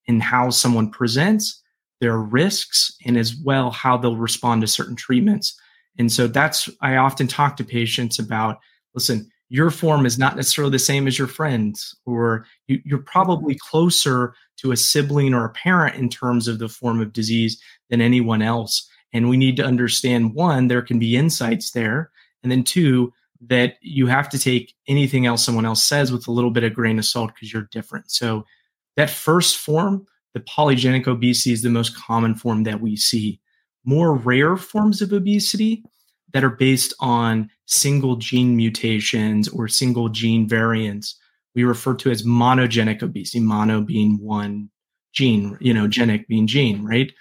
in 0.05 0.19
how 0.19 0.49
someone 0.49 0.89
presents 0.89 1.60
their 2.01 2.17
risks 2.17 2.93
and 3.05 3.15
as 3.17 3.35
well 3.35 3.71
how 3.71 3.95
they'll 3.95 4.17
respond 4.17 4.61
to 4.61 4.67
certain 4.67 4.95
treatments. 4.95 5.57
And 5.97 6.11
so 6.11 6.27
that's, 6.27 6.69
I 6.81 6.97
often 6.97 7.27
talk 7.27 7.55
to 7.57 7.63
patients 7.63 8.19
about 8.19 8.59
listen, 8.93 9.29
your 9.47 9.69
form 9.69 10.05
is 10.05 10.17
not 10.17 10.35
necessarily 10.35 10.71
the 10.71 10.79
same 10.79 11.07
as 11.07 11.17
your 11.17 11.27
friends, 11.27 11.95
or 12.05 12.45
you, 12.67 12.81
you're 12.85 12.99
probably 12.99 13.53
mm-hmm. 13.53 13.69
closer 13.69 14.33
to 14.57 14.71
a 14.71 14.77
sibling 14.77 15.33
or 15.33 15.45
a 15.45 15.49
parent 15.49 15.95
in 15.95 16.09
terms 16.09 16.47
of 16.47 16.59
the 16.59 16.69
form 16.69 17.01
of 17.01 17.13
disease 17.13 17.61
than 17.89 18.01
anyone 18.01 18.41
else. 18.41 18.89
And 19.13 19.29
we 19.29 19.37
need 19.37 19.57
to 19.57 19.65
understand 19.65 20.33
one, 20.33 20.67
there 20.67 20.81
can 20.81 20.99
be 20.99 21.17
insights 21.17 21.71
there. 21.71 22.11
And 22.43 22.51
then 22.51 22.63
two, 22.63 23.13
that 23.41 23.75
you 23.81 24.07
have 24.07 24.29
to 24.29 24.39
take 24.39 24.73
anything 24.87 25.25
else 25.25 25.43
someone 25.43 25.65
else 25.65 25.83
says 25.83 26.11
with 26.11 26.27
a 26.27 26.31
little 26.31 26.51
bit 26.51 26.63
of 26.63 26.73
grain 26.73 26.99
of 26.99 27.05
salt 27.05 27.33
because 27.33 27.51
you're 27.51 27.67
different. 27.71 28.09
So 28.11 28.45
that 28.95 29.09
first 29.09 29.57
form, 29.57 30.05
the 30.33 30.39
polygenic 30.41 31.07
obesity 31.07 31.51
is 31.51 31.61
the 31.61 31.69
most 31.69 31.95
common 31.95 32.35
form 32.35 32.63
that 32.63 32.81
we 32.81 32.95
see. 32.95 33.39
More 33.83 34.15
rare 34.15 34.57
forms 34.57 35.01
of 35.01 35.11
obesity 35.11 35.83
that 36.33 36.43
are 36.43 36.49
based 36.49 36.93
on 36.99 37.49
single 37.65 38.15
gene 38.15 38.55
mutations 38.55 39.47
or 39.49 39.67
single 39.67 40.09
gene 40.09 40.47
variants, 40.47 41.17
we 41.55 41.63
refer 41.63 41.93
to 41.95 42.11
as 42.11 42.23
monogenic 42.23 43.01
obesity, 43.01 43.39
mono 43.39 43.81
being 43.81 44.17
one 44.21 44.69
gene, 45.13 45.57
you 45.59 45.73
know, 45.73 45.87
genic 45.87 46.27
being 46.27 46.47
gene, 46.47 46.85
right? 46.85 47.11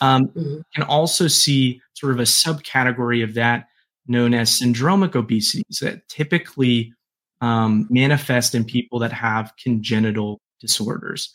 Um, 0.00 0.26
mm-hmm. 0.28 0.60
Can 0.74 0.84
also 0.84 1.28
see 1.28 1.80
sort 1.94 2.12
of 2.12 2.20
a 2.20 2.24
subcategory 2.24 3.22
of 3.24 3.34
that 3.34 3.66
known 4.06 4.34
as 4.34 4.50
syndromic 4.50 5.12
obesities 5.12 5.78
that 5.80 6.06
typically 6.08 6.92
um, 7.40 7.86
manifest 7.90 8.54
in 8.54 8.64
people 8.64 8.98
that 8.98 9.12
have 9.12 9.52
congenital 9.62 10.40
disorders. 10.60 11.34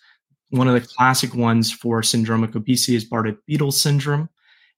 One 0.55 0.69
of 0.69 0.73
the 0.73 0.87
classic 0.87 1.35
ones 1.35 1.69
for 1.69 2.01
syndromic 2.01 2.55
obesity 2.55 2.95
is 2.95 3.09
Bardet-Biedl 3.09 3.73
syndrome. 3.73 4.29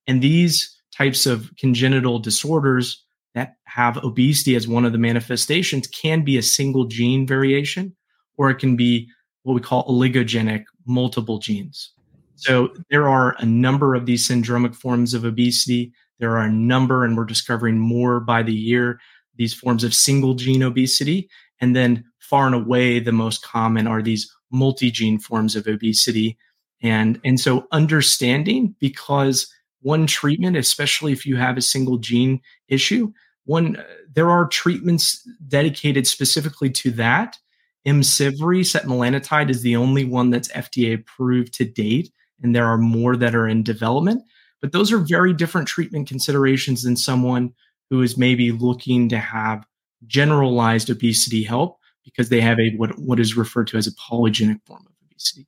And 0.07 0.23
these 0.23 0.75
types 0.91 1.27
of 1.27 1.51
congenital 1.59 2.17
disorders 2.17 3.05
that 3.35 3.57
have 3.65 4.03
obesity 4.03 4.55
as 4.55 4.67
one 4.67 4.85
of 4.85 4.91
the 4.91 4.97
manifestations 4.97 5.85
can 5.85 6.23
be 6.23 6.35
a 6.35 6.41
single 6.41 6.85
gene 6.85 7.27
variation, 7.27 7.95
or 8.37 8.49
it 8.49 8.55
can 8.55 8.75
be 8.75 9.07
what 9.43 9.53
we 9.53 9.61
call 9.61 9.85
oligogenic, 9.87 10.63
multiple 10.87 11.37
genes. 11.37 11.91
So 12.37 12.73
there 12.89 13.07
are 13.07 13.35
a 13.37 13.45
number 13.45 13.93
of 13.93 14.07
these 14.07 14.27
syndromic 14.27 14.75
forms 14.75 15.13
of 15.13 15.25
obesity. 15.25 15.93
There 16.19 16.31
are 16.31 16.45
a 16.45 16.51
number, 16.51 17.05
and 17.05 17.15
we're 17.15 17.25
discovering 17.25 17.77
more 17.77 18.19
by 18.19 18.41
the 18.41 18.53
year, 18.53 18.99
these 19.35 19.53
forms 19.53 19.83
of 19.83 19.93
single 19.93 20.33
gene 20.33 20.63
obesity. 20.63 21.29
And 21.61 21.75
then 21.75 22.03
far 22.17 22.47
and 22.47 22.55
away, 22.55 22.99
the 22.99 23.11
most 23.11 23.43
common 23.43 23.85
are 23.85 24.01
these 24.01 24.27
multi 24.51 24.91
gene 24.91 25.19
forms 25.19 25.55
of 25.55 25.67
obesity. 25.67 26.37
And, 26.81 27.19
and 27.23 27.39
so 27.39 27.67
understanding 27.71 28.75
because 28.79 29.51
one 29.81 30.07
treatment, 30.07 30.57
especially 30.57 31.11
if 31.11 31.25
you 31.25 31.37
have 31.37 31.57
a 31.57 31.61
single 31.61 31.97
gene 31.97 32.41
issue, 32.67 33.11
one, 33.45 33.77
uh, 33.77 33.83
there 34.13 34.29
are 34.29 34.47
treatments 34.47 35.27
dedicated 35.47 36.05
specifically 36.05 36.69
to 36.71 36.91
that. 36.91 37.37
Imcivree, 37.87 38.61
setmelanotide, 38.61 39.49
is 39.49 39.61
the 39.61 39.75
only 39.75 40.03
one 40.03 40.29
that's 40.29 40.51
FDA 40.51 40.93
approved 40.93 41.53
to 41.53 41.65
date, 41.65 42.11
and 42.41 42.53
there 42.53 42.65
are 42.65 42.77
more 42.77 43.15
that 43.15 43.33
are 43.33 43.47
in 43.47 43.63
development. 43.63 44.23
But 44.61 44.73
those 44.73 44.91
are 44.91 44.97
very 44.97 45.33
different 45.33 45.67
treatment 45.67 46.09
considerations 46.09 46.83
than 46.83 46.97
someone 46.97 47.53
who 47.89 48.01
is 48.01 48.17
maybe 48.17 48.51
looking 48.51 49.07
to 49.09 49.17
have 49.17 49.65
generalized 50.05 50.89
obesity 50.89 51.43
help 51.43 51.79
because 52.07 52.29
they 52.29 52.41
have 52.41 52.59
a 52.59 52.71
what, 52.77 52.97
what 52.97 53.19
is 53.19 53.35
referred 53.35 53.67
to 53.67 53.77
as 53.77 53.85
a 53.85 53.91
polygenic 53.91 54.59
form 54.65 54.85
of 54.85 54.93
obesity. 55.11 55.45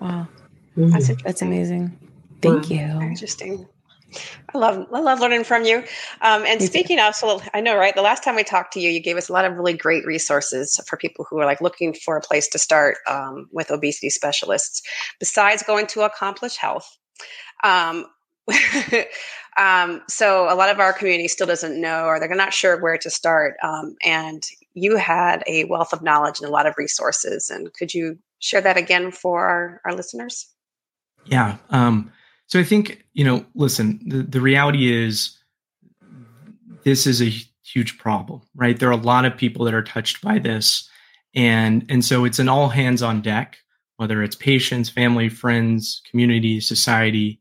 Wow. 0.00 0.28
That's 0.76 1.10
That's 1.22 1.42
amazing. 1.42 1.98
Thank 2.40 2.70
you. 2.70 2.78
Interesting. 2.78 3.66
I 4.54 4.58
love 4.58 4.86
I 4.92 5.00
love 5.00 5.20
learning 5.20 5.44
from 5.44 5.64
you. 5.64 5.78
Um, 6.22 6.44
and 6.44 6.58
Me 6.58 6.58
too. 6.58 6.66
speaking 6.66 6.98
of, 6.98 7.14
so 7.14 7.40
I 7.54 7.60
know, 7.60 7.76
right? 7.76 7.94
The 7.94 8.02
last 8.02 8.24
time 8.24 8.36
we 8.36 8.44
talked 8.44 8.72
to 8.74 8.80
you, 8.80 8.90
you 8.90 9.00
gave 9.00 9.16
us 9.16 9.28
a 9.28 9.32
lot 9.32 9.44
of 9.44 9.54
really 9.56 9.74
great 9.74 10.04
resources 10.04 10.80
for 10.86 10.96
people 10.96 11.26
who 11.28 11.38
are 11.38 11.44
like 11.44 11.60
looking 11.60 11.94
for 11.94 12.16
a 12.16 12.20
place 12.20 12.48
to 12.48 12.58
start 12.58 12.98
um, 13.08 13.48
with 13.52 13.70
obesity 13.70 14.10
specialists. 14.10 14.82
Besides 15.18 15.62
going 15.62 15.86
to 15.88 16.02
Accomplish 16.02 16.56
Health, 16.56 16.98
um, 17.62 18.06
um, 19.58 20.02
so 20.08 20.52
a 20.52 20.56
lot 20.56 20.70
of 20.70 20.80
our 20.80 20.92
community 20.92 21.28
still 21.28 21.46
doesn't 21.46 21.80
know, 21.80 22.06
or 22.06 22.18
they're 22.18 22.34
not 22.34 22.52
sure 22.52 22.80
where 22.80 22.98
to 22.98 23.10
start. 23.10 23.54
Um, 23.62 23.94
and 24.04 24.42
you 24.74 24.96
had 24.96 25.42
a 25.46 25.64
wealth 25.64 25.92
of 25.92 26.02
knowledge 26.02 26.40
and 26.40 26.48
a 26.48 26.52
lot 26.52 26.66
of 26.66 26.74
resources. 26.78 27.50
And 27.50 27.72
could 27.74 27.92
you 27.92 28.18
share 28.38 28.60
that 28.60 28.76
again 28.76 29.10
for 29.10 29.46
our, 29.46 29.80
our 29.84 29.94
listeners? 29.94 30.46
Yeah. 31.26 31.56
Um, 31.70 32.12
so 32.46 32.58
I 32.58 32.64
think, 32.64 33.04
you 33.12 33.24
know, 33.24 33.44
listen, 33.54 34.00
the, 34.06 34.22
the 34.22 34.40
reality 34.40 34.92
is 34.92 35.36
this 36.84 37.06
is 37.06 37.20
a 37.20 37.32
huge 37.62 37.98
problem, 37.98 38.42
right? 38.54 38.78
There 38.78 38.88
are 38.88 38.92
a 38.92 38.96
lot 38.96 39.24
of 39.24 39.36
people 39.36 39.64
that 39.64 39.74
are 39.74 39.82
touched 39.82 40.22
by 40.22 40.38
this. 40.38 40.88
And, 41.34 41.86
and 41.88 42.04
so 42.04 42.24
it's 42.24 42.38
an 42.38 42.48
all 42.48 42.68
hands 42.68 43.02
on 43.02 43.20
deck, 43.20 43.58
whether 43.98 44.22
it's 44.22 44.34
patients, 44.34 44.88
family, 44.88 45.28
friends, 45.28 46.02
community, 46.10 46.60
society, 46.60 47.40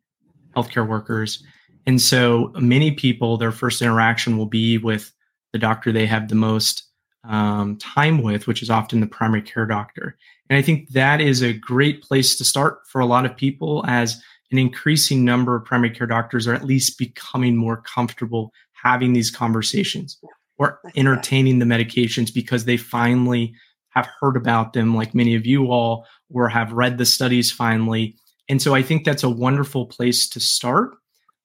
healthcare 0.55 0.87
workers. 0.87 1.43
And 1.87 1.99
so 1.99 2.51
many 2.59 2.91
people, 2.91 3.37
their 3.37 3.51
first 3.51 3.81
interaction 3.81 4.37
will 4.37 4.45
be 4.45 4.77
with 4.77 5.11
the 5.53 5.59
doctor 5.59 5.91
they 5.91 6.05
have 6.05 6.27
the 6.27 6.35
most 6.35 6.88
um, 7.23 7.77
time 7.77 8.21
with, 8.21 8.47
which 8.47 8.61
is 8.61 8.69
often 8.69 8.99
the 8.99 9.07
primary 9.07 9.41
care 9.41 9.65
doctor. 9.65 10.17
And 10.49 10.57
I 10.57 10.61
think 10.61 10.89
that 10.89 11.21
is 11.21 11.41
a 11.41 11.53
great 11.53 12.01
place 12.01 12.35
to 12.37 12.43
start 12.43 12.79
for 12.87 13.01
a 13.01 13.05
lot 13.05 13.25
of 13.25 13.35
people 13.35 13.83
as 13.87 14.21
an 14.51 14.57
increasing 14.57 15.23
number 15.23 15.55
of 15.55 15.65
primary 15.65 15.91
care 15.91 16.07
doctors 16.07 16.47
are 16.47 16.53
at 16.53 16.65
least 16.65 16.97
becoming 16.97 17.55
more 17.55 17.81
comfortable 17.81 18.51
having 18.73 19.13
these 19.13 19.29
conversations 19.29 20.17
or 20.57 20.79
entertaining 20.95 21.59
the 21.59 21.65
medications 21.65 22.33
because 22.33 22.65
they 22.65 22.77
finally 22.77 23.53
have 23.89 24.09
heard 24.19 24.35
about 24.35 24.73
them, 24.73 24.95
like 24.95 25.13
many 25.13 25.35
of 25.35 25.45
you 25.45 25.71
all, 25.71 26.05
or 26.31 26.49
have 26.49 26.71
read 26.71 26.97
the 26.97 27.05
studies 27.05 27.51
finally. 27.51 28.15
And 28.47 28.61
so 28.61 28.73
I 28.73 28.81
think 28.81 29.03
that's 29.03 29.23
a 29.23 29.29
wonderful 29.29 29.85
place 29.85 30.27
to 30.29 30.39
start 30.39 30.95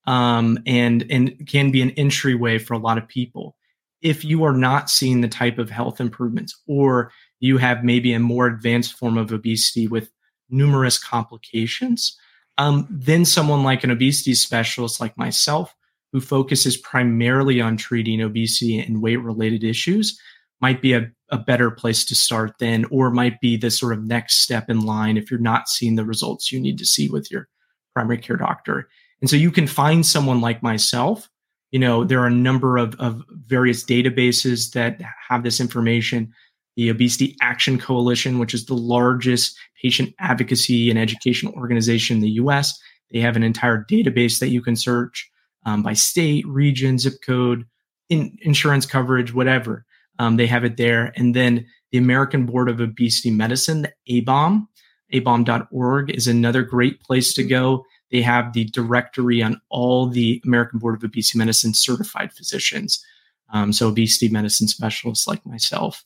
um, 0.07 0.59
and, 0.67 1.05
and 1.11 1.47
can 1.47 1.71
be 1.71 1.83
an 1.83 1.91
entryway 1.93 2.59
for 2.59 2.75
a 2.75 2.79
lot 2.79 2.99
of 2.99 3.09
people. 3.09 3.57
If 4.05 4.25
you 4.25 4.45
are 4.45 4.53
not 4.53 4.89
seeing 4.89 5.21
the 5.21 5.29
type 5.29 5.59
of 5.59 5.71
health 5.71 6.01
improvements 6.01 6.57
or 6.69 7.11
you 7.41 7.59
have 7.59 7.83
maybe 7.83 8.13
a 8.13 8.21
more 8.21 8.47
advanced 8.47 8.93
form 8.93 9.19
of 9.19 9.33
obesity 9.33 9.89
with 9.89 10.13
numerous 10.49 11.03
complications, 11.03 12.17
um, 12.59 12.87
then 12.89 13.25
someone 13.25 13.65
like 13.65 13.83
an 13.83 13.91
obesity 13.91 14.35
specialist 14.35 15.01
like 15.01 15.19
myself, 15.19 15.75
who 16.13 16.21
focuses 16.21 16.77
primarily 16.77 17.61
on 17.61 17.77
treating 17.77 18.23
obesity 18.23 18.79
and 18.79 19.03
weight 19.03 19.17
related 19.17 19.65
issues, 19.65 20.17
might 20.61 20.81
be 20.81 20.93
a, 20.93 21.11
a 21.31 21.39
better 21.39 21.73
place 21.73 22.05
to 22.05 22.15
start 22.15 22.53
then, 22.61 22.85
or 22.93 23.11
might 23.11 23.41
be 23.41 23.57
the 23.57 23.71
sort 23.71 23.93
of 23.93 24.05
next 24.05 24.43
step 24.43 24.71
in 24.71 24.81
line 24.83 25.17
if 25.17 25.29
you're 25.29 25.41
not 25.41 25.69
seeing 25.69 25.97
the 25.97 26.05
results 26.05 26.53
you 26.53 26.61
need 26.61 26.79
to 26.79 26.87
see 26.87 27.09
with 27.09 27.33
your 27.33 27.49
primary 27.95 28.19
care 28.19 28.37
doctor. 28.37 28.89
And 29.21 29.29
so 29.29 29.35
you 29.35 29.51
can 29.51 29.67
find 29.67 30.07
someone 30.07 30.41
like 30.41 30.63
myself. 30.63 31.29
You 31.75 31.81
know, 31.81 32.05
there 32.05 32.21
are 32.21 32.29
a 32.29 32.31
number 32.31 32.79
of, 32.79 32.95
of 33.01 33.25
various 33.49 33.85
databases 33.85 34.71
that 34.75 35.01
have 35.29 35.43
this 35.43 35.59
information 35.59 36.33
the 36.77 36.89
Obesity 36.89 37.37
Action 37.43 37.79
Coalition, 37.79 38.39
which 38.39 38.55
is 38.55 38.67
the 38.67 38.77
largest 38.77 39.59
patient 39.83 40.15
advocacy 40.21 40.89
and 40.89 41.01
education 41.01 41.49
organization 41.57 42.19
in 42.19 42.23
the 42.23 42.31
US. 42.43 42.79
They 43.11 43.19
have 43.19 43.35
an 43.35 43.43
entire 43.43 43.85
database 43.91 44.39
that 44.39 44.51
you 44.51 44.63
can 44.63 44.77
search 44.77 45.29
um, 45.67 45.83
by 45.83 45.95
state, 45.95 46.47
region, 46.47 46.97
zip 46.97 47.15
code, 47.27 47.65
in, 48.09 48.39
insurance 48.43 48.87
coverage, 48.87 49.35
whatever. 49.35 49.85
Um, 50.21 50.37
they 50.37 50.47
have 50.47 50.65
it 50.65 50.77
there. 50.77 51.13
And 51.17 51.35
then 51.35 51.67
the 51.91 51.99
American 51.99 52.47
Board 52.47 52.69
of 52.69 52.81
Obesity 52.81 53.33
Medicine, 53.33 53.83
the 53.83 54.23
ABOM, 54.23 54.69
abom.org 55.13 56.11
is 56.13 56.29
another 56.29 56.63
great 56.63 57.01
place 57.01 57.35
to 57.35 57.43
go. 57.43 57.85
They 58.15 58.23
have 58.23 58.53
the 58.53 58.67
directory 58.67 59.43
on 59.43 59.61
all 59.71 60.07
the 60.07 60.41
American 60.45 60.79
Board 60.79 60.95
of 60.95 61.03
Obesity 61.03 61.37
Medicine 61.37 61.75
certified 61.75 62.33
physicians. 62.33 63.05
Um, 63.53 63.73
so 63.73 63.89
obesity 63.89 64.29
medicine 64.29 64.69
specialists 64.69 65.27
like 65.27 65.45
myself. 65.45 66.05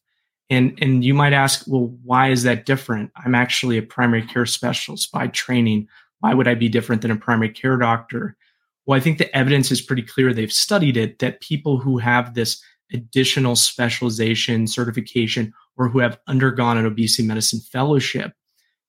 And, 0.49 0.79
and 0.81 1.05
you 1.05 1.13
might 1.13 1.35
ask, 1.35 1.65
well, 1.67 1.95
why 2.03 2.31
is 2.31 2.45
that 2.45 2.65
different? 2.65 3.11
I'm 3.15 3.35
actually 3.35 3.77
a 3.77 3.83
primary 3.83 4.27
care 4.27 4.47
specialist 4.47 5.13
by 5.13 5.27
training. 5.27 5.87
Why 6.21 6.33
would 6.33 6.49
I 6.49 6.55
be 6.55 6.71
different 6.71 7.03
than 7.03 7.11
a 7.11 7.17
primary 7.17 7.51
care 7.51 7.77
doctor? 7.77 8.39
Well, 8.87 8.97
I 8.97 9.01
think 9.01 9.19
the 9.19 9.37
evidence 9.37 9.71
is 9.71 9.83
pretty 9.83 10.01
clear. 10.01 10.33
They've 10.33 10.51
studied 10.51 10.97
it 10.97 11.19
that 11.19 11.43
people 11.43 11.77
who 11.77 11.99
have 11.99 12.33
this 12.33 12.59
additional 12.91 13.55
specialization, 13.55 14.67
certification, 14.67 15.53
or 15.77 15.91
who 15.91 15.99
have 15.99 16.19
undergone 16.27 16.79
an 16.79 16.87
obesity 16.87 17.29
medicine 17.29 17.61
fellowship 17.71 18.33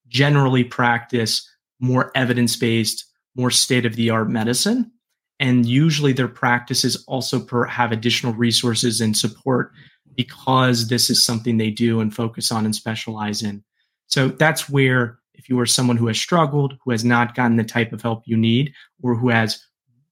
generally 0.07 0.63
practice 0.63 1.45
more 1.79 2.11
evidence 2.15 2.55
based, 2.55 3.05
more 3.39 3.51
state 3.51 3.85
of 3.85 3.95
the 3.95 4.09
art 4.09 4.29
medicine. 4.29 4.91
And 5.39 5.65
usually 5.65 6.13
their 6.13 6.27
practices 6.27 7.03
also 7.07 7.39
per- 7.39 7.65
have 7.65 7.93
additional 7.93 8.33
resources 8.33 8.99
and 8.99 9.15
support 9.15 9.71
because 10.15 10.89
this 10.89 11.09
is 11.09 11.25
something 11.25 11.57
they 11.57 11.71
do 11.71 12.01
and 12.01 12.13
focus 12.13 12.51
on 12.51 12.65
and 12.65 12.75
specialize 12.75 13.41
in. 13.41 13.63
So 14.07 14.27
that's 14.27 14.69
where, 14.69 15.19
if 15.33 15.47
you 15.47 15.57
are 15.59 15.65
someone 15.65 15.95
who 15.95 16.07
has 16.07 16.19
struggled, 16.19 16.73
who 16.83 16.91
has 16.91 17.05
not 17.05 17.35
gotten 17.35 17.55
the 17.55 17.63
type 17.63 17.93
of 17.93 18.01
help 18.01 18.23
you 18.25 18.35
need, 18.35 18.73
or 19.01 19.15
who 19.15 19.29
has 19.29 19.63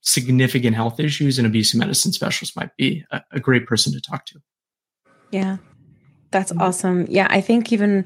significant 0.02 0.76
health 0.76 1.00
issues, 1.00 1.38
an 1.38 1.46
obesity 1.46 1.80
medicine 1.80 2.14
specialist 2.14 2.56
might 2.56 2.74
be 2.78 3.04
a, 3.12 3.22
a 3.34 3.40
great 3.42 3.66
person 3.68 3.92
to 3.92 4.00
talk 4.00 4.26
to. 4.28 4.40
Yeah. 5.32 5.58
That's 6.32 6.52
mm-hmm. 6.52 6.62
awesome. 6.62 7.06
Yeah, 7.10 7.28
I 7.30 7.42
think 7.42 7.74
even 7.74 8.06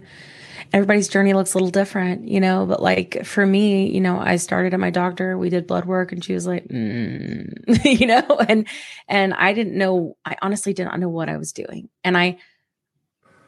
everybody's 0.73 1.07
journey 1.07 1.33
looks 1.33 1.53
a 1.53 1.57
little 1.57 1.71
different, 1.71 2.27
you 2.27 2.39
know, 2.39 2.65
but 2.65 2.81
like 2.81 3.25
for 3.25 3.45
me, 3.45 3.91
you 3.91 4.01
know, 4.01 4.19
I 4.19 4.37
started 4.37 4.73
at 4.73 4.79
my 4.79 4.89
doctor, 4.89 5.37
we 5.37 5.49
did 5.49 5.67
blood 5.67 5.85
work 5.85 6.11
and 6.11 6.23
she 6.23 6.33
was 6.33 6.47
like, 6.47 6.67
mm, 6.67 7.85
you 7.99 8.07
know, 8.07 8.25
and 8.47 8.67
and 9.07 9.33
I 9.33 9.53
didn't 9.53 9.77
know 9.77 10.17
I 10.25 10.37
honestly 10.41 10.73
did 10.73 10.85
not 10.85 10.99
know 10.99 11.09
what 11.09 11.29
I 11.29 11.37
was 11.37 11.51
doing. 11.51 11.89
And 12.03 12.17
I 12.17 12.37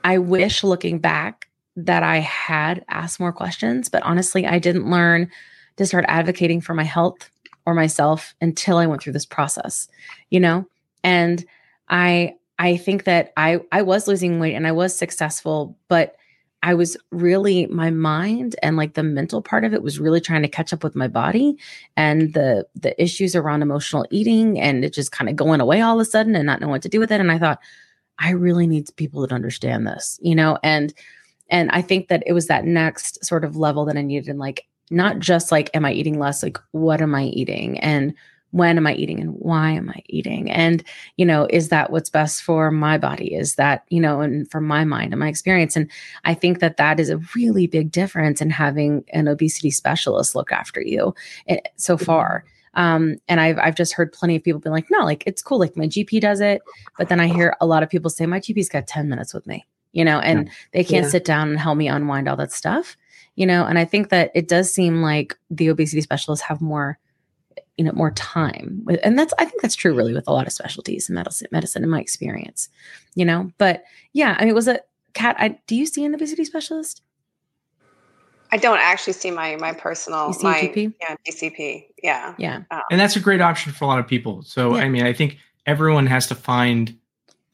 I 0.03 0.17
wish 0.17 0.63
looking 0.63 0.99
back 0.99 1.47
that 1.75 2.03
I 2.03 2.19
had 2.19 2.85
asked 2.89 3.19
more 3.19 3.33
questions, 3.33 3.89
but 3.89 4.03
honestly, 4.03 4.45
I 4.45 4.59
didn't 4.59 4.89
learn 4.89 5.29
to 5.77 5.85
start 5.85 6.05
advocating 6.07 6.61
for 6.61 6.73
my 6.73 6.83
health 6.83 7.29
or 7.65 7.73
myself 7.73 8.35
until 8.41 8.77
I 8.77 8.85
went 8.85 9.01
through 9.01 9.13
this 9.13 9.25
process, 9.25 9.87
you 10.29 10.39
know? 10.39 10.67
And 11.03 11.43
I 11.89 12.35
I 12.59 12.77
think 12.77 13.05
that 13.05 13.33
I 13.37 13.61
I 13.71 13.81
was 13.81 14.07
losing 14.07 14.39
weight 14.39 14.55
and 14.55 14.67
I 14.67 14.71
was 14.71 14.95
successful, 14.95 15.77
but 15.87 16.15
I 16.63 16.73
was 16.73 16.95
really 17.11 17.65
my 17.67 17.91
mind 17.91 18.55
and 18.63 18.77
like 18.77 18.93
the 18.93 19.03
mental 19.03 19.41
part 19.41 19.65
of 19.65 19.73
it 19.73 19.83
was 19.83 19.99
really 19.99 20.21
trying 20.21 20.43
to 20.43 20.47
catch 20.47 20.71
up 20.71 20.81
with 20.81 20.95
my 20.95 21.09
body 21.09 21.57
and 21.97 22.33
the 22.33 22.65
the 22.73 22.99
issues 23.01 23.35
around 23.35 23.61
emotional 23.61 24.05
eating 24.11 24.59
and 24.59 24.85
it 24.85 24.93
just 24.93 25.11
kind 25.11 25.29
of 25.29 25.35
going 25.35 25.59
away 25.59 25.81
all 25.81 25.99
of 25.99 26.01
a 26.01 26.09
sudden 26.09 26.35
and 26.35 26.45
not 26.45 26.61
knowing 26.61 26.71
what 26.71 26.81
to 26.81 26.89
do 26.89 27.01
with 27.01 27.11
it. 27.11 27.19
And 27.19 27.31
I 27.31 27.37
thought 27.37 27.59
I 28.17 28.31
really 28.31 28.65
need 28.65 28.87
people 28.95 29.21
that 29.21 29.33
understand 29.33 29.85
this, 29.85 30.17
you 30.21 30.33
know, 30.33 30.57
and 30.63 30.93
and 31.49 31.69
I 31.71 31.81
think 31.81 32.07
that 32.07 32.23
it 32.25 32.31
was 32.31 32.47
that 32.47 32.63
next 32.63 33.23
sort 33.25 33.43
of 33.43 33.57
level 33.57 33.83
that 33.85 33.97
I 33.97 34.01
needed 34.01 34.29
and 34.29 34.39
like 34.39 34.65
not 34.89 35.19
just 35.19 35.51
like 35.51 35.69
am 35.73 35.83
I 35.83 35.91
eating 35.91 36.17
less? 36.17 36.41
Like 36.41 36.57
what 36.71 37.01
am 37.01 37.13
I 37.13 37.23
eating? 37.25 37.77
And 37.81 38.13
when 38.53 38.77
am 38.77 38.85
I 38.85 38.93
eating 38.93 39.19
and 39.19 39.31
why 39.39 39.71
am 39.71 39.89
I 39.89 40.03
eating? 40.09 40.49
And, 40.51 40.83
you 41.17 41.25
know, 41.25 41.47
is 41.49 41.69
that 41.69 41.89
what's 41.91 42.09
best 42.11 42.43
for 42.43 42.69
my 42.69 42.99
body? 42.99 43.33
Is 43.33 43.55
that, 43.55 43.83
you 43.89 43.99
know, 43.99 44.21
and 44.21 44.49
for 44.51 44.61
my 44.61 44.83
mind 44.83 45.11
and 45.11 45.19
my 45.19 45.27
experience? 45.27 45.75
And 45.75 45.89
I 46.23 46.35
think 46.35 46.59
that 46.59 46.77
that 46.77 46.99
is 46.99 47.09
a 47.09 47.19
really 47.35 47.65
big 47.65 47.91
difference 47.91 48.41
in 48.41 48.51
having 48.51 49.03
an 49.11 49.27
obesity 49.27 49.71
specialist 49.71 50.35
look 50.35 50.51
after 50.51 50.81
you 50.83 51.15
eh, 51.47 51.57
so 51.77 51.97
far. 51.97 52.45
Um, 52.75 53.17
and 53.27 53.39
I've 53.41 53.57
I've 53.57 53.75
just 53.75 53.93
heard 53.93 54.13
plenty 54.13 54.35
of 54.35 54.43
people 54.43 54.59
be 54.59 54.69
like, 54.69 54.85
no, 54.91 55.03
like 55.03 55.23
it's 55.25 55.41
cool, 55.41 55.57
like 55.59 55.75
my 55.75 55.87
GP 55.87 56.21
does 56.21 56.39
it. 56.39 56.61
But 56.97 57.09
then 57.09 57.19
I 57.19 57.27
hear 57.27 57.55
a 57.59 57.65
lot 57.65 57.81
of 57.81 57.89
people 57.89 58.11
say, 58.11 58.27
my 58.27 58.39
GP's 58.39 58.69
got 58.69 58.85
10 58.87 59.09
minutes 59.09 59.33
with 59.33 59.47
me, 59.47 59.65
you 59.93 60.05
know, 60.05 60.19
and 60.19 60.49
they 60.73 60.83
can't 60.83 61.05
Yeah. 61.05 61.09
sit 61.09 61.25
down 61.25 61.49
and 61.49 61.59
help 61.59 61.77
me 61.77 61.87
unwind 61.87 62.27
all 62.29 62.35
that 62.37 62.51
stuff, 62.51 62.97
you 63.35 63.45
know. 63.47 63.65
And 63.65 63.79
I 63.79 63.85
think 63.85 64.09
that 64.09 64.31
it 64.35 64.47
does 64.47 64.71
seem 64.71 65.01
like 65.01 65.35
the 65.49 65.69
obesity 65.69 66.01
specialists 66.01 66.45
have 66.45 66.61
more, 66.61 66.99
you 67.77 67.83
know, 67.83 67.91
more 67.93 68.11
time. 68.11 68.85
And 69.03 69.17
that's 69.17 69.33
I 69.39 69.45
think 69.45 69.61
that's 69.61 69.75
true 69.75 69.93
really 69.93 70.13
with 70.13 70.27
a 70.27 70.31
lot 70.33 70.47
of 70.47 70.53
specialties 70.53 71.09
in 71.09 71.15
medicine, 71.15 71.47
medicine 71.51 71.83
in 71.83 71.89
my 71.89 71.99
experience, 71.99 72.69
you 73.15 73.25
know. 73.25 73.51
But 73.57 73.83
yeah, 74.13 74.35
I 74.39 74.45
mean, 74.45 74.53
was 74.53 74.67
it 74.67 74.87
Kat 75.13 75.35
I, 75.39 75.59
do 75.67 75.75
you 75.75 75.85
see 75.85 76.05
an 76.05 76.13
obesity 76.13 76.45
specialist? 76.45 77.01
I 78.51 78.57
don't 78.57 78.77
actually 78.79 79.13
see 79.13 79.31
my 79.31 79.55
my 79.55 79.73
personal 79.73 80.27
You 80.27 80.37
my 80.43 80.71
yeah 81.01 81.15
PCP. 81.27 81.85
Yeah. 82.03 82.35
Yeah. 82.37 82.61
Um, 82.69 82.81
and 82.91 82.99
that's 82.99 83.15
a 83.15 83.19
great 83.19 83.41
option 83.41 83.71
for 83.71 83.85
a 83.85 83.87
lot 83.87 83.97
of 83.97 84.07
people. 84.07 84.43
So, 84.43 84.75
I 84.75 84.89
mean, 84.89 85.03
I 85.05 85.13
think 85.13 85.37
everyone 85.65 86.05
has 86.05 86.27
to 86.27 86.35
find 86.35 86.95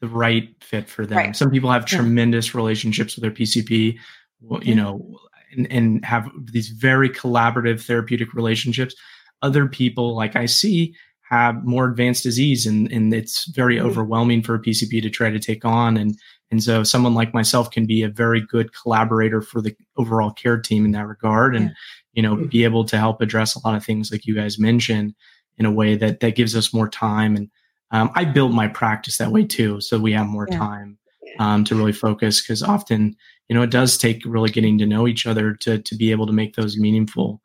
the 0.00 0.08
right 0.08 0.48
fit 0.62 0.88
for 0.88 1.06
them. 1.06 1.16
Right. 1.16 1.36
Some 1.36 1.50
people 1.50 1.70
have 1.70 1.82
Yeah. 1.90 1.98
tremendous 1.98 2.54
relationships 2.54 3.16
with 3.16 3.22
their 3.22 3.30
PCP, 3.30 3.98
well, 4.42 4.62
you 4.62 4.74
Yeah. 4.74 4.82
know, 4.82 5.18
and, 5.56 5.70
and 5.72 6.04
have 6.04 6.30
these 6.38 6.68
very 6.68 7.08
collaborative 7.08 7.82
therapeutic 7.82 8.34
relationships. 8.34 8.94
Other 9.42 9.66
people, 9.66 10.14
like 10.16 10.36
I 10.36 10.46
see, 10.46 10.94
have 11.30 11.64
more 11.64 11.88
advanced 11.88 12.22
disease, 12.24 12.66
and 12.66 12.90
and 12.92 13.12
it's 13.14 13.46
very 13.54 13.76
Mhm. 13.76 13.84
overwhelming 13.86 14.42
for 14.42 14.54
a 14.54 14.60
PCP 14.60 15.00
to 15.02 15.10
try 15.10 15.30
to 15.30 15.38
take 15.38 15.64
on. 15.64 15.96
And 15.96 16.16
and 16.50 16.62
so, 16.62 16.82
someone 16.82 17.14
like 17.14 17.32
myself 17.32 17.70
can 17.70 17.86
be 17.86 18.02
a 18.02 18.08
very 18.08 18.40
good 18.40 18.72
collaborator 18.74 19.40
for 19.40 19.60
the 19.62 19.74
overall 19.96 20.32
care 20.32 20.58
team 20.60 20.84
in 20.84 20.90
that 20.92 21.06
regard, 21.06 21.54
and 21.56 21.72
you 22.14 22.22
know, 22.22 22.36
be 22.50 22.64
able 22.64 22.84
to 22.84 22.98
help 22.98 23.22
address 23.22 23.54
a 23.54 23.64
lot 23.64 23.76
of 23.76 23.84
things 23.84 24.10
like 24.10 24.26
you 24.26 24.34
guys 24.34 24.58
mentioned 24.58 25.14
in 25.58 25.64
a 25.66 25.70
way 25.70 25.94
that 25.96 26.18
that 26.20 26.34
gives 26.34 26.56
us 26.56 26.74
more 26.74 26.88
time. 26.88 27.36
And 27.36 27.48
um, 27.92 28.10
I 28.16 28.24
built 28.24 28.52
my 28.52 28.66
practice 28.66 29.18
that 29.18 29.30
way 29.30 29.44
too, 29.44 29.80
so 29.80 29.98
we 29.98 30.12
have 30.12 30.26
more 30.26 30.48
Yeah. 30.50 30.58
time 30.58 30.98
um, 31.38 31.62
to 31.64 31.76
really 31.76 31.92
focus. 31.92 32.42
Because 32.42 32.62
often, 32.64 33.14
you 33.48 33.54
know, 33.54 33.62
it 33.62 33.70
does 33.70 33.96
take 33.96 34.24
really 34.26 34.50
getting 34.50 34.76
to 34.78 34.86
know 34.86 35.06
each 35.06 35.24
other 35.26 35.54
to 35.60 35.78
to 35.78 35.94
be 35.96 36.10
able 36.10 36.26
to 36.26 36.32
make 36.32 36.56
those 36.56 36.76
meaningful 36.76 37.40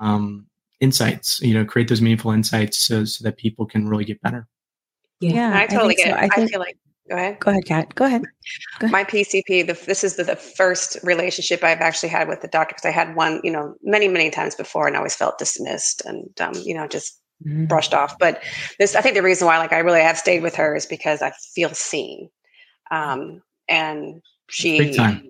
um, 0.00 0.47
insights. 0.80 1.40
You 1.40 1.54
know, 1.54 1.64
create 1.64 1.88
those 1.88 2.00
meaningful 2.02 2.30
insights 2.30 2.86
so 2.86 3.04
so 3.04 3.24
that 3.24 3.36
people 3.36 3.66
can 3.66 3.88
really 3.88 4.04
get 4.04 4.20
better. 4.22 4.46
Yeah, 5.20 5.52
I 5.58 5.66
totally 5.66 5.94
think 5.94 6.08
get 6.08 6.18
so. 6.18 6.24
it. 6.24 6.30
I, 6.32 6.34
think- 6.34 6.50
feel 6.50 6.60
like 6.60 6.76
go 7.10 7.16
ahead. 7.16 7.40
Go 7.40 7.50
ahead, 7.50 7.64
Kat. 7.64 7.94
Go 7.94 8.04
ahead. 8.04 8.22
My 8.82 9.02
PCP, 9.02 9.66
the, 9.66 9.72
this 9.86 10.04
is 10.04 10.16
the, 10.16 10.24
the 10.24 10.36
first 10.36 10.98
relationship 11.02 11.64
I've 11.64 11.80
actually 11.80 12.10
had 12.10 12.28
with 12.28 12.42
the 12.42 12.48
doctor 12.48 12.74
because 12.74 12.84
I 12.84 12.90
had 12.90 13.16
one, 13.16 13.40
you 13.42 13.50
know, 13.50 13.74
many, 13.82 14.08
many 14.08 14.30
times 14.30 14.54
before 14.54 14.86
and 14.86 14.94
I 14.94 14.98
always 14.98 15.16
felt 15.16 15.38
dismissed 15.38 16.02
and, 16.04 16.28
um, 16.40 16.52
you 16.64 16.74
know, 16.74 16.86
just 16.86 17.18
Mm-hmm. 17.46 17.66
brushed 17.66 17.94
off. 17.94 18.18
But 18.18 18.42
this, 18.80 18.96
I 18.96 19.00
think 19.00 19.14
the 19.14 19.22
reason 19.22 19.46
why, 19.46 19.58
like, 19.58 19.72
I 19.72 19.78
really 19.78 20.00
have 20.00 20.18
stayed 20.18 20.42
with 20.42 20.56
her 20.56 20.74
is 20.74 20.86
because 20.86 21.22
I 21.22 21.30
feel 21.54 21.68
seen. 21.68 22.30
Um, 22.90 23.42
and 23.68 24.20
she 24.50 24.78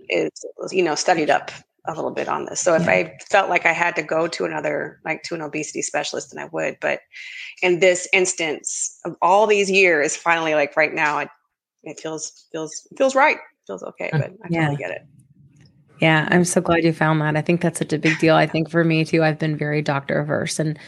is, 0.08 0.30
you 0.70 0.82
know, 0.82 0.94
studied 0.94 1.28
up 1.28 1.50
a 1.88 1.94
little 1.94 2.10
bit 2.10 2.28
on 2.28 2.44
this. 2.44 2.60
So 2.60 2.74
if 2.74 2.86
I 2.88 3.16
felt 3.30 3.48
like 3.48 3.66
I 3.66 3.72
had 3.72 3.96
to 3.96 4.02
go 4.02 4.28
to 4.28 4.44
another, 4.44 5.00
like 5.04 5.22
to 5.24 5.34
an 5.34 5.42
obesity 5.42 5.82
specialist, 5.82 6.32
then 6.32 6.44
I 6.44 6.48
would. 6.52 6.76
But 6.80 7.00
in 7.62 7.80
this 7.80 8.06
instance 8.12 8.98
of 9.04 9.16
all 9.22 9.46
these 9.46 9.70
years, 9.70 10.16
finally, 10.16 10.54
like 10.54 10.76
right 10.76 10.94
now, 10.94 11.18
it, 11.18 11.28
it 11.82 11.98
feels 11.98 12.46
feels 12.52 12.86
feels 12.96 13.14
right. 13.14 13.38
Feels 13.66 13.82
okay. 13.82 14.10
Uh, 14.12 14.18
but 14.18 14.30
I 14.44 14.48
Yeah. 14.50 14.60
totally 14.60 14.76
get 14.76 14.90
it. 14.92 15.02
Yeah, 16.00 16.28
I'm 16.30 16.44
so 16.44 16.60
glad 16.60 16.84
you 16.84 16.92
found 16.92 17.20
that. 17.20 17.36
I 17.36 17.40
think 17.40 17.60
that's 17.60 17.78
such 17.78 17.92
a 17.92 17.98
big 17.98 18.18
deal. 18.20 18.36
I 18.36 18.46
think 18.46 18.70
for 18.70 18.84
me 18.84 19.04
too, 19.04 19.24
I've 19.24 19.38
been 19.38 19.56
very 19.56 19.82
doctor 19.82 20.20
averse 20.20 20.60
and 20.60 20.78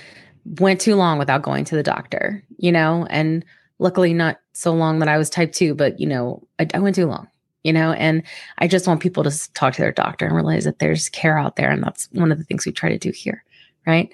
went 0.61 0.81
too 0.81 0.95
long 0.95 1.19
without 1.19 1.43
going 1.43 1.65
to 1.65 1.75
the 1.75 1.83
doctor, 1.83 2.45
you 2.59 2.71
know, 2.71 3.07
and 3.11 3.45
luckily 3.79 4.15
not 4.15 4.39
so 4.53 4.73
long 4.73 5.01
that 5.01 5.09
I 5.09 5.19
was 5.19 5.29
type 5.29 5.53
two, 5.53 5.75
but 5.75 5.99
you 5.99 6.07
know, 6.07 6.47
I, 6.61 6.69
I 6.75 6.79
went 6.79 6.95
too 6.95 7.07
long, 7.07 7.27
you 7.63 7.73
know, 7.73 7.93
and 7.93 8.23
I 8.59 8.69
just 8.69 8.87
want 8.87 9.01
people 9.01 9.25
to 9.25 9.53
talk 9.53 9.75
to 9.75 9.83
their 9.83 9.93
doctor 9.93 10.27
and 10.27 10.35
realize 10.35 10.65
that 10.65 10.79
there's 10.79 11.09
care 11.09 11.39
out 11.39 11.57
there. 11.57 11.71
And 11.71 11.83
that's 11.83 12.09
one 12.13 12.33
of 12.33 12.39
the 12.39 12.45
things 12.45 12.65
we 12.65 12.73
try 12.73 12.89
to 12.89 12.99
do 12.99 13.11
here. 13.11 13.45
Right. 13.87 14.13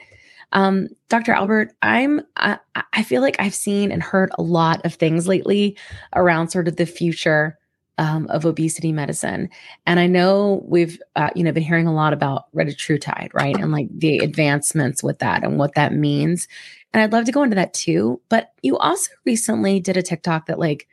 Um, 0.53 0.89
Dr. 1.09 1.33
Albert, 1.33 1.73
I'm, 1.83 2.23
I, 2.37 2.59
I 2.93 3.03
feel 3.03 3.21
like 3.21 3.37
I've 3.39 3.55
seen 3.55 3.91
and 3.91 4.03
heard 4.03 4.31
a 4.39 4.43
lot 4.43 4.85
of 4.85 4.95
things 4.95 5.27
lately 5.27 5.77
around 6.15 6.49
sort 6.49 6.69
of 6.69 6.77
the 6.77 6.87
future 6.87 7.59
um, 7.99 8.27
of 8.29 8.45
obesity 8.45 8.93
medicine. 8.93 9.49
And 9.87 9.99
I 9.99 10.07
know 10.07 10.63
we've, 10.67 11.01
uh, 11.17 11.31
you 11.35 11.43
know, 11.43 11.53
been 11.53 11.63
hearing 11.63 11.87
a 11.87 11.95
lot 11.95 12.13
about 12.13 12.45
retatrutide, 12.55 13.33
right? 13.33 13.57
And 13.57 13.73
like 13.73 13.89
the 13.91 14.19
advancements 14.19 15.03
with 15.03 15.19
that 15.21 15.43
and 15.43 15.59
what 15.59 15.75
that 15.75 15.95
means. 15.95 16.47
And 16.93 17.03
I'd 17.03 17.13
love 17.13 17.25
to 17.25 17.33
go 17.33 17.43
into 17.43 17.57
that 17.57 17.75
too. 17.75 18.21
But 18.29 18.53
you 18.63 18.77
also 18.79 19.11
recently 19.25 19.81
did 19.81 19.97
a 19.97 20.03
TikTok 20.03 20.47
that 20.47 20.59
like 20.59 20.87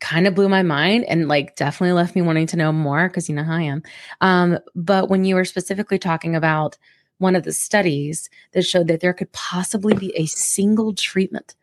kind 0.00 0.26
of 0.26 0.34
blew 0.34 0.48
my 0.48 0.62
mind 0.62 1.04
and 1.04 1.28
like 1.28 1.56
definitely 1.56 1.92
left 1.92 2.14
me 2.14 2.22
wanting 2.22 2.46
to 2.48 2.56
know 2.56 2.72
more 2.72 3.08
because 3.08 3.28
you 3.28 3.34
know 3.34 3.44
how 3.44 3.54
I 3.56 3.62
am. 3.62 3.82
Um, 4.20 4.58
but 4.74 5.08
when 5.08 5.24
you 5.24 5.34
were 5.34 5.44
specifically 5.44 5.98
talking 5.98 6.34
about 6.34 6.76
one 7.18 7.36
of 7.36 7.42
the 7.42 7.52
studies 7.52 8.30
that 8.52 8.62
showed 8.62 8.88
that 8.88 9.00
there 9.00 9.12
could 9.12 9.30
possibly 9.32 9.94
be 9.94 10.12
a 10.16 10.24
single 10.26 10.94
treatment 10.94 11.54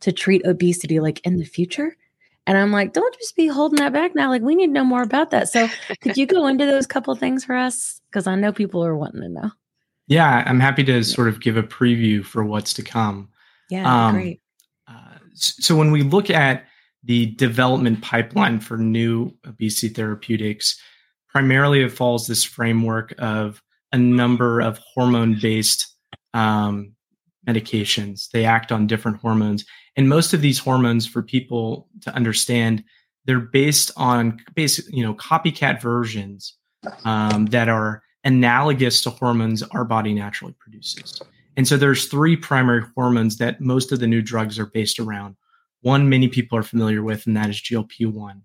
to 0.00 0.12
treat 0.12 0.44
obesity 0.44 1.00
like 1.00 1.20
in 1.26 1.38
the 1.38 1.44
future. 1.46 1.96
And 2.46 2.56
I'm 2.56 2.70
like, 2.70 2.92
don't 2.92 3.14
just 3.18 3.34
be 3.34 3.48
holding 3.48 3.78
that 3.78 3.92
back 3.92 4.14
now. 4.14 4.28
Like, 4.28 4.42
we 4.42 4.54
need 4.54 4.66
to 4.66 4.72
know 4.72 4.84
more 4.84 5.02
about 5.02 5.30
that. 5.30 5.48
So, 5.48 5.68
could 6.00 6.16
you 6.16 6.26
go 6.26 6.46
into 6.46 6.64
those 6.66 6.86
couple 6.86 7.12
things 7.16 7.44
for 7.44 7.56
us? 7.56 8.00
Because 8.08 8.26
I 8.28 8.36
know 8.36 8.52
people 8.52 8.84
are 8.84 8.96
wanting 8.96 9.22
to 9.22 9.28
know. 9.28 9.50
Yeah, 10.06 10.44
I'm 10.46 10.60
happy 10.60 10.84
to 10.84 11.02
sort 11.02 11.26
of 11.26 11.40
give 11.40 11.56
a 11.56 11.64
preview 11.64 12.24
for 12.24 12.44
what's 12.44 12.72
to 12.74 12.82
come. 12.82 13.30
Yeah, 13.68 14.06
Um, 14.08 14.14
great. 14.14 14.40
S- 15.32 15.56
So 15.58 15.74
when 15.76 15.90
we 15.90 16.02
look 16.02 16.30
at 16.30 16.66
the 17.06 17.26
development 17.36 18.02
pipeline 18.02 18.60
for 18.60 18.76
new 18.76 19.32
obesity 19.46 19.88
therapeutics, 19.88 20.78
primarily 21.28 21.82
it 21.82 21.92
follows 21.92 22.26
this 22.26 22.44
framework 22.44 23.14
of 23.18 23.62
a 23.92 23.98
number 23.98 24.60
of 24.60 24.78
hormone-based 24.94 25.86
um, 26.34 26.92
medications. 27.48 28.28
They 28.30 28.44
act 28.44 28.72
on 28.72 28.86
different 28.86 29.18
hormones, 29.18 29.64
and 29.96 30.08
most 30.08 30.34
of 30.34 30.42
these 30.42 30.58
hormones, 30.58 31.06
for 31.06 31.22
people 31.22 31.88
to 32.02 32.14
understand, 32.14 32.84
they're 33.24 33.40
based 33.40 33.90
on 33.96 34.38
basic, 34.54 34.84
you 34.92 35.02
know, 35.02 35.14
copycat 35.14 35.80
versions 35.80 36.56
um, 37.04 37.46
that 37.46 37.68
are 37.68 38.02
analogous 38.24 39.00
to 39.02 39.10
hormones 39.10 39.62
our 39.62 39.84
body 39.84 40.12
naturally 40.12 40.54
produces. 40.58 41.22
And 41.56 41.66
so 41.66 41.76
there's 41.76 42.06
three 42.06 42.36
primary 42.36 42.84
hormones 42.94 43.38
that 43.38 43.60
most 43.60 43.92
of 43.92 44.00
the 44.00 44.06
new 44.06 44.20
drugs 44.20 44.58
are 44.58 44.66
based 44.66 44.98
around. 44.98 45.36
One 45.86 46.08
many 46.08 46.26
people 46.26 46.58
are 46.58 46.64
familiar 46.64 47.00
with, 47.00 47.28
and 47.28 47.36
that 47.36 47.48
is 47.48 47.60
GLP-1. 47.60 48.40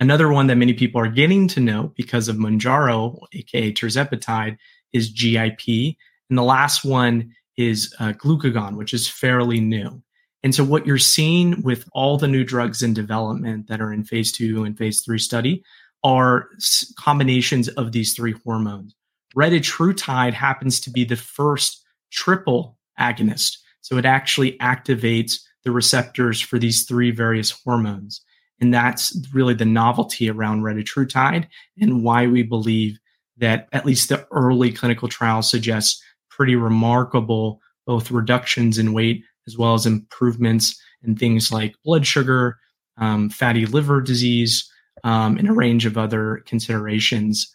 Another 0.00 0.28
one 0.28 0.48
that 0.48 0.56
many 0.56 0.74
people 0.74 1.00
are 1.00 1.08
getting 1.08 1.48
to 1.48 1.58
know 1.58 1.94
because 1.96 2.28
of 2.28 2.36
Mounjaro, 2.36 3.18
aka 3.32 3.72
tirzepatide, 3.72 4.58
is 4.92 5.08
GIP. 5.10 5.96
And 6.28 6.36
the 6.36 6.42
last 6.42 6.84
one 6.84 7.32
is 7.56 7.94
uh, 8.00 8.12
glucagon, 8.12 8.76
which 8.76 8.92
is 8.92 9.08
fairly 9.08 9.60
new. 9.60 10.02
And 10.42 10.54
so 10.54 10.62
what 10.62 10.86
you're 10.86 10.98
seeing 10.98 11.62
with 11.62 11.88
all 11.94 12.18
the 12.18 12.28
new 12.28 12.44
drugs 12.44 12.82
in 12.82 12.92
development 12.92 13.68
that 13.68 13.80
are 13.80 13.90
in 13.90 14.04
phase 14.04 14.30
two 14.30 14.64
and 14.64 14.76
phase 14.76 15.00
three 15.00 15.18
study 15.18 15.64
are 16.02 16.50
combinations 16.98 17.68
of 17.68 17.92
these 17.92 18.12
three 18.12 18.34
hormones. 18.44 18.94
Retatrutide 19.34 20.34
happens 20.34 20.80
to 20.80 20.90
be 20.90 21.06
the 21.06 21.16
first 21.16 21.82
triple 22.12 22.76
agonist. 23.00 23.56
So 23.80 23.96
it 23.96 24.04
actually 24.04 24.58
activates 24.58 25.38
the 25.64 25.70
receptors 25.70 26.40
for 26.40 26.58
these 26.58 26.84
three 26.84 27.10
various 27.10 27.50
hormones. 27.50 28.20
And 28.60 28.72
that's 28.72 29.16
really 29.32 29.54
the 29.54 29.64
novelty 29.64 30.30
around 30.30 30.62
retatrutide 30.62 31.46
and 31.80 32.04
why 32.04 32.26
we 32.26 32.42
believe 32.42 32.98
that 33.38 33.68
at 33.72 33.84
least 33.84 34.08
the 34.08 34.26
early 34.30 34.72
clinical 34.72 35.08
trials 35.08 35.50
suggest 35.50 36.02
pretty 36.30 36.56
remarkable 36.56 37.60
both 37.86 38.10
reductions 38.10 38.78
in 38.78 38.92
weight 38.92 39.22
as 39.46 39.58
well 39.58 39.74
as 39.74 39.86
improvements 39.86 40.80
in 41.02 41.16
things 41.16 41.52
like 41.52 41.74
blood 41.84 42.06
sugar, 42.06 42.58
um, 42.96 43.28
fatty 43.28 43.66
liver 43.66 44.00
disease, 44.00 44.70
um, 45.02 45.36
and 45.36 45.48
a 45.48 45.52
range 45.52 45.84
of 45.84 45.98
other 45.98 46.42
considerations. 46.46 47.52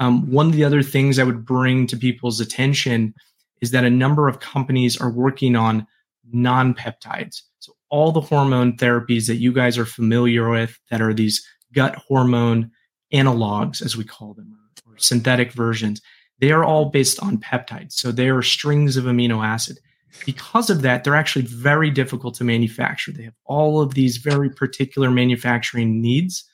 Um, 0.00 0.30
one 0.30 0.46
of 0.46 0.52
the 0.52 0.64
other 0.64 0.82
things 0.82 1.18
I 1.18 1.24
would 1.24 1.44
bring 1.44 1.86
to 1.86 1.96
people's 1.96 2.40
attention 2.40 3.14
is 3.62 3.70
that 3.70 3.84
a 3.84 3.90
number 3.90 4.28
of 4.28 4.40
companies 4.40 5.00
are 5.00 5.10
working 5.10 5.56
on 5.56 5.86
non 6.30 6.74
peptides. 6.74 7.42
All 7.90 8.12
the 8.12 8.20
hormone 8.20 8.76
therapies 8.76 9.26
that 9.26 9.36
you 9.36 9.52
guys 9.52 9.76
are 9.76 9.86
familiar 9.86 10.48
with 10.48 10.78
that 10.90 11.02
are 11.02 11.12
these 11.12 11.44
gut 11.72 11.94
hormone 11.96 12.70
analogs, 13.12 13.82
as 13.82 13.96
we 13.96 14.04
call 14.04 14.34
them, 14.34 14.56
or 14.86 14.96
synthetic 14.98 15.52
versions, 15.52 16.00
they 16.38 16.52
are 16.52 16.64
all 16.64 16.86
based 16.86 17.20
on 17.20 17.38
peptides. 17.38 17.92
So, 17.92 18.12
they 18.12 18.30
are 18.30 18.42
strings 18.42 18.96
of 18.96 19.04
amino 19.04 19.44
acid. 19.44 19.78
Because 20.24 20.70
of 20.70 20.82
that, 20.82 21.04
they're 21.04 21.16
actually 21.16 21.44
very 21.44 21.90
difficult 21.90 22.34
to 22.36 22.44
manufacture. 22.44 23.12
They 23.12 23.24
have 23.24 23.36
all 23.44 23.80
of 23.80 23.94
these 23.94 24.16
very 24.16 24.50
particular 24.50 25.10
manufacturing 25.10 26.00
needs 26.00 26.44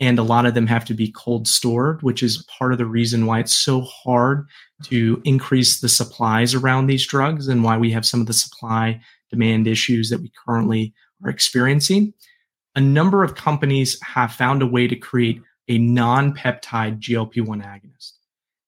and 0.00 0.18
a 0.18 0.22
lot 0.22 0.46
of 0.46 0.54
them 0.54 0.66
have 0.66 0.84
to 0.86 0.94
be 0.94 1.12
cold 1.12 1.46
stored, 1.46 2.02
which 2.02 2.22
is 2.22 2.44
part 2.58 2.72
of 2.72 2.78
the 2.78 2.86
reason 2.86 3.26
why 3.26 3.38
it's 3.38 3.54
so 3.54 3.80
hard 3.82 4.46
to 4.84 5.20
increase 5.24 5.80
the 5.80 5.88
supplies 5.88 6.54
around 6.54 6.86
these 6.86 7.06
drugs 7.06 7.48
and 7.48 7.62
why 7.62 7.76
we 7.76 7.90
have 7.92 8.04
some 8.04 8.20
of 8.20 8.26
the 8.26 8.32
supply 8.32 9.00
demand 9.34 9.66
issues 9.66 10.10
that 10.10 10.20
we 10.20 10.30
currently 10.46 10.94
are 11.22 11.30
experiencing, 11.30 12.14
a 12.74 12.80
number 12.80 13.22
of 13.22 13.34
companies 13.34 14.00
have 14.02 14.32
found 14.32 14.62
a 14.62 14.66
way 14.66 14.86
to 14.86 14.96
create 14.96 15.40
a 15.68 15.78
non 15.78 16.34
peptide 16.34 17.00
GLP 17.00 17.46
1 17.46 17.62
agonist. 17.62 18.12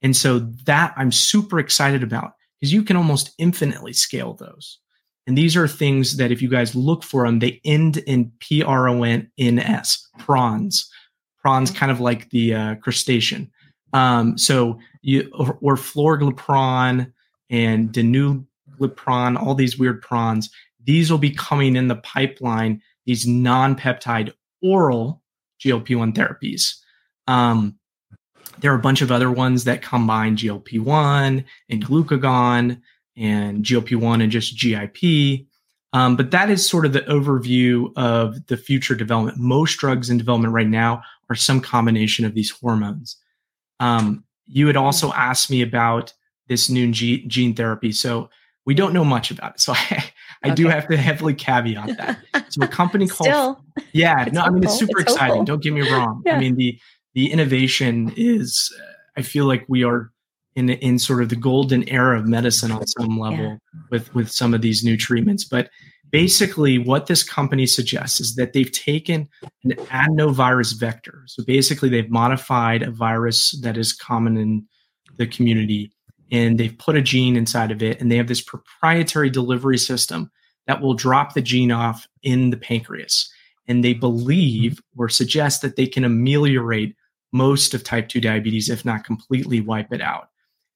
And 0.03 0.17
so 0.17 0.39
that 0.65 0.95
I'm 0.97 1.13
super 1.13 1.59
excited 1.59 2.03
about 2.03 2.33
because 2.59 2.73
you 2.73 2.83
can 2.83 2.97
almost 2.97 3.33
infinitely 3.39 3.93
scale 3.93 4.35
those. 4.35 4.79
And 5.27 5.37
these 5.37 5.57
are 5.57 5.67
things 5.67 6.19
that 6.19 6.31
if 6.31 6.41
you 6.41 6.49
guys 6.49 6.75
look 6.75 7.03
for 7.03 7.27
them, 7.27 7.41
they 7.41 7.61
end 7.65 7.97
in 7.99 8.33
P 8.39 8.63
R 8.63 8.89
O 8.89 9.03
N 9.03 9.31
N 9.39 9.59
S, 9.59 10.09
prawns. 10.19 10.89
Prawns, 11.43 11.71
kind 11.71 11.91
of 11.91 12.01
like 12.01 12.31
the 12.31 12.55
uh, 12.55 12.75
crustacean. 12.77 13.51
Um, 13.93 14.39
so 14.39 14.79
you 15.03 15.31
or, 15.35 15.77
orforglipron 15.77 17.13
and 17.51 17.93
danuglipron, 18.79 19.41
all 19.41 19.55
these 19.55 19.79
weird 19.79 20.03
prawns. 20.03 20.51
These 20.85 21.11
will 21.11 21.19
be 21.19 21.31
coming 21.31 21.77
in 21.77 21.89
the 21.89 21.97
pipeline. 21.97 22.83
These 23.05 23.27
non-peptide 23.27 24.33
oral 24.63 25.23
GLP-1 25.61 26.15
therapies. 26.15 26.77
Um, 27.27 27.79
there 28.61 28.73
are 28.73 28.77
a 28.79 28.81
bunch 28.81 29.03
of 29.03 29.13
other 29.13 29.31
ones 29.31 29.65
that 29.65 29.83
combine 29.83 30.37
GLP-1 30.37 31.45
and 31.69 31.85
glucagon 31.85 32.81
and 33.17 33.65
GLP-1 33.65 34.23
and 34.23 34.33
just 34.33 34.59
GIP. 34.59 35.47
Um, 35.93 36.17
but 36.17 36.31
that 36.31 36.51
is 36.51 36.69
sort 36.69 36.85
of 36.85 36.93
the 36.93 37.01
overview 37.03 37.91
of 37.97 38.47
the 38.47 38.57
future 38.57 38.95
development. 38.95 39.39
Most 39.39 39.79
drugs 39.79 40.11
in 40.11 40.19
development 40.19 40.53
right 40.53 40.69
now 40.69 41.03
are 41.31 41.37
some 41.37 41.61
combination 41.61 42.25
of 42.25 42.35
these 42.35 42.51
hormones. 42.51 43.17
Um, 43.81 44.25
you 44.47 44.67
had 44.67 44.77
also 44.77 45.13
asked 45.13 45.51
me 45.51 45.63
about 45.63 46.13
this 46.49 46.69
new 46.69 46.91
gene 46.91 47.55
therapy. 47.55 47.93
So 47.93 48.31
we 48.67 48.75
don't 48.75 48.93
know 48.93 49.05
much 49.05 49.31
about 49.31 49.55
it. 49.55 49.61
So 49.61 49.73
I, 49.77 50.05
I 50.43 50.49
okay. 50.49 50.55
do 50.55 50.69
have 50.69 50.89
to 50.89 50.97
heavily 50.97 51.35
caveat 51.35 51.97
that. 51.97 52.19
So 52.51 52.63
a 52.63 52.69
company 52.69 53.07
called 53.09 53.29
Still, 53.29 53.65
Yeah, 53.93 54.29
no, 54.33 54.43
I 54.43 54.51
mean 54.51 54.65
it's 54.65 54.79
super 54.79 55.01
it's 55.01 55.13
exciting. 55.13 55.29
hopeful. 55.29 55.45
Don't 55.45 55.63
get 55.63 55.73
me 55.73 55.91
wrong. 55.91 56.23
Yeah. 56.27 56.37
I 56.37 56.41
mean 56.41 56.57
the 56.57 56.79
the 57.15 57.33
innovation 57.33 58.13
is 58.17 58.75
uh, 58.79 58.93
I 59.17 59.23
feel 59.23 59.47
like 59.47 59.65
we 59.69 59.85
are 59.85 60.11
in 60.55 60.69
in 60.69 60.99
sort 60.99 61.23
of 61.23 61.29
the 61.31 61.37
golden 61.37 61.89
era 61.89 62.19
of 62.19 62.27
medicine 62.27 62.73
on 62.73 62.87
some 62.87 63.19
level 63.19 63.59
with 63.91 64.15
with 64.15 64.31
some 64.31 64.53
of 64.53 64.61
these 64.61 64.85
new 64.85 64.97
treatments. 64.97 65.45
But 65.45 65.71
basically 66.11 66.79
what 66.79 67.07
this 67.07 67.23
company 67.23 67.67
suggests 67.67 68.21
is 68.21 68.37
that 68.37 68.53
they've 68.53 68.71
taken 68.71 69.29
an 69.65 69.73
adenovirus 69.73 70.79
vector. 70.79 71.23
So 71.27 71.45
basically 71.45 71.89
they've 71.89 72.11
modified 72.11 72.83
a 72.83 72.91
virus 72.91 73.59
that 73.63 73.77
is 73.77 73.93
common 73.93 74.37
in 74.37 74.67
the 75.17 75.27
community 75.27 75.93
and 76.31 76.59
they've 76.59 76.77
put 76.77 76.97
a 76.97 77.03
gene 77.03 77.37
inside 77.37 77.71
of 77.71 77.83
it 77.83 78.01
and 78.01 78.11
they 78.11 78.17
have 78.17 78.29
this 78.29 78.41
proprietary 78.41 79.31
delivery 79.31 79.79
system 79.79 80.31
that 80.67 80.81
will 80.81 80.95
drop 80.95 81.35
the 81.35 81.43
gene 81.43 81.73
off 81.73 82.09
in 82.23 82.51
the 82.51 82.57
pancreas. 82.57 83.31
And 83.69 83.85
they 83.85 83.95
believe 83.95 84.81
or 84.97 85.09
suggest 85.09 85.63
that 85.63 85.77
they 85.77 85.87
can 85.87 86.05
ameliorate 86.05 86.95
most 87.33 87.75
of 87.75 87.85
type 87.85 88.09
2 88.09 88.21
diabetes 88.21 88.71
if 88.71 88.85
not 88.85 89.05
completely 89.05 89.61
wipe 89.61 89.93
it 89.93 90.01
out. 90.01 90.31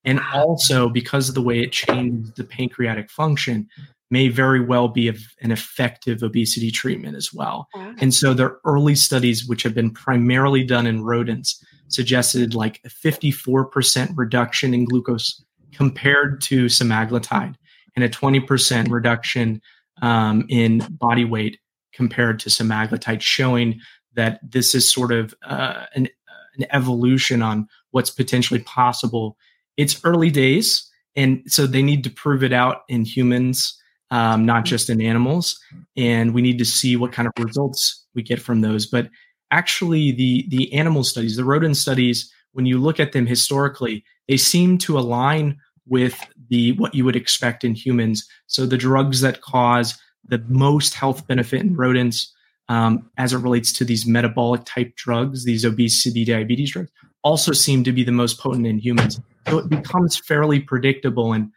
And 0.04 0.20
also 0.32 0.88
because 0.88 1.28
of 1.28 1.34
the 1.34 1.42
way 1.42 1.60
it 1.60 1.72
changes 1.72 2.32
the 2.32 2.44
pancreatic 2.44 3.10
function 3.10 3.68
may 4.10 4.28
very 4.28 4.60
well 4.60 4.88
be 4.88 5.08
a, 5.08 5.14
an 5.40 5.52
effective 5.52 6.22
obesity 6.22 6.70
treatment 6.70 7.16
as 7.16 7.32
well. 7.32 7.68
And 8.00 8.12
so 8.12 8.34
their 8.34 8.58
early 8.64 8.96
studies 8.96 9.46
which 9.46 9.62
have 9.62 9.74
been 9.74 9.90
primarily 9.90 10.64
done 10.64 10.86
in 10.86 11.04
rodents 11.04 11.64
suggested 11.92 12.54
like 12.54 12.80
a 12.84 12.88
54% 12.88 14.16
reduction 14.16 14.74
in 14.74 14.84
glucose 14.84 15.42
compared 15.72 16.40
to 16.42 16.66
semaglutide 16.66 17.54
and 17.94 18.04
a 18.04 18.08
20% 18.08 18.90
reduction 18.90 19.60
um, 20.02 20.44
in 20.48 20.86
body 20.90 21.24
weight 21.24 21.58
compared 21.92 22.38
to 22.40 22.48
semaglutide, 22.48 23.20
showing 23.20 23.80
that 24.14 24.40
this 24.48 24.74
is 24.74 24.90
sort 24.90 25.12
of 25.12 25.34
uh, 25.44 25.86
an, 25.94 26.08
an 26.56 26.66
evolution 26.70 27.42
on 27.42 27.68
what's 27.90 28.10
potentially 28.10 28.60
possible. 28.60 29.36
It's 29.76 30.00
early 30.04 30.30
days, 30.30 30.88
and 31.16 31.42
so 31.46 31.66
they 31.66 31.82
need 31.82 32.04
to 32.04 32.10
prove 32.10 32.42
it 32.42 32.52
out 32.52 32.82
in 32.88 33.04
humans, 33.04 33.78
um, 34.10 34.46
not 34.46 34.64
just 34.64 34.90
in 34.90 35.00
animals. 35.00 35.58
And 35.96 36.34
we 36.34 36.42
need 36.42 36.58
to 36.58 36.64
see 36.64 36.96
what 36.96 37.12
kind 37.12 37.28
of 37.28 37.44
results 37.44 38.06
we 38.14 38.22
get 38.22 38.40
from 38.40 38.60
those. 38.60 38.86
But 38.86 39.08
actually, 39.50 40.12
the 40.12 40.46
the 40.48 40.72
animal 40.72 41.04
studies, 41.04 41.36
the 41.36 41.44
rodent 41.44 41.76
studies, 41.76 42.32
when 42.52 42.66
you 42.66 42.78
look 42.78 43.00
at 43.00 43.12
them 43.12 43.26
historically, 43.26 44.04
they 44.28 44.36
seem 44.36 44.78
to 44.78 44.98
align 44.98 45.58
with 45.86 46.18
the 46.48 46.72
what 46.72 46.94
you 46.94 47.04
would 47.04 47.16
expect 47.16 47.64
in 47.64 47.74
humans. 47.74 48.28
So 48.46 48.66
the 48.66 48.78
drugs 48.78 49.20
that 49.20 49.40
cause 49.40 49.98
the 50.24 50.38
most 50.48 50.94
health 50.94 51.26
benefit 51.26 51.60
in 51.62 51.76
rodents, 51.76 52.32
um, 52.68 53.10
as 53.18 53.32
it 53.32 53.38
relates 53.38 53.72
to 53.72 53.84
these 53.84 54.06
metabolic 54.06 54.62
type 54.64 54.94
drugs, 54.96 55.44
these 55.44 55.64
obesity 55.64 56.24
diabetes 56.24 56.72
drugs, 56.72 56.90
also 57.22 57.52
seem 57.52 57.84
to 57.84 57.92
be 57.92 58.04
the 58.04 58.12
most 58.12 58.38
potent 58.38 58.66
in 58.66 58.78
humans. 58.78 59.20
So 59.48 59.58
it 59.58 59.68
becomes 59.68 60.16
fairly 60.16 60.60
predictable, 60.60 61.32
and 61.32 61.50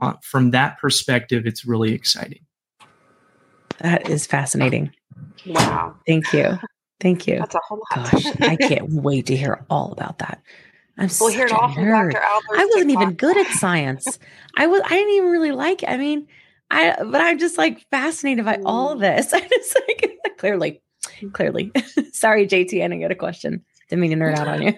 uh, 0.00 0.14
from 0.22 0.50
that 0.52 0.78
perspective, 0.78 1.46
it's 1.46 1.64
really 1.64 1.92
exciting. 1.92 2.44
That 3.78 4.08
is 4.08 4.26
fascinating. 4.26 4.92
Wow. 5.46 5.96
Thank 6.06 6.32
you. 6.32 6.58
Thank 7.00 7.26
you. 7.26 7.38
That's 7.38 7.54
a 7.54 7.60
whole 7.66 7.82
lot. 7.96 8.10
Gosh, 8.12 8.26
I 8.40 8.56
can't 8.60 8.90
wait 8.92 9.26
to 9.26 9.36
hear 9.36 9.64
all 9.70 9.92
about 9.92 10.18
that. 10.18 10.40
I'm 10.98 11.08
We'll 11.18 11.30
hear 11.32 11.46
it 11.46 11.52
all 11.52 11.72
from. 11.72 11.86
Dr. 11.86 12.18
Albert's 12.18 12.48
I 12.58 12.64
wasn't 12.74 12.90
even 12.90 13.14
good 13.14 13.36
at 13.38 13.46
science. 13.54 14.18
I 14.58 14.66
was. 14.66 14.82
I 14.84 14.90
didn't 14.90 15.14
even 15.14 15.30
really 15.30 15.52
like. 15.52 15.82
I 15.88 15.96
mean, 15.96 16.26
I. 16.70 16.94
But 17.02 17.22
I'm 17.22 17.38
just 17.38 17.56
like 17.56 17.86
fascinated 17.90 18.44
by 18.44 18.58
all 18.66 18.96
Mm. 18.96 19.00
this. 19.00 19.32
I 19.34 19.40
just 19.40 19.78
like 19.88 20.18
clearly, 20.38 20.82
clearly. 21.32 21.72
Sorry, 22.12 22.46
JT. 22.46 22.74
I 22.74 22.88
didn't 22.88 23.00
get 23.00 23.10
a 23.10 23.14
question. 23.14 23.64
Didn't 23.88 24.02
mean 24.02 24.10
to 24.10 24.16
nerd 24.16 24.36
out 24.36 24.48
on 24.48 24.62
you. 24.62 24.74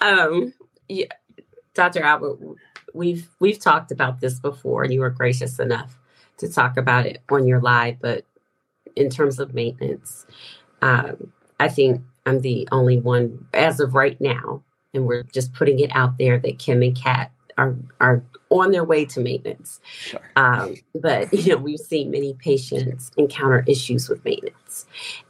um, 0.00 0.52
yeah, 0.88 1.06
Dr. 1.74 2.02
Albert, 2.02 2.38
we've 2.94 3.28
we've 3.38 3.58
talked 3.60 3.92
about 3.92 4.20
this 4.20 4.40
before, 4.40 4.82
and 4.82 4.92
you 4.92 5.00
were 5.00 5.10
gracious 5.10 5.58
enough 5.60 5.96
to 6.40 6.52
talk 6.52 6.76
about 6.76 7.06
it 7.06 7.22
on 7.30 7.46
your 7.46 7.60
live. 7.60 7.96
But 8.00 8.24
in 8.96 9.08
terms 9.08 9.38
of 9.38 9.54
maintenance, 9.54 10.26
um, 10.82 11.32
I 11.58 11.68
think 11.68 12.02
I'm 12.26 12.40
the 12.40 12.68
only 12.72 12.98
one 12.98 13.46
as 13.54 13.80
of 13.80 13.94
right 13.94 14.20
now, 14.20 14.62
and 14.92 15.06
we're 15.06 15.22
just 15.22 15.52
putting 15.52 15.78
it 15.78 15.90
out 15.94 16.18
there 16.18 16.38
that 16.38 16.58
Kim 16.58 16.82
and 16.82 16.96
Kat 16.96 17.30
are 17.58 17.76
are 18.00 18.22
on 18.48 18.72
their 18.72 18.84
way 18.84 19.04
to 19.04 19.20
maintenance. 19.20 19.80
Um, 20.36 20.74
but 20.94 21.32
you 21.32 21.54
know, 21.54 21.60
we've 21.60 21.78
seen 21.78 22.10
many 22.10 22.34
patients 22.34 23.10
encounter 23.16 23.64
issues 23.66 24.08
with 24.08 24.24
maintenance, 24.24 24.86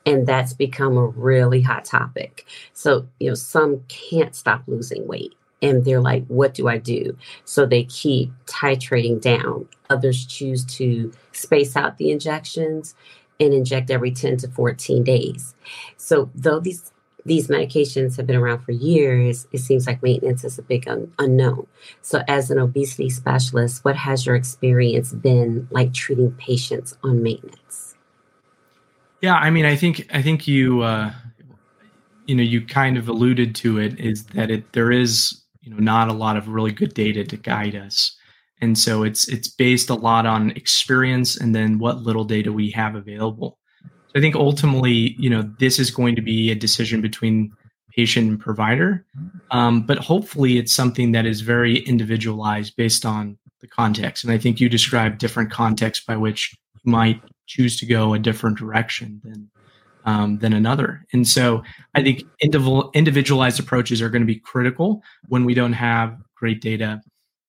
and 0.07 0.27
that's 0.27 0.53
become 0.53 0.97
a 0.97 1.07
really 1.07 1.61
hot 1.61 1.85
topic. 1.85 2.47
So 2.73 3.09
you 3.19 3.29
know, 3.29 3.35
some 3.35 3.83
can't 3.89 4.35
stop 4.35 4.63
losing 4.67 5.07
weight, 5.07 5.35
and 5.63 5.85
they're 5.85 6.01
like, 6.01 6.25
"What 6.27 6.55
do 6.55 6.69
I 6.69 6.79
do?" 6.79 7.17
So 7.45 7.67
they 7.67 7.85
keep 7.85 8.33
titrating 8.47 9.21
down. 9.21 9.69
Others 9.89 10.27
choose 10.27 10.65
to 10.77 11.13
space 11.33 11.77
out 11.77 11.99
the 11.99 12.11
injections 12.11 12.95
and 13.39 13.55
inject 13.55 13.91
every 13.91 14.11
10 14.11 14.37
to 14.39 14.49
14 14.49 15.03
days. 15.03 15.55
So 15.97 16.31
though 16.35 16.61
these 16.61 16.93
these 17.27 17.49
medications 17.49 18.17
have 18.17 18.27
been 18.27 18.37
around 18.37 18.61
for 18.61 18.73
years, 18.73 19.47
it 19.53 19.59
seems 19.59 19.87
like 19.87 20.03
maintenance 20.03 20.43
is 20.43 20.59
a 20.59 20.63
big 20.63 20.89
un- 20.89 21.13
unknown. 21.19 21.67
So 22.03 22.23
as 22.29 22.51
an 22.51 22.59
obesity 22.59 23.11
specialist, 23.11 23.85
what 23.85 23.97
has 23.97 24.25
your 24.25 24.35
experience 24.35 25.13
been 25.13 25.69
like 25.71 25.93
treating 25.93 26.33
patients 26.33 26.97
on 27.03 27.23
maintenance? 27.23 27.95
Yeah, 29.21 29.35
I 29.35 29.51
mean, 29.51 29.67
I 29.67 29.77
think 29.77 30.09
I 30.13 30.23
think 30.23 30.49
you 30.49 30.81
uh, 30.81 31.13
you 32.27 32.35
know 32.35 32.43
you 32.43 32.65
kind 32.65 32.97
of 32.97 33.09
alluded 33.09 33.55
to 33.57 33.79
it 33.79 33.99
is 34.01 34.25
that 34.27 34.51
it 34.51 34.73
there 34.73 34.91
is 34.91 35.40
you 35.61 35.71
know 35.71 35.79
not 35.79 36.09
a 36.09 36.13
lot 36.13 36.37
of 36.37 36.49
really 36.49 36.73
good 36.73 36.95
data 36.95 37.25
to 37.25 37.37
guide 37.37 37.77
us, 37.77 38.17
and 38.61 38.79
so 38.79 39.03
it's 39.03 39.29
it's 39.29 39.49
based 39.49 39.91
a 39.91 39.95
lot 39.95 40.27
on 40.27 40.51
experience 40.53 41.37
and 41.37 41.55
then 41.55 41.79
what 41.79 42.03
little 42.03 42.25
data 42.25 42.53
we 42.53 42.71
have 42.71 42.95
available. 42.95 43.59
So 43.83 44.19
I 44.19 44.21
think 44.21 44.35
ultimately, 44.35 45.15
you 45.19 45.31
know, 45.31 45.49
this 45.59 45.79
is 45.79 45.91
going 45.91 46.17
to 46.17 46.23
be 46.23 46.51
a 46.51 46.55
decision 46.55 47.01
between 47.01 47.53
patient 47.95 48.29
and 48.29 48.41
provider, 48.41 49.05
um, 49.51 49.87
but 49.87 49.99
hopefully 49.99 50.59
it's 50.59 50.75
something 50.75 51.13
that 51.13 51.27
is 51.27 51.41
very 51.41 51.79
individualized 51.79 52.75
based 52.77 53.05
on 53.05 53.39
the 53.61 53.69
context. 53.69 54.25
And 54.25 54.33
I 54.33 54.39
think 54.39 54.61
you 54.61 54.69
described 54.69 55.19
different 55.19 55.51
contexts 55.51 56.05
by 56.05 56.17
which 56.17 56.57
you 56.85 56.91
might 56.91 57.21
choose 57.47 57.79
to 57.79 57.87
go 57.87 58.15
a 58.15 58.19
different 58.19 58.59
direction 58.59 59.21
than 59.25 59.51
um, 60.11 60.39
than 60.39 60.53
another. 60.53 61.07
And 61.13 61.27
so 61.27 61.63
I 61.95 62.03
think 62.03 62.25
individual, 62.41 62.91
individualized 62.95 63.61
approaches 63.61 64.03
are 64.03 64.11
going 64.11 64.23
to 64.23 64.27
be 64.27 64.41
critical 64.41 65.03
when 65.29 65.45
we 65.45 65.55
don't 65.55 65.73
have 65.75 66.19
great 66.35 66.61
data. 66.61 67.01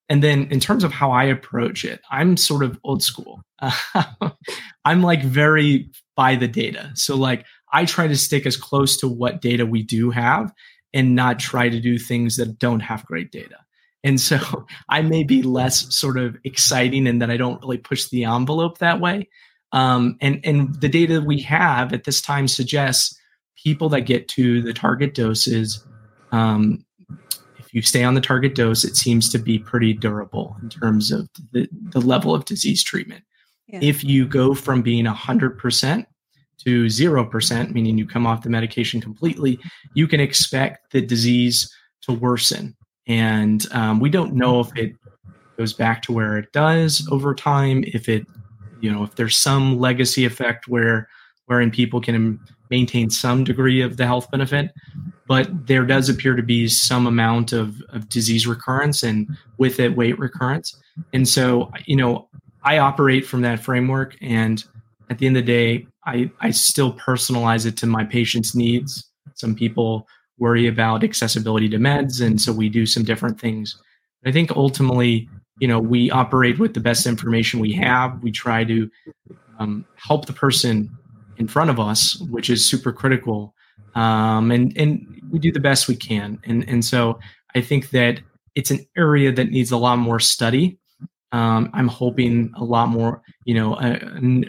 And 0.09 0.21
then 0.21 0.47
in 0.51 0.59
terms 0.59 0.83
of 0.83 0.91
how 0.91 1.11
I 1.11 1.23
approach 1.23 1.83
it, 1.83 2.01
I'm 2.11 2.37
sort 2.37 2.63
of 2.63 2.79
old 2.83 3.01
school. 3.01 3.41
I'm 4.85 5.01
like 5.01 5.23
very 5.23 5.89
by 6.15 6.35
the 6.35 6.47
data. 6.47 6.91
So 6.93 7.15
like 7.15 7.45
I 7.73 7.85
try 7.85 8.07
to 8.07 8.15
stick 8.15 8.45
as 8.45 8.57
close 8.57 8.97
to 8.97 9.07
what 9.07 9.41
data 9.41 9.65
we 9.65 9.81
do 9.81 10.11
have 10.11 10.53
and 10.93 11.15
not 11.15 11.39
try 11.39 11.69
to 11.69 11.79
do 11.79 11.97
things 11.97 12.35
that 12.35 12.59
don't 12.59 12.81
have 12.81 13.05
great 13.05 13.31
data. 13.31 13.57
And 14.03 14.19
so 14.19 14.67
I 14.89 15.01
may 15.01 15.23
be 15.23 15.41
less 15.41 15.95
sort 15.95 16.19
of 16.19 16.37
exciting 16.43 17.07
in 17.07 17.19
that 17.19 17.31
I 17.31 17.37
don't 17.37 17.61
really 17.61 17.79
push 17.79 18.09
the 18.09 18.25
envelope 18.25 18.79
that 18.79 18.99
way. 18.99 19.29
Um, 19.73 20.17
and 20.21 20.39
and 20.43 20.75
the 20.81 20.89
data 20.89 21.21
we 21.21 21.39
have 21.41 21.93
at 21.93 22.03
this 22.03 22.21
time 22.21 22.47
suggests 22.47 23.17
people 23.55 23.89
that 23.89 24.01
get 24.01 24.27
to 24.27 24.61
the 24.61 24.73
target 24.73 25.13
doses, 25.13 25.85
um, 26.31 26.83
if 27.57 27.73
you 27.73 27.81
stay 27.81 28.03
on 28.03 28.15
the 28.15 28.21
target 28.21 28.55
dose, 28.55 28.83
it 28.83 28.95
seems 28.95 29.29
to 29.29 29.39
be 29.39 29.59
pretty 29.59 29.93
durable 29.93 30.57
in 30.61 30.69
terms 30.69 31.11
of 31.11 31.29
the, 31.51 31.69
the 31.71 32.01
level 32.01 32.33
of 32.33 32.45
disease 32.45 32.83
treatment. 32.83 33.23
Yeah. 33.67 33.79
If 33.81 34.03
you 34.03 34.27
go 34.27 34.53
from 34.53 34.81
being 34.81 35.05
100% 35.05 36.05
to 36.65 36.85
0%, 36.85 37.71
meaning 37.71 37.97
you 37.97 38.05
come 38.05 38.27
off 38.27 38.43
the 38.43 38.49
medication 38.49 38.99
completely, 38.99 39.59
you 39.93 40.07
can 40.07 40.19
expect 40.19 40.91
the 40.91 41.01
disease 41.01 41.73
to 42.01 42.11
worsen. 42.11 42.75
And 43.07 43.65
um, 43.71 43.99
we 43.99 44.09
don't 44.09 44.33
know 44.33 44.59
if 44.59 44.75
it 44.75 44.93
goes 45.57 45.73
back 45.73 46.01
to 46.03 46.11
where 46.11 46.37
it 46.37 46.51
does 46.51 47.07
over 47.11 47.33
time, 47.33 47.83
if 47.87 48.09
it, 48.09 48.25
you 48.81 48.91
know, 48.91 49.03
if 49.03 49.15
there's 49.15 49.37
some 49.37 49.79
legacy 49.79 50.25
effect 50.25 50.67
where 50.67 51.07
wherein 51.45 51.71
people 51.71 51.99
can 51.99 52.39
maintain 52.69 53.09
some 53.09 53.43
degree 53.43 53.81
of 53.81 53.97
the 53.97 54.05
health 54.05 54.29
benefit, 54.31 54.71
but 55.27 55.67
there 55.67 55.85
does 55.85 56.07
appear 56.07 56.35
to 56.35 56.43
be 56.43 56.67
some 56.67 57.07
amount 57.07 57.51
of, 57.51 57.81
of 57.89 58.07
disease 58.07 58.47
recurrence 58.47 59.03
and 59.03 59.27
with 59.57 59.79
it 59.79 59.95
weight 59.95 60.17
recurrence. 60.17 60.79
And 61.13 61.27
so, 61.27 61.69
you 61.85 61.97
know, 61.97 62.29
I 62.63 62.77
operate 62.77 63.25
from 63.25 63.41
that 63.41 63.59
framework 63.59 64.15
and 64.21 64.63
at 65.11 65.17
the 65.17 65.27
end 65.27 65.35
of 65.35 65.45
the 65.45 65.51
day, 65.51 65.87
I, 66.05 66.31
I 66.39 66.51
still 66.51 66.93
personalize 66.93 67.65
it 67.65 67.75
to 67.77 67.85
my 67.85 68.05
patient's 68.05 68.55
needs. 68.55 69.11
Some 69.35 69.53
people 69.53 70.07
worry 70.37 70.67
about 70.67 71.03
accessibility 71.03 71.67
to 71.67 71.77
meds, 71.77 72.25
and 72.25 72.39
so 72.39 72.53
we 72.53 72.69
do 72.69 72.85
some 72.85 73.03
different 73.03 73.39
things. 73.39 73.77
I 74.25 74.31
think 74.31 74.51
ultimately, 74.51 75.29
you 75.61 75.67
know, 75.67 75.79
we 75.79 76.09
operate 76.09 76.57
with 76.57 76.73
the 76.73 76.79
best 76.79 77.05
information 77.05 77.59
we 77.59 77.71
have. 77.73 78.21
We 78.23 78.31
try 78.31 78.63
to 78.63 78.89
um, 79.59 79.85
help 79.95 80.25
the 80.25 80.33
person 80.33 80.89
in 81.37 81.47
front 81.47 81.69
of 81.69 81.79
us, 81.79 82.19
which 82.31 82.49
is 82.49 82.65
super 82.65 82.91
critical, 82.91 83.53
um, 83.93 84.49
and 84.51 84.75
and 84.75 85.21
we 85.31 85.37
do 85.37 85.51
the 85.51 85.59
best 85.59 85.87
we 85.87 85.95
can. 85.95 86.39
And 86.45 86.67
and 86.67 86.83
so 86.83 87.19
I 87.55 87.61
think 87.61 87.91
that 87.91 88.21
it's 88.55 88.71
an 88.71 88.85
area 88.97 89.31
that 89.31 89.51
needs 89.51 89.71
a 89.71 89.77
lot 89.77 89.97
more 89.97 90.19
study. 90.19 90.79
Um, 91.31 91.69
I'm 91.73 91.87
hoping 91.87 92.51
a 92.57 92.63
lot 92.63 92.89
more, 92.89 93.21
you 93.45 93.53
know, 93.53 93.75
a, 93.75 93.99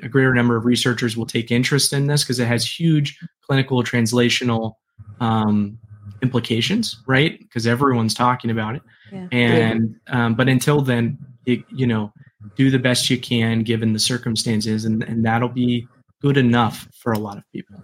a 0.03 0.09
greater 0.09 0.35
number 0.35 0.57
of 0.57 0.65
researchers 0.65 1.17
will 1.17 1.27
take 1.27 1.51
interest 1.51 1.93
in 1.93 2.07
this 2.07 2.25
because 2.25 2.41
it 2.41 2.49
has 2.49 2.65
huge 2.65 3.19
clinical 3.47 3.85
translational 3.85 4.73
um, 5.21 5.79
implications, 6.23 6.99
right? 7.07 7.39
Because 7.39 7.67
everyone's 7.67 8.15
talking 8.15 8.51
about 8.51 8.77
it. 8.77 8.83
Yeah. 9.13 9.29
And 9.33 9.97
um, 10.07 10.35
but 10.35 10.49
until 10.49 10.81
then, 10.81 11.19
it, 11.45 11.65
you 11.71 11.87
know, 11.87 12.13
do 12.57 12.71
the 12.71 12.79
best 12.79 13.11
you 13.11 13.19
can 13.19 13.63
given 13.63 13.93
the 13.93 13.99
circumstances, 13.99 14.85
and 14.85 15.03
and 15.03 15.25
that'll 15.25 15.49
be 15.49 15.87
good 16.21 16.37
enough 16.37 16.89
for 16.95 17.13
a 17.13 17.19
lot 17.19 17.37
of 17.37 17.45
people. 17.53 17.83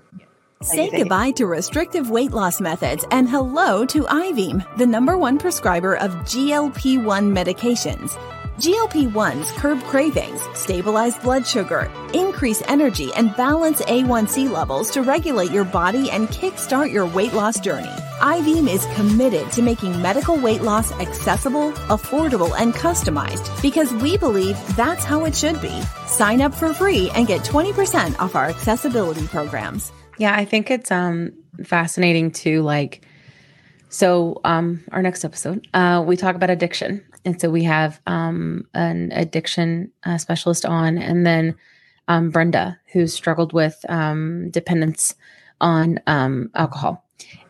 Say 0.62 0.90
goodbye 0.90 1.30
to 1.32 1.46
restrictive 1.46 2.10
weight 2.10 2.32
loss 2.32 2.60
methods 2.60 3.04
and 3.12 3.28
hello 3.28 3.84
to 3.86 4.02
Ivim, 4.04 4.64
the 4.76 4.86
number 4.86 5.16
one 5.16 5.38
prescriber 5.38 5.96
of 5.96 6.10
GLP 6.24 7.04
1 7.04 7.32
medications. 7.32 8.16
GLP 8.58 9.12
1s 9.12 9.52
curb 9.56 9.80
cravings, 9.84 10.42
stabilize 10.52 11.16
blood 11.18 11.46
sugar, 11.46 11.88
increase 12.12 12.60
energy, 12.66 13.08
and 13.14 13.34
balance 13.36 13.80
A1C 13.82 14.50
levels 14.50 14.90
to 14.90 15.02
regulate 15.02 15.52
your 15.52 15.64
body 15.64 16.10
and 16.10 16.26
kickstart 16.26 16.92
your 16.92 17.06
weight 17.06 17.32
loss 17.34 17.60
journey. 17.60 17.94
Ivim 18.18 18.68
is 18.68 18.84
committed 18.96 19.52
to 19.52 19.62
making 19.62 20.02
medical 20.02 20.36
weight 20.36 20.62
loss 20.62 20.90
accessible, 20.94 21.70
affordable, 21.86 22.52
and 22.58 22.74
customized 22.74 23.62
because 23.62 23.92
we 23.94 24.16
believe 24.18 24.58
that's 24.74 25.04
how 25.04 25.24
it 25.24 25.36
should 25.36 25.60
be. 25.62 25.80
Sign 26.08 26.40
up 26.40 26.52
for 26.52 26.74
free 26.74 27.10
and 27.14 27.28
get 27.28 27.42
20% 27.42 28.18
off 28.18 28.34
our 28.34 28.46
accessibility 28.46 29.28
programs. 29.28 29.92
Yeah, 30.18 30.34
I 30.34 30.44
think 30.44 30.72
it's 30.72 30.90
um 30.90 31.30
fascinating 31.64 32.32
to 32.32 32.62
like 32.62 33.06
so 33.88 34.40
um 34.44 34.82
our 34.90 35.00
next 35.00 35.24
episode 35.24 35.66
uh 35.74 36.02
we 36.04 36.16
talk 36.16 36.34
about 36.34 36.50
addiction. 36.50 37.04
And 37.24 37.40
so 37.40 37.50
we 37.50 37.64
have 37.64 38.00
um 38.06 38.66
an 38.74 39.10
addiction 39.12 39.90
uh, 40.04 40.18
specialist 40.18 40.64
on 40.64 40.98
and 40.98 41.26
then 41.26 41.54
um 42.08 42.30
Brenda 42.30 42.78
who 42.92 43.06
struggled 43.06 43.52
with 43.52 43.84
um 43.88 44.50
dependence 44.50 45.14
on 45.60 46.00
um 46.06 46.50
alcohol 46.54 47.04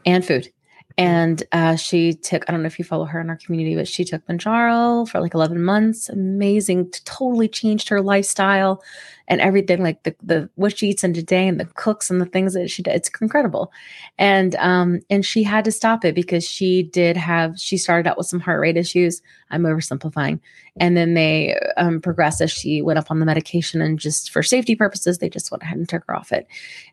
and 0.06 0.24
food. 0.24 0.48
And 0.96 1.44
uh, 1.52 1.76
she 1.76 2.12
took, 2.12 2.44
I 2.48 2.52
don't 2.52 2.62
know 2.62 2.66
if 2.66 2.76
you 2.76 2.84
follow 2.84 3.04
her 3.04 3.20
in 3.20 3.30
our 3.30 3.36
community, 3.36 3.76
but 3.76 3.86
she 3.86 4.04
took 4.04 4.26
Mounjaro 4.26 5.08
for 5.08 5.20
like 5.20 5.32
11 5.32 5.62
months. 5.62 6.08
Amazing. 6.08 6.90
Totally 7.04 7.46
changed 7.46 7.88
her 7.88 8.02
lifestyle 8.02 8.82
and 9.28 9.42
everything 9.42 9.82
like 9.82 10.02
the, 10.02 10.16
the 10.22 10.50
what 10.54 10.76
she 10.76 10.88
eats 10.88 11.04
in 11.04 11.12
today 11.12 11.46
and 11.46 11.60
the 11.60 11.66
cooks 11.66 12.10
and 12.10 12.20
the 12.20 12.26
things 12.26 12.54
that 12.54 12.70
she 12.70 12.82
does. 12.82 12.94
It's 12.96 13.10
incredible. 13.20 13.70
And, 14.18 14.56
um, 14.56 15.00
and 15.10 15.24
she 15.24 15.42
had 15.42 15.66
to 15.66 15.72
stop 15.72 16.04
it 16.04 16.14
because 16.14 16.48
she 16.48 16.82
did 16.82 17.16
have, 17.16 17.58
she 17.58 17.76
started 17.76 18.08
out 18.08 18.16
with 18.16 18.26
some 18.26 18.40
heart 18.40 18.60
rate 18.60 18.78
issues. 18.78 19.20
I'm 19.50 19.62
oversimplifying. 19.62 20.40
And 20.80 20.96
then 20.96 21.12
they 21.12 21.58
um, 21.76 22.00
progressed 22.00 22.40
as 22.40 22.50
she 22.50 22.80
went 22.80 22.98
up 22.98 23.10
on 23.10 23.20
the 23.20 23.26
medication 23.26 23.82
and 23.82 23.98
just 23.98 24.30
for 24.30 24.42
safety 24.42 24.74
purposes, 24.74 25.18
they 25.18 25.28
just 25.28 25.50
went 25.50 25.62
ahead 25.62 25.76
and 25.76 25.88
took 25.88 26.04
her 26.06 26.16
off 26.16 26.32
it. 26.32 26.46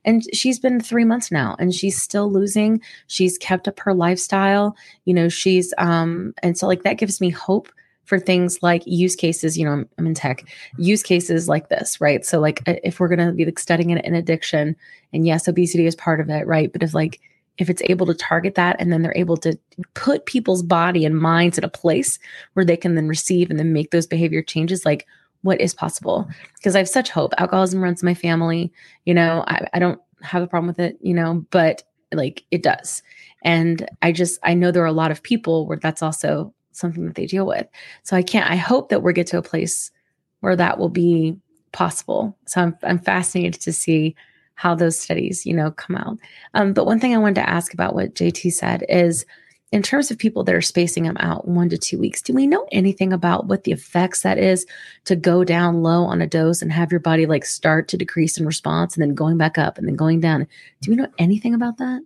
And 0.04 0.24
she's 0.36 0.60
been 0.60 0.82
three 0.82 1.06
months 1.06 1.32
now 1.32 1.56
and 1.58 1.74
she's 1.74 2.02
still 2.02 2.30
losing. 2.30 2.82
She's 3.08 3.38
kept 3.38 3.68
up 3.68 3.80
her 3.80 3.94
lifestyle. 3.94 4.76
You 5.06 5.14
know, 5.14 5.30
she's, 5.30 5.74
um, 5.78 6.34
and 6.44 6.58
so 6.58 6.68
like 6.68 6.84
that 6.84 6.98
gives 6.98 7.22
me 7.22 7.30
hope 7.30 7.70
for 8.06 8.20
things 8.20 8.62
like 8.62 8.84
use 8.86 9.16
cases 9.16 9.58
you 9.58 9.66
know 9.66 9.72
I'm, 9.72 9.90
I'm, 9.98 10.08
in 10.08 10.14
tech 10.14 10.46
use 10.78 11.04
cases 11.04 11.50
like 11.50 11.70
this 11.70 12.00
right? 12.00 12.26
So 12.26 12.40
like 12.40 12.62
if 12.66 13.00
we're 13.00 13.08
going 13.08 13.28
to 13.28 13.34
be 13.34 13.46
like 13.46 13.60
studying 13.60 13.92
an, 13.92 14.00
an 14.00 14.16
addiction 14.16 14.76
and 15.14 15.26
yes 15.26 15.48
obesity 15.48 15.86
is 15.86 15.96
part 15.96 16.20
of 16.20 16.30
it 16.30 16.48
right? 16.48 16.72
But 16.72 16.84
if 16.84 16.94
like 16.94 17.20
if 17.58 17.70
it's 17.70 17.82
able 17.86 18.06
to 18.06 18.14
target 18.14 18.56
that 18.56 18.76
and 18.80 18.92
then 18.92 19.02
they're 19.02 19.18
able 19.18 19.38
to 19.38 19.58
put 19.94 20.26
people's 20.26 20.62
body 20.62 21.06
and 21.06 21.18
minds 21.18 21.58
in 21.58 21.64
a 21.64 21.70
place 21.70 22.20
where 22.54 22.66
they 22.66 22.78
can 22.78 22.96
then 22.96 23.08
receive 23.08 23.50
and 23.50 23.58
then 23.58 23.74
make 23.74 23.92
those 23.92 24.08
behavior 24.08 24.42
changes 24.42 24.86
like 24.86 25.06
what 25.42 25.62
is 25.62 25.76
possible? 25.76 26.28
Because 26.56 26.76
i 26.76 26.80
have 26.80 26.90
such 26.90 27.12
hope. 27.12 27.32
Alcoholism 27.38 27.82
runs 27.82 28.04
my 28.04 28.14
family 28.14 28.72
you 29.06 29.14
know 29.14 29.44
I, 29.48 29.68
I 29.74 29.80
don't 29.80 30.00
have 30.22 30.44
a 30.44 30.48
problem 30.48 30.68
with 30.68 30.80
it 30.80 30.98
you 31.02 31.14
know 31.14 31.46
but 31.52 31.84
like 32.14 32.44
it 32.52 32.64
does. 32.64 33.02
And 33.44 33.88
i 34.02 34.12
just 34.12 34.40
i 34.44 34.54
know 34.54 34.72
there 34.72 34.84
are 34.84 34.88
a 34.88 34.92
lot 34.92 35.12
of 35.12 35.24
people 35.24 35.68
where 35.68 35.80
that's 35.80 36.04
also 36.04 36.54
something 36.76 37.06
that 37.06 37.16
they 37.16 37.26
deal 37.26 37.46
with. 37.46 37.68
So 38.04 38.16
I 38.16 38.24
can't, 38.24 38.50
I 38.50 38.56
hope 38.56 38.90
that 38.90 39.04
we 39.04 39.14
get 39.14 39.28
to 39.28 39.38
a 39.38 39.44
place 39.44 39.92
where 40.40 40.56
that 40.56 40.78
will 40.78 40.90
be 40.90 41.38
possible. 41.72 42.38
So 42.46 42.62
I'm, 42.62 42.78
I'm 42.84 43.00
fascinated 43.00 43.62
to 43.62 43.74
see 43.74 44.16
how 44.56 44.74
those 44.74 44.98
studies, 44.98 45.46
you 45.46 45.54
know, 45.54 45.72
come 45.72 45.98
out. 45.98 46.18
Um, 46.54 46.74
but 46.74 46.86
one 46.86 47.00
thing 47.00 47.14
I 47.14 47.20
wanted 47.20 47.36
to 47.36 47.50
ask 47.50 47.74
about 47.74 47.94
what 47.94 48.16
JT 48.16 48.54
said 48.54 48.86
is 48.88 49.26
in 49.72 49.84
terms 49.84 50.10
of 50.10 50.18
people 50.18 50.44
that 50.44 50.56
are 50.56 50.62
spacing 50.62 51.04
them 51.04 51.18
out 51.20 51.48
one 51.48 51.68
to 51.70 51.78
two 51.78 52.00
weeks, 52.00 52.22
do 52.22 52.34
we 52.34 52.48
know 52.48 52.66
anything 52.72 53.12
about 53.12 53.48
what 53.48 53.66
the 53.66 53.74
effects 53.74 54.22
that 54.22 54.38
is 54.38 54.66
to 55.04 55.16
go 55.16 55.44
down 55.44 55.84
low 55.84 56.06
on 56.06 56.22
a 56.22 56.28
dose 56.28 56.62
and 56.62 56.72
have 56.72 56.92
your 56.92 57.02
body 57.02 57.26
like 57.26 57.44
start 57.44 57.90
to 57.90 57.98
decrease 57.98 58.38
in 58.38 58.46
response 58.46 58.96
and 58.96 59.02
then 59.02 59.14
going 59.14 59.38
back 59.38 59.58
up 59.58 59.78
and 59.78 59.88
then 59.88 59.96
going 59.96 60.22
down? 60.22 60.48
Do 60.82 60.92
we 60.92 60.96
know 60.96 61.08
anything 61.18 61.54
about 61.54 61.78
that? 61.80 62.02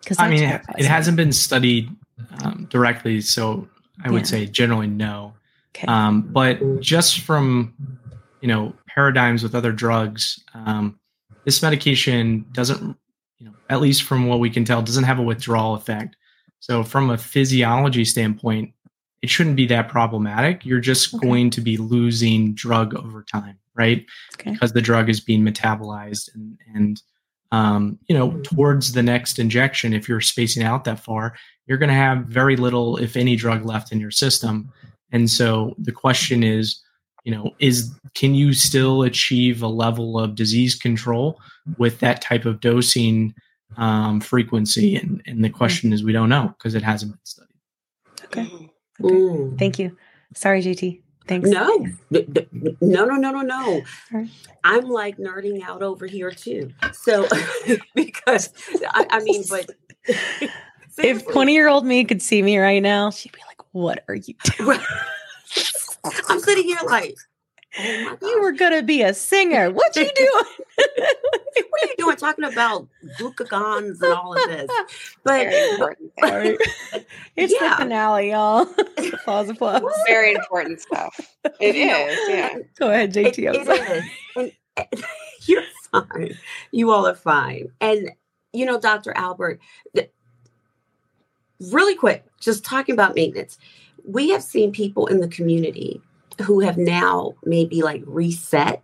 Because 0.00 0.18
I 0.18 0.28
mean, 0.30 0.42
it, 0.42 0.62
it 0.78 0.86
hasn't 0.86 1.16
been 1.16 1.32
studied 1.32 1.88
um, 2.42 2.66
directly, 2.70 3.20
so 3.20 3.68
I 4.04 4.10
would 4.10 4.26
say 4.26 4.46
generally 4.46 4.86
no. 4.86 5.34
Um, 5.86 6.22
but 6.22 6.80
just 6.80 7.20
from 7.20 7.74
you 8.40 8.48
know 8.48 8.74
paradigms 8.86 9.42
with 9.42 9.54
other 9.54 9.72
drugs, 9.72 10.42
um, 10.54 10.98
this 11.44 11.62
medication 11.62 12.44
doesn't, 12.52 12.96
you 13.38 13.46
know, 13.46 13.52
at 13.68 13.80
least 13.80 14.02
from 14.02 14.26
what 14.26 14.40
we 14.40 14.50
can 14.50 14.64
tell, 14.64 14.82
doesn't 14.82 15.04
have 15.04 15.18
a 15.18 15.22
withdrawal 15.22 15.74
effect. 15.74 16.16
So 16.60 16.82
from 16.82 17.10
a 17.10 17.16
physiology 17.16 18.04
standpoint, 18.04 18.74
it 19.22 19.30
shouldn't 19.30 19.56
be 19.56 19.66
that 19.66 19.88
problematic. 19.88 20.64
You're 20.64 20.80
just 20.80 21.18
going 21.20 21.50
to 21.50 21.60
be 21.60 21.76
losing 21.76 22.54
drug 22.54 22.94
over 22.94 23.22
time, 23.22 23.58
right? 23.74 24.04
Because 24.44 24.72
the 24.72 24.82
drug 24.82 25.08
is 25.08 25.20
being 25.20 25.44
metabolized 25.44 26.34
and 26.34 26.58
and 26.74 27.02
um, 27.52 27.98
you 28.08 28.16
know 28.16 28.40
towards 28.42 28.92
the 28.92 29.02
next 29.02 29.38
injection, 29.38 29.92
if 29.92 30.08
you're 30.08 30.20
spacing 30.20 30.62
out 30.62 30.84
that 30.84 31.00
far, 31.00 31.34
you're 31.70 31.78
going 31.78 31.88
to 31.88 31.94
have 31.94 32.24
very 32.24 32.56
little, 32.56 32.96
if 32.96 33.16
any, 33.16 33.36
drug 33.36 33.64
left 33.64 33.92
in 33.92 34.00
your 34.00 34.10
system. 34.10 34.72
And 35.12 35.30
so 35.30 35.76
the 35.78 35.92
question 35.92 36.42
is, 36.42 36.82
you 37.22 37.30
know, 37.30 37.54
is 37.60 37.94
can 38.14 38.34
you 38.34 38.52
still 38.54 39.04
achieve 39.04 39.62
a 39.62 39.68
level 39.68 40.18
of 40.18 40.34
disease 40.34 40.74
control 40.74 41.40
with 41.78 42.00
that 42.00 42.22
type 42.22 42.44
of 42.44 42.58
dosing 42.58 43.32
um, 43.76 44.20
frequency? 44.20 44.96
And, 44.96 45.22
and 45.26 45.44
the 45.44 45.48
question 45.48 45.92
is, 45.92 46.02
we 46.02 46.12
don't 46.12 46.28
know 46.28 46.52
because 46.58 46.74
it 46.74 46.82
hasn't 46.82 47.12
been 47.12 47.20
studied. 47.22 47.54
Okay. 48.24 48.50
okay. 49.04 49.56
Thank 49.56 49.78
you. 49.78 49.96
Sorry, 50.34 50.62
JT. 50.62 51.02
Thanks. 51.28 51.48
No, 51.48 51.86
th- 52.12 52.34
th- 52.34 52.48
no, 52.80 53.04
no, 53.04 53.14
no, 53.14 53.30
no, 53.30 53.42
no. 53.42 53.82
I'm 54.64 54.88
like 54.88 55.18
nerding 55.18 55.62
out 55.62 55.84
over 55.84 56.08
here 56.08 56.32
too. 56.32 56.72
So, 56.92 57.28
because 57.94 58.52
I, 58.88 59.06
I 59.08 59.20
mean, 59.20 59.44
but 59.48 59.70
if 60.98 61.26
20 61.26 61.52
year 61.52 61.68
old 61.68 61.86
me 61.86 62.04
could 62.04 62.22
see 62.22 62.42
me 62.42 62.58
right 62.58 62.82
now, 62.82 63.10
she'd 63.10 63.32
be 63.32 63.40
like, 63.46 63.60
What 63.72 64.04
are 64.08 64.14
you 64.14 64.34
doing? 64.58 64.80
I'm 66.28 66.40
sitting 66.40 66.64
here 66.64 66.78
like, 66.86 67.14
oh 67.78 68.16
you 68.22 68.40
were 68.40 68.52
gonna 68.52 68.82
be 68.82 69.02
a 69.02 69.14
singer. 69.14 69.70
What 69.70 69.94
you 69.96 70.10
doing? 70.16 70.44
what 70.76 71.82
are 71.82 71.86
you 71.86 71.94
doing 71.98 72.16
talking 72.16 72.44
about 72.44 72.88
glucagons 73.18 74.00
and 74.02 74.12
all 74.12 74.34
of 74.36 74.48
this? 74.48 74.70
But 75.24 75.46
it's 77.36 77.52
Yeah. 77.52 77.70
the 77.70 77.76
finale, 77.76 78.30
y'all. 78.30 78.66
applause, 79.12 79.48
applause. 79.50 79.82
Very 80.06 80.32
important 80.34 80.80
stuff. 80.80 81.18
It 81.60 81.76
You 81.76 81.86
know, 81.86 82.16
yeah. 82.28 82.58
Go 82.78 82.90
ahead, 82.90 83.12
JT. 83.12 83.38
It- 83.38 83.58
I'm 83.60 83.64
sorry. 83.66 84.10
And- 84.36 84.52
and 84.76 85.04
you're 85.46 85.62
fine. 85.92 86.36
You 86.70 86.90
all 86.92 87.06
are 87.06 87.14
fine. 87.14 87.68
And 87.80 88.10
you 88.52 88.64
know, 88.66 88.80
Dr. 88.80 89.12
Albert, 89.16 89.60
th- 89.94 90.10
really 91.60 91.94
quick, 91.94 92.24
just 92.40 92.64
talking 92.64 92.92
about 92.92 93.14
maintenance. 93.14 93.58
We 94.04 94.30
have 94.30 94.42
seen 94.42 94.72
people 94.72 95.06
in 95.06 95.20
the 95.20 95.28
community 95.28 96.00
who 96.42 96.60
have 96.60 96.78
now 96.78 97.34
maybe 97.44 97.82
like 97.82 98.02
reset 98.06 98.82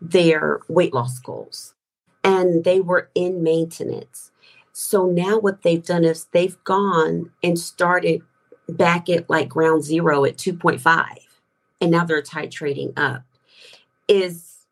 their 0.00 0.60
weight 0.68 0.92
loss 0.92 1.18
goals 1.20 1.74
and 2.24 2.64
they 2.64 2.80
were 2.80 3.08
in 3.14 3.42
maintenance. 3.42 4.32
So 4.72 5.06
now 5.06 5.38
what 5.38 5.62
they've 5.62 5.82
done 5.82 6.04
is 6.04 6.26
they've 6.32 6.62
gone 6.64 7.30
and 7.42 7.58
started 7.58 8.22
back 8.68 9.08
at 9.08 9.30
like 9.30 9.48
ground 9.48 9.84
zero 9.84 10.24
at 10.24 10.36
2.5 10.36 11.06
and 11.80 11.90
now 11.90 12.04
they're 12.04 12.22
titrating 12.22 12.92
up. 12.96 13.22
Is 14.08 14.66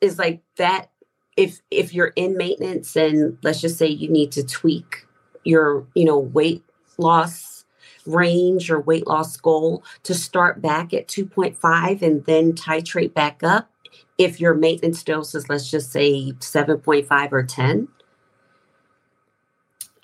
is 0.00 0.18
like 0.18 0.42
that 0.56 0.90
if 1.36 1.60
if 1.70 1.92
you're 1.92 2.12
in 2.14 2.36
maintenance 2.36 2.94
and 2.94 3.38
let's 3.42 3.60
just 3.60 3.78
say 3.78 3.86
you 3.86 4.08
need 4.08 4.32
to 4.32 4.44
tweak 4.44 5.06
your, 5.44 5.86
you 5.94 6.04
know, 6.04 6.18
weight 6.18 6.62
loss 6.98 7.64
range 8.06 8.70
or 8.70 8.80
weight 8.80 9.06
loss 9.06 9.36
goal 9.36 9.82
to 10.02 10.14
start 10.14 10.60
back 10.62 10.92
at 10.94 11.08
2.5 11.08 12.02
and 12.02 12.24
then 12.26 12.52
titrate 12.52 13.14
back 13.14 13.42
up 13.42 13.70
if 14.16 14.40
your 14.40 14.54
maintenance 14.54 15.02
dose 15.02 15.34
is 15.34 15.48
let's 15.48 15.70
just 15.70 15.92
say 15.92 16.32
7.5 16.32 17.32
or 17.32 17.42
10 17.42 17.88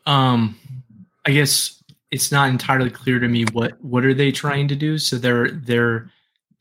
Um, 0.07 0.57
I 1.25 1.31
guess 1.33 1.83
it's 2.11 2.31
not 2.31 2.49
entirely 2.51 2.91
clear 2.91 3.19
to 3.19 3.27
me 3.29 3.45
what 3.53 3.83
what 3.83 4.05
are 4.05 4.15
they 4.15 4.31
trying 4.31 4.69
to 4.69 4.77
do. 4.77 4.99
So 4.99 5.17
they're 5.17 5.51
they're 5.51 6.11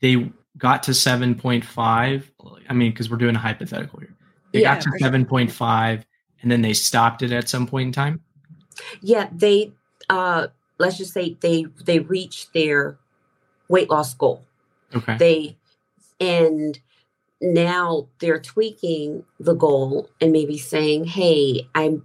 they 0.00 0.32
got 0.56 0.82
to 0.84 0.94
seven 0.94 1.34
point 1.34 1.64
five. 1.64 2.30
I 2.68 2.72
mean, 2.72 2.90
because 2.90 3.10
we're 3.10 3.18
doing 3.18 3.36
a 3.36 3.38
hypothetical 3.38 4.00
here. 4.00 4.14
They 4.52 4.62
Yeah, 4.62 4.74
got 4.74 4.80
to 4.82 4.90
for 4.90 4.98
sure. 4.98 5.06
seven 5.08 5.26
point 5.26 5.52
five, 5.52 6.06
and 6.42 6.50
then 6.50 6.62
they 6.62 6.72
stopped 6.72 7.22
it 7.22 7.32
at 7.32 7.48
some 7.48 7.66
point 7.66 7.88
in 7.88 7.92
time. 7.92 8.20
yeah 9.02 9.28
they 9.32 9.72
uh 10.10 10.46
let's 10.78 10.98
just 10.98 11.12
say 11.12 11.36
they 11.40 11.64
they 11.84 11.98
reach 12.00 12.50
their 12.52 12.98
weight 13.68 13.90
loss 13.90 14.14
goal 14.14 14.44
Okay. 14.94 15.16
they 15.16 15.56
and 16.20 16.78
now 17.40 18.08
they're 18.20 18.40
tweaking 18.40 19.24
the 19.40 19.54
goal 19.54 20.08
and 20.20 20.32
maybe 20.32 20.56
saying 20.58 21.04
hey 21.04 21.68
i'm 21.74 22.04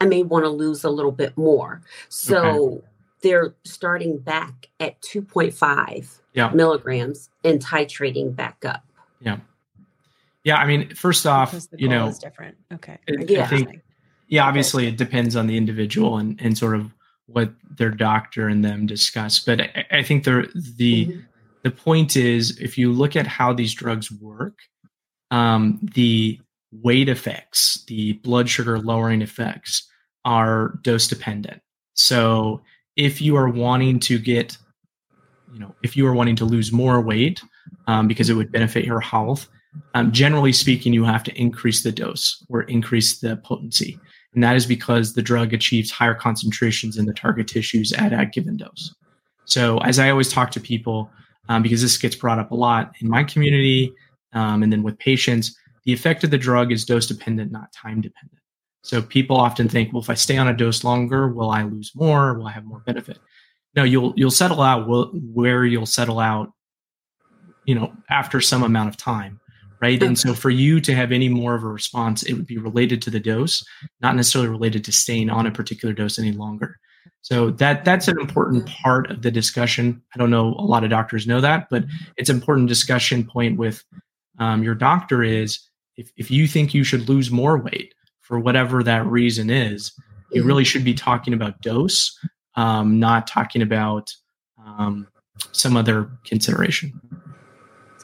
i 0.00 0.06
may 0.06 0.22
want 0.22 0.44
to 0.44 0.48
lose 0.48 0.84
a 0.84 0.90
little 0.90 1.12
bit 1.12 1.36
more 1.36 1.82
so 2.08 2.82
they're 3.22 3.54
starting 3.64 4.16
back 4.18 4.68
at 4.80 5.00
2.5 5.02 6.20
Yeah. 6.34 6.50
milligrams 6.50 7.30
and 7.44 7.60
titrating 7.60 8.34
back 8.34 8.64
up 8.64 8.84
Yeah. 9.20 9.38
Yeah. 10.44 10.56
I 10.56 10.66
mean, 10.66 10.94
first 10.94 11.26
off, 11.26 11.54
you 11.76 11.88
know, 11.88 12.06
is 12.08 12.18
different. 12.20 12.56
Okay. 12.72 12.96
it- 13.08 13.28
Yeah. 13.28 13.42
I 13.44 13.46
think, 13.48 13.80
yeah, 14.28 14.46
obviously 14.46 14.86
it 14.86 14.96
depends 14.96 15.34
on 15.36 15.46
the 15.48 15.56
individual 15.56 16.16
and, 16.18 16.40
and 16.40 16.56
sort 16.56 16.76
of 16.76 16.92
what 17.28 17.52
their 17.76 17.90
doctor 17.90 18.48
and 18.48 18.64
them 18.64 18.86
discuss. 18.86 19.38
But 19.38 19.60
I, 19.60 19.86
I 19.90 20.02
think 20.02 20.24
the 20.24 20.50
the 20.76 21.20
the 21.62 21.70
point 21.70 22.16
is, 22.16 22.58
if 22.58 22.78
you 22.78 22.92
look 22.92 23.14
at 23.16 23.26
how 23.26 23.52
these 23.52 23.74
drugs 23.74 24.10
work, 24.10 24.58
um, 25.30 25.78
the 25.94 26.40
weight 26.72 27.08
effects, 27.08 27.84
the 27.86 28.14
blood 28.14 28.48
sugar 28.48 28.78
lowering 28.78 29.22
effects, 29.22 29.86
are 30.24 30.78
dose 30.82 31.06
dependent. 31.06 31.60
So 31.94 32.62
if 32.96 33.20
you 33.20 33.36
are 33.36 33.48
wanting 33.48 34.00
to 34.00 34.18
get, 34.18 34.56
you 35.52 35.58
know, 35.58 35.74
if 35.82 35.96
you 35.96 36.06
are 36.06 36.14
wanting 36.14 36.36
to 36.36 36.44
lose 36.44 36.72
more 36.72 37.00
weight 37.00 37.42
um, 37.86 38.08
because 38.08 38.30
it 38.30 38.34
would 38.34 38.52
benefit 38.52 38.84
your 38.84 39.00
health, 39.00 39.48
um, 39.94 40.12
generally 40.12 40.52
speaking, 40.52 40.92
you 40.92 41.04
have 41.04 41.24
to 41.24 41.34
increase 41.34 41.82
the 41.82 41.92
dose 41.92 42.44
or 42.48 42.62
increase 42.62 43.20
the 43.20 43.36
potency. 43.36 44.00
And 44.34 44.42
that 44.42 44.56
is 44.56 44.66
because 44.66 45.14
the 45.14 45.22
drug 45.22 45.54
achieves 45.54 45.90
higher 45.90 46.14
concentrations 46.14 46.96
in 46.96 47.06
the 47.06 47.14
target 47.14 47.48
tissues 47.48 47.92
at 47.92 48.12
a 48.12 48.26
given 48.26 48.56
dose. 48.56 48.94
So, 49.44 49.78
as 49.78 49.98
I 49.98 50.10
always 50.10 50.30
talk 50.30 50.50
to 50.52 50.60
people, 50.60 51.10
um, 51.48 51.62
because 51.62 51.80
this 51.80 51.96
gets 51.96 52.14
brought 52.14 52.38
up 52.38 52.50
a 52.50 52.54
lot 52.54 52.92
in 53.00 53.08
my 53.08 53.24
community 53.24 53.92
um, 54.34 54.62
and 54.62 54.70
then 54.70 54.82
with 54.82 54.98
patients, 54.98 55.56
the 55.84 55.92
effect 55.92 56.22
of 56.24 56.30
the 56.30 56.36
drug 56.36 56.70
is 56.70 56.84
dose 56.84 57.06
dependent, 57.06 57.50
not 57.50 57.72
time 57.72 58.02
dependent. 58.02 58.42
So, 58.82 59.00
people 59.00 59.36
often 59.36 59.68
think, 59.68 59.92
well, 59.92 60.02
if 60.02 60.10
I 60.10 60.14
stay 60.14 60.36
on 60.36 60.48
a 60.48 60.56
dose 60.56 60.84
longer, 60.84 61.28
will 61.28 61.50
I 61.50 61.62
lose 61.62 61.92
more? 61.94 62.34
Will 62.34 62.46
I 62.46 62.52
have 62.52 62.64
more 62.64 62.80
benefit? 62.80 63.18
No, 63.74 63.84
you'll 63.84 64.12
you'll 64.16 64.30
settle 64.30 64.60
out 64.60 64.84
wh- 64.84 65.14
where 65.34 65.64
you'll 65.64 65.86
settle 65.86 66.18
out, 66.18 66.52
you 67.64 67.74
know, 67.74 67.92
after 68.10 68.40
some 68.40 68.62
amount 68.62 68.90
of 68.90 68.98
time 68.98 69.40
right? 69.80 70.02
And 70.02 70.18
so 70.24 70.34
for 70.34 70.50
you 70.50 70.80
to 70.80 70.94
have 70.94 71.12
any 71.12 71.28
more 71.28 71.54
of 71.54 71.62
a 71.62 71.68
response, 71.68 72.22
it 72.22 72.34
would 72.34 72.46
be 72.46 72.58
related 72.58 73.02
to 73.02 73.10
the 73.10 73.20
dose, 73.20 73.64
not 74.00 74.16
necessarily 74.16 74.48
related 74.48 74.84
to 74.84 74.92
staying 74.92 75.30
on 75.30 75.46
a 75.46 75.52
particular 75.52 75.94
dose 75.94 76.18
any 76.18 76.32
longer. 76.32 76.78
So 77.22 77.50
that 77.52 77.84
that's 77.84 78.08
an 78.08 78.18
important 78.20 78.66
part 78.66 79.10
of 79.10 79.22
the 79.22 79.30
discussion. 79.30 80.02
I 80.14 80.18
don't 80.18 80.30
know 80.30 80.54
a 80.54 80.64
lot 80.64 80.84
of 80.84 80.90
doctors 80.90 81.26
know 81.26 81.40
that, 81.40 81.68
but 81.70 81.84
it's 82.16 82.30
an 82.30 82.36
important 82.36 82.68
discussion 82.68 83.24
point 83.24 83.58
with 83.58 83.84
um, 84.38 84.62
your 84.62 84.74
doctor 84.74 85.22
is 85.22 85.58
if, 85.96 86.10
if 86.16 86.30
you 86.30 86.46
think 86.46 86.72
you 86.72 86.84
should 86.84 87.08
lose 87.08 87.30
more 87.30 87.58
weight 87.58 87.94
for 88.20 88.38
whatever 88.38 88.82
that 88.82 89.04
reason 89.06 89.50
is, 89.50 89.92
you 90.32 90.44
really 90.44 90.64
should 90.64 90.84
be 90.84 90.94
talking 90.94 91.34
about 91.34 91.60
dose, 91.60 92.16
um, 92.54 93.00
not 93.00 93.26
talking 93.26 93.62
about 93.62 94.12
um, 94.64 95.08
some 95.52 95.76
other 95.76 96.10
consideration. 96.24 97.00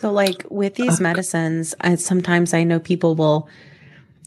So, 0.05 0.13
like 0.13 0.45
with 0.51 0.75
these 0.75 1.01
medicines, 1.01 1.75
I, 1.81 1.95
sometimes 1.95 2.53
I 2.53 2.63
know 2.63 2.79
people 2.79 3.15
will 3.15 3.49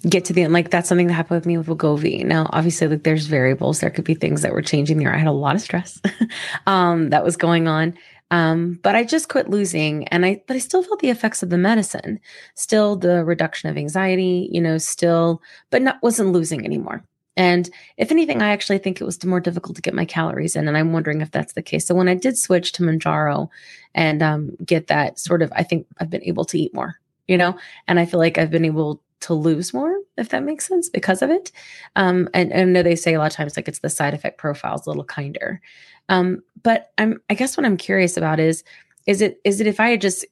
get 0.10 0.26
to 0.26 0.34
the 0.34 0.41
end. 0.41 0.52
Like 0.52 0.72
that's 0.72 0.90
something 0.90 1.06
that 1.06 1.14
happened 1.14 1.38
with 1.38 1.45
me 1.45 1.56
with 1.56 1.68
Wegovy. 1.68 2.26
Now, 2.26 2.49
obviously, 2.49 2.88
like 2.88 3.04
there's 3.04 3.28
variables. 3.28 3.80
There 3.80 3.91
could 3.91 4.04
be 4.04 4.16
things 4.16 4.41
that 4.41 4.54
were 4.54 4.64
changing 4.64 4.98
there. 4.98 5.14
I 5.14 5.20
had 5.20 5.28
a 5.28 5.32
lot 5.32 5.54
of 5.54 5.62
stress 5.62 6.02
um, 6.66 7.12
that 7.12 7.24
was 7.24 7.38
going 7.38 7.68
on, 7.68 7.95
um, 8.32 8.80
but 8.82 8.95
I 8.95 9.04
just 9.04 9.30
quit 9.30 9.52
losing, 9.52 10.08
and 10.08 10.26
I 10.26 10.41
but 10.48 10.56
I 10.56 10.60
still 10.60 10.82
felt 10.82 10.99
the 10.99 11.12
effects 11.12 11.44
of 11.44 11.52
the 11.52 11.60
medicine. 11.60 12.22
Still, 12.56 12.95
the 12.95 13.24
reduction 13.24 13.70
of 13.70 13.78
anxiety. 13.78 14.49
You 14.52 14.62
know, 14.62 14.80
still, 14.80 15.44
but 15.70 15.84
not 15.84 16.02
wasn't 16.02 16.32
losing 16.32 16.66
anymore. 16.66 17.04
And 17.38 17.69
if 17.97 18.11
anything, 18.11 18.41
I 18.41 18.49
actually 18.49 18.80
think 18.80 18.99
it 18.99 19.05
was 19.05 19.23
more 19.23 19.39
difficult 19.39 19.76
to 19.76 19.81
get 19.81 19.93
my 19.93 20.05
calories 20.05 20.55
in. 20.55 20.68
And 20.68 20.76
I'm 20.76 20.91
wondering 20.91 21.22
if 21.22 21.31
that's 21.31 21.53
the 21.53 21.61
case. 21.61 21.85
So 21.85 21.95
when 21.95 22.09
I 22.09 22.15
did 22.15 22.38
switch 22.38 22.72
to 22.73 22.84
Mounjaro 22.84 23.47
and 23.93 24.23
um, 24.23 24.55
get 24.65 24.88
that 24.88 25.19
sort 25.19 25.43
of, 25.43 25.53
I 25.55 25.61
think 25.61 25.85
I've 25.99 26.09
been 26.09 26.23
able 26.23 26.45
to 26.45 26.59
eat 26.59 26.73
more, 26.73 26.99
you 27.27 27.38
know, 27.38 27.55
and 27.88 27.99
I 27.99 28.05
feel 28.05 28.19
like 28.19 28.39
I've 28.39 28.51
been 28.51 28.65
able 28.65 29.01
to 29.19 29.34
lose 29.35 29.73
more, 29.73 29.95
if 30.18 30.30
that 30.30 30.43
makes 30.43 30.68
sense, 30.68 30.89
because 30.89 31.22
of 31.22 31.30
it. 31.30 31.51
Um, 31.95 32.27
and, 32.34 32.51
I 32.53 32.64
know 32.64 32.84
they 32.84 32.95
say 32.95 33.14
a 33.14 33.19
lot 33.19 33.31
of 33.31 33.38
times 33.38 33.55
like 33.55 33.68
it's 33.68 33.80
the 33.80 33.89
side 33.89 34.15
effect 34.15 34.39
profile 34.39 34.76
is 34.76 34.85
a 34.85 34.89
little 34.89 35.03
kinder. 35.03 35.61
Um, 36.09 36.41
but 36.64 36.91
I'm, 36.97 37.22
I 37.30 37.35
guess 37.35 37.55
what 37.55 37.65
I'm 37.65 37.77
curious 37.77 38.18
about 38.18 38.39
is, 38.39 38.64
is 39.05 39.22
it, 39.22 39.39
is 39.43 39.61
it 39.61 39.68
if 39.68 39.80
I 39.80 39.89
had 39.89 40.01
just 40.01 40.26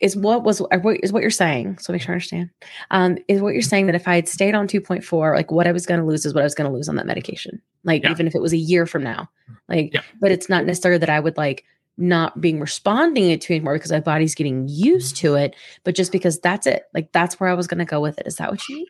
is 0.00 0.16
what 0.16 0.44
was 0.44 0.60
or 0.60 0.78
what 0.80 0.98
is 1.02 1.12
what 1.12 1.22
you're 1.22 1.30
saying 1.30 1.78
so 1.78 1.92
make 1.92 2.02
sure 2.02 2.12
i 2.12 2.14
understand 2.14 2.50
um 2.90 3.18
is 3.28 3.40
what 3.40 3.52
you're 3.52 3.62
saying 3.62 3.86
that 3.86 3.94
if 3.94 4.06
i 4.06 4.14
had 4.14 4.28
stayed 4.28 4.54
on 4.54 4.66
2.4 4.68 5.34
like 5.34 5.50
what 5.50 5.66
i 5.66 5.72
was 5.72 5.86
going 5.86 6.00
to 6.00 6.06
lose 6.06 6.24
is 6.24 6.34
what 6.34 6.40
i 6.40 6.44
was 6.44 6.54
going 6.54 6.70
to 6.70 6.74
lose 6.74 6.88
on 6.88 6.96
that 6.96 7.06
medication 7.06 7.60
like 7.84 8.02
Yeah. 8.04 8.10
even 8.10 8.26
if 8.26 8.34
it 8.34 8.42
was 8.42 8.52
a 8.52 8.56
year 8.58 8.86
from 8.86 9.02
now 9.02 9.28
like 9.68 9.94
but 10.20 10.30
it's 10.30 10.48
not 10.48 10.64
necessarily 10.64 10.98
that 10.98 11.10
i 11.10 11.20
would 11.20 11.36
like 11.36 11.64
not 11.96 12.40
being 12.40 12.60
responding 12.60 13.28
it 13.30 13.40
to 13.40 13.52
anymore 13.54 13.74
because 13.74 13.90
my 13.90 13.98
body's 13.98 14.34
getting 14.36 14.68
used 14.68 15.16
to 15.16 15.34
it 15.34 15.56
but 15.82 15.96
just 15.96 16.12
because 16.12 16.38
that's 16.38 16.66
it 16.66 16.84
like 16.94 17.10
that's 17.12 17.40
where 17.40 17.50
i 17.50 17.54
was 17.54 17.66
going 17.66 17.78
to 17.78 17.84
go 17.84 18.00
with 18.00 18.18
it 18.18 18.26
is 18.26 18.36
that 18.36 18.50
what 18.50 18.68
you 18.68 18.76
mean 18.76 18.86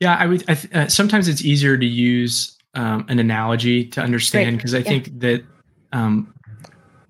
Yeah, 0.00 0.16
I 0.16 0.26
would. 0.26 0.42
I 0.50 0.54
th- 0.54 0.74
uh, 0.74 0.88
sometimes 0.88 1.28
it's 1.28 1.42
easier 1.44 1.78
to 1.78 1.86
use 1.86 2.58
um, 2.74 3.06
an 3.08 3.20
analogy 3.20 3.84
to 3.90 4.02
understand 4.02 4.56
because 4.58 4.74
I 4.74 4.78
Yeah. 4.78 4.90
think 4.90 5.20
that 5.20 5.44
um, 5.92 6.33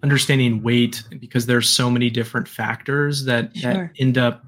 understanding 0.04 0.62
weight 0.62 1.02
because 1.18 1.46
there's 1.46 1.66
so 1.68 1.90
many 1.90 2.10
different 2.10 2.46
factors 2.46 3.24
that, 3.24 3.56
Sure. 3.56 3.72
that 3.72 3.90
end 3.98 4.18
up 4.18 4.44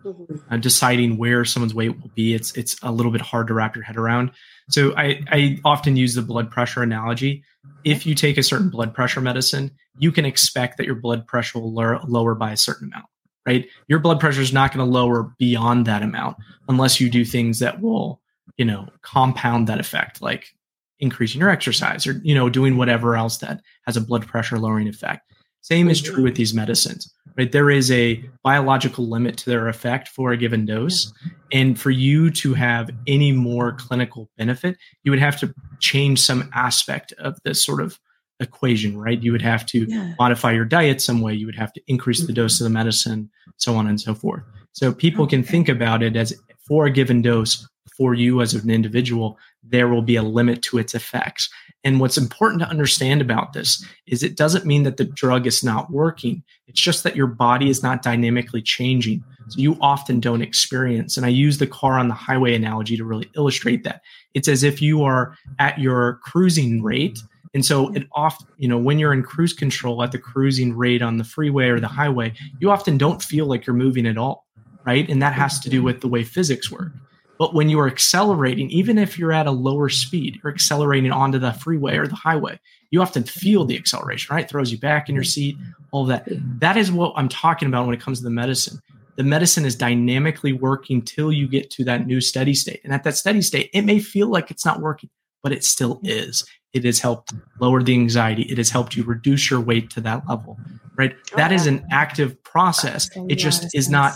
uh, 0.50 0.58
deciding 0.58 1.16
where 1.16 1.46
someone's 1.46 1.74
weight 1.74 1.98
will 1.98 2.10
be. 2.14 2.34
It's 2.34 2.54
it's 2.56 2.76
a 2.82 2.92
little 2.92 3.10
bit 3.10 3.22
hard 3.22 3.46
to 3.46 3.54
wrap 3.54 3.74
your 3.74 3.82
head 3.82 3.96
around. 3.96 4.30
So 4.68 4.94
I 4.96 5.22
I 5.32 5.58
often 5.64 5.96
use 5.96 6.14
the 6.14 6.20
blood 6.22 6.50
pressure 6.50 6.82
analogy. 6.82 7.42
If 7.84 8.04
you 8.04 8.14
take 8.14 8.36
a 8.36 8.42
certain 8.42 8.68
blood 8.68 8.94
pressure 8.94 9.22
medicine, 9.22 9.70
you 9.98 10.12
can 10.12 10.26
expect 10.26 10.76
that 10.76 10.84
your 10.86 10.94
blood 10.96 11.26
pressure 11.26 11.58
will 11.58 11.72
lower, 11.72 12.00
lower 12.06 12.34
by 12.34 12.52
a 12.52 12.56
certain 12.56 12.88
amount. 12.92 13.06
Right, 13.46 13.66
your 13.88 14.00
blood 14.00 14.20
pressure 14.20 14.42
is 14.42 14.52
not 14.52 14.74
going 14.74 14.84
to 14.84 14.92
lower 14.92 15.32
beyond 15.38 15.86
that 15.86 16.02
amount 16.02 16.36
unless 16.68 17.00
you 17.00 17.08
do 17.08 17.24
things 17.24 17.60
that 17.60 17.80
will 17.80 18.20
you 18.58 18.64
know 18.64 18.88
compound 19.02 19.68
that 19.68 19.80
effect 19.80 20.20
like 20.20 20.52
increasing 20.98 21.40
your 21.40 21.50
exercise 21.50 22.06
or 22.06 22.20
you 22.24 22.34
know 22.34 22.48
doing 22.50 22.76
whatever 22.76 23.16
else 23.16 23.38
that 23.38 23.60
has 23.86 23.96
a 23.96 24.00
blood 24.00 24.26
pressure 24.26 24.58
lowering 24.58 24.88
effect 24.88 25.30
same 25.72 25.88
is 25.90 26.00
true 26.00 26.22
with 26.26 26.36
these 26.36 26.54
medicines 26.54 27.02
right? 27.38 27.52
There 27.52 27.70
is 27.70 27.90
a 27.90 28.06
biological 28.42 29.06
limit 29.14 29.36
to 29.38 29.50
their 29.50 29.68
effect 29.68 30.08
for 30.08 30.32
a 30.32 30.36
given 30.38 30.64
dose. 30.64 31.12
And 31.52 31.78
for 31.78 31.90
you 31.90 32.30
to 32.42 32.54
have 32.54 32.88
any 33.06 33.30
more 33.32 33.72
clinical 33.72 34.30
benefit 34.38 34.76
you 35.04 35.10
would 35.12 35.20
have 35.28 35.38
to 35.40 35.54
change 35.80 36.18
some 36.20 36.48
aspect 36.54 37.12
of 37.18 37.32
this 37.44 37.64
sort 37.64 37.80
of 37.82 37.98
equation 38.40 38.98
right? 38.98 39.22
You 39.22 39.32
would 39.32 39.42
have 39.42 39.64
to 39.66 39.86
Yeah. 39.88 40.14
modify 40.18 40.52
your 40.52 40.64
diet 40.64 41.00
some 41.00 41.20
way. 41.20 41.34
You 41.34 41.46
would 41.46 41.56
have 41.64 41.72
to 41.74 41.80
increase 41.86 42.20
the 42.26 42.32
dose 42.32 42.60
of 42.60 42.64
the 42.64 42.70
medicine 42.80 43.30
so 43.56 43.76
on 43.76 43.86
and 43.86 44.00
so 44.00 44.14
forth. 44.14 44.42
So 44.72 44.92
people 44.92 45.26
can 45.26 45.42
think 45.42 45.68
about 45.68 46.02
it 46.02 46.16
as 46.16 46.34
for 46.68 46.86
a 46.86 46.90
given 46.90 47.22
dose 47.22 47.66
for 47.96 48.12
you 48.14 48.42
as 48.42 48.52
an 48.54 48.68
individual, 48.70 49.38
there 49.68 49.88
will 49.88 50.02
be 50.02 50.16
a 50.16 50.22
limit 50.22 50.62
to 50.62 50.78
its 50.78 50.94
effects. 50.94 51.48
And 51.84 52.00
what's 52.00 52.18
important 52.18 52.60
to 52.62 52.68
understand 52.68 53.20
about 53.20 53.52
this 53.52 53.84
is 54.06 54.22
it 54.22 54.36
doesn't 54.36 54.66
mean 54.66 54.82
that 54.84 54.96
the 54.96 55.04
drug 55.04 55.46
is 55.46 55.62
not 55.62 55.90
working. 55.90 56.42
It's 56.66 56.80
just 56.80 57.04
that 57.04 57.16
your 57.16 57.26
body 57.26 57.70
is 57.70 57.82
not 57.82 58.02
dynamically 58.02 58.62
changing. 58.62 59.22
So 59.48 59.60
you 59.60 59.78
often 59.80 60.18
don't 60.18 60.42
experience. 60.42 61.16
And 61.16 61.24
I 61.24 61.28
use 61.28 61.58
the 61.58 61.66
car 61.66 61.98
on 61.98 62.08
the 62.08 62.14
highway 62.14 62.54
analogy 62.54 62.96
to 62.96 63.04
really 63.04 63.30
illustrate 63.36 63.84
that. 63.84 64.02
It's 64.34 64.48
as 64.48 64.62
if 64.62 64.82
you 64.82 65.04
are 65.04 65.36
at 65.58 65.78
your 65.78 66.18
cruising 66.22 66.82
rate. 66.82 67.20
And 67.54 67.64
so 67.64 67.94
it 67.94 68.06
often, 68.14 68.48
you 68.58 68.68
know, 68.68 68.78
when 68.78 68.98
you're 68.98 69.12
in 69.12 69.22
cruise 69.22 69.52
control 69.52 70.02
at 70.02 70.12
the 70.12 70.18
cruising 70.18 70.76
rate 70.76 71.02
on 71.02 71.16
the 71.16 71.24
freeway 71.24 71.68
or 71.68 71.78
the 71.78 71.88
highway, 71.88 72.34
you 72.60 72.70
often 72.70 72.98
don't 72.98 73.22
feel 73.22 73.46
like 73.46 73.66
you're 73.66 73.76
moving 73.76 74.06
at 74.06 74.18
all 74.18 74.46
right? 74.86 75.08
And 75.10 75.20
that 75.20 75.34
has 75.34 75.60
to 75.60 75.68
do 75.68 75.82
with 75.82 76.00
the 76.00 76.08
way 76.08 76.22
physics 76.24 76.70
work. 76.70 76.92
But 77.38 77.54
when 77.54 77.68
you 77.68 77.78
are 77.80 77.86
accelerating, 77.86 78.70
even 78.70 78.98
if 78.98 79.18
you're 79.18 79.32
at 79.32 79.46
a 79.46 79.50
lower 79.50 79.88
speed, 79.88 80.40
you're 80.42 80.52
accelerating 80.52 81.12
onto 81.12 81.38
the 81.38 81.52
freeway 81.52 81.96
or 81.96 82.06
the 82.06 82.14
highway, 82.14 82.58
you 82.90 83.02
often 83.02 83.24
feel 83.24 83.64
the 83.64 83.76
acceleration, 83.76 84.34
right? 84.34 84.44
It 84.44 84.50
throws 84.50 84.72
you 84.72 84.78
back 84.78 85.08
in 85.08 85.14
your 85.14 85.24
seat, 85.24 85.56
all 85.90 86.06
that. 86.06 86.26
That 86.60 86.76
is 86.76 86.90
what 86.90 87.12
I'm 87.16 87.28
talking 87.28 87.68
about 87.68 87.86
when 87.86 87.94
it 87.94 88.00
comes 88.00 88.18
to 88.18 88.24
the 88.24 88.30
medicine. 88.30 88.80
The 89.16 89.24
medicine 89.24 89.64
is 89.64 89.76
dynamically 89.76 90.52
working 90.52 91.02
till 91.02 91.32
you 91.32 91.48
get 91.48 91.70
to 91.72 91.84
that 91.84 92.06
new 92.06 92.20
steady 92.20 92.54
state. 92.54 92.80
And 92.84 92.92
at 92.92 93.04
that 93.04 93.16
steady 93.16 93.42
state, 93.42 93.70
it 93.72 93.82
may 93.82 93.98
feel 93.98 94.28
like 94.28 94.50
it's 94.50 94.64
not 94.64 94.80
working, 94.80 95.10
but 95.42 95.52
it 95.52 95.64
still 95.64 96.00
is. 96.02 96.46
It 96.72 96.84
has 96.84 97.00
helped 97.00 97.32
lower 97.58 97.82
the 97.82 97.94
anxiety. 97.94 98.42
It 98.42 98.58
has 98.58 98.68
helped 98.68 98.96
you 98.96 99.04
reduce 99.04 99.50
your 99.50 99.60
weight 99.60 99.88
to 99.90 100.00
that 100.02 100.28
level, 100.28 100.58
right? 100.96 101.16
That 101.34 101.50
is 101.50 101.66
an 101.66 101.86
active 101.90 102.42
process. 102.44 103.08
It 103.28 103.36
just 103.36 103.74
is 103.74 103.88
not 103.88 104.14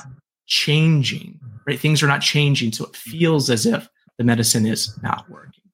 changing, 0.50 1.38
mm-hmm. 1.42 1.56
right? 1.66 1.80
Things 1.80 2.02
are 2.02 2.06
not 2.06 2.20
changing. 2.20 2.72
So 2.72 2.84
it 2.84 2.92
mm-hmm. 2.92 3.10
feels 3.10 3.48
as 3.48 3.64
if 3.64 3.88
the 4.18 4.24
medicine 4.24 4.66
is 4.66 4.98
not 5.02 5.30
working. 5.30 5.64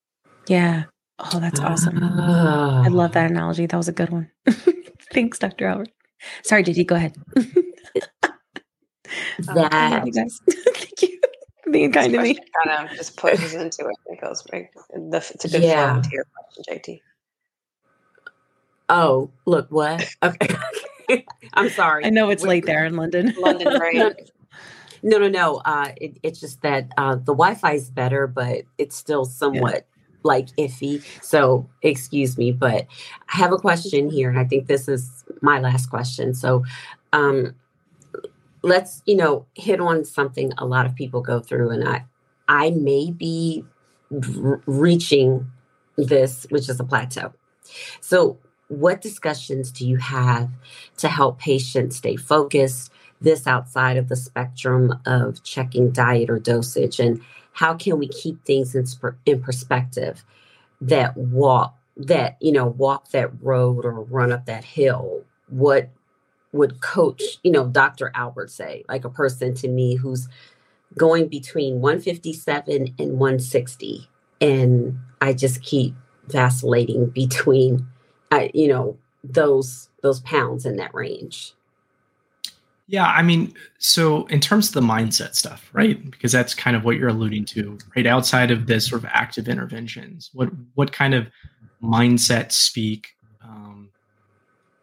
Yeah. 0.46 0.84
Oh, 1.18 1.40
that's 1.40 1.58
awesome. 1.58 1.98
I 2.02 2.88
love 2.88 3.12
that 3.12 3.24
ah. 3.24 3.34
analogy. 3.34 3.66
That 3.66 3.76
was 3.76 3.88
a 3.88 3.92
good 3.92 4.10
one. 4.10 4.30
Thanks, 5.12 5.38
Dr. 5.38 5.66
Albert. 5.66 5.88
Sorry, 6.44 6.62
Didi, 6.62 6.84
go 6.84 6.94
ahead. 6.94 7.16
Um, 9.48 9.58
I 9.70 9.90
love 9.90 10.06
you 10.06 10.12
guys. 10.12 10.40
Thank 10.50 11.02
you 11.02 11.20
for 11.62 11.70
being 11.70 11.92
kind 11.92 12.12
to 12.12 12.20
me. 12.20 12.34
Kind 12.64 12.90
of 12.90 12.96
just 12.96 13.16
pushes 13.16 13.54
into 13.54 13.86
it. 13.86 13.96
It 14.06 14.20
goes 14.20 14.42
right. 14.52 14.68
The, 14.90 15.18
it's 15.18 15.44
a 15.44 15.48
good 15.48 15.62
Yeah. 15.62 15.92
flow 15.92 16.02
to 16.02 16.08
your 16.10 16.24
question, 16.34 16.64
JT. 16.68 17.00
Oh, 18.88 19.30
look, 19.46 19.70
what? 19.70 20.06
Okay. 20.22 20.56
I'm 21.54 21.70
sorry. 21.70 22.04
I 22.04 22.10
know 22.10 22.30
it's 22.30 22.42
late 22.42 22.66
there 22.66 22.84
in 22.84 22.96
London. 22.96 23.34
London 23.38 23.68
No, 23.94 24.12
no, 25.02 25.18
no. 25.18 25.28
no. 25.28 25.62
Uh, 25.64 25.92
it, 26.00 26.18
it's 26.22 26.40
just 26.40 26.62
that 26.62 26.88
uh, 26.96 27.16
the 27.16 27.34
Wi-Fi 27.34 27.72
is 27.72 27.90
better, 27.90 28.26
but 28.26 28.62
it's 28.78 28.96
still 28.96 29.24
somewhat 29.24 29.86
like 30.22 30.48
iffy. 30.56 31.02
So 31.22 31.68
excuse 31.82 32.36
me, 32.36 32.52
but 32.52 32.86
I 33.32 33.36
have 33.36 33.52
a 33.52 33.58
question 33.58 34.10
here, 34.10 34.28
and 34.28 34.38
I 34.38 34.44
think 34.44 34.66
this 34.66 34.88
is 34.88 35.24
my 35.40 35.60
last 35.60 35.86
question. 35.86 36.34
So 36.34 36.64
um, 37.12 37.54
let's 38.62 39.02
you 39.06 39.16
know 39.16 39.46
hit 39.54 39.80
on 39.80 40.04
something 40.04 40.52
a 40.58 40.66
lot 40.66 40.86
of 40.86 40.94
people 40.94 41.20
go 41.22 41.40
through, 41.40 41.70
and 41.70 41.88
I 41.88 42.04
I 42.48 42.70
may 42.70 43.10
be 43.10 43.64
r- 44.12 44.60
reaching 44.66 45.50
this, 45.96 46.46
which 46.50 46.68
is 46.68 46.78
a 46.80 46.84
plateau. 46.84 47.32
So, 48.00 48.38
what 48.68 49.00
discussions 49.00 49.70
do 49.70 49.86
you 49.86 49.96
have 49.96 50.50
to 50.98 51.08
help 51.08 51.38
patients 51.38 51.96
stay 51.96 52.16
focused? 52.16 52.92
This 53.20 53.46
outside 53.46 53.96
of 53.96 54.08
the 54.08 54.16
spectrum 54.16 55.00
of 55.06 55.42
checking 55.42 55.90
diet 55.90 56.30
or 56.30 56.38
dosage, 56.38 57.00
and 57.00 57.22
how 57.52 57.74
can 57.74 57.98
we 57.98 58.08
keep 58.08 58.44
things 58.44 58.74
in, 58.74 58.84
in 59.24 59.42
perspective? 59.42 60.24
That 60.80 61.16
walk, 61.16 61.76
that 61.96 62.36
you 62.40 62.52
know, 62.52 62.66
walk 62.66 63.10
that 63.10 63.30
road 63.42 63.84
or 63.84 64.02
run 64.02 64.32
up 64.32 64.46
that 64.46 64.64
hill. 64.64 65.24
What 65.48 65.90
would 66.52 66.80
coach, 66.80 67.22
you 67.42 67.50
know, 67.50 67.66
Dr. 67.66 68.12
Albert 68.14 68.50
say? 68.50 68.84
Like 68.88 69.04
a 69.04 69.10
person 69.10 69.54
to 69.56 69.68
me 69.68 69.96
who's 69.96 70.28
going 70.96 71.28
between 71.28 71.80
157 71.80 72.94
and 72.98 73.18
160, 73.18 74.08
and 74.40 74.98
I 75.20 75.32
just 75.32 75.62
keep 75.62 75.94
vacillating 76.28 77.06
between 77.06 77.86
you 78.52 78.68
know 78.68 78.98
those 79.24 79.88
those 80.02 80.20
pounds 80.20 80.66
in 80.66 80.76
that 80.76 80.94
range 80.94 81.55
Yeah, 82.88 83.06
I 83.06 83.22
mean, 83.22 83.52
so 83.78 84.26
in 84.26 84.40
terms 84.40 84.68
of 84.68 84.74
the 84.74 84.80
mindset 84.80 85.34
stuff, 85.34 85.68
right? 85.72 86.08
Because 86.08 86.30
that's 86.30 86.54
kind 86.54 86.76
of 86.76 86.84
what 86.84 86.96
you're 86.96 87.08
alluding 87.08 87.44
to, 87.46 87.78
right? 87.96 88.06
Outside 88.06 88.52
of 88.52 88.66
this 88.66 88.86
sort 88.88 89.02
of 89.02 89.10
active 89.12 89.48
interventions, 89.48 90.30
what 90.32 90.50
what 90.74 90.92
kind 90.92 91.12
of 91.14 91.26
mindset 91.82 92.52
speak 92.52 93.08
um, 93.42 93.90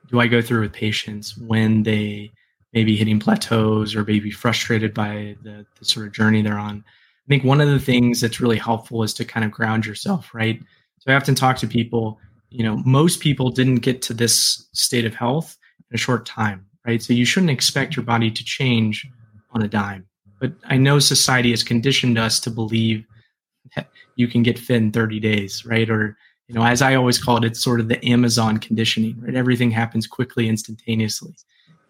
do 0.10 0.20
I 0.20 0.28
go 0.28 0.42
through 0.42 0.62
with 0.62 0.74
patients 0.74 1.38
when 1.38 1.84
they 1.84 2.32
may 2.74 2.84
be 2.84 2.98
hitting 2.98 3.20
plateaus 3.20 3.96
or 3.96 4.04
maybe 4.04 4.32
frustrated 4.32 4.94
by 4.94 5.36
the, 5.44 5.66
the 5.80 5.86
sort 5.86 6.06
of 6.06 6.12
journey 6.12 6.42
they're 6.42 6.60
on? 6.60 6.84
I 7.26 7.28
think 7.30 7.46
one 7.46 7.62
of 7.62 7.70
the 7.70 7.80
things 7.80 8.20
that's 8.20 8.42
really 8.42 8.58
helpful 8.58 9.04
is 9.04 9.14
to 9.14 9.26
kind 9.26 9.46
of 9.46 9.52
ground 9.52 9.86
yourself, 9.86 10.34
right? 10.34 10.62
So 11.00 11.12
I 11.12 11.16
often 11.16 11.36
talk 11.36 11.56
to 11.58 11.68
people, 11.68 12.20
you 12.50 12.64
know, 12.64 12.78
most 12.86 13.22
people 13.22 13.50
didn't 13.50 13.78
get 13.78 14.02
to 14.04 14.14
this 14.14 14.68
state 14.74 15.06
of 15.06 15.16
health 15.16 15.58
in 15.90 15.96
a 15.96 15.98
short 15.98 16.26
time, 16.26 16.66
right? 16.86 17.02
So 17.02 17.14
you 17.14 17.26
shouldn't 17.26 17.52
expect 17.52 17.96
your 17.96 18.06
body 18.06 18.30
to 18.32 18.44
change 18.44 19.08
on 19.52 19.62
a 19.62 19.68
dime. 19.68 20.06
But 20.40 20.54
I 20.66 20.78
know 20.78 21.00
society 21.00 21.52
has 21.52 21.64
conditioned 21.64 22.18
us 22.18 22.40
to 22.42 22.50
believe 22.50 23.06
that 23.76 23.90
you 24.16 24.28
can 24.28 24.44
get 24.44 24.60
fit 24.60 24.78
in 24.78 24.92
30 24.92 25.20
days, 25.20 25.66
right? 25.66 25.90
Or, 25.90 26.18
you 26.48 26.56
know, 26.56 26.64
as 26.64 26.82
I 26.82 26.96
always 26.96 27.18
call 27.18 27.38
it, 27.38 27.46
it's 27.46 27.64
sort 27.64 27.80
of 27.80 27.88
the 27.88 28.04
Amazon 28.06 28.58
conditioning, 28.58 29.16
right? 29.22 29.36
Everything 29.36 29.72
happens 29.72 30.06
quickly, 30.06 30.50
instantaneously. 30.50 31.34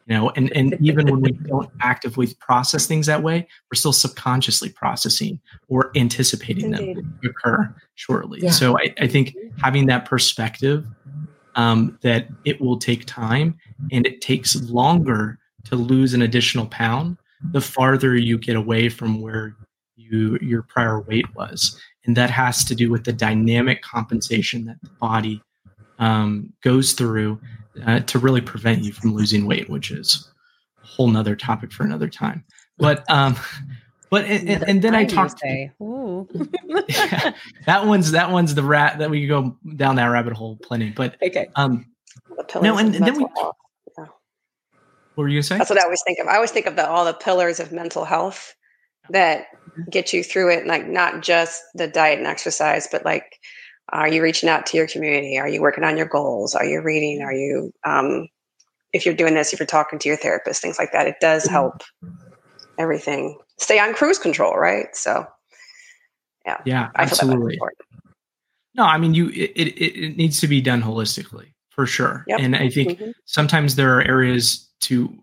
You 0.05 0.15
know, 0.15 0.29
and, 0.35 0.55
and 0.55 0.77
even 0.81 1.07
when 1.07 1.21
we 1.21 1.31
don't 1.31 1.69
actively 1.81 2.27
process 2.39 2.85
things 2.85 3.07
that 3.07 3.23
way, 3.23 3.47
we're 3.71 3.75
still 3.75 3.93
subconsciously 3.93 4.69
processing 4.69 5.39
or 5.67 5.91
anticipating 5.95 6.71
them 6.71 7.17
to 7.23 7.29
occur 7.29 7.73
shortly. 7.95 8.39
Yeah. 8.41 8.51
So 8.51 8.77
I, 8.77 8.93
I 8.99 9.07
think 9.07 9.35
having 9.61 9.87
that 9.87 10.05
perspective 10.05 10.85
um, 11.55 11.97
that 12.01 12.27
it 12.45 12.59
will 12.59 12.77
take 12.77 13.05
time 13.05 13.57
and 13.91 14.05
it 14.05 14.21
takes 14.21 14.55
longer 14.69 15.39
to 15.65 15.75
lose 15.75 16.13
an 16.13 16.21
additional 16.21 16.65
pound 16.67 17.17
the 17.51 17.61
farther 17.61 18.15
you 18.15 18.37
get 18.37 18.55
away 18.55 18.89
from 18.89 19.21
where 19.21 19.55
you 19.95 20.37
your 20.41 20.63
prior 20.63 21.01
weight 21.01 21.25
was. 21.35 21.79
And 22.05 22.17
that 22.17 22.29
has 22.29 22.63
to 22.65 22.75
do 22.75 22.89
with 22.89 23.03
the 23.05 23.13
dynamic 23.13 23.81
compensation 23.81 24.65
that 24.65 24.81
the 24.81 24.89
body 25.01 25.41
um, 25.99 26.53
goes 26.63 26.93
through 26.93 27.39
uh, 27.85 28.01
to 28.01 28.19
really 28.19 28.41
prevent 28.41 28.83
you 28.83 28.91
from 28.91 29.13
losing 29.13 29.45
weight 29.45 29.69
which 29.69 29.89
is 29.89 30.29
a 30.83 30.87
whole 30.87 31.07
nother 31.07 31.35
topic 31.35 31.71
for 31.71 31.83
another 31.83 32.09
time. 32.09 32.43
But 32.77 33.09
um 33.09 33.37
but 34.13 34.25
and, 34.25 34.81
then 34.81 34.93
i 34.93 34.99
I 34.99 35.05
talked 35.05 35.39
say, 35.39 35.71
ooh. 35.81 36.27
that 37.65 37.85
one's 37.85 38.11
that 38.11 38.29
one's 38.31 38.53
the 38.53 38.63
rat 38.63 38.99
that 38.99 39.09
we 39.09 39.21
could 39.21 39.29
go 39.29 39.57
down 39.75 39.95
that 39.95 40.05
rabbit 40.05 40.33
hole 40.33 40.57
plenty 40.61 40.91
but 40.91 41.15
okay 41.21 41.49
um 41.55 41.85
The 42.29 42.35
no 42.37 42.43
pillars 42.43 42.79
and, 42.79 42.89
of 42.89 42.95
and 42.95 43.07
then 43.07 43.17
we 43.17 43.25
health. 43.35 43.55
what 45.15 45.23
were 45.23 45.27
you 45.27 45.41
gonna 45.41 45.57
That's 45.57 45.69
what 45.69 45.79
I 45.79 45.83
always 45.83 46.03
think 46.05 46.19
of. 46.19 46.27
I 46.27 46.35
always 46.35 46.51
think 46.51 46.67
of 46.67 46.75
the, 46.75 46.87
all 46.87 47.05
the 47.05 47.13
pillars 47.13 47.59
of 47.59 47.71
mental 47.71 48.05
health 48.05 48.53
that 49.09 49.47
get 49.89 50.13
you 50.13 50.23
through 50.23 50.51
it, 50.51 50.67
like 50.67 50.87
not 50.87 51.23
just 51.23 51.61
the 51.73 51.87
diet 51.87 52.19
and 52.19 52.27
exercise, 52.27 52.87
but 52.91 53.03
like, 53.05 53.25
are 53.89 54.07
you 54.07 54.23
reaching 54.23 54.49
out 54.49 54.65
to 54.67 54.77
your 54.77 54.87
community? 54.87 55.37
Are 55.37 55.49
you 55.49 55.61
working 55.61 55.83
on 55.83 55.97
your 55.97 56.07
goals? 56.07 56.55
Are 56.55 56.65
you 56.65 56.81
reading? 56.81 57.21
Are 57.21 57.33
you, 57.33 57.71
um, 57.83 58.27
if 58.93 59.05
you're 59.05 59.15
doing 59.15 59.33
this, 59.33 59.53
if 59.53 59.59
you're 59.59 59.67
talking 59.67 59.99
to 59.99 60.07
your 60.07 60.17
therapist, 60.17 60.61
things 60.61 60.79
like 60.79 60.91
that, 60.93 61.07
it 61.07 61.15
does 61.19 61.45
help 61.45 61.81
everything 62.77 63.37
stay 63.63 63.79
on 63.79 63.93
cruise 63.93 64.19
control, 64.19 64.53
right? 64.55 64.95
So, 64.95 65.25
yeah, 66.45 66.57
yeah 66.65 66.89
I 66.95 67.03
absolutely 67.03 67.57
no 68.75 68.83
i 68.83 68.97
mean 68.97 69.13
you 69.13 69.29
it, 69.29 69.51
it, 69.55 69.79
it 69.79 70.17
needs 70.17 70.41
to 70.41 70.47
be 70.47 70.59
done 70.59 70.81
holistically 70.81 71.53
for 71.69 71.85
sure 71.85 72.25
Yep. 72.27 72.39
and 72.41 72.55
i 72.55 72.67
think 72.69 72.99
Mhm. 72.99 73.13
sometimes 73.25 73.75
there 73.75 73.97
are 73.97 74.01
areas 74.01 74.69
to 74.81 75.15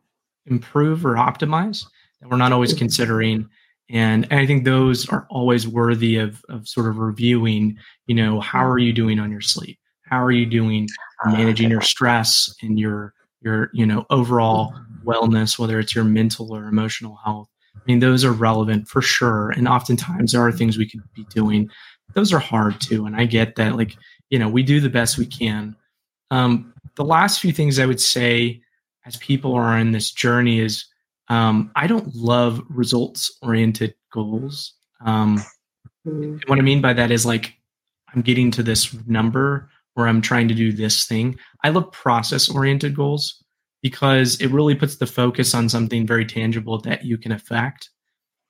improve 0.46 1.04
or 1.04 1.16
optimize 1.16 1.84
that 2.20 2.30
we're 2.30 2.38
not 2.38 2.52
always 2.52 2.70
mm-hmm. 2.70 2.78
considering 2.78 3.48
And, 3.90 4.26
and 4.30 4.40
I 4.40 4.46
think 4.46 4.64
those 4.64 5.08
are 5.08 5.26
always 5.30 5.66
worthy 5.66 6.16
of, 6.16 6.44
of 6.48 6.68
sort 6.68 6.86
of 6.88 6.98
reviewing, 6.98 7.76
you 8.06 8.14
know, 8.14 8.40
how 8.40 8.64
are 8.64 8.78
you 8.78 8.92
doing 8.92 9.18
on 9.18 9.32
your 9.32 9.40
sleep? 9.40 9.78
How 10.04 10.22
are 10.24 10.30
you 10.30 10.46
doing 10.46 10.88
ah, 11.24 11.32
managing 11.32 11.70
your 11.70 11.80
stress 11.82 12.54
and 12.62 12.78
your, 12.78 13.14
your, 13.42 13.70
you 13.72 13.84
know, 13.84 14.06
overall 14.08 14.72
mm-hmm. 14.72 15.10
wellness, 15.10 15.58
whether 15.58 15.80
it's 15.80 15.94
your 15.94 16.04
mental 16.04 16.54
or 16.54 16.66
emotional 16.68 17.18
health? 17.24 17.48
I 17.76 17.80
mean, 17.86 18.01
those 18.01 18.24
are 18.24 18.32
relevant 18.32 18.88
for 18.88 19.02
sure. 19.02 19.51
And 19.51 19.66
oftentimes 19.66 20.32
there 20.32 20.47
are 20.47 20.52
things 20.52 20.76
we 20.76 20.88
could 20.88 21.02
be 21.14 21.24
doing. 21.30 21.70
Those 22.14 22.32
are 22.32 22.38
hard 22.38 22.80
too. 22.80 23.06
And 23.06 23.16
I 23.16 23.24
get 23.24 23.56
that, 23.56 23.76
like, 23.76 23.97
you 24.28 24.38
know, 24.38 24.48
we 24.48 24.62
do 24.62 24.80
the 24.80 24.90
best 24.90 25.18
we 25.18 25.26
can. 25.26 25.76
Um, 26.30 26.72
the 26.97 27.05
last 27.05 27.40
few 27.40 27.52
things 27.52 27.78
I 27.78 27.86
would 27.86 28.01
say 28.01 28.60
as 29.06 29.16
people 29.16 29.55
are 29.55 29.78
in 29.78 29.92
this 29.92 30.12
journey 30.12 30.60
is 30.60 30.84
um, 31.28 31.70
I 31.76 31.86
don't 31.86 32.14
love 32.14 32.60
results 32.68 33.36
oriented 33.42 33.94
goals. 34.12 34.74
Um, 35.05 35.42
What 36.05 36.59
I 36.59 36.62
mean 36.62 36.80
by 36.80 36.92
that 36.94 37.10
is 37.10 37.26
like 37.26 37.55
I'm 38.14 38.22
getting 38.22 38.51
to 38.52 38.62
this 38.62 38.94
number 39.06 39.68
or 39.97 40.09
I'm 40.09 40.20
trying 40.20 40.48
to 40.48 40.55
do 40.55 40.72
this 40.72 41.06
thing. 41.06 41.38
I 41.62 41.68
love 41.70 41.92
process 41.92 42.48
oriented 42.48 42.97
goals 42.97 43.42
because 43.82 44.40
it 44.40 44.48
really 44.48 44.74
puts 44.74 44.97
the 44.97 45.07
focus 45.07 45.55
on 45.55 45.69
something 45.69 46.07
very 46.07 46.24
tangible 46.24 46.78
that 46.81 47.05
you 47.05 47.16
can 47.16 47.32
affect. 47.32 47.90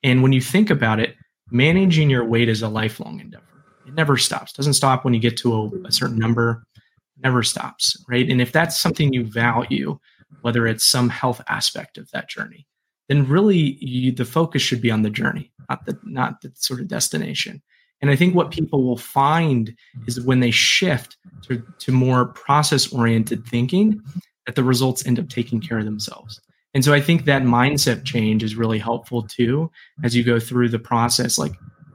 And 0.03 0.21
when 0.23 0.33
you 0.33 0.41
think 0.41 0.69
about 0.69 0.99
it, 0.99 1.15
managing 1.51 2.09
your 2.09 2.25
weight 2.25 2.49
is 2.49 2.61
a 2.61 2.69
lifelong 2.69 3.19
endeavor. 3.19 3.45
It 3.87 3.93
never 3.93 4.17
stops. 4.17 4.51
It 4.51 4.57
doesn't 4.57 4.73
stop 4.73 5.03
when 5.03 5.13
you 5.13 5.19
get 5.19 5.37
to 5.37 5.53
a, 5.53 5.69
a 5.85 5.91
certain 5.91 6.17
number. 6.17 6.63
It 7.17 7.23
never 7.23 7.43
stops, 7.43 7.95
right? 8.09 8.29
And 8.29 8.41
if 8.41 8.51
that's 8.51 8.79
something 8.79 9.13
you 9.13 9.25
value, 9.25 9.99
whether 10.41 10.67
it's 10.67 10.87
some 10.87 11.09
health 11.09 11.41
aspect 11.47 11.97
of 11.97 12.09
that 12.11 12.29
journey, 12.29 12.67
then 13.09 13.27
really 13.27 13.77
you, 13.81 14.11
the 14.11 14.25
focus 14.25 14.61
should 14.61 14.81
be 14.81 14.91
on 14.91 15.01
the 15.01 15.09
journey, 15.09 15.51
not 15.69 15.85
the 15.85 15.99
not 16.03 16.41
the 16.41 16.51
sort 16.55 16.79
of 16.79 16.87
destination. 16.87 17.61
And 18.01 18.09
I 18.09 18.15
think 18.15 18.33
what 18.33 18.51
people 18.51 18.83
will 18.83 18.97
find 18.97 19.75
is 20.07 20.19
when 20.21 20.39
they 20.39 20.49
shift 20.49 21.17
to, 21.43 21.61
to 21.79 21.91
more 21.91 22.25
process 22.29 22.91
oriented 22.91 23.45
thinking, 23.45 24.01
that 24.45 24.55
the 24.55 24.63
results 24.63 25.05
end 25.05 25.19
up 25.19 25.29
taking 25.29 25.61
care 25.61 25.79
of 25.79 25.85
themselves. 25.85 26.41
And 26.73 26.85
so 26.85 26.93
I 26.93 27.01
think 27.01 27.25
that 27.25 27.43
mindset 27.43 28.05
change 28.05 28.43
is 28.43 28.55
really 28.55 28.79
helpful 28.79 29.23
too 29.23 29.69
as 30.03 30.15
you 30.15 30.23
go 30.23 30.39
through 30.39 30.69
the 30.69 30.79
process. 30.79 31.37
Like, 31.37 31.53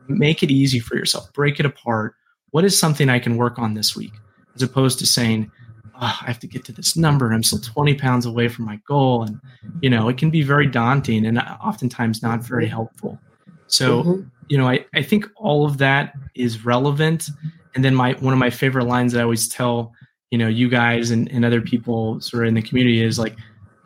make 0.09 0.43
it 0.43 0.51
easy 0.51 0.78
for 0.78 0.97
yourself, 0.97 1.32
break 1.32 1.59
it 1.59 1.66
apart. 1.66 2.14
What 2.51 2.64
is 2.64 2.78
something 2.78 3.09
I 3.09 3.18
can 3.18 3.36
work 3.36 3.59
on 3.59 3.74
this 3.74 3.97
week? 3.97 4.12
As 4.55 4.62
opposed 4.62 4.98
to 5.01 5.06
saying, 5.06 5.51
oh, 5.97 6.18
I 6.20 6.27
have 6.27 6.39
to 6.40 6.47
get 6.47 6.64
to 6.66 6.73
this 6.73 6.97
number 6.97 7.27
and 7.27 7.35
I'm 7.35 7.43
still 7.43 7.59
20 7.59 7.94
pounds 7.94 8.27
away 8.27 8.48
from 8.48 8.66
my 8.66 8.78
goal. 8.86 9.23
And, 9.23 9.40
you 9.81 9.90
know, 9.90 10.09
it 10.09 10.18
can 10.18 10.31
be 10.31 10.43
very 10.43 10.66
daunting 10.66 11.27
and 11.27 11.39
oftentimes 11.39 12.23
not 12.23 12.40
very 12.40 12.66
helpful. 12.66 13.18
So, 13.66 14.02
mm-hmm. 14.02 14.28
you 14.48 14.59
know, 14.59 14.68
I, 14.68 14.85
I 14.94 15.02
think 15.02 15.27
all 15.36 15.66
of 15.66 15.78
that 15.78 16.14
is 16.35 16.64
relevant. 16.64 17.28
And 17.74 17.85
then 17.85 17.94
my 17.94 18.12
one 18.20 18.32
of 18.32 18.39
my 18.39 18.51
favorite 18.51 18.85
lines 18.85 19.12
that 19.12 19.20
I 19.20 19.23
always 19.23 19.48
tell, 19.48 19.93
you 20.31 20.39
know, 20.39 20.48
you 20.48 20.69
guys 20.69 21.11
and, 21.11 21.31
and 21.31 21.44
other 21.44 21.61
people 21.61 22.20
sort 22.20 22.44
of 22.44 22.48
in 22.48 22.55
the 22.55 22.62
community 22.62 23.03
is 23.03 23.19
like, 23.19 23.36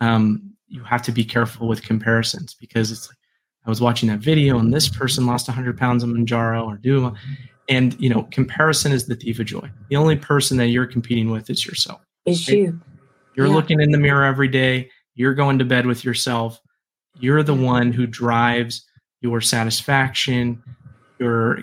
um, 0.01 0.51
you 0.69 0.83
have 0.85 1.03
to 1.03 1.13
be 1.13 1.25
careful 1.25 1.69
with 1.69 1.83
comparisons 1.83 2.55
because 2.55 2.91
it's 2.91 3.09
like 3.09 3.19
I 3.67 3.69
was 3.69 3.81
watching 3.81 4.09
that 4.09 4.21
video 4.21 4.59
and 4.59 4.73
this 4.73 4.89
person 4.89 5.27
lost 5.27 5.49
100 5.49 5.77
pounds 5.77 6.03
on 6.03 6.15
Mounjaro 6.15 6.67
or 6.67 6.77
do 6.77 7.15
and 7.69 7.99
you 8.01 8.11
know 8.11 8.25
comparison 8.33 8.93
is 8.93 9.07
the 9.07 9.15
thief 9.15 9.39
of 9.39 9.47
joy. 9.47 9.71
The 9.89 9.97
only 9.97 10.17
person 10.17 10.57
that 10.59 10.69
you're 10.69 10.87
competing 10.87 11.31
with 11.31 11.49
is 11.49 11.65
yourself. 11.65 12.01
Is 12.27 12.47
right? 12.49 12.59
you. 12.59 12.81
You're 13.37 13.47
yeah. 13.47 13.55
looking 13.55 13.81
in 13.81 13.93
the 13.93 13.99
mirror 13.99 14.25
every 14.25 14.49
day. 14.49 14.91
You're 15.15 15.35
going 15.35 15.59
to 15.59 15.65
bed 15.65 15.87
with 15.87 16.05
yourself. 16.05 16.61
You're 17.19 17.43
the 17.43 17.55
one 17.55 17.93
who 17.93 18.07
drives 18.07 18.85
your 19.21 19.41
satisfaction, 19.41 20.63
your 21.19 21.61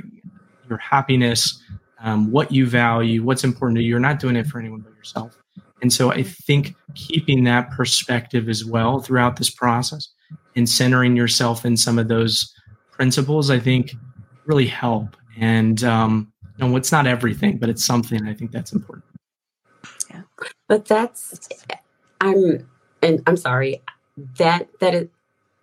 your 0.70 0.78
happiness, 0.78 1.62
um, 2.00 2.32
what 2.32 2.52
you 2.52 2.68
value, 2.68 3.24
what's 3.24 3.44
important 3.44 3.78
to 3.78 3.84
you. 3.84 3.90
You're 3.90 4.00
not 4.00 4.20
doing 4.20 4.36
it 4.36 4.48
for 4.48 4.60
anyone 4.60 4.82
but 4.82 4.96
yourself. 4.96 5.38
And 5.82 5.94
so 5.94 6.12
I 6.12 6.24
think 6.24 6.76
keeping 6.96 7.44
that 7.44 7.72
perspective 7.72 8.50
as 8.50 8.66
well 8.66 9.00
throughout 9.00 9.36
this 9.36 9.50
process 9.50 10.10
and 10.56 10.68
centering 10.68 11.16
yourself 11.16 11.66
in 11.66 11.78
some 11.78 12.00
of 12.00 12.08
those 12.08 12.54
principles, 12.92 13.50
I 13.52 13.60
think 13.60 13.94
really 14.46 14.68
help. 14.68 15.16
And 15.40 15.84
um, 15.84 16.32
you 16.58 16.68
know, 16.68 16.76
it's 16.76 16.92
not 16.92 17.06
everything, 17.06 17.58
but 17.58 17.70
it's 17.70 17.86
something 17.86 18.28
I 18.28 18.34
think 18.34 18.52
that's 18.52 18.74
important. 18.74 19.06
Yeah. 20.10 20.22
But 20.68 20.86
that's 20.86 21.48
I'm 22.22 22.68
and 23.02 23.22
I'm 23.28 23.38
sorry. 23.38 23.82
That 24.38 24.68
that 24.80 24.96
is 24.96 25.08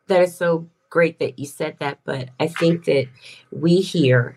that 0.06 0.22
is 0.22 0.36
so 0.36 0.68
great 0.90 1.18
that 1.18 1.40
you 1.40 1.46
said 1.46 1.76
that, 1.80 1.98
but 2.04 2.28
I 2.38 2.46
think 2.46 2.84
that 2.84 3.08
we 3.50 3.80
hear 3.80 4.36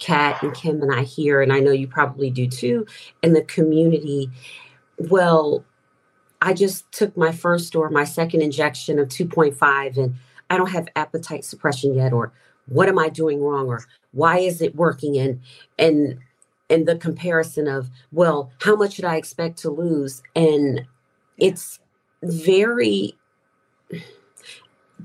Kat 0.00 0.42
and 0.42 0.52
Kim 0.54 0.82
and 0.82 0.92
I 0.92 1.02
hear, 1.02 1.40
and 1.40 1.52
I 1.52 1.60
know 1.60 1.70
you 1.70 1.86
probably 1.86 2.30
do 2.30 2.48
too, 2.48 2.86
in 3.22 3.34
the 3.34 3.42
community. 3.42 4.30
Well, 4.98 5.64
I 6.42 6.54
just 6.54 6.90
took 6.90 7.16
my 7.16 7.32
first 7.32 7.76
or 7.76 7.90
my 7.90 8.04
second 8.04 8.42
injection 8.42 8.98
of 8.98 9.08
2.5 9.08 9.96
and 9.96 10.14
I 10.48 10.56
don't 10.56 10.70
have 10.70 10.88
appetite 10.96 11.44
suppression 11.44 11.94
yet 11.94 12.12
or 12.12 12.32
what 12.66 12.88
am 12.88 12.98
I 12.98 13.08
doing 13.08 13.42
wrong 13.42 13.66
or 13.68 13.84
why 14.12 14.38
is 14.38 14.62
it 14.62 14.74
working? 14.74 15.18
And 15.18 15.40
and 15.78 16.18
and 16.70 16.86
the 16.86 16.96
comparison 16.96 17.68
of 17.68 17.90
well 18.12 18.50
how 18.60 18.76
much 18.76 18.94
should 18.94 19.04
I 19.04 19.16
expect 19.16 19.58
to 19.58 19.70
lose? 19.70 20.22
And 20.34 20.86
it's 21.36 21.78
very 22.22 23.14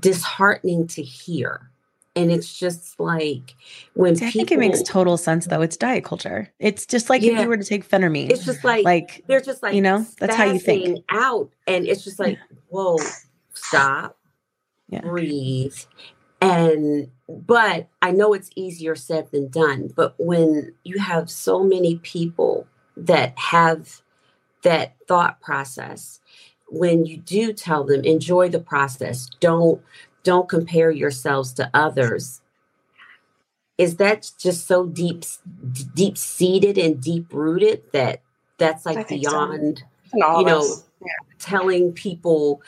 disheartening 0.00 0.86
to 0.88 1.02
hear 1.02 1.70
and 2.16 2.32
it's 2.32 2.58
just 2.58 2.98
like 2.98 3.54
when 3.94 4.16
See, 4.16 4.24
people, 4.24 4.28
I 4.28 4.32
think 4.32 4.52
it 4.52 4.58
makes 4.58 4.82
total 4.82 5.16
sense 5.16 5.46
though. 5.46 5.60
It's 5.62 5.76
diet 5.76 6.02
culture. 6.04 6.48
It's 6.58 6.86
just 6.86 7.10
like 7.10 7.22
Yeah. 7.22 7.34
if 7.34 7.40
you 7.42 7.48
were 7.48 7.56
to 7.58 7.64
take 7.64 7.88
phentermine. 7.88 8.30
it's 8.30 8.44
just 8.44 8.64
like 8.64 8.84
like 8.84 9.22
they're 9.28 9.40
just 9.40 9.62
like 9.62 9.74
you 9.74 9.82
know, 9.82 10.04
that's 10.18 10.34
how 10.34 10.44
you 10.44 10.58
think. 10.58 11.04
out 11.10 11.50
and 11.66 11.86
it's 11.86 12.02
just 12.02 12.18
like 12.18 12.38
whoa 12.68 12.96
stop 13.54 14.16
breathe 15.02 15.74
and 16.40 17.10
but 17.28 17.88
i 18.02 18.10
know 18.10 18.32
it's 18.34 18.50
easier 18.54 18.94
said 18.94 19.30
than 19.32 19.48
done 19.48 19.90
but 19.96 20.14
when 20.18 20.72
you 20.84 20.98
have 20.98 21.28
so 21.30 21.64
many 21.64 21.96
people 21.96 22.66
that 22.96 23.36
have 23.38 24.02
that 24.62 24.94
thought 25.08 25.40
process 25.40 26.20
when 26.68 27.04
you 27.06 27.16
do 27.16 27.52
tell 27.52 27.84
them 27.84 28.04
enjoy 28.04 28.48
the 28.48 28.60
process 28.60 29.28
don't 29.40 29.80
don't 30.26 30.48
compare 30.48 30.90
yourselves 30.90 31.52
to 31.52 31.70
others 31.72 32.40
is 33.78 33.96
that 33.98 34.28
just 34.36 34.66
so 34.66 34.84
deep 34.86 35.24
deep 35.94 36.18
seated 36.18 36.76
and 36.76 37.00
deep 37.00 37.32
rooted 37.32 37.80
that 37.92 38.22
that's 38.58 38.84
like 38.84 39.06
think 39.06 39.24
so. 39.24 39.30
beyond 39.30 39.84
you 40.12 40.44
know. 40.44 40.64
Yeah. 41.00 41.08
telling 41.38 41.92
people 41.92 42.60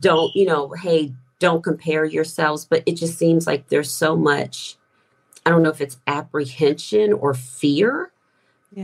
don't 0.00 0.36
you 0.36 0.44
know 0.44 0.72
hey 0.72 1.14
don't 1.38 1.64
compare 1.64 2.04
yourselves 2.04 2.66
but 2.66 2.82
it 2.84 2.96
just 2.96 3.16
seems 3.16 3.46
like 3.46 3.68
there's 3.68 3.90
so 3.90 4.14
much 4.14 4.76
i 5.46 5.50
don't 5.50 5.62
know 5.62 5.70
if 5.70 5.80
it's 5.80 5.98
apprehension 6.06 7.14
or 7.14 7.32
fear 7.32 8.12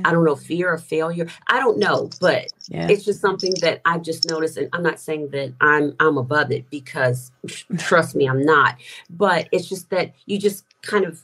i 0.04 0.12
don't 0.12 0.24
know 0.24 0.36
fear 0.36 0.72
of 0.72 0.84
failure. 0.84 1.28
I 1.48 1.58
don't 1.60 1.78
know 1.78 2.10
but 2.20 2.52
Yeah. 2.68 2.88
it's 2.88 3.04
just 3.04 3.20
something 3.20 3.52
that 3.60 3.80
i've 3.84 4.02
just 4.02 4.24
noticed 4.24 4.56
and 4.58 4.68
i'm 4.72 4.82
not 4.82 5.00
saying 5.00 5.30
that 5.30 5.54
i'm 5.60 5.94
i'm 6.00 6.18
above 6.18 6.50
it 6.52 6.70
because 6.70 7.32
trust 7.78 8.14
me 8.16 8.28
i'm 8.28 8.42
not 8.42 8.76
but 9.10 9.48
it's 9.52 9.68
just 9.68 9.90
that 9.90 10.14
you 10.26 10.38
just 10.38 10.64
kind 10.82 11.04
of 11.04 11.22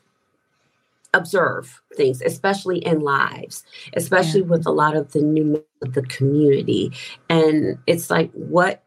observe 1.14 1.82
things 1.96 2.22
especially 2.22 2.78
in 2.84 3.00
lives 3.00 3.64
especially 3.94 4.42
with 4.42 4.66
a 4.66 4.70
lot 4.72 4.96
of 4.96 5.12
the 5.12 5.20
new 5.20 5.64
of 5.82 5.94
the 5.94 6.02
community 6.02 6.92
and 7.30 7.78
it's 7.86 8.10
like 8.10 8.30
what 8.32 8.82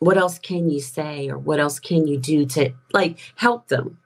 what 0.00 0.16
else 0.18 0.38
can 0.38 0.70
you 0.70 0.80
say 0.80 1.28
or 1.28 1.38
what 1.38 1.60
else 1.60 1.78
can 1.80 2.06
you 2.06 2.18
do 2.18 2.46
to 2.46 2.72
like 2.92 3.18
help 3.36 3.68
them 3.68 3.98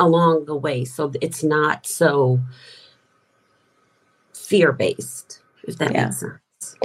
along 0.00 0.46
the 0.46 0.56
way 0.56 0.84
so 0.84 1.12
it's 1.20 1.42
not 1.44 1.86
so 1.86 2.40
fear 4.48 4.72
based 4.72 5.42
if 5.64 5.76
that 5.76 5.92
makes 5.92 6.20
sense 6.20 6.76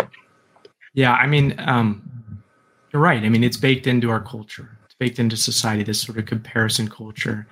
Yeah, 0.93 1.13
I 1.13 1.25
mean, 1.25 1.55
um, 1.59 2.43
you're 2.91 3.01
right. 3.01 3.23
I 3.23 3.29
mean, 3.29 3.43
it's 3.43 3.57
baked 3.57 3.87
into 3.87 4.11
our 4.11 4.21
culture. 4.21 4.77
It's 4.85 4.93
baked 4.99 5.17
into 5.17 5.35
society. 5.37 5.83
This 5.83 6.01
sort 6.01 6.19
of 6.19 6.25
comparison 6.25 6.87
culture, 6.87 7.47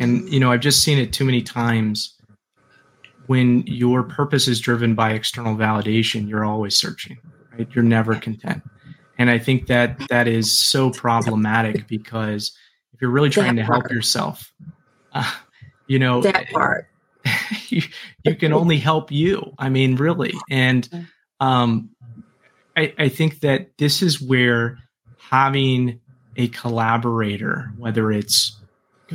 and 0.00 0.28
you 0.32 0.38
know, 0.38 0.52
I've 0.52 0.60
just 0.60 0.82
seen 0.84 0.98
it 0.98 1.12
too 1.12 1.24
many 1.24 1.42
times. 1.42 2.14
When 3.26 3.66
your 3.66 4.04
purpose 4.04 4.48
is 4.48 4.60
driven 4.60 4.94
by 4.94 5.12
external 5.12 5.56
validation, 5.56 6.28
you're 6.28 6.44
always 6.44 6.76
searching. 6.76 7.18
Right? 7.52 7.68
You're 7.72 7.84
never 7.84 8.14
content, 8.14 8.62
and 9.18 9.28
I 9.28 9.38
think 9.38 9.66
that 9.66 9.98
that 10.08 10.28
is 10.28 10.60
so 10.60 10.90
problematic 10.90 11.88
because 11.88 12.52
if 12.94 13.00
you're 13.00 13.10
really 13.10 13.30
trying 13.30 13.56
That 13.56 13.62
to 13.62 13.66
help 13.66 13.84
part. 13.84 13.92
yourself, 13.92 14.52
uh, 15.12 15.32
you 15.88 15.98
know, 15.98 16.20
that 16.22 16.48
part 16.50 16.86
you, 17.68 17.82
you 18.24 18.34
can 18.34 18.52
only 18.52 18.78
help 18.78 19.10
you. 19.12 19.52
I 19.58 19.68
mean, 19.68 19.96
really. 19.96 20.34
And 20.50 21.06
um, 21.40 21.90
I, 22.76 22.94
I 22.98 23.08
think 23.08 23.40
that 23.40 23.76
this 23.78 24.02
is 24.02 24.20
where 24.20 24.78
having 25.18 26.00
a 26.36 26.48
collaborator, 26.48 27.72
whether 27.76 28.12
it's 28.12 28.56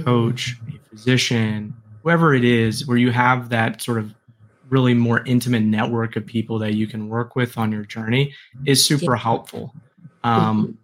coach, 0.03 0.57
a 0.67 0.89
physician, 0.89 1.73
whoever 2.01 2.33
it 2.33 2.43
is, 2.43 2.85
where 2.85 2.97
you 2.97 3.11
have 3.11 3.49
that 3.49 3.81
sort 3.81 3.97
of 3.97 4.13
really 4.69 4.93
more 4.93 5.23
intimate 5.25 5.63
network 5.63 6.15
of 6.15 6.25
people 6.25 6.59
that 6.59 6.73
you 6.73 6.87
can 6.87 7.07
work 7.07 7.35
with 7.35 7.57
on 7.57 7.71
your 7.71 7.83
journey 7.83 8.33
is 8.65 8.83
super 8.83 9.15
helpful. 9.15 9.73
Um, 10.23 10.77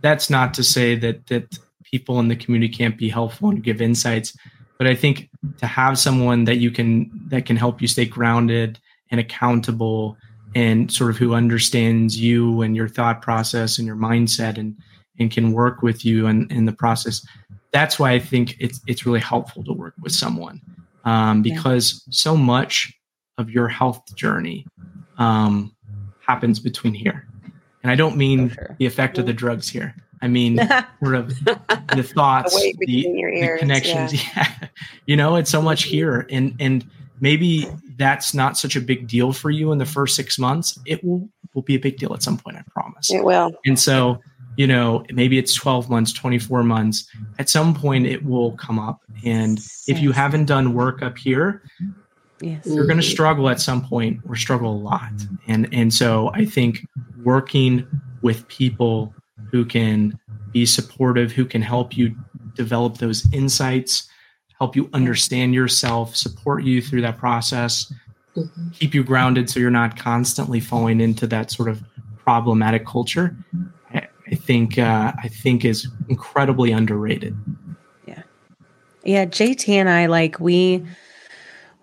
that's 0.00 0.28
not 0.28 0.54
to 0.54 0.64
say 0.64 0.96
that 0.96 1.26
that 1.28 1.58
people 1.82 2.20
in 2.20 2.28
the 2.28 2.36
community 2.36 2.72
can't 2.72 2.98
be 2.98 3.08
helpful 3.08 3.48
and 3.48 3.62
give 3.62 3.80
insights, 3.80 4.36
but 4.78 4.86
I 4.86 4.94
think 4.94 5.28
to 5.58 5.66
have 5.66 5.98
someone 5.98 6.44
that 6.44 6.56
you 6.56 6.70
can 6.70 7.10
that 7.28 7.46
can 7.46 7.56
help 7.56 7.82
you 7.82 7.88
stay 7.88 8.06
grounded 8.06 8.78
and 9.10 9.20
accountable 9.20 10.16
and 10.54 10.90
sort 10.90 11.10
of 11.10 11.16
who 11.16 11.34
understands 11.34 12.18
you 12.18 12.62
and 12.62 12.74
your 12.74 12.88
thought 12.88 13.20
process 13.20 13.78
and 13.78 13.86
your 13.86 13.96
mindset 13.96 14.56
and 14.56 14.76
and 15.18 15.30
can 15.30 15.52
work 15.52 15.82
with 15.82 16.04
you 16.04 16.28
in, 16.28 16.50
in 16.50 16.64
the 16.64 16.72
process. 16.72 17.26
That's 17.72 17.98
why 17.98 18.12
I 18.12 18.18
think 18.18 18.56
it's 18.60 18.80
it's 18.86 19.04
really 19.04 19.20
helpful 19.20 19.64
to 19.64 19.72
work 19.72 19.94
with 20.00 20.12
someone 20.12 20.60
um, 21.04 21.42
because 21.42 22.04
yeah. 22.06 22.10
so 22.12 22.36
much 22.36 22.92
of 23.36 23.50
your 23.50 23.68
health 23.68 24.02
journey 24.14 24.66
um, 25.18 25.74
happens 26.20 26.60
between 26.60 26.94
here. 26.94 27.26
And 27.82 27.92
I 27.92 27.94
don't 27.94 28.16
mean 28.16 28.50
sure. 28.50 28.76
the 28.78 28.86
effect 28.86 29.18
of 29.18 29.26
the 29.26 29.32
drugs 29.32 29.68
here. 29.68 29.94
I 30.22 30.28
mean 30.28 30.56
sort 31.02 31.14
of 31.14 31.28
the 31.44 32.02
thoughts, 32.14 32.54
the, 32.54 32.74
the, 32.80 33.56
connections. 33.58 34.14
Yeah. 34.14 34.30
yeah. 34.36 34.68
You 35.06 35.16
know, 35.16 35.36
it's 35.36 35.50
so 35.50 35.62
much 35.62 35.84
here. 35.84 36.26
And 36.30 36.54
and 36.60 36.88
maybe 37.18 37.66
that's 37.96 38.34
not 38.34 38.58
such 38.58 38.76
a 38.76 38.80
big 38.80 39.08
deal 39.08 39.32
for 39.32 39.50
you 39.50 39.72
in 39.72 39.78
the 39.78 39.86
first 39.86 40.14
six 40.14 40.38
months. 40.38 40.78
It 40.86 41.02
will 41.02 41.28
will 41.54 41.62
be 41.62 41.74
a 41.74 41.78
big 41.78 41.96
deal 41.96 42.12
at 42.12 42.22
some 42.22 42.36
point, 42.36 42.58
I 42.58 42.62
promise. 42.70 43.10
It 43.10 43.24
will. 43.24 43.52
And 43.64 43.78
so, 43.78 44.20
you 44.58 44.66
know, 44.66 45.02
maybe 45.10 45.38
it's 45.38 45.54
12 45.54 45.88
months, 45.88 46.12
24 46.12 46.62
months. 46.62 47.08
At 47.38 47.48
some 47.48 47.74
point 47.74 48.06
it 48.06 48.22
will 48.22 48.52
come 48.52 48.78
up. 48.78 49.00
And 49.24 49.58
if 49.86 49.98
you 50.00 50.12
haven't 50.12 50.44
done 50.44 50.74
work 50.74 51.02
up 51.02 51.16
here, 51.16 51.62
Yes. 52.40 52.66
You're 52.66 52.86
going 52.86 52.98
to 52.98 53.02
struggle 53.02 53.48
at 53.48 53.60
some 53.60 53.84
point 53.84 54.20
or 54.28 54.36
struggle 54.36 54.72
a 54.72 54.78
lot. 54.78 55.10
And 55.46 55.68
and 55.72 55.92
so 55.92 56.30
I 56.34 56.44
think 56.44 56.86
working 57.24 57.86
with 58.22 58.46
people 58.48 59.14
who 59.50 59.64
can 59.64 60.18
be 60.52 60.66
supportive, 60.66 61.32
who 61.32 61.44
can 61.44 61.62
help 61.62 61.96
you 61.96 62.14
develop 62.54 62.98
those 62.98 63.30
insights, 63.32 64.08
help 64.58 64.74
you 64.74 64.88
understand 64.92 65.54
yourself, 65.54 66.16
support 66.16 66.64
you 66.64 66.82
through 66.82 67.02
that 67.02 67.18
process, 67.18 67.92
mm-hmm. 68.36 68.70
keep 68.70 68.94
you 68.94 69.04
grounded 69.04 69.48
so 69.48 69.60
you're 69.60 69.70
not 69.70 69.96
constantly 69.96 70.60
falling 70.60 71.00
into 71.00 71.26
that 71.26 71.50
sort 71.50 71.68
of 71.68 71.82
problematic 72.18 72.86
culture. 72.86 73.36
I, 73.92 74.08
I 74.30 74.34
think 74.34 74.78
uh, 74.78 75.12
I 75.22 75.28
think 75.28 75.64
is 75.64 75.88
incredibly 76.08 76.72
underrated. 76.72 77.36
Yeah. 78.06 78.22
Yeah, 79.04 79.24
JT 79.26 79.68
and 79.68 79.88
I 79.88 80.06
like 80.06 80.40
we 80.40 80.84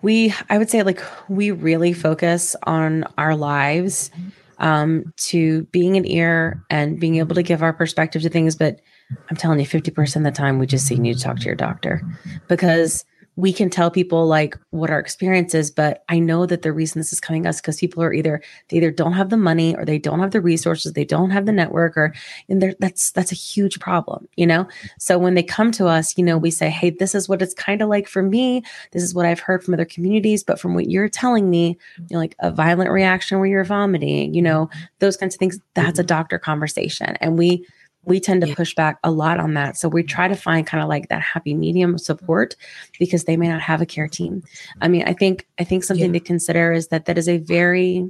we 0.05 0.31
i 0.49 0.57
would 0.57 0.69
say 0.69 0.83
like 0.83 1.01
we 1.29 1.49
really 1.49 1.91
focus 1.91 2.55
on 2.63 3.03
our 3.17 3.35
lives 3.35 4.11
um 4.59 5.13
to 5.17 5.63
being 5.65 5.97
an 5.97 6.05
ear 6.05 6.63
and 6.69 6.99
being 6.99 7.15
able 7.15 7.35
to 7.35 7.43
give 7.43 7.63
our 7.63 7.73
perspective 7.73 8.21
to 8.21 8.29
things. 8.29 8.55
But 8.55 8.81
i'm 9.29 9.35
telling 9.35 9.59
you 9.59 9.67
50% 9.67 10.15
of 10.15 10.23
the 10.23 10.31
time 10.31 10.57
we 10.57 10.65
just 10.65 10.87
see 10.87 10.95
you 10.95 11.01
need 11.01 11.17
to 11.17 11.23
talk 11.23 11.37
to 11.37 11.45
your 11.45 11.55
doctor. 11.55 12.01
Because 12.47 13.05
we 13.35 13.51
can 13.51 13.69
tell 13.69 13.91
people 13.91 14.25
like 14.25 14.57
what 14.69 14.89
our 14.89 14.99
experience 14.99 15.53
is 15.53 15.69
but 15.69 16.03
i 16.09 16.17
know 16.17 16.45
that 16.45 16.61
the 16.61 16.71
reason 16.71 16.99
this 16.99 17.11
is 17.11 17.19
coming 17.19 17.45
us 17.45 17.59
because 17.59 17.79
people 17.79 18.01
are 18.01 18.13
either 18.13 18.41
they 18.69 18.77
either 18.77 18.91
don't 18.91 19.13
have 19.13 19.29
the 19.29 19.37
money 19.37 19.75
or 19.75 19.85
they 19.85 19.99
don't 19.99 20.19
have 20.19 20.31
the 20.31 20.41
resources 20.41 20.93
they 20.93 21.05
don't 21.05 21.31
have 21.31 21.45
the 21.45 21.51
network 21.51 21.97
or 21.97 22.13
and 22.49 22.75
that's 22.79 23.11
that's 23.11 23.31
a 23.31 23.35
huge 23.35 23.79
problem 23.79 24.27
you 24.35 24.45
know? 24.45 24.67
So 24.99 25.17
when 25.17 25.33
they 25.33 25.43
come 25.43 25.71
to 25.73 25.87
us 25.87 26.17
you 26.17 26.23
know 26.23 26.37
we 26.37 26.51
say 26.51 26.69
hey 26.69 26.89
this 26.89 27.15
is 27.15 27.27
what 27.27 27.41
it's 27.41 27.53
kind 27.53 27.81
of 27.81 27.89
like 27.89 28.07
for 28.07 28.21
me. 28.21 28.63
This 28.91 29.03
is 29.03 29.13
what 29.13 29.25
i've 29.25 29.39
heard 29.39 29.63
from 29.63 29.73
other 29.73 29.85
communities 29.85 30.43
but 30.43 30.59
from 30.59 30.73
what 30.73 30.89
you're 30.89 31.09
telling 31.09 31.49
me 31.49 31.77
you 31.97 32.07
know 32.11 32.19
like 32.19 32.35
a 32.39 32.51
violent 32.51 32.91
reaction 32.91 33.37
where 33.37 33.47
you're 33.47 33.63
vomiting 33.63 34.33
you 34.33 34.41
know 34.41 34.67
mm-hmm. 34.67 34.79
those 34.99 35.17
kinds 35.17 35.35
of 35.35 35.39
things 35.39 35.59
that's 35.73 35.99
a 35.99 36.01
mm-hmm. 36.01 36.07
doctor 36.07 36.39
conversation. 36.39 37.15
And 37.21 37.37
we 37.37 37.65
we 38.05 38.19
tend 38.19 38.45
to 38.45 38.55
push 38.55 38.73
back 38.75 38.99
a 39.03 39.11
lot 39.11 39.39
on 39.39 39.53
that. 39.55 39.77
So 39.77 39.89
we 39.89 40.01
mm-hmm. 40.01 40.07
try 40.07 40.27
to 40.27 40.35
find 40.35 40.65
kind 40.65 40.81
of 40.81 40.89
like 40.89 41.09
that 41.09 41.21
happy 41.21 41.53
medium 41.53 41.95
of 41.95 42.01
support 42.01 42.55
because 42.99 43.25
they 43.25 43.37
may 43.37 43.47
not 43.47 43.61
have 43.61 43.81
a 43.81 43.85
care 43.85 44.07
team. 44.07 44.43
I 44.81 44.87
mean, 44.87 45.03
I 45.05 45.13
think 45.13 45.47
I 45.59 45.63
think 45.63 45.83
something 45.83 46.13
yeah. 46.13 46.19
to 46.19 46.25
consider 46.25 46.71
is 46.71 46.87
that 46.89 47.05
that 47.05 47.17
is 47.17 47.27
a 47.27 47.37
very 47.37 48.09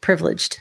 privileged 0.00 0.60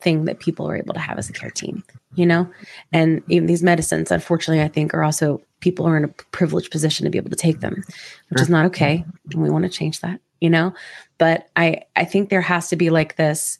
thing 0.00 0.24
that 0.24 0.40
people 0.40 0.68
are 0.68 0.76
able 0.76 0.94
to 0.94 1.00
have 1.00 1.18
as 1.18 1.30
a 1.30 1.32
care 1.32 1.50
team, 1.50 1.84
you 2.14 2.26
know? 2.26 2.50
And 2.92 3.22
even 3.28 3.46
these 3.46 3.62
medicines, 3.62 4.10
unfortunately, 4.10 4.62
I 4.62 4.68
think 4.68 4.92
are 4.94 5.04
also 5.04 5.40
people 5.60 5.86
are 5.86 5.96
in 5.96 6.04
a 6.04 6.08
privileged 6.08 6.70
position 6.70 7.04
to 7.04 7.10
be 7.10 7.18
able 7.18 7.30
to 7.30 7.36
take 7.36 7.60
them, 7.60 7.84
which 8.28 8.40
is 8.40 8.50
not 8.50 8.66
okay. 8.66 9.04
And 9.30 9.42
we 9.42 9.50
want 9.50 9.62
to 9.64 9.70
change 9.70 10.00
that, 10.00 10.20
you 10.40 10.50
know? 10.50 10.74
But 11.18 11.48
I 11.56 11.82
I 11.94 12.04
think 12.04 12.28
there 12.28 12.40
has 12.40 12.68
to 12.70 12.76
be 12.76 12.90
like 12.90 13.16
this 13.16 13.58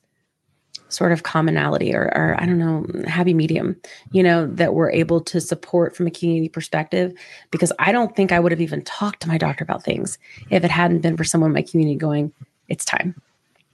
sort 0.93 1.13
of 1.13 1.23
commonality 1.23 1.95
or, 1.95 2.05
or 2.15 2.37
I 2.39 2.47
don't 2.47 2.59
know, 2.59 2.87
happy 3.09 3.35
medium, 3.35 3.77
you 4.11 4.23
know, 4.23 4.47
that 4.47 4.75
we're 4.75 4.91
able 4.91 5.21
to 5.23 5.41
support 5.41 5.97
from 5.97 6.07
a 6.07 6.11
community 6.11 6.49
perspective. 6.49 7.13
Because 7.51 7.73
I 7.79 7.93
don't 7.93 8.15
think 8.15 8.33
I 8.33 8.41
would 8.41 8.53
have 8.53 8.61
even 8.61 8.83
talked 8.83 9.23
to 9.23 9.29
my 9.29 9.39
doctor 9.39 9.65
about 9.65 9.83
things 9.83 10.19
if 10.51 10.65
it 10.65 10.71
hadn't 10.71 11.01
been 11.01 11.17
for 11.17 11.25
someone 11.25 11.51
in 11.51 11.55
my 11.55 11.63
community 11.63 11.97
going, 11.97 12.33
it's 12.69 12.85
time. 12.85 13.21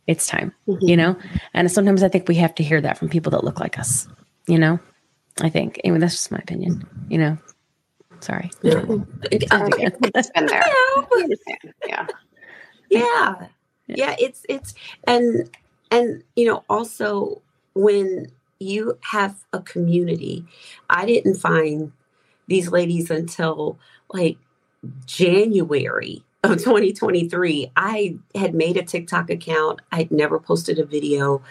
It's 0.07 0.27
time, 0.27 0.55
mm-hmm. 0.67 0.87
you 0.87 0.97
know? 0.97 1.17
And 1.55 1.71
sometimes 1.71 2.03
I 2.03 2.09
think 2.09 2.29
we 2.29 2.37
have 2.37 2.55
to 2.57 2.63
hear 2.63 2.81
that 2.81 2.97
from 2.97 3.09
people 3.09 3.31
that 3.33 3.45
look 3.45 3.61
like 3.61 3.79
us, 3.79 4.09
you 4.47 4.59
know? 4.59 4.79
I 5.41 5.51
think. 5.51 5.81
Anyway, 5.85 5.99
that's 6.01 6.15
just 6.15 6.33
my 6.33 6.39
opinion, 6.39 6.87
you 7.09 7.19
know? 7.19 7.39
Sorry. 8.21 8.51
Yeah. 8.63 8.85
it's 9.31 10.31
been 10.31 10.47
there. 10.47 10.65
Yeah. 11.87 12.07
yeah. 12.91 13.47
Yeah. 13.87 14.17
It's, 14.19 14.45
it's, 14.49 14.75
and, 15.07 15.49
and 15.91 16.23
you 16.37 16.47
know 16.47 16.65
also 16.69 17.43
when 17.75 18.27
you 18.59 18.99
have 19.03 19.45
a 19.53 19.61
community 19.61 20.45
i 20.91 21.07
didn't 21.07 21.37
find 21.37 21.93
these 22.47 22.71
ladies 22.71 23.11
until 23.11 23.79
like 24.13 24.37
january 25.07 26.23
of 26.45 26.59
2023 26.59 27.71
i 27.77 28.17
had 28.35 28.55
made 28.55 28.77
a 28.77 28.83
tiktok 28.83 29.31
account. 29.31 29.81
I'd 29.93 30.11
never 30.11 30.39
posted 30.39 30.79
a 30.79 30.85
video. 30.85 31.43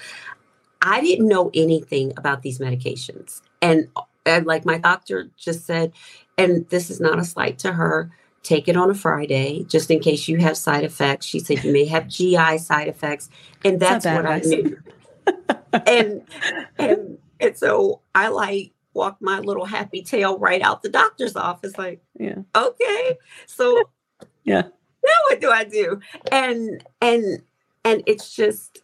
I 0.81 1.01
didn't 1.01 1.27
know 1.27 1.49
anything 1.53 2.13
about 2.17 2.41
these 2.43 2.59
medications. 2.59 3.41
And, 3.61 3.89
and 4.25 4.45
like 4.45 4.63
my 4.63 4.77
doctor 4.77 5.29
just 5.37 5.65
said 5.65 5.91
and 6.37 6.67
this 6.69 6.89
is 6.89 6.99
not 6.99 7.19
a 7.19 7.23
slight 7.23 7.57
to 7.59 7.73
her 7.73 8.11
take 8.43 8.67
it 8.67 8.77
on 8.77 8.89
a 8.89 8.95
Friday 8.95 9.63
just 9.63 9.91
in 9.91 9.99
case 9.99 10.27
you 10.27 10.37
have 10.37 10.57
side 10.57 10.83
effects. 10.83 11.25
She 11.25 11.39
said 11.39 11.63
you 11.63 11.73
may 11.73 11.85
have 11.85 12.07
GI 12.07 12.57
side 12.57 12.87
effects, 12.87 13.29
and 13.63 13.79
that's 13.79 14.05
what 14.05 14.25
I 14.25 14.39
knew. 14.39 14.77
and 15.85 16.21
and 16.77 17.17
and 17.39 17.57
so 17.57 18.01
I 18.15 18.29
like 18.29 18.71
walked 18.93 19.21
my 19.21 19.39
little 19.39 19.65
happy 19.65 20.01
tail 20.01 20.39
right 20.39 20.61
out 20.61 20.81
the 20.81 20.89
doctor's 20.89 21.35
office, 21.35 21.77
like, 21.77 22.01
yeah, 22.19 22.39
okay, 22.55 23.17
so 23.45 23.83
yeah, 24.43 24.61
now 24.61 25.19
what 25.29 25.41
do 25.41 25.51
I 25.51 25.63
do? 25.63 25.99
And 26.31 26.83
and 27.01 27.41
and 27.83 28.03
it's 28.05 28.33
just 28.33 28.81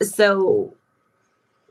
so 0.00 0.74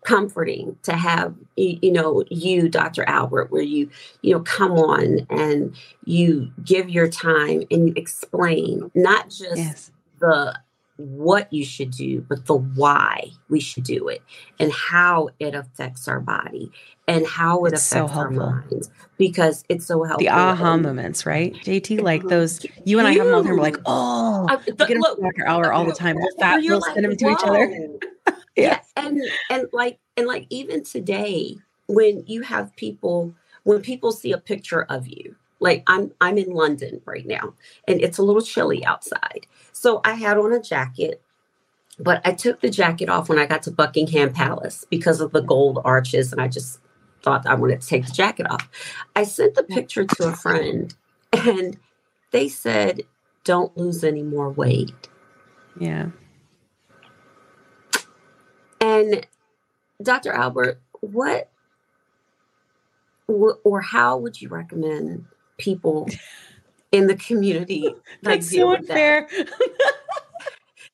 comforting 0.06 0.76
to 0.82 0.94
have 0.94 1.36
you 1.56 1.92
know 1.92 2.24
you 2.32 2.68
dr 2.68 3.04
albert 3.04 3.52
where 3.52 3.62
you 3.62 3.90
you 4.22 4.34
know 4.34 4.40
come 4.42 4.72
on 4.72 5.20
and 5.30 5.76
you 6.06 6.52
give 6.64 6.90
your 6.90 7.08
time 7.08 7.64
and 7.70 7.90
you 7.90 7.94
explain 7.96 8.90
not 8.96 9.30
just 9.30 9.58
yes. 9.58 9.92
the 10.20 10.58
what 10.98 11.52
you 11.54 11.64
should 11.64 11.92
do 11.92 12.22
but 12.22 12.46
the 12.46 12.56
why 12.56 13.28
we 13.50 13.60
should 13.60 13.84
do 13.84 14.08
it 14.08 14.22
and 14.60 14.72
how 14.72 15.30
it 15.40 15.54
affects 15.54 16.08
our 16.08 16.20
body 16.20 16.72
and 17.08 17.26
how 17.26 17.66
it 17.66 17.74
it's 17.74 17.92
affects 17.92 18.14
so 18.14 18.20
our 18.20 18.30
minds 18.30 18.90
because 19.18 19.64
it's 19.70 19.86
so 19.86 20.04
helpful. 20.04 20.20
the 20.20 20.30
aha 20.30 20.74
and, 20.74 20.84
moments 20.84 21.26
right? 21.26 21.54
Jt 21.56 22.02
like 22.02 22.24
those 22.24 22.66
you 22.86 23.00
and 23.00 23.08
i 23.08 23.14
have 23.14 23.26
them 23.26 23.36
all 23.36 23.44
the 23.44 23.50
time 23.50 23.58
we're 23.58 23.64
like 23.64 23.78
oh 23.86 24.48
uh, 24.50 24.54
I, 24.54 24.56
the, 24.58 24.86
get 24.86 24.98
look, 24.98 25.20
dr 25.20 25.48
hour 25.48 25.72
all 25.74 25.86
the 25.86 25.94
time. 25.94 26.16
We'll, 26.18 26.28
fat, 26.40 26.62
we'll 26.64 26.80
like, 26.80 26.94
send 26.94 27.06
them 27.06 27.18
to 27.18 27.26
Whoa. 27.26 27.32
each 27.32 27.44
other 27.44 28.00
yeah. 28.56 28.80
and 28.96 29.22
and 29.50 29.68
like 29.72 30.00
and 30.18 30.28
like 30.28 30.46
even 30.50 30.84
today 30.84 31.58
when 31.88 32.24
you 32.28 32.42
have 32.42 32.76
people 32.76 33.34
when 33.64 33.82
people 33.82 34.12
see 34.12 34.32
a 34.32 34.38
picture 34.38 34.84
of 34.84 35.08
you 35.08 35.36
like 35.60 35.84
i'm 35.88 36.12
i'm 36.22 36.38
in 36.38 36.52
london 36.52 37.02
right 37.06 37.26
now 37.26 37.54
and 37.88 38.02
it's 38.02 38.18
a 38.18 38.24
little 38.24 38.42
chilly 38.42 38.84
outside. 38.86 39.46
So 39.72 40.02
i 40.04 40.14
had 40.14 40.38
on 40.38 40.54
a 40.54 40.62
jacket 40.62 41.22
but 42.00 42.22
i 42.26 42.34
took 42.34 42.62
the 42.62 42.70
jacket 42.70 43.10
off 43.10 43.30
when 43.30 43.40
i 43.40 43.46
got 43.46 43.64
to 43.64 43.72
buckingham 43.72 44.34
palace 44.34 44.86
because 44.90 45.22
of 45.22 45.32
the 45.32 45.42
gold 45.42 45.80
arches 45.84 46.32
and 46.32 46.42
i 46.42 46.48
just 46.48 46.80
thought 47.24 47.46
i 47.46 47.54
wanted 47.54 47.82
to 47.82 47.88
take 47.88 48.06
the 48.06 48.12
jacket 48.12 48.50
off. 48.50 48.68
I 49.16 49.24
sent 49.24 49.56
the 49.56 49.64
picture 49.64 50.06
to 50.06 50.30
a 50.30 50.36
friend 50.36 50.94
and 51.32 51.78
they 52.32 52.50
said 52.50 53.02
don't 53.44 53.76
lose 53.76 54.04
any 54.04 54.22
more 54.22 54.50
weight. 54.50 55.10
Yeah 55.80 56.10
and 58.82 59.26
Dr. 60.02 60.34
Albert, 60.34 60.82
what 61.00 61.50
or 63.28 63.82
how 63.82 64.18
would 64.18 64.42
you 64.42 64.50
recommend 64.50 65.26
people 65.58 66.10
in 66.92 67.08
the 67.08 67.16
community 67.16 67.84
like 68.24 68.42
That's 68.42 68.50
deal 68.50 68.68
so 68.68 68.72
with 68.72 68.88
that. 68.88 69.24
unfair. 69.24 69.30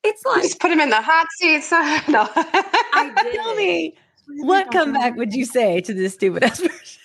It's 0.03 0.23
like 0.25 0.43
just 0.43 0.59
put 0.61 0.69
them 0.69 0.79
in 0.79 0.89
the 0.89 1.01
hot 1.01 1.27
seat. 1.37 1.63
So, 1.63 1.75
no. 2.07 2.29
I 2.33 3.11
did. 3.23 3.35
Tell 3.35 3.55
me, 3.55 3.95
what 4.37 4.71
comeback 4.71 5.15
would 5.17 5.33
you 5.33 5.43
say 5.43 5.81
to 5.81 5.93
this 5.93 6.13
stupid 6.13 6.43
ass 6.43 6.61
person? 6.61 6.99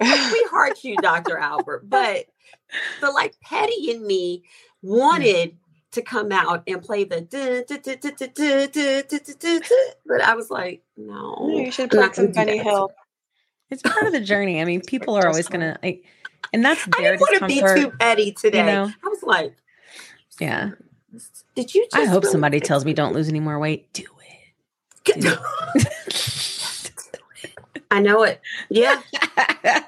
we 0.00 0.46
heart 0.50 0.82
you, 0.82 0.96
Dr. 0.96 1.38
Albert, 1.38 1.88
but 1.88 2.26
the 3.00 3.10
like 3.10 3.34
petty 3.42 3.90
in 3.90 4.04
me 4.04 4.42
wanted 4.82 5.56
to 5.92 6.02
come 6.02 6.30
out 6.32 6.62
and 6.66 6.82
play 6.82 7.04
the 7.04 7.26
but 10.06 10.20
I 10.20 10.34
was 10.34 10.50
like, 10.50 10.82
no, 10.96 11.50
you 11.52 11.70
should 11.70 11.90
play 11.90 12.08
some 12.12 12.32
Benny 12.32 12.58
Hill. 12.58 12.92
It's 13.70 13.82
part 13.82 14.06
of 14.06 14.12
the 14.12 14.20
journey. 14.20 14.60
I 14.60 14.64
mean, 14.64 14.80
people 14.80 15.16
are 15.16 15.26
always 15.26 15.48
gonna 15.48 15.78
like, 15.82 16.04
and 16.52 16.64
that's 16.64 16.84
their 16.98 17.14
I 17.14 17.16
didn't 17.16 17.20
want 17.20 17.38
to 17.38 17.46
be 17.46 17.60
too 17.60 17.90
petty 17.98 18.32
today. 18.32 18.60
I 18.60 18.92
was 19.04 19.22
like, 19.22 19.56
yeah. 20.40 20.70
Did 21.54 21.74
you? 21.74 21.86
I 21.92 22.04
hope 22.04 22.24
somebody 22.24 22.60
tells 22.60 22.84
me 22.84 22.92
don't 22.92 23.14
lose 23.14 23.28
any 23.28 23.40
more 23.40 23.58
weight. 23.58 23.92
Do 23.92 24.04
it. 25.04 25.20
Do 25.20 25.36
it. 25.74 25.88
I 27.90 28.00
know 28.00 28.22
it. 28.22 28.40
Yeah, 28.68 29.02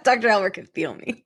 Dr. 0.03 0.29
Albert 0.29 0.55
can 0.55 0.67
feel 0.67 0.95
me. 0.95 1.25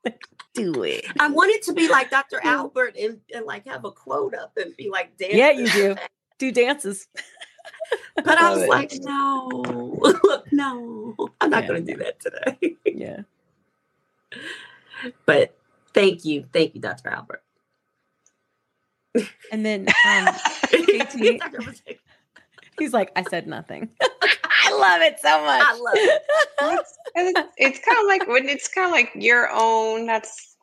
Do 0.56 0.82
it. 0.84 1.04
I 1.20 1.28
wanted 1.28 1.62
to 1.62 1.72
be 1.74 1.88
like 1.88 2.10
Dr. 2.10 2.40
Albert 2.42 2.96
and, 2.98 3.20
and 3.34 3.44
like 3.44 3.66
have 3.66 3.84
a 3.84 3.90
quote 3.92 4.34
up 4.34 4.56
and 4.56 4.74
be 4.76 4.88
like, 4.90 5.16
damn. 5.18 5.36
Yeah, 5.36 5.50
you 5.50 5.68
do. 5.70 5.96
Do 6.38 6.52
dances. 6.52 7.08
But 8.16 8.38
I 8.38 8.44
Love 8.48 8.54
was 8.54 8.62
it. 8.64 8.68
like, 8.70 8.92
no, 9.02 10.42
no, 10.52 11.28
I'm 11.40 11.50
not 11.50 11.62
Yeah. 11.64 11.68
going 11.68 11.84
to 11.86 11.92
do 11.92 11.98
that 11.98 12.18
today. 12.20 12.76
Yeah. 12.86 13.20
But 15.26 15.56
thank 15.92 16.24
you. 16.24 16.46
Thank 16.52 16.74
you, 16.74 16.80
Dr. 16.80 17.10
Albert. 17.10 17.42
And 19.52 19.64
then 19.64 19.86
um 19.88 20.26
JT, 20.72 21.40
he's 22.78 22.92
like, 22.94 23.12
I 23.14 23.22
said 23.22 23.46
nothing. 23.46 23.90
I 24.76 24.92
love 24.96 25.02
it 25.02 25.18
so 25.20 25.40
much. 25.44 25.62
I 25.64 25.72
love 25.72 25.94
it. 25.96 26.22
it's, 26.62 26.98
it's, 27.14 27.48
it's 27.56 27.78
kind 27.86 27.98
of 28.00 28.06
like 28.06 28.26
when 28.28 28.48
it's 28.48 28.68
kind 28.68 28.86
of 28.86 28.92
like 28.92 29.10
your 29.14 29.48
own. 29.52 30.06
That's 30.06 30.56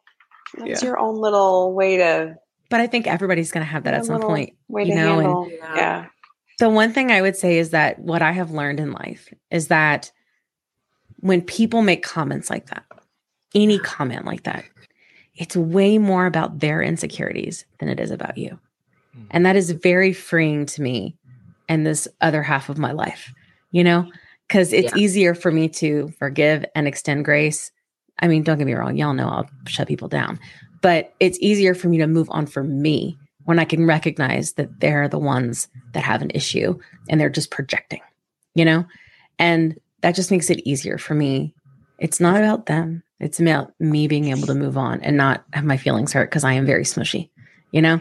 that's 0.57 0.81
Yeah. 0.83 0.87
your 0.89 0.99
own 0.99 1.15
little 1.15 1.73
way 1.73 1.97
to 1.97 2.35
But 2.69 2.79
I 2.79 2.87
think 2.87 3.07
everybody's 3.07 3.51
gonna 3.51 3.65
have 3.65 3.83
that 3.85 3.93
at 3.93 4.05
some 4.05 4.21
point. 4.21 4.53
way 4.67 4.83
you 4.83 4.89
to 4.91 4.95
know, 4.95 5.15
handle. 5.19 5.43
and 5.43 5.51
yeah. 5.75 6.05
the 6.59 6.69
one 6.69 6.93
thing 6.93 7.11
I 7.11 7.21
would 7.21 7.35
say 7.35 7.57
is 7.57 7.71
that 7.71 7.99
what 7.99 8.21
I 8.21 8.31
have 8.31 8.51
learned 8.51 8.79
in 8.79 8.91
life 8.91 9.33
is 9.51 9.67
that 9.69 10.11
when 11.21 11.41
people 11.41 11.81
make 11.81 12.03
comments 12.03 12.49
like 12.49 12.67
that, 12.67 12.83
any 13.55 13.79
comment 13.79 14.25
like 14.25 14.43
that, 14.43 14.63
it's 15.35 15.55
way 15.55 15.97
more 15.97 16.25
about 16.25 16.59
their 16.59 16.81
insecurities 16.81 17.65
than 17.79 17.89
it 17.89 17.99
is 17.99 18.11
about 18.11 18.37
you. 18.37 18.59
Hmm. 19.15 19.23
And 19.31 19.45
that 19.45 19.55
is 19.55 19.71
very 19.71 20.13
freeing 20.13 20.65
to 20.67 20.81
me 20.81 21.15
and 21.69 21.85
this 21.87 22.07
other 22.21 22.43
half 22.43 22.69
of 22.69 22.77
my 22.77 22.91
life, 22.91 23.33
you 23.73 23.83
know, 23.83 24.09
because 24.47 24.71
it's 24.71 24.93
Yeah. 24.93 24.99
easier 25.01 25.35
for 25.35 25.51
me 25.51 25.67
to 25.67 26.13
forgive 26.17 26.63
and 26.75 26.87
extend 26.87 27.25
grace. 27.25 27.71
I 28.19 28.27
mean, 28.29 28.43
don't 28.43 28.57
get 28.57 28.67
me 28.67 28.73
wrong, 28.73 28.95
y'all 28.95 29.13
know 29.13 29.27
I'll 29.27 29.49
shut 29.67 29.87
people 29.89 30.07
down, 30.07 30.39
but 30.81 31.13
it's 31.19 31.37
easier 31.41 31.73
for 31.73 31.89
me 31.89 31.97
to 31.97 32.07
move 32.07 32.29
on 32.29 32.45
for 32.45 32.63
me 32.63 33.17
when 33.45 33.59
I 33.59 33.65
can 33.65 33.85
recognize 33.85 34.53
that 34.53 34.79
they're 34.79 35.09
the 35.09 35.19
ones 35.19 35.67
that 35.93 36.03
have 36.03 36.21
an 36.21 36.31
issue 36.33 36.77
and 37.09 37.19
they're 37.19 37.29
just 37.29 37.51
projecting, 37.51 37.99
you 38.55 38.63
know? 38.63 38.85
And 39.39 39.77
that 40.01 40.15
just 40.15 40.31
makes 40.31 40.49
it 40.49 40.65
easier 40.65 40.97
for 40.97 41.15
me. 41.15 41.53
It's 41.97 42.19
not 42.19 42.37
about 42.37 42.67
them, 42.67 43.03
it's 43.19 43.39
about 43.39 43.73
me 43.79 44.07
being 44.07 44.29
able 44.29 44.47
to 44.47 44.53
move 44.53 44.77
on 44.77 45.01
and 45.01 45.17
not 45.17 45.43
have 45.53 45.65
my 45.65 45.77
feelings 45.77 46.13
hurt 46.13 46.29
because 46.29 46.43
I 46.43 46.53
am 46.53 46.65
very 46.65 46.83
smushy, 46.83 47.29
you 47.73 47.81
know? 47.81 47.99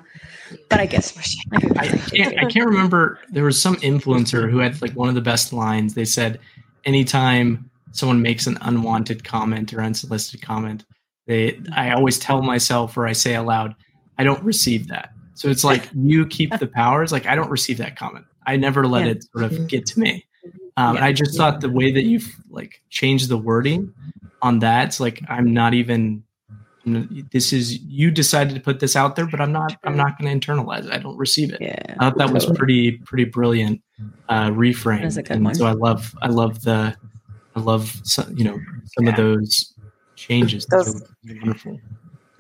But 0.68 0.78
I 0.80 0.86
guess 0.86 1.16
I 1.50 1.58
can 1.58 1.78
I 1.78 1.88
can't, 1.88 2.38
I 2.38 2.44
can't 2.44 2.66
remember. 2.66 3.18
There 3.30 3.44
was 3.44 3.60
some 3.60 3.76
influencer 3.76 4.48
who 4.50 4.58
had 4.58 4.80
like 4.82 4.92
one 4.92 5.08
of 5.08 5.14
the 5.16 5.20
best 5.22 5.52
lines. 5.52 5.94
They 5.94 6.04
said, 6.04 6.38
anytime 6.84 7.68
someone 7.90 8.22
makes 8.22 8.46
an 8.46 8.58
unwanted 8.60 9.24
comment 9.24 9.72
or 9.72 9.80
unsolicited 9.82 10.42
comment, 10.42 10.84
they 11.26 11.58
I 11.74 11.90
always 11.92 12.18
tell 12.18 12.42
myself 12.42 12.96
or 12.96 13.06
I 13.06 13.12
say 13.14 13.34
aloud, 13.34 13.74
I 14.18 14.24
don't 14.24 14.42
receive 14.44 14.88
that. 14.88 15.12
So 15.34 15.48
it's 15.48 15.64
like 15.64 15.88
you 15.94 16.26
keep 16.26 16.56
the 16.58 16.66
powers. 16.66 17.10
Like 17.10 17.26
I 17.26 17.34
don't 17.34 17.50
receive 17.50 17.78
that 17.78 17.96
comment. 17.96 18.26
I 18.46 18.56
never 18.56 18.86
let 18.86 19.06
Yeah. 19.06 19.12
it 19.12 19.24
sort 19.32 19.44
of 19.44 19.66
get 19.68 19.86
to 19.86 20.00
me. 20.00 20.26
Um, 20.76 20.96
And 20.96 21.04
I 21.04 21.12
just 21.12 21.34
thought 21.36 21.60
the 21.62 21.70
way 21.70 21.92
that 21.92 22.04
you've 22.04 22.30
like 22.50 22.82
changed 22.90 23.30
the 23.30 23.38
wording 23.38 23.92
on 24.42 24.58
that, 24.58 24.88
it's 24.88 25.00
like 25.00 25.22
I'm 25.28 25.54
not 25.54 25.72
even. 25.72 26.24
This 26.84 27.52
is 27.52 27.78
you 27.82 28.10
decided 28.10 28.54
to 28.54 28.60
put 28.60 28.80
this 28.80 28.96
out 28.96 29.14
there, 29.14 29.26
but 29.26 29.40
I'm 29.40 29.52
not. 29.52 29.78
I'm 29.84 29.96
not 29.96 30.18
going 30.18 30.38
to 30.40 30.46
internalize 30.46 30.84
it. 30.86 30.92
I 30.92 30.98
don't 30.98 31.16
receive 31.16 31.52
it. 31.52 31.60
Yeah, 31.60 31.76
I 31.90 31.94
thought 32.10 32.18
that 32.18 32.30
was 32.30 32.46
pretty 32.46 32.92
pretty 32.98 33.24
brilliant 33.24 33.80
uh, 34.28 34.50
reframe. 34.50 35.02
That's 35.02 35.16
a 35.16 35.22
good 35.22 35.32
and 35.32 35.44
one. 35.44 35.54
So 35.54 35.66
I 35.66 35.72
love 35.72 36.14
I 36.22 36.28
love 36.28 36.62
the 36.62 36.96
I 37.54 37.60
love 37.60 38.00
some, 38.02 38.36
you 38.36 38.44
know 38.44 38.58
some 38.96 39.06
of 39.06 39.14
those 39.16 39.72
changes. 40.16 40.66
Those 40.66 40.92
Those- 40.92 41.08
wonderful. 41.24 41.80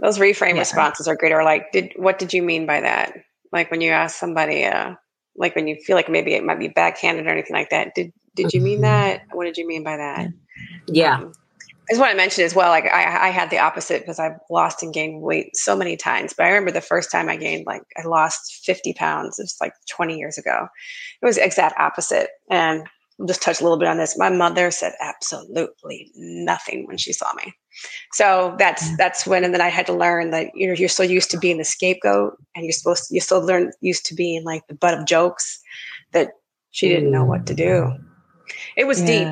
Those 0.00 0.18
reframe 0.18 0.54
Yeah. 0.54 0.60
responses 0.60 1.06
are 1.06 1.14
great. 1.14 1.30
Or 1.32 1.44
like, 1.44 1.70
did 1.70 1.92
what 1.94 2.18
did 2.18 2.32
you 2.32 2.42
mean 2.42 2.66
by 2.66 2.80
that? 2.80 3.12
Like 3.52 3.70
when 3.70 3.80
you 3.80 3.92
ask 3.92 4.18
somebody, 4.18 4.64
uh, 4.64 4.94
like 5.36 5.54
when 5.54 5.68
you 5.68 5.76
feel 5.76 5.94
like 5.94 6.08
maybe 6.08 6.34
it 6.34 6.42
might 6.44 6.58
be 6.58 6.66
backhanded 6.66 7.26
or 7.26 7.30
anything 7.30 7.54
like 7.54 7.70
that. 7.70 7.94
Did 7.94 8.12
did 8.34 8.52
you 8.52 8.60
mean 8.60 8.80
that? 8.80 9.22
What 9.32 9.44
did 9.44 9.56
you 9.56 9.68
mean 9.68 9.84
by 9.84 9.96
that? 9.98 10.28
Yeah. 10.88 11.18
Um, 11.18 11.32
I 11.36 11.41
just 11.92 12.00
want 12.00 12.10
to 12.10 12.16
mention 12.16 12.44
as 12.44 12.54
well. 12.54 12.70
Like 12.70 12.86
I, 12.86 13.28
I 13.28 13.30
had 13.30 13.50
the 13.50 13.58
opposite 13.58 14.00
because 14.02 14.18
I've 14.18 14.38
lost 14.50 14.82
and 14.82 14.92
gained 14.92 15.22
weight 15.22 15.56
so 15.56 15.76
many 15.76 15.96
times. 15.96 16.32
But 16.32 16.46
I 16.46 16.48
remember 16.48 16.70
the 16.70 16.80
first 16.80 17.10
time 17.10 17.28
I 17.28 17.36
gained, 17.36 17.66
like 17.66 17.82
I 17.96 18.06
lost 18.06 18.64
fifty 18.64 18.94
pounds. 18.94 19.38
It 19.38 19.44
was 19.44 19.56
like 19.60 19.74
twenty 19.90 20.18
years 20.18 20.38
ago. 20.38 20.68
It 21.20 21.26
was 21.26 21.38
exact 21.38 21.78
opposite. 21.78 22.30
And 22.50 22.84
I'll 23.20 23.26
just 23.26 23.42
touch 23.42 23.60
a 23.60 23.62
little 23.62 23.78
bit 23.78 23.88
on 23.88 23.98
this. 23.98 24.18
My 24.18 24.30
mother 24.30 24.70
said 24.70 24.94
absolutely 25.00 26.10
nothing 26.16 26.86
when 26.86 26.96
she 26.96 27.12
saw 27.12 27.32
me. 27.34 27.54
So 28.12 28.56
that's 28.58 28.88
mm. 28.88 28.96
that's 28.96 29.26
when, 29.26 29.44
and 29.44 29.54
then 29.54 29.60
I 29.60 29.68
had 29.68 29.86
to 29.86 29.92
learn 29.92 30.30
that 30.30 30.50
you 30.54 30.66
know 30.66 30.74
you're 30.74 30.88
so 30.88 31.02
used 31.02 31.30
to 31.30 31.38
being 31.38 31.58
the 31.58 31.64
scapegoat, 31.64 32.36
and 32.56 32.64
you're 32.64 32.72
supposed 32.72 33.08
to, 33.08 33.14
you 33.14 33.20
still 33.20 33.44
learn 33.44 33.72
used 33.80 34.06
to 34.06 34.14
being 34.14 34.44
like 34.44 34.66
the 34.66 34.74
butt 34.74 34.98
of 34.98 35.06
jokes 35.06 35.60
that 36.12 36.32
she 36.70 36.88
didn't 36.88 37.12
know 37.12 37.24
what 37.24 37.46
to 37.46 37.54
do. 37.54 37.64
Mm. 37.64 38.04
It 38.76 38.86
was 38.86 39.00
deep. 39.02 39.28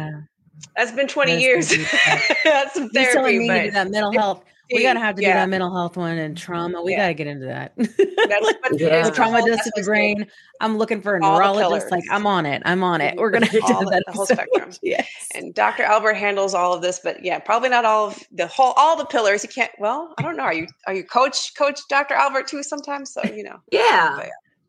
Yeah. 0.61 0.66
That's 0.77 0.93
been 0.93 1.09
20 1.09 1.32
That's 1.32 1.43
years. 1.43 1.69
some. 1.69 1.99
That's 2.45 2.74
some 2.74 2.85
You 2.85 2.89
still 3.05 3.12
therapy. 3.24 3.39
need 3.39 3.49
to 3.49 3.53
but 3.55 3.62
do 3.65 3.70
that 3.73 3.91
mental 3.91 4.12
health. 4.12 4.45
We 4.73 4.85
gotta 4.85 5.01
have 5.01 5.16
to 5.16 5.23
do 5.23 5.27
Yeah. 5.27 5.35
that 5.35 5.49
mental 5.49 5.74
health 5.74 5.97
one 5.97 6.16
and 6.16 6.39
trauma. 6.39 6.81
We 6.81 6.93
Yeah. 6.93 6.99
gotta 7.05 7.15
get 7.15 7.27
into 7.27 7.47
that. 7.47 7.73
That's 7.77 7.97
what 7.99 8.57
Yeah. 8.81 9.03
what 9.03 9.15
trauma 9.16 9.39
whole- 9.39 9.47
does 9.49 9.57
to 9.59 9.65
the 9.65 9.73
what's 9.77 9.89
brain. 9.89 10.27
I'm 10.61 10.78
looking 10.78 11.03
for 11.03 11.16
a 11.16 11.20
neurologist. 11.20 11.91
Like. 11.91 12.05
I'm 12.09 12.24
on 12.24 12.47
it. 12.47 12.62
I'm 12.65 12.85
on 12.85 13.01
it. 13.01 13.12
Mm-hmm. 13.12 13.20
We're 13.20 13.31
gonna 13.31 13.49
do 13.49 13.61
all 13.65 13.81
the, 13.85 13.91
that 13.91 14.05
the 14.07 14.12
whole 14.12 14.27
spectrum. 14.27 14.70
Yes. 14.81 15.09
And 15.35 15.53
Dr. 15.55 15.82
Albert 15.82 16.15
handles 16.15 16.55
all 16.55 16.73
of 16.73 16.82
this, 16.82 17.01
but 17.03 17.24
yeah, 17.24 17.41
probably 17.41 17.69
not 17.69 17.85
all 17.85 18.09
of 18.09 18.23
the 18.31 18.47
whole 18.47 18.73
all 18.77 18.97
the 18.97 19.07
pillars. 19.07 19.43
You 19.43 19.49
can't. 19.49 19.73
Well, 19.81 20.15
I 20.19 20.23
don't 20.23 20.37
know. 20.37 20.45
Are 20.45 20.55
you 20.55 20.69
are 20.87 20.95
you 20.95 21.03
coach 21.03 21.53
coach 21.57 21.81
Dr. 21.89 22.15
Albert 22.15 22.47
too 22.47 22.62
sometimes? 22.62 23.12
So 23.12 23.24
you 23.24 23.43
know. 23.43 23.57
Yeah. 23.73 24.20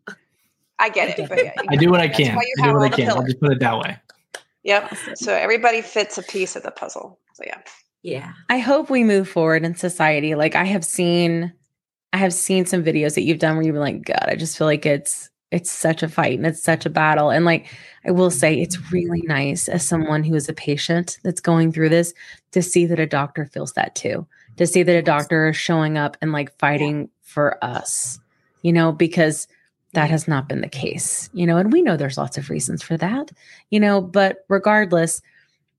Yeah. 0.08 0.14
I 0.80 0.90
get 0.90 1.20
it. 1.20 1.30
But 1.30 1.44
yeah, 1.46 1.54
I 1.70 1.76
do 1.76 1.92
what 1.92 2.00
I 2.00 2.08
can. 2.08 2.36
I 2.36 2.42
do 2.66 2.74
what 2.74 2.92
I 2.92 2.96
can. 2.96 3.08
I'll 3.10 3.22
just 3.22 3.40
put 3.40 3.52
it 3.52 3.60
that 3.60 3.78
way. 3.78 3.98
Yep. 4.64 4.96
So 5.16 5.34
everybody 5.34 5.82
fits 5.82 6.18
a 6.18 6.24
piece 6.24 6.56
of 6.56 6.64
the 6.64 6.72
puzzle. 6.72 7.20
So 7.34 7.44
yeah. 7.46 7.62
Yeah. 8.04 8.34
I 8.50 8.60
hope 8.60 8.90
we 8.90 9.04
move 9.04 9.30
forward 9.30 9.64
in 9.64 9.76
society. 9.76 10.36
Like 10.36 10.56
I 10.56 10.66
have 10.66 10.86
seen, 10.86 11.54
I 12.14 12.18
have 12.18 12.34
seen 12.34 12.66
some 12.66 12.84
videos 12.84 13.16
that 13.16 13.22
you've 13.22 13.40
done 13.40 13.56
where 13.56 13.66
you've 13.66 13.74
been 13.74 13.82
like, 13.82 14.06
God, 14.06 14.26
I 14.28 14.36
just 14.36 14.58
feel 14.58 14.68
like 14.68 14.86
it's 14.86 15.30
it's 15.52 15.70
such 15.70 16.02
a 16.02 16.08
fight 16.08 16.38
and 16.38 16.48
it's 16.48 16.64
such 16.64 16.86
a 16.86 16.90
battle. 16.90 17.30
And 17.30 17.44
like 17.44 17.68
I 18.06 18.12
will 18.12 18.32
say, 18.32 18.60
it's 18.60 18.92
really 18.92 19.22
nice 19.26 19.68
as 19.68 19.86
someone 19.86 20.24
who 20.24 20.34
is 20.34 20.48
a 20.48 20.54
patient 20.54 21.20
that's 21.24 21.42
going 21.42 21.74
through 21.74 21.90
this 21.90 22.14
to 22.52 22.62
see 22.62 22.86
that 22.86 23.00
a 23.00 23.06
doctor 23.06 23.46
feels 23.46 23.74
that 23.74 23.94
too. 23.94 24.26
To 24.58 24.66
see 24.66 24.82
that 24.84 24.96
a 24.96 25.02
doctor 25.02 25.50
is 25.50 25.58
showing 25.58 25.98
up 25.98 26.16
and 26.22 26.32
like 26.32 26.58
fighting 26.58 27.10
for 27.22 27.64
us, 27.64 28.20
you 28.62 28.72
know, 28.72 28.92
because 28.92 29.48
that 29.94 30.10
has 30.10 30.28
not 30.28 30.48
been 30.48 30.62
the 30.62 30.70
case, 30.70 31.30
you 31.34 31.46
know, 31.46 31.58
and 31.58 31.72
we 31.72 31.82
know 31.82 31.98
there's 31.98 32.18
lots 32.18 32.38
of 32.38 32.50
reasons 32.50 32.82
for 32.82 32.96
that, 32.98 33.32
you 33.70 33.80
know, 33.80 34.02
but 34.02 34.46
regardless, 34.48 35.22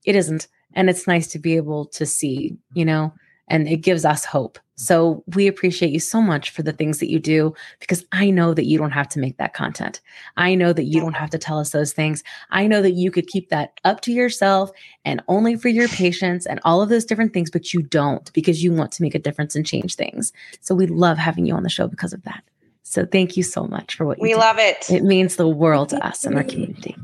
it 0.05 0.16
isn't 0.16 0.48
and 0.74 0.89
it's 0.89 1.06
nice 1.06 1.26
to 1.28 1.39
be 1.39 1.56
able 1.56 1.86
to 1.86 2.06
see 2.06 2.56
you 2.74 2.84
know 2.84 3.12
and 3.48 3.68
it 3.68 3.78
gives 3.78 4.05
us 4.05 4.24
hope. 4.24 4.59
So 4.76 5.22
we 5.34 5.47
appreciate 5.47 5.90
you 5.90 6.01
so 6.01 6.22
much 6.22 6.51
for 6.51 6.62
the 6.62 6.72
things 6.72 7.01
that 7.01 7.10
you 7.10 7.18
do 7.18 7.55
because 7.80 8.05
i 8.12 8.30
know 8.30 8.55
that 8.55 8.64
you 8.64 8.78
don't 8.78 8.93
have 8.93 9.09
to 9.10 9.18
make 9.18 9.36
that 9.36 9.52
content. 9.52 10.01
I 10.36 10.55
know 10.55 10.72
that 10.72 10.84
you 10.84 11.01
don't 11.01 11.16
have 11.16 11.28
to 11.30 11.39
tell 11.39 11.59
us 11.59 11.70
those 11.70 11.93
things. 11.93 12.22
I 12.51 12.66
know 12.66 12.80
that 12.80 12.93
you 12.93 13.10
could 13.10 13.26
keep 13.26 13.51
that 13.51 13.78
up 13.84 14.01
to 14.02 14.12
yourself 14.12 14.70
and 15.05 15.22
only 15.28 15.56
for 15.56 15.68
your 15.68 15.89
patients 15.89 16.47
and 16.47 16.60
all 16.64 16.80
of 16.80 16.89
those 16.89 17.05
different 17.05 17.34
things 17.34 17.51
but 17.51 17.74
you 17.74 17.82
don't 17.82 18.32
because 18.32 18.64
you 18.64 18.72
want 18.72 18.93
to 18.93 19.02
make 19.02 19.14
a 19.14 19.18
difference 19.18 19.55
and 19.55 19.66
change 19.66 19.97
things. 19.97 20.32
So 20.60 20.74
we 20.74 20.86
love 20.86 21.18
having 21.18 21.44
you 21.44 21.55
on 21.55 21.64
the 21.64 21.68
show 21.68 21.89
because 21.89 22.12
of 22.12 22.22
that 22.22 22.43
so 22.82 23.06
thank 23.06 23.36
you 23.36 23.42
so 23.42 23.64
much 23.64 23.94
for 23.96 24.04
what 24.06 24.18
you 24.18 24.22
We 24.22 24.32
do. 24.32 24.38
love 24.38 24.59
it. 24.59 24.90
It 24.90 25.02
means 25.04 25.36
the 25.36 25.48
world 25.48 25.90
to 25.90 26.06
us 26.06 26.24
and 26.24 26.36
our 26.36 26.44
community. 26.44 26.96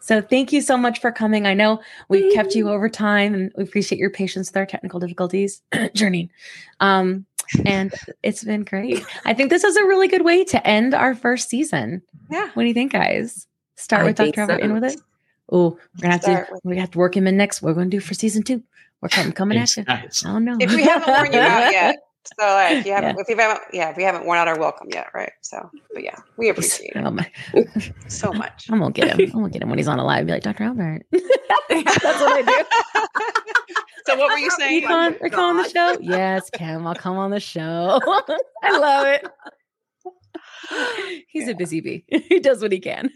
So 0.00 0.20
thank 0.20 0.52
you 0.52 0.60
so 0.60 0.76
much 0.76 1.00
for 1.00 1.12
coming. 1.12 1.46
I 1.46 1.54
know 1.54 1.80
we've 2.08 2.32
kept 2.34 2.54
you 2.54 2.68
over 2.68 2.88
time 2.88 3.34
and 3.34 3.52
we 3.56 3.62
appreciate 3.62 3.98
your 3.98 4.10
patience 4.10 4.48
with 4.50 4.56
our 4.56 4.66
technical 4.66 4.98
difficulties. 4.98 5.62
Journey. 5.94 6.28
Um, 6.80 7.24
and 7.64 7.94
it's 8.22 8.42
been 8.42 8.64
great. 8.64 9.04
I 9.24 9.34
think 9.34 9.50
this 9.50 9.62
is 9.62 9.76
a 9.76 9.84
really 9.84 10.08
good 10.08 10.22
way 10.22 10.42
to 10.44 10.66
end 10.66 10.94
our 10.94 11.14
first 11.14 11.48
season. 11.48 12.02
Yeah. 12.30 12.48
What 12.54 12.62
do 12.62 12.68
you 12.68 12.74
think, 12.74 12.92
guys? 12.92 13.46
Start 13.76 14.02
I 14.02 14.06
with 14.06 14.16
think 14.16 14.34
Dr. 14.34 14.50
Albert 14.50 14.60
so. 14.60 14.64
in 14.64 14.74
with 14.74 14.84
it. 14.84 15.00
Oh, 15.50 15.70
we're 15.70 16.02
gonna 16.02 16.12
have 16.14 16.22
Start 16.22 16.48
to 16.48 16.60
we 16.64 16.78
have 16.78 16.90
to 16.92 16.98
work 16.98 17.16
him 17.16 17.26
in 17.26 17.36
next. 17.36 17.60
What 17.62 17.70
we're 17.70 17.74
gonna 17.82 17.90
do 17.90 18.00
for 18.00 18.14
season 18.14 18.42
two. 18.42 18.62
We're 19.00 19.08
coming 19.08 19.32
coming 19.32 19.58
at 19.58 19.76
you. 19.76 19.84
Nice. 19.84 20.24
Oh 20.24 20.38
no. 20.38 20.56
If 20.60 20.74
we 20.74 20.82
haven't 20.82 21.08
worn 21.08 21.32
you 21.32 21.40
out 21.40 21.72
yet. 21.72 21.96
So 22.38 22.58
if 22.70 22.86
you 22.86 22.92
haven't 22.94 23.16
Yeah. 23.16 23.22
if 23.22 23.28
you 23.28 23.36
haven't 23.36 23.60
yeah, 23.72 23.90
if 23.90 23.96
we 23.96 24.02
haven't 24.04 24.24
worn 24.26 24.38
out 24.38 24.48
our 24.48 24.58
welcome 24.58 24.88
yet, 24.92 25.08
right? 25.14 25.32
So 25.42 25.70
but 25.92 26.02
yeah, 26.02 26.16
we 26.36 26.48
appreciate 26.50 26.92
Oh, 26.96 27.16
it 27.54 27.92
so 28.08 28.32
much. 28.32 28.66
I'm 28.70 28.78
gonna 28.78 28.92
get 28.92 29.08
him. 29.18 29.20
I'm 29.20 29.40
gonna 29.40 29.50
get 29.50 29.62
him 29.62 29.68
when 29.68 29.78
he's 29.78 29.88
on 29.88 29.98
a 29.98 30.04
live. 30.04 30.26
Be 30.26 30.32
like, 30.32 30.42
Dr. 30.42 30.64
Albert. 30.64 31.02
That's 31.12 32.20
what 32.20 32.32
I 32.32 32.42
do. 32.42 33.06
So 34.06 34.16
what 34.16 34.30
were 34.32 34.38
you 34.38 34.50
saying? 34.50 34.82
you 34.82 34.88
are 34.88 35.10
you 35.22 35.30
calling 35.30 35.56
the 35.62 35.68
show? 35.68 35.96
Yes, 36.00 36.50
Kim. 36.50 36.86
I'll 36.86 36.94
come 36.94 37.16
on 37.18 37.30
the 37.30 37.40
show. 37.40 38.00
I 38.62 38.78
love 38.78 39.06
it. 39.06 39.26
He's 41.28 41.48
a 41.48 41.54
busy 41.54 41.80
bee. 41.80 42.04
he 42.08 42.40
does 42.40 42.62
what 42.62 42.72
he 42.72 42.80
can. 42.80 43.10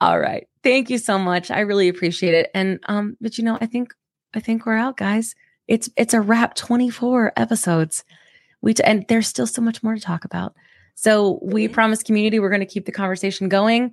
All 0.00 0.18
right. 0.18 0.46
Thank 0.62 0.90
you 0.90 0.98
so 0.98 1.18
much. 1.18 1.50
I 1.50 1.60
really 1.60 1.88
appreciate 1.88 2.34
it. 2.34 2.50
And 2.54 2.80
um, 2.86 3.16
but 3.20 3.38
you 3.38 3.44
know, 3.44 3.58
I 3.60 3.66
think 3.66 3.92
I 4.34 4.40
think 4.40 4.66
we're 4.66 4.76
out, 4.76 4.96
guys. 4.96 5.34
It's 5.68 5.88
it's 5.96 6.14
a 6.14 6.20
wrap 6.20 6.54
24 6.54 7.32
episodes. 7.36 8.04
We 8.62 8.74
t- 8.74 8.84
and 8.84 9.06
there's 9.08 9.28
still 9.28 9.46
so 9.46 9.62
much 9.62 9.82
more 9.82 9.94
to 9.94 10.00
talk 10.00 10.24
about. 10.24 10.54
So 10.94 11.38
we 11.42 11.68
promise 11.68 12.02
community 12.02 12.38
we're 12.40 12.50
going 12.50 12.60
to 12.60 12.66
keep 12.66 12.84
the 12.84 12.92
conversation 12.92 13.48
going. 13.48 13.92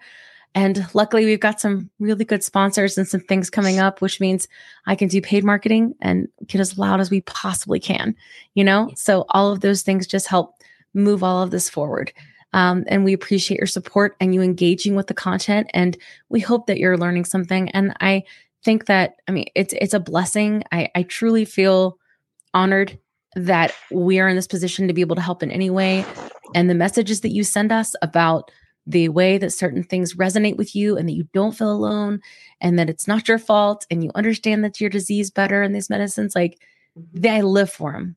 And 0.56 0.88
luckily, 0.94 1.26
we've 1.26 1.40
got 1.40 1.62
some 1.62 1.90
really 2.00 2.26
good 2.26 2.44
sponsors 2.44 2.98
and 2.98 3.08
some 3.08 3.22
things 3.22 3.50
coming 3.50 3.80
up, 3.80 4.02
which 4.02 4.20
means 4.20 4.48
I 4.88 4.96
can 4.96 5.08
do 5.08 5.22
paid 5.22 5.44
marketing 5.44 5.94
and 6.02 6.28
get 6.48 6.62
as 6.62 6.78
loud 6.78 7.00
as 7.00 7.12
we 7.12 7.22
possibly 7.22 7.80
can, 7.80 8.16
you 8.56 8.64
know? 8.64 8.92
So, 8.96 9.26
all 9.30 9.52
of 9.52 9.60
those 9.60 9.84
things 9.84 10.08
just 10.08 10.28
help 10.28 10.56
move 10.94 11.24
all 11.24 11.44
of 11.44 11.52
this 11.52 11.70
forward. 11.70 12.12
Um, 12.54 12.86
and 12.88 13.04
we 13.04 13.14
appreciate 13.14 13.60
your 13.60 13.68
support 13.68 14.16
and 14.20 14.34
you 14.34 14.42
engaging 14.42 14.96
with 14.96 15.08
the 15.08 15.14
content. 15.14 15.70
And 15.74 15.98
we 16.30 16.40
hope 16.40 16.66
that 16.68 16.80
you're 16.80 16.98
learning 16.98 17.26
something. 17.26 17.70
And 17.70 17.94
I 18.00 18.24
think 18.64 18.86
that, 18.86 19.18
I 19.28 19.32
mean, 19.32 19.46
it's, 19.54 19.74
it's 19.74 19.94
a 19.94 20.00
blessing. 20.00 20.64
I, 20.72 20.90
I 20.96 21.04
truly 21.04 21.46
feel 21.46 22.00
honored 22.54 22.98
that 23.38 23.74
we 23.92 24.20
are 24.20 24.28
in 24.28 24.36
this 24.36 24.48
position 24.48 24.88
to 24.88 24.94
be 24.94 25.02
able 25.02 25.16
to 25.16 25.22
help 25.22 25.44
in 25.44 25.52
any 25.52 25.70
way. 25.70 26.06
And 26.56 26.70
the 26.70 26.76
messages 26.76 27.22
that 27.22 27.32
you 27.32 27.44
send 27.44 27.72
us 27.72 27.96
about 28.02 28.52
the 28.86 29.10
way 29.10 29.38
that 29.38 29.52
certain 29.52 29.84
things 29.84 30.16
resonate 30.16 30.56
with 30.56 30.76
you 30.76 30.98
and 30.98 31.08
that 31.08 31.14
you 31.14 31.28
don't 31.34 31.56
feel 31.56 31.72
alone 31.72 32.22
and 32.62 32.80
that 32.80 32.90
it's 32.90 33.08
not 33.08 33.28
your 33.28 33.38
fault 33.38 33.86
and 33.92 34.04
you 34.04 34.10
understand 34.16 34.64
that 34.64 34.80
your 34.80 34.90
disease 34.90 35.30
better 35.30 35.62
in 35.62 35.74
these 35.74 35.90
medicines 35.90 36.36
like 36.36 36.58
mm-hmm. 36.98 37.22
they 37.22 37.30
I 37.30 37.42
live 37.42 37.72
for 37.72 37.92
them. 37.92 38.16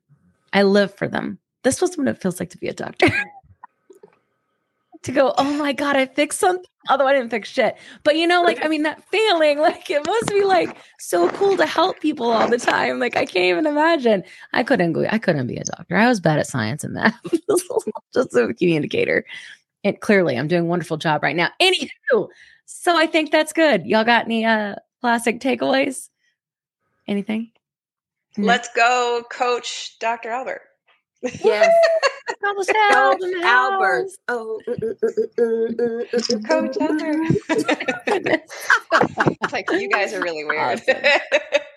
I 0.53 0.63
live 0.63 0.95
for 0.95 1.09
them. 1.09 1.39
This 1.65 1.81
was 1.81 1.99
what 1.99 2.09
it 2.09 2.23
feels 2.23 2.41
like 2.41 2.51
to 2.51 2.59
be 2.59 2.69
a 2.69 2.73
doctor. 2.73 3.09
to 5.03 5.13
go, 5.13 5.33
oh 5.39 5.57
my 5.57 5.73
God, 5.73 5.97
I 5.97 6.07
fixed 6.07 6.41
something. 6.41 6.65
Although 6.89 7.07
I 7.07 7.13
didn't 7.13 7.31
fix 7.31 7.49
shit. 7.51 7.77
But 8.05 8.17
you 8.17 8.27
know, 8.27 8.43
like, 8.43 8.65
I 8.65 8.69
mean, 8.69 8.85
that 8.85 9.03
feeling, 9.11 9.59
like 9.61 9.91
it 9.91 10.07
must 10.07 10.29
be 10.29 10.45
like 10.45 10.77
so 10.99 11.29
cool 11.31 11.57
to 11.57 11.67
help 11.67 12.01
people 12.01 12.31
all 12.31 12.49
the 12.49 12.59
time. 12.59 12.99
Like 12.99 13.17
I 13.17 13.27
can't 13.27 13.45
even 13.45 13.67
imagine. 13.67 14.25
I 14.53 14.63
couldn't 14.63 14.97
I 15.07 15.19
couldn't 15.19 15.47
be 15.47 15.57
a 15.57 15.65
doctor. 15.65 15.97
I 15.97 16.09
was 16.09 16.21
bad 16.21 16.39
at 16.39 16.47
science 16.47 16.85
and 16.85 16.95
math. 16.95 17.19
Just 18.15 18.35
a 18.35 18.55
communicator. 18.55 19.25
And 19.85 20.01
clearly 20.01 20.39
I'm 20.39 20.49
doing 20.49 20.63
a 20.63 20.67
wonderful 20.67 20.97
job 20.97 21.23
right 21.23 21.37
now. 21.37 21.51
Anywho, 21.61 22.29
so 22.65 22.97
I 22.97 23.07
think 23.07 23.31
that's 23.31 23.53
good. 23.53 23.87
Y'all 23.87 24.05
got 24.05 24.25
any 24.25 24.45
uh 24.45 24.77
classic 25.01 25.41
takeaways? 25.41 26.09
Anything? 27.07 27.51
Let's 28.39 28.69
go, 28.75 29.25
Coach 29.31 29.99
Dr. 29.99 30.31
Albert. 30.31 30.63
Yes. 31.23 31.73
Coach 32.43 32.67
Coach 32.69 33.21
Albert. 33.43 34.07
Oh, 34.29 34.61
mm, 34.67 34.75
mm, 34.79 34.95
mm, 35.01 35.35
mm, 35.37 35.77
mm, 35.77 36.11
mm, 36.13 36.49
Coach 36.49 36.77
Albert. 36.81 38.43
it's 39.43 39.53
like 39.53 39.71
you 39.73 39.89
guys 39.89 40.13
are 40.15 40.23
really 40.23 40.45
weird. 40.45 40.81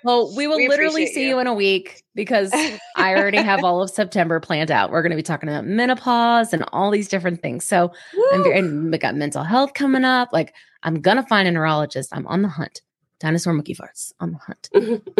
Well, 0.06 0.36
we 0.36 0.48
will 0.48 0.57
We 0.57 0.68
literally 0.68 1.07
see 1.07 1.22
you. 1.24 1.30
you 1.30 1.40
in 1.40 1.48
a 1.48 1.53
week 1.53 2.03
because 2.14 2.52
I 2.98 3.15
already 3.15 3.38
have 3.38 3.64
all 3.64 3.82
of 3.82 3.90
September 3.90 4.41
planned 4.41 4.70
out. 4.70 4.91
We're 4.91 5.02
going 5.02 5.11
to 5.11 5.15
be 5.15 5.24
talking 5.24 5.48
about 5.48 5.65
menopause 5.65 6.52
and 6.52 6.65
all 6.74 6.91
these 6.91 7.07
different 7.07 7.41
things. 7.41 7.64
So, 7.64 7.90
I'm 8.34 8.44
very, 8.44 8.60
and 8.60 8.91
we 8.91 8.98
got 8.98 9.15
mental 9.15 9.44
health 9.45 9.74
coming 9.74 10.03
up. 10.03 10.34
Like, 10.34 10.53
I'm 10.84 10.99
going 10.99 11.15
to 11.15 11.24
find 11.24 11.48
a 11.48 11.52
neurologist. 11.52 12.10
I'm 12.11 12.28
on 12.28 12.41
the 12.41 12.49
hunt. 12.49 12.82
Dinosaur 13.22 13.53
monkey 13.53 13.76
farts 13.76 14.11
on 14.20 14.32
the 14.34 14.40
hunt. 14.40 14.70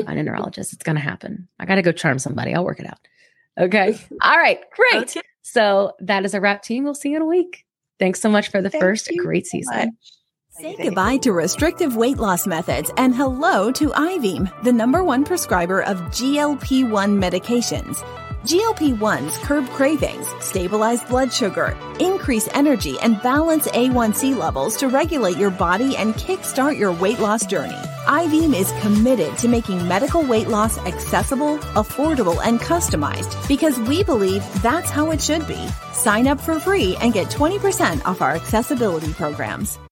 find 0.06 0.20
a 0.20 0.24
neurologist. 0.24 0.74
It's 0.74 0.84
going 0.84 0.98
to 0.98 1.02
happen. 1.02 1.48
I 1.60 1.66
got 1.66 1.76
to 1.76 1.82
go 1.82 1.94
charm 1.94 2.20
somebody. 2.20 2.54
I'll 2.54 2.66
work 2.66 2.82
it 2.82 2.86
out. 2.86 3.00
Okay. 3.60 3.98
All 4.22 4.38
right. 4.38 4.60
Great. 4.72 5.16
So, 5.42 5.94
that 6.00 6.26
is 6.26 6.34
a 6.34 6.42
wrap, 6.42 6.64
team. 6.64 6.84
We'll 6.84 6.96
see 6.96 7.10
you 7.10 7.18
in 7.18 7.22
a 7.22 7.28
week. 7.28 7.66
Thanks 8.00 8.22
so 8.22 8.30
much 8.30 8.50
for 8.50 8.62
the 8.62 8.72
first 8.72 9.12
great 9.20 9.46
season. 9.46 9.98
Say 10.52 10.76
goodbye 10.76 11.18
to 11.18 11.32
restrictive 11.32 11.96
weight 11.96 12.18
loss 12.18 12.46
methods 12.46 12.92
and 12.98 13.16
hello 13.16 13.72
to 13.72 13.90
Ivim, 13.90 14.64
the 14.64 14.72
number 14.72 15.04
one 15.04 15.24
prescriber 15.24 15.82
of 15.82 15.98
GLP 16.12 16.90
1 16.90 17.20
medications. 17.20 18.04
GLP 18.44 18.98
1s 18.98 19.42
curb 19.42 19.66
cravings, 19.70 20.28
stabilize 20.42 21.02
blood 21.06 21.32
sugar, 21.32 21.78
increase 22.02 22.50
energy, 22.50 23.00
and 23.02 23.22
balance 23.22 23.70
A1C 23.70 24.36
levels 24.36 24.76
to 24.78 24.90
regulate 24.90 25.38
your 25.38 25.50
body 25.50 25.96
and 25.96 26.14
kickstart 26.16 26.78
your 26.78 26.92
weight 26.92 27.20
loss 27.20 27.46
journey. 27.46 27.80
Ivim 28.06 28.54
is 28.54 28.74
committed 28.82 29.38
to 29.38 29.48
making 29.48 29.88
medical 29.88 30.22
weight 30.24 30.50
loss 30.50 30.78
accessible, 30.80 31.58
affordable, 31.76 32.38
and 32.44 32.60
customized 32.60 33.48
because 33.48 33.80
we 33.80 34.04
believe 34.04 34.44
that's 34.62 34.90
how 34.90 35.12
it 35.12 35.22
should 35.22 35.48
be. 35.48 35.66
Sign 35.94 36.28
up 36.28 36.42
for 36.42 36.60
free 36.60 36.98
and 37.00 37.14
get 37.14 37.28
20% 37.28 38.04
off 38.04 38.22
our 38.22 38.32
accessibility 38.32 39.14
programs. 39.14 39.80